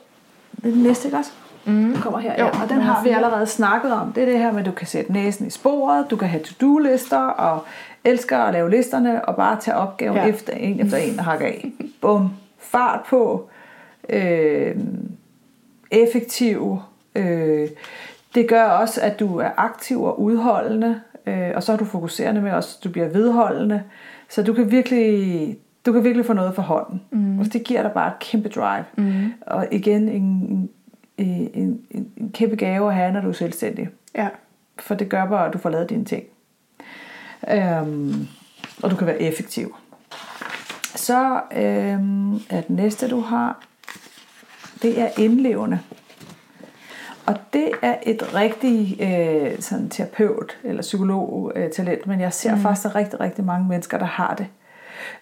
Det 0.57 0.67
er 0.67 0.71
det 0.71 0.83
næste, 0.83 1.09
ikke 1.09 1.19
også? 1.19 1.33
Mm. 1.69 1.97
Kommer 1.97 2.19
her, 2.19 2.35
jo, 2.39 2.45
ja. 2.45 2.63
Og 2.63 2.69
den 2.69 2.81
har 2.81 3.03
vi 3.03 3.09
allerede 3.09 3.47
snakket 3.47 3.93
om. 3.93 4.13
Det 4.13 4.23
er 4.23 4.27
det 4.27 4.39
her 4.39 4.53
med, 4.53 4.61
at 4.61 4.67
du 4.67 4.71
kan 4.71 4.87
sætte 4.87 5.13
næsen 5.13 5.47
i 5.47 5.51
sporet, 5.51 6.11
du 6.11 6.17
kan 6.17 6.29
have 6.29 6.43
to-do-lister, 6.43 7.19
og 7.19 7.65
elsker 8.05 8.39
at 8.39 8.53
lave 8.53 8.71
listerne, 8.71 9.25
og 9.25 9.37
bare 9.37 9.61
tage 9.61 9.77
opgaven 9.77 10.17
ja. 10.17 10.27
efter 10.27 10.53
en 10.53 10.81
efter 10.81 10.97
en 10.97 11.19
og 11.19 11.25
hakke 11.25 11.47
af. 11.47 11.73
Bum. 12.01 12.31
Fart 12.59 13.01
på. 13.09 13.49
Øh, 14.09 14.77
effektiv. 15.91 16.79
Øh, 17.15 17.69
det 18.35 18.49
gør 18.49 18.65
også, 18.65 19.01
at 19.01 19.21
du 19.21 19.39
er 19.39 19.51
aktiv 19.57 20.03
og 20.03 20.21
udholdende, 20.21 21.01
øh, 21.27 21.51
og 21.55 21.63
så 21.63 21.73
er 21.73 21.77
du 21.77 21.85
fokuserende 21.85 22.41
med 22.41 22.53
også, 22.53 22.77
at 22.79 22.85
du 22.85 22.89
bliver 22.89 23.09
vedholdende. 23.09 23.83
Så 24.29 24.43
du 24.43 24.53
kan 24.53 24.71
virkelig, 24.71 25.57
du 25.87 25.93
kan 25.93 26.05
virkelig 26.05 26.27
få 26.27 26.33
noget 26.33 26.55
for 26.55 26.63
hånden. 26.63 27.03
Mm. 27.11 27.39
Og 27.39 27.53
det 27.53 27.65
giver 27.65 27.83
dig 27.83 27.93
bare 27.93 28.09
et 28.09 28.19
kæmpe 28.19 28.49
drive. 28.49 28.85
Mm. 28.97 29.33
Og 29.41 29.67
igen, 29.71 30.09
en, 30.09 30.23
en, 30.23 30.71
en, 31.19 31.81
en, 31.91 32.11
en 32.17 32.31
kæmpe 32.35 32.57
gave 32.57 32.89
at 32.89 32.95
have, 32.95 33.13
når 33.13 33.21
du 33.21 33.29
er 33.29 33.33
selvstændig. 33.33 33.89
Ja. 34.15 34.29
For 34.79 34.95
det 34.95 35.09
gør 35.09 35.27
bare, 35.27 35.47
at 35.47 35.53
du 35.53 35.59
får 35.59 35.71
lavet 35.71 35.91
dine 35.91 36.05
ting. 36.05 36.25
Øhm, 37.51 38.27
og 38.83 38.91
du 38.91 38.97
kan 38.97 39.07
være 39.07 39.23
effektiv. 39.23 39.77
Så 40.95 41.41
øhm, 41.57 42.35
er 42.35 42.61
det 42.61 42.71
næste, 42.71 43.09
du 43.09 43.21
har, 43.21 43.65
det 44.83 45.01
er 45.01 45.09
indlevende. 45.19 45.81
Og 47.27 47.37
det 47.53 47.71
er 47.83 47.97
et 48.03 48.35
rigtig 48.35 48.97
øh, 49.01 49.61
sådan 49.61 49.89
terapeut 49.89 50.59
eller 50.65 50.83
psykolog 50.83 51.53
øh, 51.57 51.71
talent, 51.71 52.07
men 52.07 52.21
jeg 52.21 52.33
ser 52.33 52.55
mm. 52.55 52.61
faktisk, 52.61 52.95
rigtig, 52.95 53.21
rigtig 53.21 53.45
mange 53.45 53.69
mennesker, 53.69 53.99
der 53.99 54.07
har 54.07 54.35
det. 54.35 54.47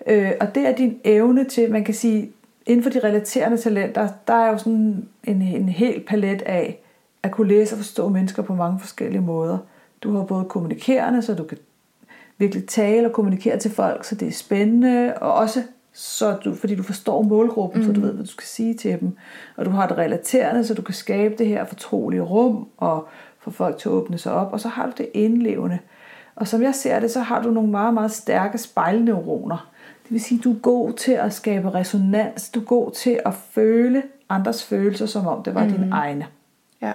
Øh, 0.07 0.32
og 0.40 0.55
det 0.55 0.68
er 0.68 0.74
din 0.74 1.01
evne 1.05 1.44
til, 1.44 1.72
man 1.72 1.84
kan 1.84 1.94
sige, 1.94 2.30
inden 2.66 2.82
for 2.82 2.90
de 2.90 3.00
relaterende 3.04 3.56
talenter, 3.58 4.08
der 4.26 4.34
er 4.34 4.50
jo 4.50 4.58
sådan 4.58 5.08
en, 5.24 5.42
en 5.42 5.68
hel 5.68 6.04
palet 6.08 6.42
af 6.42 6.82
at 7.22 7.30
kunne 7.30 7.48
læse 7.48 7.74
og 7.74 7.78
forstå 7.78 8.08
mennesker 8.08 8.42
på 8.42 8.54
mange 8.54 8.80
forskellige 8.80 9.20
måder. 9.20 9.58
Du 10.02 10.16
har 10.16 10.24
både 10.24 10.44
kommunikerende, 10.44 11.22
så 11.22 11.34
du 11.34 11.44
kan 11.44 11.58
virkelig 12.38 12.66
tale 12.66 13.06
og 13.06 13.12
kommunikere 13.12 13.58
til 13.58 13.70
folk, 13.70 14.04
så 14.04 14.14
det 14.14 14.28
er 14.28 14.32
spændende, 14.32 15.14
og 15.20 15.34
også 15.34 15.62
så 15.92 16.36
du, 16.44 16.54
fordi 16.54 16.74
du 16.74 16.82
forstår 16.82 17.22
målgruppen, 17.22 17.80
mm. 17.80 17.86
så 17.86 17.92
du 17.92 18.00
mm. 18.00 18.06
ved, 18.06 18.12
hvad 18.12 18.24
du 18.24 18.30
skal 18.30 18.46
sige 18.46 18.74
til 18.74 19.00
dem. 19.00 19.16
Og 19.56 19.64
du 19.64 19.70
har 19.70 19.88
det 19.88 19.98
relaterende, 19.98 20.64
så 20.64 20.74
du 20.74 20.82
kan 20.82 20.94
skabe 20.94 21.34
det 21.38 21.46
her 21.46 21.64
fortrolige 21.64 22.20
rum, 22.20 22.68
og 22.76 23.08
få 23.38 23.50
folk 23.50 23.78
til 23.78 23.88
at 23.88 23.92
åbne 23.92 24.18
sig 24.18 24.32
op. 24.32 24.52
Og 24.52 24.60
så 24.60 24.68
har 24.68 24.86
du 24.86 24.92
det 24.98 25.08
indlevende. 25.14 25.78
Og 26.36 26.48
som 26.48 26.62
jeg 26.62 26.74
ser 26.74 27.00
det, 27.00 27.10
så 27.10 27.20
har 27.20 27.42
du 27.42 27.50
nogle 27.50 27.70
meget, 27.70 27.94
meget 27.94 28.10
stærke 28.12 28.58
spejlneuroner. 28.58 29.70
Det 30.07 30.12
vil 30.12 30.20
sige, 30.20 30.38
at 30.38 30.44
du 30.44 30.52
er 30.52 30.59
god 30.59 30.92
til 30.92 31.12
at 31.12 31.32
skabe 31.32 31.74
resonans. 31.74 32.48
Du 32.48 32.61
er 32.61 32.64
god 32.64 32.90
til 32.90 33.20
at 33.24 33.34
føle 33.34 34.02
andres 34.28 34.64
følelser, 34.64 35.07
som 35.07 35.26
om 35.26 35.42
det 35.42 35.54
var 35.54 35.64
mm. 35.64 35.72
dine 35.72 35.90
egne. 35.92 36.26
Ja. 36.82 36.92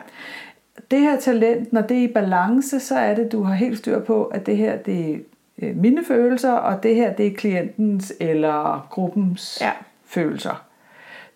Det 0.91 0.99
her 0.99 1.20
talent, 1.20 1.74
når 1.74 1.82
det 1.82 1.97
er 1.97 2.01
i 2.01 2.14
balance, 2.14 2.80
så 2.80 2.95
er 2.95 3.16
det, 3.16 3.32
du 3.32 3.43
har 3.43 3.53
helt 3.53 3.78
styr 3.78 3.99
på, 3.99 4.24
at 4.24 4.45
det 4.45 4.57
her 4.57 4.78
det 4.78 5.26
øh, 5.62 5.78
mine 5.78 6.05
følelser, 6.07 6.51
og 6.51 6.84
det 6.84 6.95
her 6.95 7.14
det 7.14 7.28
er 7.28 7.34
klientens 7.34 8.14
eller 8.20 8.88
gruppens 8.89 9.57
ja. 9.62 9.72
følelser. 10.05 10.64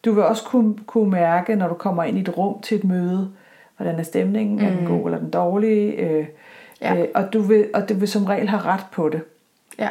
Du 0.05 0.13
vil 0.13 0.23
også 0.23 0.43
kunne, 0.43 0.75
kunne 0.85 1.11
mærke, 1.11 1.55
når 1.55 1.67
du 1.67 1.73
kommer 1.73 2.03
ind 2.03 2.17
i 2.17 2.21
et 2.21 2.37
rum 2.37 2.61
til 2.61 2.77
et 2.77 2.83
møde, 2.83 3.31
hvordan 3.77 3.99
er 3.99 4.03
stemningen, 4.03 4.57
mm. 4.57 4.65
er 4.65 4.69
den 4.69 4.79
mm. 4.79 4.87
god 4.87 5.05
eller 5.05 5.19
den 5.19 5.29
dårlige, 5.29 5.91
øh, 5.91 6.25
ja. 6.81 6.95
øh, 6.95 7.07
og, 7.15 7.33
du 7.33 7.41
vil, 7.41 7.69
og 7.73 7.89
du 7.89 7.93
vil 7.93 8.07
som 8.07 8.25
regel 8.25 8.49
have 8.49 8.61
ret 8.61 8.85
på 8.91 9.09
det. 9.09 9.21
Ja. 9.79 9.89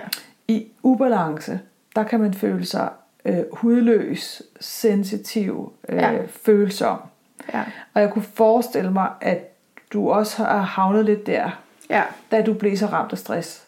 I 0.48 0.66
ubalance, 0.82 1.60
der 1.96 2.02
kan 2.02 2.20
man 2.20 2.34
føle 2.34 2.64
sig 2.64 2.88
øh, 3.24 3.42
hudløs, 3.52 4.42
sensitiv, 4.60 5.72
øh, 5.88 5.96
ja. 5.96 6.12
følsom. 6.26 6.98
Ja. 7.54 7.62
Og 7.94 8.00
jeg 8.00 8.10
kunne 8.10 8.24
forestille 8.34 8.90
mig, 8.90 9.08
at 9.20 9.38
du 9.92 10.10
også 10.10 10.44
har 10.44 10.62
havnet 10.62 11.04
lidt 11.04 11.26
der, 11.26 11.60
ja. 11.90 12.02
da 12.30 12.42
du 12.42 12.54
blev 12.54 12.76
så 12.76 12.86
ramt 12.86 13.12
af 13.12 13.18
stress. 13.18 13.64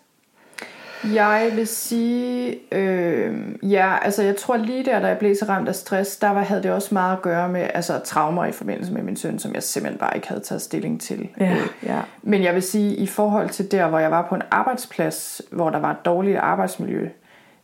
Jeg 1.15 1.51
vil 1.55 1.67
sige, 1.67 2.59
øh, 2.73 3.55
ja, 3.63 3.97
altså 4.03 4.23
jeg 4.23 4.37
tror 4.37 4.57
lige 4.57 4.85
der, 4.85 5.01
da 5.01 5.07
jeg 5.07 5.19
blev 5.19 5.35
så 5.35 5.45
ramt 5.49 5.69
af 5.69 5.75
stress, 5.75 6.17
der 6.17 6.31
var, 6.31 6.43
havde 6.43 6.63
det 6.63 6.71
også 6.71 6.95
meget 6.95 7.17
at 7.17 7.23
gøre 7.23 7.49
med 7.49 7.71
altså, 7.75 7.99
traumer 8.05 8.45
i 8.45 8.53
forbindelse 8.53 8.93
med 8.93 9.03
min 9.03 9.17
søn, 9.17 9.39
som 9.39 9.55
jeg 9.55 9.63
simpelthen 9.63 9.99
bare 9.99 10.17
ikke 10.17 10.29
havde 10.29 10.41
taget 10.41 10.63
stilling 10.63 11.01
til. 11.01 11.29
Ja, 11.41 11.53
øh, 11.53 11.69
ja. 11.83 12.01
Men 12.23 12.43
jeg 12.43 12.55
vil 12.55 12.63
sige, 12.63 12.97
i 12.97 13.07
forhold 13.07 13.49
til 13.49 13.71
der, 13.71 13.89
hvor 13.89 13.99
jeg 13.99 14.11
var 14.11 14.23
på 14.23 14.35
en 14.35 14.43
arbejdsplads, 14.51 15.43
hvor 15.51 15.71
der 15.71 15.79
var 15.79 15.91
et 15.91 16.05
dårligt 16.05 16.39
arbejdsmiljø, 16.39 17.09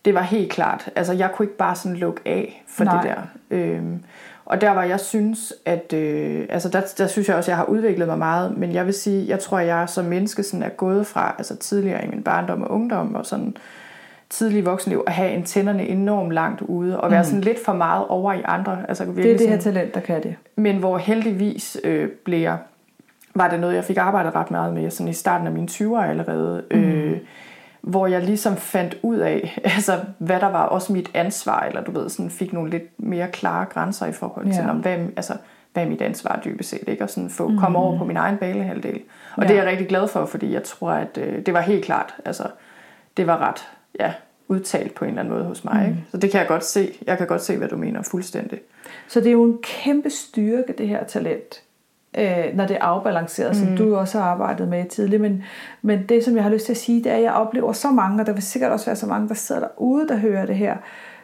det 0.04 0.14
var 0.14 0.22
helt 0.22 0.52
klart, 0.52 0.88
altså 0.96 1.12
jeg 1.12 1.30
kunne 1.32 1.46
ikke 1.46 1.56
bare 1.56 1.74
sådan 1.74 1.96
lukke 1.96 2.20
af 2.26 2.64
for 2.68 2.84
Nej. 2.84 3.02
det 3.02 3.10
der. 3.10 3.22
Øh, 3.50 3.82
og 4.44 4.60
der 4.60 4.70
var 4.70 4.84
jeg 4.84 5.00
synes, 5.00 5.52
at 5.64 5.92
øh, 5.92 6.46
altså 6.48 6.68
der, 6.68 6.80
der 6.98 7.06
synes 7.06 7.28
jeg 7.28 7.36
også, 7.36 7.50
at 7.50 7.52
jeg 7.52 7.56
har 7.56 7.64
udviklet 7.64 8.08
mig 8.08 8.18
meget, 8.18 8.56
men 8.58 8.72
jeg 8.72 8.86
vil 8.86 8.94
sige, 8.94 9.28
jeg 9.28 9.40
tror, 9.40 9.58
at 9.58 9.66
jeg 9.66 9.88
som 9.88 10.04
menneske 10.04 10.42
sådan 10.42 10.62
er 10.62 10.68
gået 10.68 11.06
fra 11.06 11.34
altså 11.38 11.56
tidligere 11.56 12.04
i 12.04 12.08
min 12.08 12.22
barndom 12.22 12.62
og 12.62 12.70
ungdom 12.70 13.14
og 13.14 13.26
sådan 13.26 13.56
tidlig 14.30 14.66
voksenliv 14.66 15.02
at 15.06 15.12
have 15.12 15.30
antennerne 15.30 15.86
enormt 15.88 16.32
langt 16.32 16.60
ude 16.60 17.00
og 17.00 17.10
være 17.10 17.22
mm. 17.22 17.26
sådan 17.26 17.40
lidt 17.40 17.64
for 17.64 17.72
meget 17.72 18.06
over 18.08 18.32
i 18.32 18.42
andre. 18.44 18.78
Altså, 18.88 19.04
det 19.04 19.32
er 19.32 19.38
det 19.38 19.48
her 19.48 19.58
talent, 19.58 19.94
der 19.94 20.00
kan 20.00 20.22
det. 20.22 20.36
Men 20.56 20.76
hvor 20.76 20.98
heldigvis 20.98 21.76
øh, 21.84 22.08
blev 22.24 22.40
jeg, 22.40 22.58
var 23.34 23.50
det 23.50 23.60
noget, 23.60 23.74
jeg 23.74 23.84
fik 23.84 23.96
arbejdet 23.96 24.34
ret 24.34 24.50
meget 24.50 24.74
med 24.74 24.90
sådan 24.90 25.08
i 25.08 25.12
starten 25.12 25.46
af 25.46 25.52
mine 25.52 25.68
20'er 25.70 26.02
allerede. 26.02 26.64
Mm. 26.70 26.78
Øh, 26.78 27.18
hvor 27.82 28.06
jeg 28.06 28.22
ligesom 28.22 28.56
fandt 28.56 28.96
ud 29.02 29.16
af, 29.16 29.58
altså, 29.76 30.00
hvad 30.18 30.40
der 30.40 30.46
var 30.46 30.64
også 30.64 30.92
mit 30.92 31.10
ansvar, 31.14 31.60
eller 31.60 31.84
du 31.84 31.90
ved, 31.90 32.08
sådan 32.08 32.30
fik 32.30 32.52
nogle 32.52 32.70
lidt 32.70 33.00
mere 33.00 33.28
klare 33.28 33.64
grænser 33.64 34.06
i 34.06 34.12
forhold 34.12 34.46
til, 34.46 34.62
ja. 34.62 34.70
om, 34.70 34.76
hvad, 34.76 34.98
altså, 35.16 35.36
hvad 35.72 35.82
er 35.84 35.88
mit 35.88 36.02
ansvar 36.02 36.40
dybest 36.44 36.70
set, 36.70 36.84
ikke? 36.86 37.04
og 37.04 37.10
sådan 37.10 37.30
få 37.30 37.48
mm. 37.48 37.58
komme 37.58 37.78
over 37.78 37.98
på 37.98 38.04
min 38.04 38.16
egen 38.16 38.36
balehalvdel. 38.36 39.00
Og 39.36 39.42
ja. 39.42 39.48
det 39.48 39.56
er 39.56 39.62
jeg 39.62 39.70
rigtig 39.70 39.88
glad 39.88 40.08
for, 40.08 40.26
fordi 40.26 40.52
jeg 40.52 40.62
tror, 40.62 40.90
at 40.90 41.18
øh, 41.18 41.46
det 41.46 41.54
var 41.54 41.60
helt 41.60 41.84
klart, 41.84 42.14
altså, 42.24 42.44
det 43.16 43.26
var 43.26 43.38
ret, 43.38 43.68
ja, 44.00 44.12
udtalt 44.48 44.94
på 44.94 45.04
en 45.04 45.08
eller 45.08 45.20
anden 45.20 45.34
måde 45.34 45.44
hos 45.44 45.64
mig. 45.64 45.82
Mm. 45.82 45.88
Ikke? 45.88 46.04
Så 46.10 46.16
det 46.16 46.30
kan 46.30 46.40
jeg 46.40 46.48
godt 46.48 46.64
se. 46.64 46.92
Jeg 47.06 47.18
kan 47.18 47.26
godt 47.26 47.42
se, 47.42 47.56
hvad 47.56 47.68
du 47.68 47.76
mener 47.76 48.02
fuldstændig. 48.02 48.60
Så 49.08 49.20
det 49.20 49.26
er 49.26 49.32
jo 49.32 49.44
en 49.44 49.58
kæmpe 49.62 50.10
styrke, 50.10 50.74
det 50.78 50.88
her 50.88 51.04
talent 51.04 51.62
øh, 52.18 52.44
når 52.54 52.66
det 52.66 52.76
er 52.76 52.84
afbalanceret, 52.84 53.56
mm. 53.56 53.66
som 53.66 53.76
du 53.76 53.96
også 53.96 54.18
har 54.18 54.24
arbejdet 54.24 54.68
med 54.68 54.84
tidligere. 54.84 55.22
Men, 55.22 55.44
men 55.82 56.06
det, 56.08 56.24
som 56.24 56.34
jeg 56.34 56.42
har 56.42 56.50
lyst 56.50 56.64
til 56.64 56.72
at 56.72 56.76
sige, 56.76 57.04
det 57.04 57.12
er, 57.12 57.16
at 57.16 57.22
jeg 57.22 57.32
oplever 57.32 57.72
så 57.72 57.90
mange, 57.90 58.20
og 58.20 58.26
der 58.26 58.32
vil 58.32 58.42
sikkert 58.42 58.72
også 58.72 58.86
være 58.86 58.96
så 58.96 59.06
mange, 59.06 59.28
der 59.28 59.34
sidder 59.34 59.60
derude, 59.60 60.08
der 60.08 60.16
hører 60.16 60.46
det 60.46 60.56
her, 60.56 60.76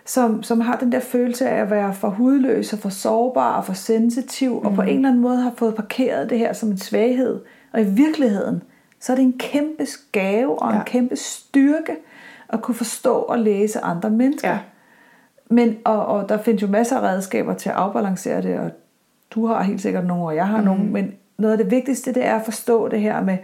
som, 0.04 0.42
som 0.42 0.60
har 0.60 0.76
den 0.76 0.92
der 0.92 1.00
følelse 1.00 1.48
af 1.48 1.60
at 1.62 1.70
være 1.70 1.94
for 1.94 2.08
hudløs 2.08 2.72
og 2.72 2.78
for 2.78 2.88
sårbar 2.88 3.56
og 3.56 3.64
for 3.64 3.72
sensitiv, 3.72 4.50
mm. 4.50 4.66
og 4.66 4.74
på 4.74 4.82
mm. 4.82 4.88
en 4.88 4.96
eller 4.96 5.08
anden 5.08 5.22
måde 5.22 5.36
har 5.36 5.52
fået 5.56 5.74
parkeret 5.74 6.30
det 6.30 6.38
her 6.38 6.52
som 6.52 6.68
en 6.68 6.78
svaghed. 6.78 7.40
Og 7.72 7.80
i 7.80 7.84
virkeligheden, 7.84 8.62
så 9.00 9.12
er 9.12 9.16
det 9.16 9.22
en 9.22 9.38
kæmpe 9.38 9.86
gave 10.12 10.62
og 10.62 10.72
ja. 10.72 10.78
en 10.78 10.84
kæmpe 10.84 11.16
styrke 11.16 11.96
at 12.48 12.62
kunne 12.62 12.74
forstå 12.74 13.14
og 13.14 13.38
læse 13.38 13.80
andre 13.80 14.10
mennesker. 14.10 14.50
Ja. 14.50 14.58
Men, 15.50 15.76
og, 15.84 16.06
og 16.06 16.28
der 16.28 16.38
findes 16.38 16.62
jo 16.62 16.66
masser 16.66 16.96
af 16.96 17.02
redskaber 17.02 17.54
til 17.54 17.68
at 17.68 17.74
afbalancere 17.74 18.42
det, 18.42 18.58
og 18.58 18.70
du 19.34 19.46
har 19.46 19.62
helt 19.62 19.80
sikkert 19.80 20.06
nogle, 20.06 20.24
og 20.24 20.36
jeg 20.36 20.48
har 20.48 20.58
mm. 20.58 20.64
nogle, 20.64 20.84
men 20.84 21.14
noget 21.38 21.52
af 21.52 21.58
det 21.58 21.70
vigtigste, 21.70 22.14
det 22.14 22.24
er 22.24 22.34
at 22.34 22.44
forstå 22.44 22.88
det 22.88 23.00
her 23.00 23.22
med, 23.22 23.38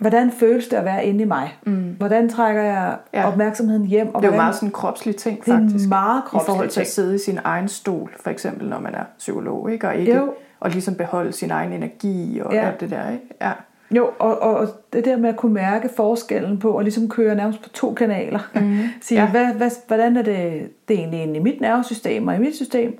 hvordan 0.00 0.30
føles 0.30 0.68
det 0.68 0.76
at 0.76 0.84
være 0.84 1.06
inde 1.06 1.22
i 1.22 1.26
mig? 1.26 1.58
Mm. 1.66 1.94
Hvordan 1.98 2.28
trækker 2.28 2.62
jeg 2.62 2.96
ja. 3.14 3.28
opmærksomheden 3.28 3.84
hjem? 3.86 4.14
Og 4.14 4.22
det 4.22 4.28
er 4.28 4.32
jo 4.32 4.36
meget 4.36 4.54
sådan 4.54 4.68
en 4.68 4.72
kropslig 4.72 5.16
ting, 5.16 5.44
faktisk. 5.44 5.74
Det 5.74 5.84
er 5.84 5.88
meget 5.88 6.24
kropslig 6.24 6.42
I 6.42 6.50
forhold 6.52 6.68
til 6.68 6.80
at 6.80 6.86
sidde 6.86 7.14
i 7.14 7.18
sin 7.18 7.38
egen 7.44 7.68
stol, 7.68 8.10
for 8.20 8.30
eksempel, 8.30 8.68
når 8.68 8.80
man 8.80 8.94
er 8.94 9.04
psykolog, 9.18 9.72
ikke? 9.72 9.88
Og 9.88 9.96
ikke 9.96 10.16
jo. 10.16 10.34
og 10.60 10.70
ligesom 10.70 10.94
beholde 10.94 11.32
sin 11.32 11.50
egen 11.50 11.72
energi 11.72 12.40
og 12.44 12.52
ja. 12.52 12.66
alt 12.66 12.80
det 12.80 12.90
der, 12.90 13.10
ikke? 13.10 13.24
Ja. 13.40 13.52
Jo, 13.90 14.10
og, 14.18 14.42
og, 14.42 14.68
det 14.92 15.04
der 15.04 15.16
med 15.16 15.28
at 15.28 15.36
kunne 15.36 15.54
mærke 15.54 15.88
forskellen 15.96 16.58
på, 16.58 16.70
og 16.70 16.82
ligesom 16.82 17.08
køre 17.08 17.34
nærmest 17.34 17.62
på 17.62 17.68
to 17.68 17.94
kanaler. 17.94 18.50
Mm. 18.54 18.78
Sige, 19.00 19.20
ja. 19.20 19.30
hvad, 19.30 19.46
hvad, 19.46 19.70
hvordan 19.86 20.16
er 20.16 20.22
det, 20.22 20.70
det 20.88 20.98
egentlig 20.98 21.22
inde 21.22 21.36
i 21.36 21.42
mit 21.42 21.60
nervesystem 21.60 22.28
og 22.28 22.36
i 22.36 22.38
mit 22.38 22.56
system, 22.56 22.98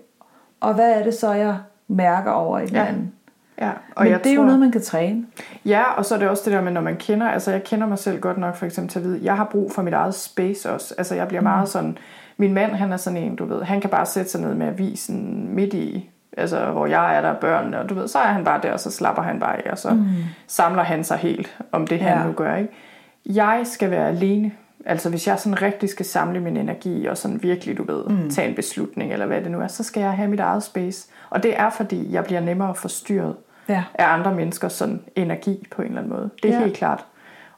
og 0.60 0.74
hvad 0.74 0.92
er 0.92 1.04
det 1.04 1.14
så, 1.14 1.32
jeg 1.32 1.56
mærker 1.88 2.30
over 2.30 2.58
i 2.58 2.66
den 2.66 2.74
ja. 2.74 2.86
anden. 2.86 3.12
Ja, 3.60 3.70
og 3.94 4.02
Men 4.04 4.12
jeg 4.12 4.24
det 4.24 4.32
er 4.32 4.34
tror, 4.34 4.42
jo 4.42 4.46
noget, 4.46 4.60
man 4.60 4.72
kan 4.72 4.82
træne. 4.82 5.26
Ja, 5.64 5.82
og 5.82 6.04
så 6.04 6.14
er 6.14 6.18
det 6.18 6.28
også 6.28 6.42
det 6.44 6.52
der 6.52 6.60
med, 6.60 6.72
når 6.72 6.80
man 6.80 6.96
kender, 6.96 7.28
altså 7.28 7.50
jeg 7.50 7.64
kender 7.64 7.86
mig 7.86 7.98
selv 7.98 8.20
godt 8.20 8.38
nok 8.38 8.56
for 8.56 8.66
eksempel 8.66 8.92
til 8.92 8.98
at 8.98 9.04
vide, 9.04 9.20
jeg 9.22 9.36
har 9.36 9.44
brug 9.44 9.72
for 9.72 9.82
mit 9.82 9.94
eget 9.94 10.14
space 10.14 10.70
også. 10.70 10.94
Altså 10.98 11.14
jeg 11.14 11.28
bliver 11.28 11.40
mm. 11.40 11.44
meget 11.44 11.68
sådan, 11.68 11.98
min 12.36 12.54
mand 12.54 12.72
han 12.72 12.92
er 12.92 12.96
sådan 12.96 13.16
en, 13.16 13.36
du 13.36 13.44
ved, 13.44 13.62
han 13.62 13.80
kan 13.80 13.90
bare 13.90 14.06
sætte 14.06 14.30
sig 14.30 14.40
ned 14.40 14.54
med 14.54 14.66
avisen 14.66 15.48
midt 15.54 15.74
i, 15.74 16.10
altså 16.36 16.70
hvor 16.70 16.86
jeg 16.86 17.16
er 17.16 17.20
der 17.20 17.34
børn, 17.34 17.74
og 17.74 17.88
du 17.88 17.94
ved, 17.94 18.08
så 18.08 18.18
er 18.18 18.26
han 18.26 18.44
bare 18.44 18.60
der, 18.62 18.72
og 18.72 18.80
så 18.80 18.90
slapper 18.90 19.22
han 19.22 19.40
bare 19.40 19.66
af, 19.66 19.70
og 19.70 19.78
så 19.78 19.90
mm. 19.90 20.06
samler 20.46 20.82
han 20.82 21.04
sig 21.04 21.16
helt 21.16 21.58
om 21.72 21.86
det, 21.86 22.00
han 22.00 22.18
ja. 22.18 22.26
nu 22.26 22.32
gør. 22.32 22.56
Ikke? 22.56 22.72
Jeg 23.26 23.60
skal 23.64 23.90
være 23.90 24.08
alene. 24.08 24.52
Altså 24.86 25.10
hvis 25.10 25.26
jeg 25.26 25.38
sådan 25.38 25.62
rigtig 25.62 25.88
skal 25.88 26.06
samle 26.06 26.40
min 26.40 26.56
energi, 26.56 27.06
og 27.06 27.18
sådan 27.18 27.42
virkelig, 27.42 27.76
du 27.78 27.82
ved, 27.82 28.04
mm. 28.08 28.30
tage 28.30 28.48
en 28.48 28.54
beslutning, 28.54 29.12
eller 29.12 29.26
hvad 29.26 29.40
det 29.40 29.50
nu 29.50 29.60
er, 29.60 29.66
så 29.66 29.82
skal 29.82 30.00
jeg 30.00 30.12
have 30.12 30.28
mit 30.28 30.40
eget 30.40 30.62
space. 30.62 31.08
Og 31.30 31.42
det 31.42 31.58
er, 31.58 31.70
fordi 31.70 32.12
jeg 32.12 32.24
bliver 32.24 32.40
nemmere 32.40 32.74
forstyrret 32.74 33.36
ja. 33.68 33.84
af 33.94 34.12
andre 34.12 34.34
menneskers 34.34 34.72
sådan 34.72 35.00
energi 35.16 35.66
på 35.70 35.82
en 35.82 35.88
eller 35.88 36.00
anden 36.00 36.16
måde. 36.16 36.30
Det 36.42 36.50
er 36.50 36.54
ja. 36.54 36.60
helt 36.60 36.76
klart. 36.76 37.04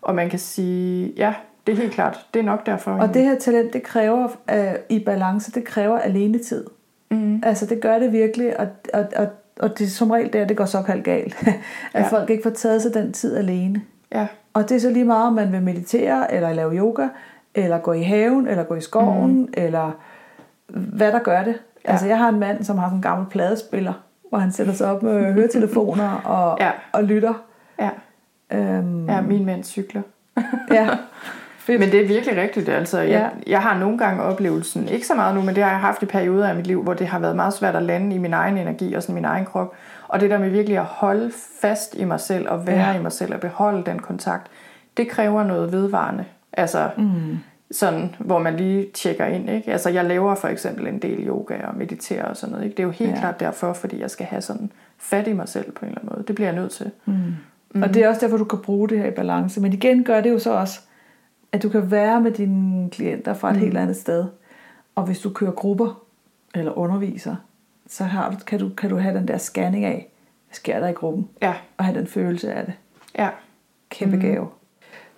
Og 0.03 0.15
man 0.15 0.31
kan 0.31 0.39
sige, 0.39 1.13
ja, 1.17 1.35
det 1.67 1.73
er 1.73 1.77
helt 1.77 1.93
klart. 1.93 2.27
Det 2.35 2.41
er 2.41 2.45
nok 2.45 2.67
derfor. 2.67 2.93
Og 2.93 3.15
det 3.15 3.23
her 3.23 3.39
talent, 3.39 3.73
det 3.73 3.83
kræver 3.83 4.29
øh, 4.51 4.75
i 4.89 4.99
balance, 4.99 5.53
det 5.53 5.65
kræver 5.65 5.99
alene 5.99 6.39
tid. 6.39 6.65
Mm. 7.11 7.43
Altså 7.45 7.67
det 7.67 7.81
gør 7.81 7.99
det 7.99 8.13
virkelig, 8.13 8.61
og, 8.61 8.67
og, 8.95 9.07
og, 9.17 9.27
og 9.61 9.79
det 9.79 9.85
er 9.85 9.89
som 9.89 10.11
regel 10.11 10.33
der, 10.33 10.45
det 10.47 10.57
går 10.57 10.65
såkaldt 10.65 11.05
galt. 11.05 11.37
at 11.95 12.03
Ja. 12.03 12.09
folk 12.09 12.31
ikke 12.31 12.43
får 12.43 12.51
taget 12.51 12.83
sig 12.83 12.95
den 12.95 13.13
tid 13.13 13.37
alene. 13.37 13.83
Ja. 14.15 14.27
Og 14.55 14.69
det 14.69 14.77
er 14.77 14.81
så 14.81 14.91
lige 14.91 15.05
meget, 15.05 15.27
om 15.27 15.33
man 15.33 15.53
vil 15.53 15.63
meditere, 15.63 16.35
eller 16.35 16.53
lave 16.53 16.75
yoga, 16.77 17.09
eller 17.55 17.79
gå 17.79 17.93
i 17.93 18.03
haven, 18.03 18.49
eller 18.49 18.65
gå 18.65 18.75
i 18.75 18.81
skoven, 18.81 19.41
mm. 19.41 19.49
eller 19.55 19.91
hvad 20.69 21.13
der 21.13 21.19
gør 21.19 21.43
det. 21.45 21.55
Ja. 21.85 21.91
Altså, 21.91 22.07
jeg 22.07 22.19
har 22.19 22.29
en 22.29 22.39
mand, 22.41 22.65
som 22.65 22.79
har 22.79 22.87
sådan 22.87 22.99
en 22.99 23.03
gammel 23.03 23.27
pladespiller, 23.31 23.93
hvor 24.29 24.39
han 24.39 24.53
sætter 24.53 24.73
sig 24.73 24.91
op 24.91 25.03
med 25.03 25.33
høretelefoner 25.33 26.13
og, 26.37 26.57
Ja. 26.61 26.71
og 26.93 27.05
lytter. 27.05 27.35
Ja. 27.81 27.91
Øhm, 28.53 29.07
ja, 29.09 29.21
min 29.21 29.47
mand 29.47 29.65
cykler. 29.65 30.03
ja. 30.71 30.89
Fedt. 31.59 31.81
Men 31.81 31.91
det 31.91 32.01
er 32.03 32.07
virkelig 32.09 32.37
rigtigt. 32.43 32.69
Altså, 32.69 32.99
jeg, 33.01 33.09
Ja. 33.11 33.29
jeg 33.51 33.63
har 33.63 33.79
nogle 33.79 33.99
gange 33.99 34.23
oplevelsen, 34.23 34.89
ikke 34.89 35.07
så 35.07 35.15
meget 35.15 35.35
nu, 35.35 35.43
men 35.43 35.55
det 35.55 35.63
har 35.65 35.71
jeg 35.71 35.81
haft 35.81 36.03
i 36.03 36.07
perioder 36.07 36.49
af 36.49 36.55
mit 36.57 36.67
liv, 36.67 36.83
hvor 36.83 36.95
det 36.95 37.07
har 37.07 37.19
været 37.19 37.37
meget 37.37 37.53
svært 37.55 37.77
at 37.77 37.83
lande 37.83 38.15
i 38.17 38.19
min 38.19 38.33
egen 38.35 38.57
energi 38.59 38.95
og 38.95 39.03
sådan 39.03 39.15
min 39.15 39.25
egen 39.25 39.45
krop. 39.45 39.75
Og 40.09 40.21
det 40.21 40.31
der 40.31 40.39
med 40.39 40.51
virkelig 40.51 40.79
at 40.79 40.85
holde 40.85 41.31
fast 41.61 41.95
i 41.95 42.05
mig 42.05 42.21
selv 42.21 42.49
og 42.49 42.67
være 42.67 42.91
Ja. 42.91 42.99
i 42.99 43.03
mig 43.03 43.13
selv 43.13 43.35
og 43.35 43.41
beholde 43.41 43.85
den 43.87 43.99
kontakt, 43.99 44.47
det 44.97 45.09
kræver 45.09 45.43
noget 45.45 45.73
vedvarende. 45.73 46.25
Altså, 46.53 46.91
mm. 46.97 47.39
sådan, 47.71 48.15
hvor 48.19 48.39
man 48.39 48.57
lige 48.57 48.87
tjekker 48.95 49.25
ind. 49.27 49.51
Ikke? 49.51 49.73
Altså, 49.73 49.91
jeg 49.91 50.05
laver 50.05 50.35
for 50.35 50.49
eksempel 50.49 50.87
en 50.87 50.99
del 50.99 51.27
yoga 51.27 51.55
og 51.67 51.77
mediterer 51.77 52.25
og 52.25 52.37
sådan 52.37 52.51
noget. 52.53 52.65
Ikke? 52.65 52.77
Det 52.77 52.83
er 52.83 52.87
jo 52.87 52.91
helt 52.91 53.11
Ja. 53.11 53.19
klart 53.21 53.41
derfor, 53.41 53.73
fordi 53.73 54.01
jeg 54.01 54.11
skal 54.11 54.27
have 54.27 54.43
sådan 54.43 54.71
fat 54.99 55.27
i 55.29 55.33
mig 55.33 55.49
selv 55.49 55.73
på 55.73 55.85
en 55.85 55.89
eller 55.89 56.01
anden 56.01 56.13
måde. 56.15 56.25
Det 56.27 56.35
bliver 56.35 56.49
jeg 56.49 56.57
nødt 56.57 56.73
til. 56.73 56.91
Mm. 57.07 57.83
Og 57.83 57.95
det 57.95 58.05
er 58.05 58.09
også 58.09 58.21
derfor, 58.21 58.37
du 58.37 58.45
kan 58.45 58.59
bruge 58.59 58.89
det 58.89 58.99
her 58.99 59.07
i 59.07 59.11
balance. 59.11 59.61
Men 59.61 59.73
igen 59.73 60.05
gør 60.05 60.21
det 60.21 60.31
jo 60.31 60.39
så 60.39 60.53
også, 60.53 60.81
at 61.53 61.63
du 61.63 61.69
kan 61.69 61.91
være 61.91 62.21
med 62.21 62.31
dine 62.33 62.91
klienter 62.91 63.35
fra 63.35 63.51
et 63.51 63.57
mm. 63.57 63.63
helt 63.63 63.79
andet 63.79 63.97
sted. 63.97 64.25
Og 64.95 65.03
hvis 65.05 65.21
du 65.21 65.31
kører 65.31 65.51
grupper 65.53 66.03
eller 66.55 66.79
underviser, 66.79 67.37
så 67.89 68.05
har 68.05 68.31
du, 68.31 68.37
kan, 68.47 68.59
du, 68.59 68.69
kan 68.69 68.91
du 68.91 68.97
have 68.99 69.19
den 69.19 69.29
der 69.29 69.39
scanning 69.39 69.85
af, 69.85 70.09
hvad 70.47 70.55
sker 70.55 70.81
der 70.81 70.89
i 70.89 70.93
gruppen, 70.93 71.29
Ja, 71.43 71.55
og 71.77 71.85
have 71.85 71.99
den 71.99 72.07
følelse 72.07 72.53
af 72.53 72.65
det. 72.65 72.75
ja. 73.19 73.29
Kæmpe 73.91 74.17
mm. 74.17 74.23
gave. 74.23 74.49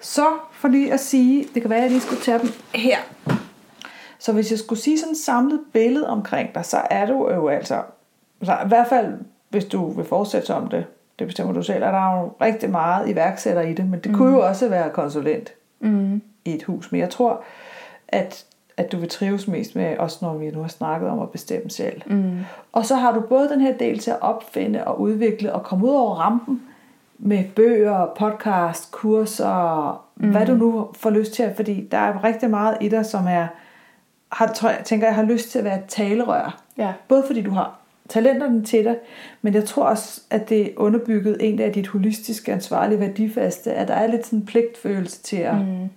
Så 0.00 0.26
for 0.52 0.68
lige 0.68 0.92
at 0.92 1.00
sige, 1.00 1.46
det 1.54 1.62
kan 1.62 1.70
være, 1.70 1.78
at 1.78 1.82
jeg 1.82 1.90
lige 1.90 2.00
skulle 2.00 2.22
tage 2.22 2.38
dem 2.38 2.48
her. 2.74 2.96
Så 4.18 4.32
hvis 4.32 4.50
jeg 4.50 4.58
skulle 4.58 4.78
sige 4.78 4.98
sådan 4.98 5.12
et 5.12 5.18
samlet 5.18 5.60
billede 5.72 6.08
omkring 6.08 6.54
dig, 6.54 6.64
så 6.64 6.76
er 6.90 7.06
du 7.06 7.30
jo 7.32 7.48
altså, 7.48 7.82
så 8.42 8.52
i 8.64 8.68
hvert 8.68 8.86
fald 8.88 9.14
hvis 9.48 9.64
du 9.64 9.90
vil 9.92 10.04
fortsætte 10.04 10.46
som 10.46 10.68
det, 10.68 10.86
det 11.18 11.26
bestemmer 11.26 11.52
du 11.54 11.62
selv, 11.62 11.82
er 11.82 11.90
der 11.90 12.18
jo 12.20 12.32
rigtig 12.40 12.70
meget 12.70 13.08
iværksætter 13.08 13.62
i 13.62 13.74
det, 13.74 13.86
men 13.88 14.00
det 14.00 14.10
mm. 14.10 14.16
kunne 14.16 14.32
jo 14.32 14.46
også 14.46 14.68
være 14.68 14.90
konsulent 14.90 15.52
Mm. 15.82 16.22
i 16.44 16.54
et 16.54 16.62
hus. 16.62 16.92
Men 16.92 17.00
jeg 17.00 17.10
tror, 17.10 17.42
at, 18.08 18.44
at 18.80 18.92
du 18.92 18.96
vil 18.96 19.08
trives 19.08 19.48
mest 19.48 19.76
med, 19.76 19.98
også 19.98 20.18
når 20.22 20.34
vi 20.34 20.50
nu 20.50 20.60
har 20.60 20.68
snakket 20.68 21.08
om 21.08 21.20
at 21.20 21.30
bestemme 21.30 21.70
selv. 21.70 22.02
Mm. 22.06 22.38
Og 22.72 22.86
så 22.86 22.94
har 22.94 23.12
du 23.12 23.20
både 23.20 23.48
den 23.48 23.60
her 23.60 23.72
del 23.78 23.98
til 23.98 24.10
at 24.10 24.16
opfinde 24.20 24.84
og 24.84 25.00
udvikle 25.00 25.52
og 25.52 25.62
komme 25.62 25.86
ud 25.86 25.90
over 25.90 26.14
rampen 26.14 26.62
med 27.18 27.44
bøger, 27.56 28.06
podcast, 28.18 28.92
kurser, 28.92 30.04
mm. 30.16 30.30
hvad 30.30 30.46
du 30.46 30.54
nu 30.54 30.88
får 30.94 31.10
lyst 31.10 31.32
til. 31.32 31.52
Fordi 31.56 31.88
der 31.90 31.98
er 31.98 32.24
rigtig 32.24 32.50
meget 32.50 32.76
i 32.80 32.88
dig, 32.88 33.06
som 33.06 33.26
er, 33.26 33.46
har, 34.32 34.46
tror 34.46 34.68
jeg, 34.68 34.80
tænker 34.84 35.06
jeg, 35.06 35.14
har 35.14 35.22
lyst 35.22 35.50
til 35.50 35.58
at 35.58 35.64
være 35.64 35.80
talerør. 35.88 36.60
Ja. 36.78 36.92
Både 37.08 37.24
fordi 37.26 37.42
du 37.42 37.50
har 37.50 37.78
talenterne 38.08 38.64
til 38.64 38.84
dig, 38.84 38.96
men 39.42 39.54
jeg 39.54 39.64
tror 39.64 39.84
også, 39.84 40.20
at 40.30 40.48
det 40.48 40.60
er 40.60 40.70
underbygget 40.76 41.36
egentlig 41.40 41.66
af 41.66 41.72
dit 41.72 41.88
holistiske, 41.88 42.52
ansvarlige, 42.52 43.00
værdifaste, 43.00 43.72
at 43.72 43.88
der 43.88 43.94
er 43.94 44.06
lidt 44.06 44.26
sådan 44.26 44.38
en 44.38 44.46
pligtfølelse 44.46 45.22
til 45.22 45.36
at, 45.36 45.54
mm. 45.54 45.88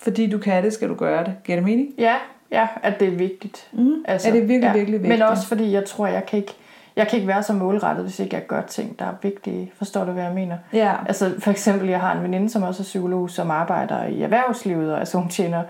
Fordi 0.00 0.30
du 0.30 0.38
kan 0.38 0.64
det, 0.64 0.72
skal 0.72 0.88
du 0.88 0.94
gøre 0.94 1.24
det. 1.24 1.34
Giver 1.44 1.56
det 1.56 1.64
mening? 1.64 1.88
Ja, 1.98 2.14
ja, 2.52 2.66
at 2.82 3.00
det 3.00 3.08
er 3.08 3.12
vigtigt. 3.16 3.68
Mm. 3.72 3.92
Er 4.04 4.18
det 4.18 4.32
virkelig, 4.34 4.62
ja. 4.62 4.72
virkelig 4.72 5.02
vigtigt? 5.02 5.18
Men 5.18 5.22
også 5.28 5.46
fordi 5.46 5.72
jeg 5.72 5.84
tror, 5.84 6.06
jeg 6.06 6.26
kan 6.26 6.38
ikke, 6.38 6.54
jeg 6.96 7.08
kan 7.08 7.16
ikke 7.16 7.28
være 7.28 7.42
så 7.42 7.52
målrettet, 7.52 8.04
hvis 8.04 8.20
ikke 8.20 8.36
jeg 8.36 8.46
gør 8.46 8.62
ting, 8.62 8.98
der 8.98 9.04
er 9.04 9.14
vigtige. 9.22 9.72
Forstår 9.78 10.04
du, 10.04 10.12
hvad 10.12 10.22
jeg 10.24 10.32
mener? 10.32 10.56
Ja. 10.72 10.92
Altså 11.08 11.34
for 11.38 11.50
eksempel, 11.50 11.88
jeg 11.88 12.00
har 12.00 12.16
en 12.16 12.22
veninde, 12.22 12.48
som 12.50 12.62
også 12.62 12.82
er 12.82 12.84
psykolog, 12.84 13.30
som 13.30 13.50
arbejder 13.50 14.04
i 14.04 14.22
erhvervslivet, 14.22 14.92
og 14.92 14.98
altså 14.98 15.18
hun 15.18 15.28
tjener 15.28 15.62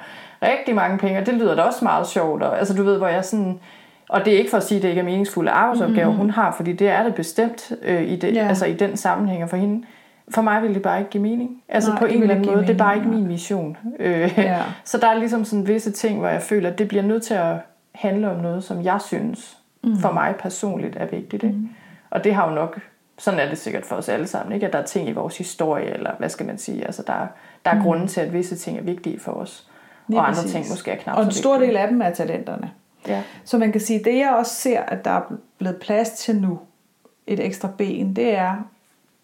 rigtig 0.42 0.74
mange 0.74 0.98
penge, 0.98 1.18
og 1.18 1.26
det 1.26 1.34
lyder 1.34 1.54
da 1.54 1.62
også 1.62 1.84
meget 1.84 2.06
sjovt. 2.06 2.42
Og, 2.42 2.58
altså 2.58 2.74
du 2.74 2.82
ved, 2.82 2.98
hvor 2.98 3.08
jeg 3.08 3.24
sådan... 3.24 3.60
Og 4.08 4.24
det 4.24 4.34
er 4.34 4.38
ikke 4.38 4.50
for 4.50 4.56
at 4.56 4.62
sige, 4.62 4.76
at 4.76 4.82
det 4.82 4.88
ikke 4.88 5.00
er 5.00 5.04
meningsfulde 5.04 5.50
arbejdsopgaver, 5.50 6.06
mm-hmm. 6.06 6.18
hun 6.20 6.30
har, 6.30 6.52
fordi 6.56 6.72
det 6.72 6.88
er 6.88 7.02
det 7.02 7.14
bestemt 7.14 7.72
øh, 7.82 8.02
i, 8.02 8.16
det, 8.16 8.34
Ja. 8.34 8.48
altså, 8.48 8.66
i 8.66 8.72
den 8.72 8.96
sammenhæng. 8.96 9.50
For 9.50 9.56
hende, 9.56 9.86
for 10.30 10.42
mig 10.42 10.62
vil 10.62 10.74
det 10.74 10.82
bare 10.82 10.98
ikke 10.98 11.10
give 11.10 11.22
mening. 11.22 11.62
Altså 11.68 11.90
Nej, 11.90 11.98
på 11.98 12.04
en 12.04 12.22
eller 12.22 12.34
anden 12.34 12.46
måde, 12.46 12.58
give 12.58 12.66
det 12.66 12.74
er 12.74 12.84
bare 12.84 12.96
mening, 12.96 13.12
ikke 13.12 13.20
min 13.20 13.28
mission. 13.28 13.76
Øh, 13.98 14.32
Ja. 14.36 14.62
Så 14.84 14.98
der 14.98 15.06
er 15.08 15.14
ligesom 15.14 15.44
sådan 15.44 15.66
visse 15.66 15.90
ting, 15.90 16.18
hvor 16.18 16.28
jeg 16.28 16.42
føler, 16.42 16.70
at 16.70 16.78
det 16.78 16.88
bliver 16.88 17.02
nødt 17.02 17.22
til 17.22 17.34
at 17.34 17.56
handle 17.94 18.30
om 18.30 18.40
noget, 18.40 18.64
som 18.64 18.84
jeg 18.84 19.00
synes 19.00 19.58
mm. 19.84 19.98
for 19.98 20.12
mig 20.12 20.34
personligt 20.38 20.96
er 20.96 21.06
vigtigt. 21.06 21.42
Ikke? 21.42 21.56
Mm. 21.56 21.68
Og 22.10 22.24
det 22.24 22.34
har 22.34 22.48
jo 22.48 22.54
nok, 22.54 22.80
sådan 23.18 23.40
er 23.40 23.48
det 23.48 23.58
sikkert 23.58 23.86
for 23.86 23.96
os 23.96 24.08
alle 24.08 24.26
sammen, 24.26 24.54
ikke? 24.54 24.66
at 24.66 24.72
der 24.72 24.78
er 24.78 24.84
ting 24.86 25.08
i 25.08 25.12
vores 25.12 25.38
historie, 25.38 25.86
eller 25.94 26.10
hvad 26.18 26.28
skal 26.28 26.46
man 26.46 26.58
sige, 26.58 26.84
altså 26.86 27.02
der, 27.06 27.26
der 27.64 27.70
er 27.70 27.74
mm. 27.74 27.82
grunden 27.82 28.08
til, 28.08 28.20
at 28.20 28.32
visse 28.32 28.56
ting 28.56 28.78
er 28.78 28.82
vigtige 28.82 29.20
for 29.20 29.32
os, 29.32 29.68
Lige 30.08 30.20
og 30.20 30.28
andre 30.28 30.36
præcis. 30.36 30.52
ting 30.52 30.66
måske 30.70 30.90
er 30.90 30.96
knap 30.96 31.16
Og 31.18 31.24
en 31.24 31.30
stor 31.30 31.52
vigtige. 31.52 31.68
del 31.68 31.76
af 31.76 31.88
dem 31.88 32.02
er 32.02 32.10
talenterne. 32.10 32.70
Ja. 33.08 33.22
Så 33.44 33.58
man 33.58 33.72
kan 33.72 33.80
sige, 33.80 34.00
det 34.04 34.16
jeg 34.18 34.30
også 34.30 34.54
ser, 34.54 34.80
at 34.80 35.04
der 35.04 35.10
er 35.10 35.22
blevet 35.58 35.76
plads 35.76 36.10
til 36.10 36.36
nu, 36.40 36.58
et 37.26 37.40
ekstra 37.40 37.68
ben, 37.78 38.16
det 38.16 38.36
er 38.36 38.54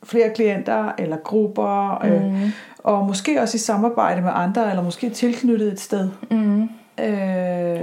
flere 0.04 0.30
klienter 0.34 0.92
eller 0.98 1.16
grupper, 1.16 2.02
mm. 2.04 2.10
øh, 2.10 2.50
og 2.78 3.04
måske 3.04 3.40
også 3.40 3.56
i 3.56 3.58
samarbejde 3.58 4.22
med 4.22 4.30
andre, 4.34 4.70
eller 4.70 4.82
måske 4.82 5.10
tilknyttet 5.10 5.72
et 5.72 5.80
sted. 5.80 6.08
Mm. 6.30 6.62
Øh, 6.62 6.68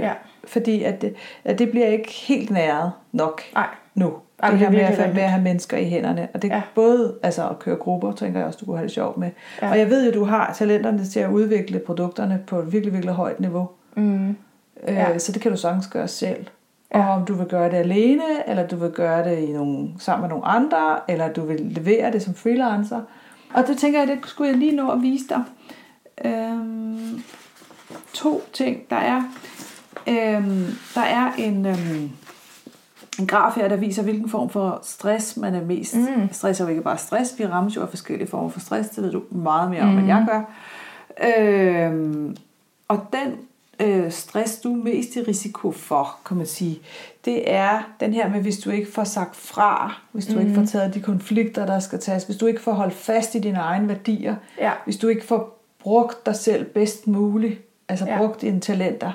ja. 0.00 0.12
Fordi 0.44 0.82
at 0.82 1.02
det, 1.02 1.14
at 1.44 1.58
det 1.58 1.70
bliver 1.70 1.86
ikke 1.86 2.10
helt 2.28 2.50
næret 2.50 2.92
nok 3.12 3.42
Nej. 3.54 3.66
nu. 3.94 4.12
Ej, 4.42 4.50
det 4.50 4.58
det 4.60 4.66
er 4.66 4.70
her 4.70 4.90
med 4.90 5.04
at, 5.04 5.14
med 5.14 5.22
at 5.22 5.30
have 5.30 5.42
mennesker 5.42 5.76
i 5.76 5.84
hænderne. 5.84 6.28
Og 6.34 6.42
det 6.42 6.52
er 6.52 6.56
ja. 6.56 6.62
Både 6.74 7.14
altså 7.22 7.48
at 7.48 7.58
køre 7.58 7.76
grupper, 7.76 8.12
tænker 8.12 8.38
jeg 8.38 8.46
også, 8.46 8.58
du 8.60 8.64
kunne 8.66 8.76
have 8.76 8.86
det 8.86 8.94
sjovt 8.94 9.16
med. 9.16 9.30
Ja. 9.62 9.70
Og 9.70 9.78
jeg 9.78 9.90
ved 9.90 10.04
jo, 10.04 10.08
at 10.08 10.14
du 10.14 10.24
har 10.24 10.52
talenterne 10.58 11.04
til 11.04 11.20
at 11.20 11.30
udvikle 11.30 11.78
produkterne 11.78 12.40
på 12.46 12.58
et 12.58 12.72
virkelig, 12.72 12.92
virkelig 12.92 13.14
højt 13.14 13.40
niveau. 13.40 13.68
Mm. 13.96 14.28
Øh, 14.28 14.34
Ja. 14.86 15.18
Så 15.18 15.32
det 15.32 15.42
kan 15.42 15.50
du 15.50 15.56
sagtens 15.56 15.86
gøre 15.86 16.08
selv. 16.08 16.46
Ja. 16.94 17.06
Og 17.06 17.14
om 17.14 17.24
du 17.24 17.34
vil 17.34 17.46
gøre 17.46 17.70
det 17.70 17.76
alene, 17.76 18.48
eller 18.48 18.66
du 18.66 18.76
vil 18.76 18.90
gøre 18.90 19.30
det 19.30 19.38
i 19.38 19.52
nogle, 19.52 19.88
sammen 19.98 20.22
med 20.22 20.28
nogle 20.28 20.44
andre, 20.44 20.98
eller 21.08 21.32
du 21.32 21.46
vil 21.46 21.60
levere 21.60 22.12
det 22.12 22.22
som 22.22 22.34
freelancer. 22.34 23.00
Og 23.54 23.66
det 23.66 23.78
tænker 23.78 23.98
jeg, 23.98 24.08
det 24.08 24.18
skulle 24.24 24.50
jeg 24.50 24.58
lige 24.58 24.76
nå 24.76 24.90
at 24.90 25.02
vise 25.02 25.24
dig. 25.28 25.44
Øhm, 26.24 27.22
to 28.14 28.42
ting. 28.52 28.90
Der 28.90 28.96
er, 28.96 29.22
øhm, 30.08 30.66
der 30.94 31.00
er 31.00 31.32
en, 31.38 31.66
øhm, 31.66 32.10
en 33.18 33.26
graf 33.26 33.54
her, 33.54 33.68
der 33.68 33.76
viser, 33.76 34.02
hvilken 34.02 34.28
form 34.28 34.50
for 34.50 34.80
stress 34.82 35.36
man 35.36 35.54
er 35.54 35.64
mest. 35.64 35.96
Mm. 35.96 36.28
Stress 36.32 36.60
er 36.60 36.64
jo 36.64 36.70
ikke 36.70 36.82
bare 36.82 36.98
stress. 36.98 37.38
Vi 37.38 37.46
rammes 37.46 37.76
jo 37.76 37.82
af 37.82 37.88
forskellige 37.88 38.28
former 38.28 38.48
for 38.48 38.60
stress. 38.60 38.88
Det 38.88 39.04
ved 39.04 39.12
du 39.12 39.22
meget 39.30 39.70
mere 39.70 39.82
om, 39.82 39.88
mm. 39.88 39.98
end 39.98 40.06
jeg 40.06 40.26
gør. 40.28 40.42
Øhm, 41.28 42.36
og 42.88 43.06
den 43.12 43.36
øh, 43.82 44.10
stress, 44.12 44.56
du 44.60 44.72
er 44.72 44.84
mest 44.84 45.16
i 45.16 45.20
risiko 45.22 45.72
for, 45.72 46.16
kan 46.26 46.36
man 46.36 46.46
sige, 46.46 46.80
det 47.24 47.50
er 47.52 47.82
den 48.00 48.12
her 48.14 48.28
med, 48.28 48.40
hvis 48.40 48.58
du 48.58 48.70
ikke 48.70 48.92
får 48.92 49.04
sagt 49.04 49.36
fra, 49.36 50.00
hvis 50.12 50.26
du 50.26 50.32
mm. 50.34 50.40
ikke 50.40 50.54
får 50.54 50.64
taget 50.64 50.94
de 50.94 51.00
konflikter, 51.00 51.66
der 51.66 51.78
skal 51.78 51.98
tages, 52.00 52.24
hvis 52.24 52.36
du 52.36 52.46
ikke 52.46 52.60
får 52.60 52.72
holdt 52.72 52.94
fast 52.94 53.34
i 53.34 53.38
dine 53.38 53.58
egne 53.58 53.88
værdier, 53.88 54.36
Ja. 54.58 54.70
hvis 54.84 54.96
du 54.96 55.08
ikke 55.08 55.24
får 55.26 55.58
brugt 55.78 56.26
dig 56.26 56.36
selv 56.36 56.64
bedst 56.64 57.06
muligt, 57.06 57.60
altså 57.88 58.04
ja. 58.06 58.18
Brugt 58.18 58.40
dine 58.40 58.60
talenter, 58.60 59.12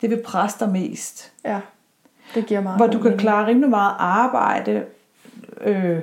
det 0.00 0.10
vil 0.10 0.22
presse 0.24 0.58
dig 0.60 0.68
mest. 0.68 1.32
ja, 1.44 1.60
det 2.34 2.46
giver 2.46 2.60
meget 2.60 2.78
Hvor 2.78 2.86
du 2.86 2.92
kan 2.98 3.02
mening. 3.02 3.20
klare 3.20 3.46
rimelig 3.46 3.70
meget 3.70 3.94
arbejde, 3.98 4.84
øh, 5.60 5.98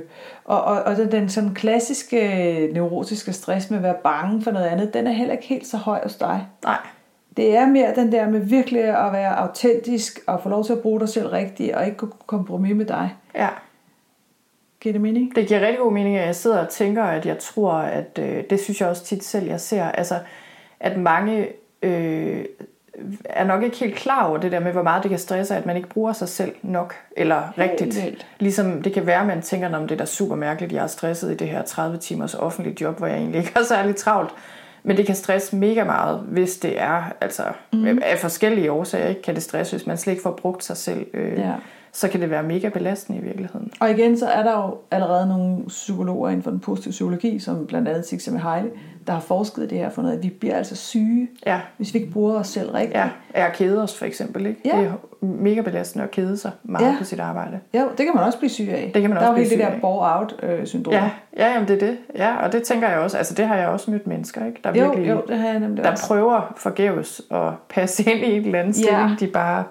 og, 0.45 0.63
og, 0.63 0.83
og 0.83 0.95
den, 0.97 1.11
den 1.11 1.29
sådan 1.29 1.53
klassiske 1.53 2.69
neurotiske 2.73 3.33
stress 3.33 3.69
med 3.69 3.77
at 3.77 3.83
være 3.83 3.95
bange 4.03 4.41
for 4.41 4.51
noget 4.51 4.65
andet, 4.65 4.93
den 4.93 5.07
er 5.07 5.11
heller 5.11 5.33
ikke 5.33 5.47
helt 5.47 5.67
så 5.67 5.77
høj 5.77 5.99
hos 6.03 6.15
dig. 6.15 6.47
Nej, 6.63 6.77
Det 7.37 7.55
er 7.57 7.65
mere 7.67 7.95
den 7.95 8.11
der 8.11 8.29
med 8.29 8.39
virkelig 8.39 8.83
at 8.83 9.13
være 9.13 9.35
autentisk 9.39 10.19
og 10.27 10.41
få 10.43 10.49
lov 10.49 10.65
til 10.65 10.73
at 10.73 10.79
bruge 10.79 10.99
dig 10.99 11.09
selv 11.09 11.27
rigtigt 11.27 11.73
og 11.75 11.85
ikke 11.85 11.97
kunne 11.97 12.11
kompromis 12.25 12.75
med 12.75 12.85
dig. 12.85 13.15
ja. 13.35 13.49
Giver 14.81 14.93
det 14.93 15.01
mening? 15.01 15.35
Det 15.35 15.47
giver 15.47 15.59
rigtig 15.59 15.77
god 15.79 15.91
mening, 15.93 16.17
at 16.17 16.25
jeg 16.25 16.35
sidder 16.35 16.57
og 16.59 16.69
tænker, 16.69 17.03
at 17.03 17.25
jeg 17.25 17.39
tror, 17.39 17.71
at 17.73 18.19
øh, 18.21 18.43
det 18.49 18.59
synes 18.59 18.81
jeg 18.81 18.89
også 18.89 19.03
tit 19.03 19.23
selv, 19.23 19.47
jeg 19.47 19.59
ser, 19.61 19.83
altså, 19.91 20.19
at 20.79 20.97
mange 20.97 21.47
øh, 21.81 22.45
er 23.25 23.43
nok 23.43 23.63
ikke 23.63 23.77
helt 23.77 23.95
klar 23.95 24.27
over 24.27 24.37
det 24.37 24.51
der 24.51 24.59
med, 24.59 24.71
hvor 24.71 24.81
meget 24.81 25.03
det 25.03 25.09
kan 25.09 25.19
stresse, 25.19 25.55
at 25.55 25.65
man 25.65 25.77
ikke 25.77 25.89
bruger 25.89 26.13
sig 26.13 26.29
selv 26.29 26.51
nok, 26.61 26.95
eller 27.17 27.41
Helt 27.55 27.71
rigtigt. 27.71 28.05
vildt. 28.05 28.27
Ligesom 28.39 28.81
det 28.81 28.93
kan 28.93 29.05
være, 29.05 29.21
at 29.21 29.27
man 29.27 29.41
tænker, 29.41 29.75
om 29.77 29.87
det 29.87 29.95
er 29.95 29.99
da 29.99 30.05
super 30.05 30.35
mærkeligt, 30.35 30.73
jeg 30.73 30.83
er 30.83 30.87
stresset 30.87 31.31
i 31.31 31.35
det 31.35 31.47
her 31.49 31.61
30 31.61 31.97
timers 31.97 32.35
offentlige 32.35 32.77
job, 32.81 32.97
hvor 32.97 33.07
jeg 33.07 33.17
egentlig 33.17 33.39
ikke 33.39 33.51
har 33.55 33.63
særlig 33.63 33.95
travlt. 33.95 34.31
Men 34.83 34.97
det 34.97 35.05
kan 35.05 35.15
stresse 35.15 35.55
mega 35.55 35.83
meget, 35.83 36.19
hvis 36.19 36.57
det 36.57 36.81
er, 36.81 37.03
altså 37.21 37.43
mm. 37.73 37.99
af 38.01 38.19
forskellige 38.19 38.71
årsager, 38.71 39.07
ikke? 39.07 39.21
kan 39.21 39.35
det 39.35 39.43
stresse, 39.43 39.77
hvis 39.77 39.87
man 39.87 39.97
slet 39.97 40.13
ikke 40.13 40.23
får 40.23 40.39
brugt 40.41 40.63
sig 40.63 40.77
selv 40.77 41.05
øh, 41.13 41.39
Ja. 41.39 41.53
Så 41.95 42.07
kan 42.07 42.21
det 42.21 42.29
være 42.29 42.43
mega 42.43 42.69
belastende 42.69 43.19
i 43.19 43.23
virkeligheden. 43.23 43.71
Og 43.79 43.91
igen, 43.91 44.17
så 44.17 44.27
er 44.27 44.43
der 44.43 44.57
jo 44.57 44.77
allerede 44.91 45.27
nogle 45.27 45.57
psykologer 45.67 46.29
inden 46.29 46.43
for 46.43 46.51
den 46.51 46.59
positive 46.59 46.91
psykologi, 46.91 47.39
som 47.39 47.67
blandt 47.67 47.87
andet 47.87 48.05
Sigse 48.07 48.31
Mihaly, 48.31 48.67
der 49.07 49.13
har 49.13 49.19
forsket 49.19 49.69
det 49.69 49.77
her 49.77 49.89
for 49.89 50.01
noget, 50.01 50.17
at 50.17 50.23
vi 50.23 50.29
bliver 50.29 50.55
altså 50.55 50.75
syge, 50.75 51.27
Ja, 51.45 51.59
hvis 51.77 51.93
vi 51.93 51.99
ikke 51.99 52.11
bruger 52.11 52.39
os 52.39 52.47
selv 52.47 52.71
rigtigt. 52.71 52.97
ja. 52.97 53.09
Er 53.33 53.49
kede 53.49 53.83
os 53.83 53.97
for 53.97 54.05
eksempel, 54.05 54.45
ikke? 54.45 54.61
Ja. 54.65 54.77
Det 54.77 54.85
er 54.87 54.91
mega 55.25 55.61
belastende 55.61 56.03
at 56.03 56.11
kede 56.11 56.37
sig 56.37 56.51
meget 56.63 56.85
Ja. 56.91 56.95
på 56.97 57.03
sit 57.03 57.19
arbejde. 57.19 57.59
Jo, 57.73 57.79
det 57.97 58.05
kan 58.05 58.11
man 58.15 58.23
også 58.23 58.37
blive 58.37 58.49
syg 58.49 58.67
af. 58.71 58.91
Det 58.93 59.01
kan 59.01 59.09
man 59.11 59.19
der 59.21 59.27
også 59.27 59.41
er 59.41 59.43
jo 59.43 59.49
hele 59.49 59.63
det 59.63 59.73
der 59.73 59.79
bore-out-syndrom. 59.79 60.93
Ja, 60.93 61.09
ja 61.37 61.51
jamen 61.53 61.67
det 61.67 61.83
er 61.83 61.87
det. 61.87 61.97
Ja, 62.15 62.35
og 62.45 62.51
det 62.51 62.63
tænker 62.63 62.89
jeg 62.89 62.99
også. 62.99 63.17
Altså 63.17 63.33
det 63.33 63.47
har 63.47 63.55
jeg 63.55 63.67
også 63.67 63.91
mødt 63.91 64.07
mennesker, 64.07 64.45
ikke? 64.45 64.59
Der 64.63 64.69
jo, 64.75 64.85
virkelig, 64.85 65.09
jo, 65.09 65.21
det 65.27 65.37
har 65.37 65.47
jeg 65.49 65.59
nemlig 65.59 65.83
der 65.83 65.91
også. 65.91 66.07
prøver 66.07 66.53
forgæves 66.57 67.21
at 67.31 67.49
passe 67.69 68.03
ind 68.11 68.19
i 68.25 68.35
en 68.37 68.45
eller 68.45 68.59
anden 68.59 68.73
Ja. 68.73 68.81
stilling, 68.81 69.19
de 69.19 69.27
bare 69.27 69.63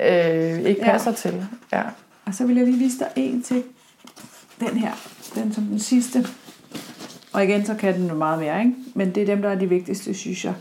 øh, 0.00 0.58
ikke 0.58 0.80
Ja. 0.80 0.92
passer 0.92 1.12
til. 1.12 1.46
Ja. 1.72 1.82
Og 2.26 2.34
så 2.34 2.46
vil 2.46 2.56
jeg 2.56 2.64
lige 2.64 2.78
vise 2.78 2.98
dig 2.98 3.08
en 3.16 3.42
til. 3.42 3.62
Den 4.60 4.68
her. 4.76 4.92
Den 5.34 5.52
som 5.52 5.64
den 5.64 5.78
sidste. 5.78 6.26
Og 7.32 7.44
igen, 7.44 7.64
så 7.64 7.74
kan 7.74 7.94
den 7.94 8.08
jo 8.08 8.14
meget 8.14 8.38
mere, 8.38 8.58
ikke? 8.58 8.74
Men 8.94 9.14
det 9.14 9.22
er 9.22 9.26
dem, 9.26 9.42
der 9.42 9.48
er 9.48 9.58
de 9.58 9.68
vigtigste, 9.68 10.14
synes 10.14 10.44
jeg. 10.44 10.54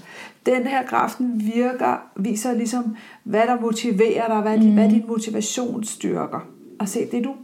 Den 0.45 0.67
her 0.67 0.85
graf, 0.87 1.11
den 1.17 1.41
virker, 1.55 2.01
viser 2.15 2.53
ligesom, 2.53 2.95
hvad 3.23 3.41
der 3.47 3.59
motiverer 3.61 4.27
dig, 4.27 4.41
hvad, 4.41 4.57
mm. 4.57 4.73
hvad 4.73 4.89
din 4.89 5.03
motivationsstyrker. 5.07 6.39
Og 6.79 6.89
se, 6.89 7.05
det 7.11 7.23
du 7.23 7.35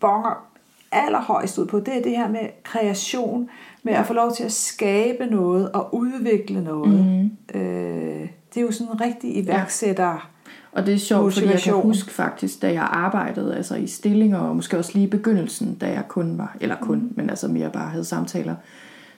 bonger 0.00 0.46
allerhøjst 0.92 1.58
ud 1.58 1.66
på, 1.66 1.80
det 1.80 1.96
er 1.96 2.02
det 2.02 2.16
her 2.16 2.28
med 2.28 2.40
kreation, 2.64 3.48
med 3.82 3.92
at 3.92 4.06
få 4.06 4.12
lov 4.12 4.32
til 4.32 4.44
at 4.44 4.52
skabe 4.52 5.26
noget 5.26 5.72
og 5.72 5.94
udvikle 5.94 6.64
noget. 6.64 7.04
Mm. 7.54 7.58
Øh, 7.60 8.28
det 8.54 8.56
er 8.56 8.60
jo 8.60 8.72
sådan 8.72 8.92
en 8.92 9.00
rigtig 9.00 9.36
iværksætter. 9.36 10.30
Og 10.74 10.86
det 10.86 10.94
er 10.94 10.98
sjovt, 10.98 11.34
fordi 11.34 11.46
jeg 11.46 11.60
kan 11.60 11.74
huske 11.74 12.10
faktisk, 12.10 12.62
da 12.62 12.72
jeg 12.72 12.82
arbejdede 12.82 13.56
altså 13.56 13.74
i 13.74 13.86
stillinger, 13.86 14.38
og 14.38 14.56
måske 14.56 14.78
også 14.78 14.90
lige 14.94 15.06
i 15.06 15.10
begyndelsen, 15.10 15.74
da 15.74 15.90
jeg 15.90 16.08
kun 16.08 16.38
var, 16.38 16.56
eller 16.60 16.76
kun, 16.76 16.98
mm. 16.98 17.12
men 17.16 17.30
altså 17.30 17.48
mere 17.48 17.70
bare 17.70 17.90
havde 17.90 18.04
samtaler, 18.04 18.54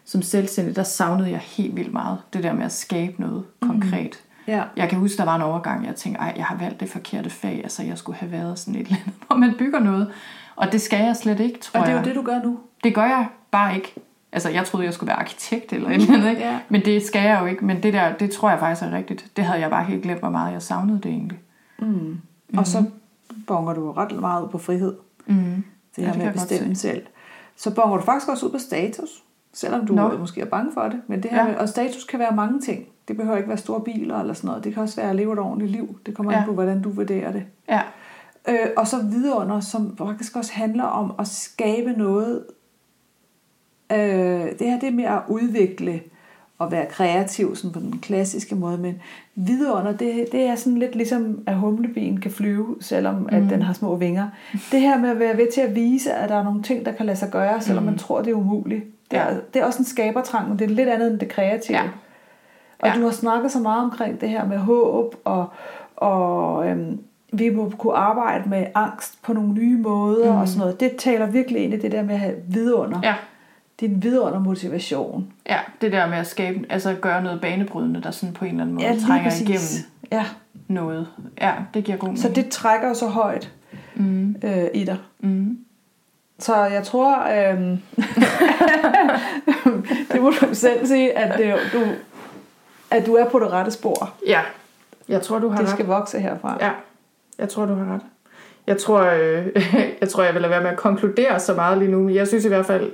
som 0.05 0.23
selvstændig, 0.23 0.77
der 0.77 0.83
savnede 0.83 1.31
jeg 1.31 1.39
helt 1.39 1.77
vildt 1.77 1.93
meget 1.93 2.19
det 2.33 2.43
der 2.43 2.53
med 2.53 2.65
at 2.65 2.73
skabe 2.73 3.21
noget 3.21 3.45
konkret. 3.61 4.21
Ja. 4.47 4.63
Jeg 4.77 4.89
kan 4.89 4.99
huske, 4.99 5.17
der 5.17 5.25
var 5.25 5.37
en 5.37 5.43
overgang, 5.43 5.87
jeg 5.87 5.95
tænkte, 5.95 6.21
ej, 6.21 6.33
jeg 6.37 6.45
har 6.45 6.57
valgt 6.57 6.81
det 6.81 6.89
forkerte 6.89 7.31
fag, 7.31 7.61
altså 7.63 7.83
jeg 7.83 7.99
skulle 7.99 8.19
have 8.19 8.33
været 8.33 8.59
sådan 8.59 8.81
et 8.81 8.81
eller 8.87 8.97
andet, 8.97 9.15
hvor 9.27 9.37
man 9.37 9.55
bygger 9.59 9.81
noget. 9.81 10.09
Og 10.57 10.73
det 10.73 10.81
skal 10.81 11.05
jeg 11.05 11.17
slet 11.17 11.41
ikke, 11.41 11.59
tror 11.59 11.81
Og 11.81 11.87
det 11.87 11.93
er 11.93 11.97
jeg. 11.97 12.07
jo 12.07 12.09
det, 12.09 12.17
du 12.17 12.23
gør 12.23 12.43
nu. 12.43 12.59
Det 12.85 12.95
gør 12.95 13.05
jeg 13.05 13.27
bare 13.51 13.75
ikke. 13.75 13.95
Altså, 14.33 14.51
jeg 14.51 14.65
troede, 14.65 14.87
jeg 14.87 14.95
skulle 14.95 15.09
være 15.09 15.19
arkitekt 15.19 15.73
eller 15.73 15.89
et 15.89 15.95
eller 15.95 16.15
andet, 16.15 16.31
ikke? 16.31 16.43
Ja. 16.43 16.59
Men 16.69 16.85
det 16.85 17.03
skal 17.03 17.23
jeg 17.23 17.41
jo 17.41 17.47
ikke. 17.47 17.65
Men 17.65 17.83
det 17.83 17.93
der, 17.93 18.13
det 18.13 18.31
tror 18.31 18.51
jeg 18.51 18.59
faktisk 18.59 18.83
er 18.83 18.97
rigtigt. 18.97 19.27
Det 19.37 19.45
havde 19.45 19.61
jeg 19.61 19.71
bare 19.71 19.85
helt 19.85 20.03
glemt, 20.03 20.21
hvor 20.21 20.31
meget 20.31 20.53
jeg 20.53 20.63
savnede 20.63 21.01
det 21.03 21.11
egentlig. 21.11 21.39
Mm. 21.79 22.19
Og 22.57 22.67
så 22.67 22.85
bonger 23.47 23.75
du 23.75 23.93
ret 23.93 24.21
meget 24.21 24.45
ud 24.45 24.49
på 24.49 24.59
frihed. 24.59 24.95
Mm. 25.27 25.35
Det 25.97 26.03
Ja, 26.03 26.03
her 26.03 26.13
det 26.13 26.19
med 26.19 26.27
at 26.27 26.33
bestemme 26.33 26.75
selv. 26.75 27.03
Så 27.57 27.75
bonger 27.75 27.97
du 27.97 28.03
faktisk 28.03 28.29
også 28.31 28.47
ud 28.47 28.51
på 28.53 28.59
status. 28.59 29.23
Selvom 29.53 29.87
du 29.87 29.95
Nå. 29.95 30.09
Nå. 30.09 30.19
måske 30.19 30.41
er 30.41 30.45
bange 30.45 30.73
for 30.75 30.83
det. 30.83 31.01
Men 31.07 31.23
det 31.23 31.31
her 31.31 31.37
Ja. 31.39 31.45
ja. 31.45 31.51
med, 31.53 31.59
og 31.61 31.69
status 31.69 32.05
kan 32.05 32.19
være 32.19 32.35
mange 32.37 32.61
ting. 32.61 32.87
Det 33.09 33.17
behøver 33.17 33.37
ikke 33.37 33.49
være 33.49 33.59
store 33.59 33.81
biler 33.81 34.21
eller 34.21 34.35
sådan 34.35 34.49
noget. 34.49 34.65
Det 34.65 34.75
kan 34.75 34.83
også 34.83 34.97
være 35.01 35.11
at 35.11 35.17
leve 35.17 35.33
et 35.33 35.39
ordentligt 35.39 35.71
liv. 35.71 35.99
Det 36.07 36.15
kommer 36.17 36.33
ja. 36.33 36.37
Ja. 36.39 36.43
an 36.43 36.47
på, 36.49 36.53
hvordan 36.55 36.83
du 36.83 36.91
vurderer 36.91 37.33
det. 37.33 37.45
Ja. 37.69 37.81
Øh, 38.49 38.69
og 38.77 38.87
så 38.89 39.03
vidunder, 39.03 39.61
som 39.61 39.97
faktisk 39.97 40.37
også 40.37 40.53
handler 40.53 40.85
om 40.85 41.13
at 41.19 41.29
skabe 41.29 41.93
noget. 41.93 42.45
Øh, 43.93 43.99
det 44.59 44.61
her 44.71 44.81
det 44.81 44.95
med 44.95 45.05
at 45.05 45.23
udvikle 45.29 46.01
og 46.59 46.73
være 46.73 46.87
kreativ 46.87 47.57
sådan 47.57 47.73
på 47.73 47.81
den 47.81 47.99
klassiske 47.99 48.55
måde, 48.55 48.79
men 48.79 49.03
vidunder, 49.35 49.93
det, 49.93 50.27
det 50.33 50.43
er 50.43 50.55
sådan 50.55 50.79
lidt 50.79 50.95
ligesom, 50.97 51.39
at 51.47 51.55
humlebien 51.55 52.21
kan 52.21 52.31
flyve, 52.31 52.77
selvom 52.81 53.15
mm. 53.15 53.29
at 53.33 53.43
den 53.51 53.63
har 53.63 53.73
små 53.73 53.97
vinger. 53.97 54.29
Det 54.73 54.81
her 54.81 54.99
med 54.99 55.11
at 55.11 55.19
være 55.19 55.37
ved 55.37 55.47
til 55.55 55.61
at 55.61 55.75
vise, 55.75 56.13
at 56.13 56.29
der 56.29 56.35
er 56.37 56.45
nogle 56.45 56.63
ting, 56.63 56.87
der 56.87 56.93
kan 56.93 57.07
lade 57.07 57.19
sig 57.19 57.31
gøre, 57.31 57.61
selvom 57.61 57.83
mm. 57.85 57.91
man 57.91 57.99
tror, 57.99 58.23
det 58.23 58.31
er 58.31 58.35
umuligt. 58.35 58.85
Det 59.11 59.19
er, 59.19 59.29
Ja. 59.29 59.37
det 59.55 59.63
er 59.63 59.65
også 59.67 59.79
en 59.79 59.85
skabertrang, 59.85 60.49
men 60.49 60.59
det 60.59 60.65
er 60.65 60.69
lidt 60.75 60.89
andet 60.89 61.11
end 61.11 61.19
det 61.21 61.29
kreative. 61.29 61.77
Ja. 61.79 61.85
Og 62.79 62.89
Ja. 62.89 62.95
du 62.95 63.03
har 63.05 63.11
snakket 63.11 63.53
så 63.53 63.59
meget 63.59 63.85
omkring 63.85 64.21
det 64.21 64.29
her 64.29 64.47
med 64.47 64.59
håb, 64.59 65.15
og, 65.25 65.47
og 65.97 66.69
øhm, 66.69 66.99
vi 67.33 67.51
må 67.51 67.73
kunne 67.79 67.95
arbejde 67.95 68.49
med 68.49 68.67
angst 68.75 69.23
på 69.23 69.33
nogle 69.33 69.53
nye 69.53 69.79
måder 69.79 70.33
mm. 70.33 70.39
og 70.41 70.49
sådan 70.49 70.61
noget. 70.61 70.81
Det 70.81 70.97
taler 70.97 71.27
virkelig 71.27 71.63
ind 71.65 71.75
i 71.75 71.77
det 71.79 71.93
der 71.93 72.03
med 72.03 72.15
at 72.15 72.21
have 72.21 72.35
vidunder. 72.49 73.01
Ja. 73.03 73.15
Din 73.81 74.03
vidunder 74.03 74.39
motivation. 74.39 75.33
Ja, 75.49 75.59
det 75.81 75.93
der 75.93 76.07
med 76.07 76.19
at 76.19 76.27
skabe, 76.27 76.59
altså 76.71 76.91
at 76.91 77.01
gøre 77.01 77.23
noget 77.23 77.41
banebrydende, 77.41 78.03
der 78.03 78.11
sådan 78.11 78.33
på 78.35 78.45
en 78.45 78.51
eller 78.51 78.63
anden 78.63 78.75
måde 78.75 78.87
Ja, 78.87 78.97
trænger 79.07 79.31
præcis. 79.31 79.49
igennem 79.49 79.91
Ja, 80.13 80.25
noget. 80.69 81.09
Ja, 81.41 81.53
det 81.75 81.85
giver 81.85 81.99
god 81.99 82.09
mening. 82.09 82.23
så 82.23 82.29
det 82.29 82.49
trækker 82.49 82.93
så 82.95 83.07
højt 83.07 83.53
Mm. 83.95 84.37
øh, 84.45 84.65
i 84.75 84.85
dig. 84.85 84.97
Mm. 85.21 85.59
Så 86.39 86.65
jeg 86.65 86.85
tror, 86.85 87.23
øhm, 87.23 87.79
det 90.13 90.23
må 90.23 90.31
du 90.31 90.55
selv 90.55 90.87
sige, 90.87 91.19
at, 91.19 91.39
det, 91.39 91.55
du, 91.73 91.83
at 92.91 93.07
du 93.07 93.15
er 93.15 93.29
på 93.29 93.39
det 93.39 93.53
rette 93.53 93.71
spor. 93.71 94.11
Ja, 94.27 94.41
jeg 95.09 95.23
tror, 95.23 95.39
du 95.39 95.49
har 95.49 95.57
Det 95.57 95.65
ret. 95.67 95.73
skal 95.73 95.87
vokse 95.87 96.21
herfra. 96.21 96.57
Ja, 96.61 96.71
jeg 97.39 97.49
tror, 97.49 97.65
du 97.67 97.75
har 97.75 97.95
ret. 97.95 98.01
Jeg 98.67 98.79
tror, 98.79 99.01
øh, 99.01 99.47
jeg 100.01 100.09
tror, 100.09 100.23
jeg 100.23 100.35
vil 100.35 100.43
lade 100.43 100.51
være 100.51 100.63
med 100.63 100.71
at 100.71 100.77
konkludere 100.77 101.41
så 101.41 101.55
meget 101.55 101.79
lige 101.79 101.91
nu. 101.91 102.03
men 102.03 102.15
Jeg 102.15 102.29
synes 102.29 102.45
i 102.45 102.49
hvert 102.49 102.67
fald, 102.67 102.91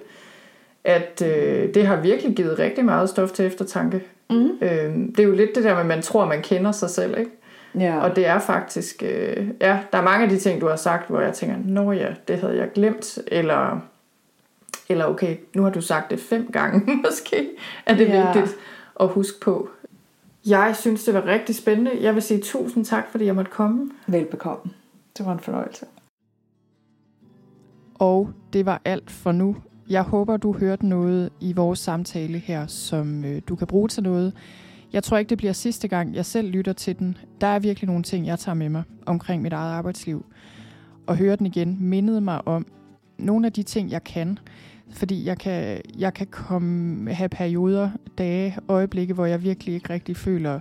at 0.84 1.22
øh, 1.26 1.74
det 1.74 1.86
har 1.86 1.96
virkelig 2.00 2.36
givet 2.36 2.58
rigtig 2.58 2.84
meget 2.84 3.08
stof 3.08 3.30
til 3.32 3.44
eftertanke. 3.46 4.04
Mm. 4.30 4.50
Øh, 4.62 4.94
det 5.08 5.18
er 5.18 5.24
jo 5.24 5.32
lidt 5.32 5.54
det 5.54 5.64
der 5.64 5.72
med, 5.72 5.80
at 5.80 5.86
man 5.86 6.02
tror, 6.02 6.26
man 6.26 6.42
kender 6.42 6.72
sig 6.72 6.90
selv, 6.90 7.18
ikke? 7.18 7.30
ja. 7.74 8.00
Og 8.00 8.16
det 8.16 8.26
er 8.26 8.38
faktisk, 8.38 9.02
øh, 9.02 9.48
ja, 9.60 9.78
der 9.92 9.98
er 9.98 10.02
mange 10.02 10.24
af 10.24 10.30
de 10.30 10.38
ting, 10.38 10.60
du 10.60 10.68
har 10.68 10.76
sagt, 10.76 11.08
hvor 11.08 11.20
jeg 11.20 11.32
tænker, 11.32 11.56
nå 11.64 11.92
ja, 11.92 12.08
det 12.28 12.38
havde 12.38 12.56
jeg 12.56 12.70
glemt, 12.74 13.18
eller, 13.26 13.80
eller 14.88 15.04
okay, 15.06 15.36
nu 15.54 15.62
har 15.62 15.70
du 15.70 15.80
sagt 15.80 16.10
det 16.10 16.20
fem 16.20 16.48
gange, 16.52 16.94
måske 17.06 17.50
er 17.86 17.94
det 17.96 18.08
Ja. 18.08 18.24
vigtigt 18.32 18.56
at 19.00 19.08
huske 19.08 19.40
på. 19.40 19.68
Jeg 20.46 20.76
synes, 20.76 21.04
det 21.04 21.14
var 21.14 21.26
rigtig 21.26 21.54
spændende. 21.54 21.90
Jeg 22.00 22.14
vil 22.14 22.22
sige 22.22 22.40
tusind 22.40 22.84
tak, 22.84 23.04
fordi 23.10 23.24
jeg 23.24 23.34
måtte 23.34 23.50
komme. 23.50 23.90
Velbekomme. 24.06 24.72
Det 25.18 25.26
var 25.26 25.32
en 25.32 25.40
fornøjelse. 25.40 25.86
Og 27.94 28.30
det 28.52 28.66
var 28.66 28.80
alt 28.84 29.10
for 29.10 29.32
nu. 29.32 29.56
Jeg 29.88 30.02
håber, 30.02 30.36
du 30.36 30.52
hørte 30.52 30.86
noget 30.86 31.30
i 31.40 31.52
vores 31.52 31.78
samtale 31.78 32.38
her, 32.38 32.66
som 32.66 33.24
øh, 33.24 33.42
du 33.48 33.56
kan 33.56 33.66
bruge 33.66 33.88
til 33.88 34.02
noget. 34.02 34.32
Jeg 34.92 35.02
tror 35.02 35.18
ikke, 35.18 35.30
det 35.30 35.38
bliver 35.38 35.52
sidste 35.52 35.88
gang, 35.88 36.14
jeg 36.14 36.26
selv 36.26 36.50
lytter 36.50 36.72
til 36.72 36.98
den. 36.98 37.16
Der 37.40 37.46
er 37.46 37.58
virkelig 37.58 37.86
nogle 37.86 38.02
ting, 38.02 38.26
jeg 38.26 38.38
tager 38.38 38.54
med 38.54 38.68
mig 38.68 38.82
omkring 39.06 39.42
mit 39.42 39.52
eget 39.52 39.72
arbejdsliv. 39.72 40.26
Og 41.06 41.16
høre 41.16 41.36
den 41.36 41.46
igen 41.46 41.76
mindede 41.80 42.20
mig 42.20 42.48
om 42.48 42.66
nogle 43.18 43.46
af 43.46 43.52
de 43.52 43.62
ting, 43.62 43.90
jeg 43.90 44.04
kan. 44.04 44.38
Fordi 44.90 45.26
jeg 45.26 45.38
kan, 45.38 45.80
jeg 45.98 46.14
kan 46.14 46.26
komme, 46.26 47.12
have 47.14 47.28
perioder, 47.28 47.90
dage, 48.18 48.56
øjeblikke, 48.68 49.14
hvor 49.14 49.26
jeg 49.26 49.42
virkelig 49.42 49.74
ikke 49.74 49.90
rigtig 49.90 50.16
føler, 50.16 50.60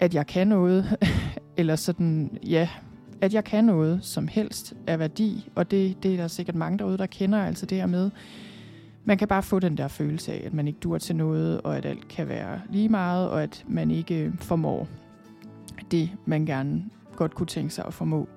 at 0.00 0.14
jeg 0.14 0.26
kan 0.26 0.48
noget. 0.48 0.96
Eller 1.56 1.76
sådan, 1.76 2.38
ja, 2.46 2.68
at 3.20 3.34
jeg 3.34 3.44
kan 3.44 3.64
noget 3.64 4.04
som 4.04 4.28
helst 4.28 4.74
af 4.86 4.98
værdi, 4.98 5.50
og 5.54 5.70
det, 5.70 6.02
det 6.02 6.12
er 6.12 6.16
der 6.16 6.28
sikkert 6.28 6.54
mange 6.54 6.78
derude, 6.78 6.98
der 6.98 7.06
kender, 7.06 7.38
altså 7.38 7.66
det 7.66 7.78
her 7.78 7.86
med, 7.86 8.10
man 9.04 9.18
kan 9.18 9.28
bare 9.28 9.42
få 9.42 9.58
den 9.58 9.76
der 9.76 9.88
følelse 9.88 10.32
af, 10.32 10.42
at 10.46 10.54
man 10.54 10.68
ikke 10.68 10.80
dur 10.80 10.98
til 10.98 11.16
noget, 11.16 11.60
og 11.60 11.76
at 11.76 11.86
alt 11.86 12.08
kan 12.08 12.28
være 12.28 12.60
lige 12.70 12.88
meget, 12.88 13.28
og 13.28 13.42
at 13.42 13.64
man 13.68 13.90
ikke 13.90 14.24
øh, 14.24 14.38
formår 14.38 14.88
det, 15.90 16.10
man 16.26 16.46
gerne 16.46 16.84
godt 17.16 17.34
kunne 17.34 17.46
tænke 17.46 17.74
sig 17.74 17.84
at 17.86 17.94
formå. 17.94 18.28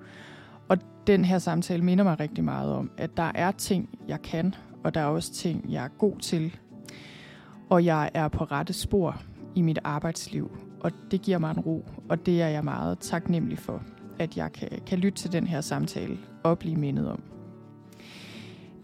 Og 0.69 0.77
den 1.07 1.25
her 1.25 1.39
samtale 1.39 1.83
minder 1.83 2.03
mig 2.03 2.19
rigtig 2.19 2.43
meget 2.43 2.71
om, 2.71 2.91
at 2.97 3.17
der 3.17 3.31
er 3.35 3.51
ting, 3.51 3.89
jeg 4.07 4.21
kan, 4.21 4.55
og 4.83 4.93
der 4.93 5.01
er 5.01 5.05
også 5.05 5.33
ting, 5.33 5.71
jeg 5.71 5.83
er 5.83 5.89
god 5.97 6.17
til, 6.17 6.55
og 7.69 7.85
jeg 7.85 8.11
er 8.13 8.27
på 8.27 8.43
rette 8.43 8.73
spor 8.73 9.21
i 9.55 9.61
mit 9.61 9.79
arbejdsliv, 9.83 10.51
og 10.79 10.91
det 11.11 11.21
giver 11.21 11.37
mig 11.37 11.51
en 11.51 11.59
ro, 11.59 11.85
og 12.09 12.25
det 12.25 12.41
er 12.41 12.47
jeg 12.47 12.63
meget 12.63 12.99
taknemmelig 12.99 13.59
for 13.59 13.83
at 14.21 14.37
jeg 14.37 14.53
kan, 14.53 14.69
kan 14.87 14.97
lytte 14.97 15.17
til 15.17 15.31
den 15.31 15.47
her 15.47 15.61
samtale 15.61 16.17
og 16.43 16.59
blive 16.59 16.75
mindet 16.75 17.09
om. 17.09 17.23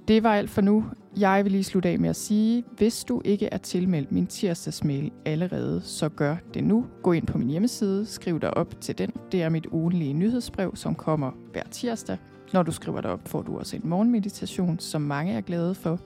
Det 0.07 0.23
var 0.23 0.33
alt 0.35 0.49
for 0.49 0.61
nu. 0.61 0.85
Jeg 1.17 1.43
vil 1.43 1.51
lige 1.51 1.63
slutte 1.63 1.89
af 1.89 1.99
med 1.99 2.09
at 2.09 2.15
sige, 2.15 2.63
hvis 2.77 3.03
du 3.03 3.21
ikke 3.25 3.45
er 3.51 3.57
tilmeldt 3.57 4.11
min 4.11 4.27
tirsdagsmail 4.27 5.11
allerede, 5.25 5.81
så 5.81 6.09
gør 6.09 6.35
det 6.53 6.63
nu. 6.63 6.85
Gå 7.03 7.11
ind 7.11 7.27
på 7.27 7.37
min 7.37 7.47
hjemmeside, 7.47 8.05
skriv 8.05 8.39
dig 8.39 8.57
op 8.57 8.81
til 8.81 8.97
den. 8.97 9.11
Det 9.31 9.43
er 9.43 9.49
mit 9.49 9.65
ugenlige 9.65 10.13
nyhedsbrev, 10.13 10.75
som 10.75 10.95
kommer 10.95 11.31
hver 11.51 11.63
tirsdag. 11.71 12.17
Når 12.53 12.63
du 12.63 12.71
skriver 12.71 13.01
dig 13.01 13.11
op, 13.11 13.27
får 13.27 13.41
du 13.41 13.57
også 13.57 13.75
en 13.75 13.81
morgenmeditation, 13.85 14.79
som 14.79 15.01
mange 15.01 15.33
er 15.33 15.41
glade 15.41 15.75
for. 15.75 15.99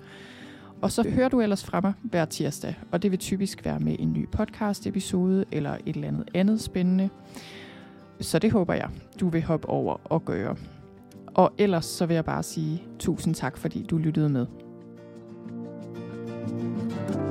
Og 0.82 0.92
så 0.92 1.10
hører 1.10 1.30
du 1.30 1.42
ellers 1.42 1.64
fra 1.64 1.82
mig 1.82 1.94
hver 2.02 2.26
tirsdag, 2.26 2.76
og 2.92 3.04
det 3.04 3.12
vil 3.12 3.20
typisk 3.20 3.66
være 3.66 3.80
med 3.80 3.96
en 4.00 4.14
ny 4.14 4.28
podcast-episode 4.32 5.46
eller 5.52 5.78
et 5.86 5.96
eller 5.96 6.08
andet 6.08 6.30
andet 6.34 6.62
spændende. 6.62 7.10
Så 8.22 8.40
det 8.40 8.52
håber 8.52 8.74
jeg, 8.74 8.90
du 9.20 9.30
vil 9.30 9.44
hoppe 9.44 9.70
over 9.70 9.98
og 10.04 10.26
gøre. 10.26 10.56
Og 11.28 11.54
ellers 11.58 11.86
så 11.86 12.06
vil 12.06 12.14
jeg 12.14 12.26
bare 12.26 12.44
sige 12.44 12.84
tusind 13.00 13.36
tak, 13.36 13.58
fordi 13.58 13.86
du 13.90 13.98
lyttede 13.98 14.30
med. 14.30 14.46
thank 16.42 17.16
you 17.16 17.31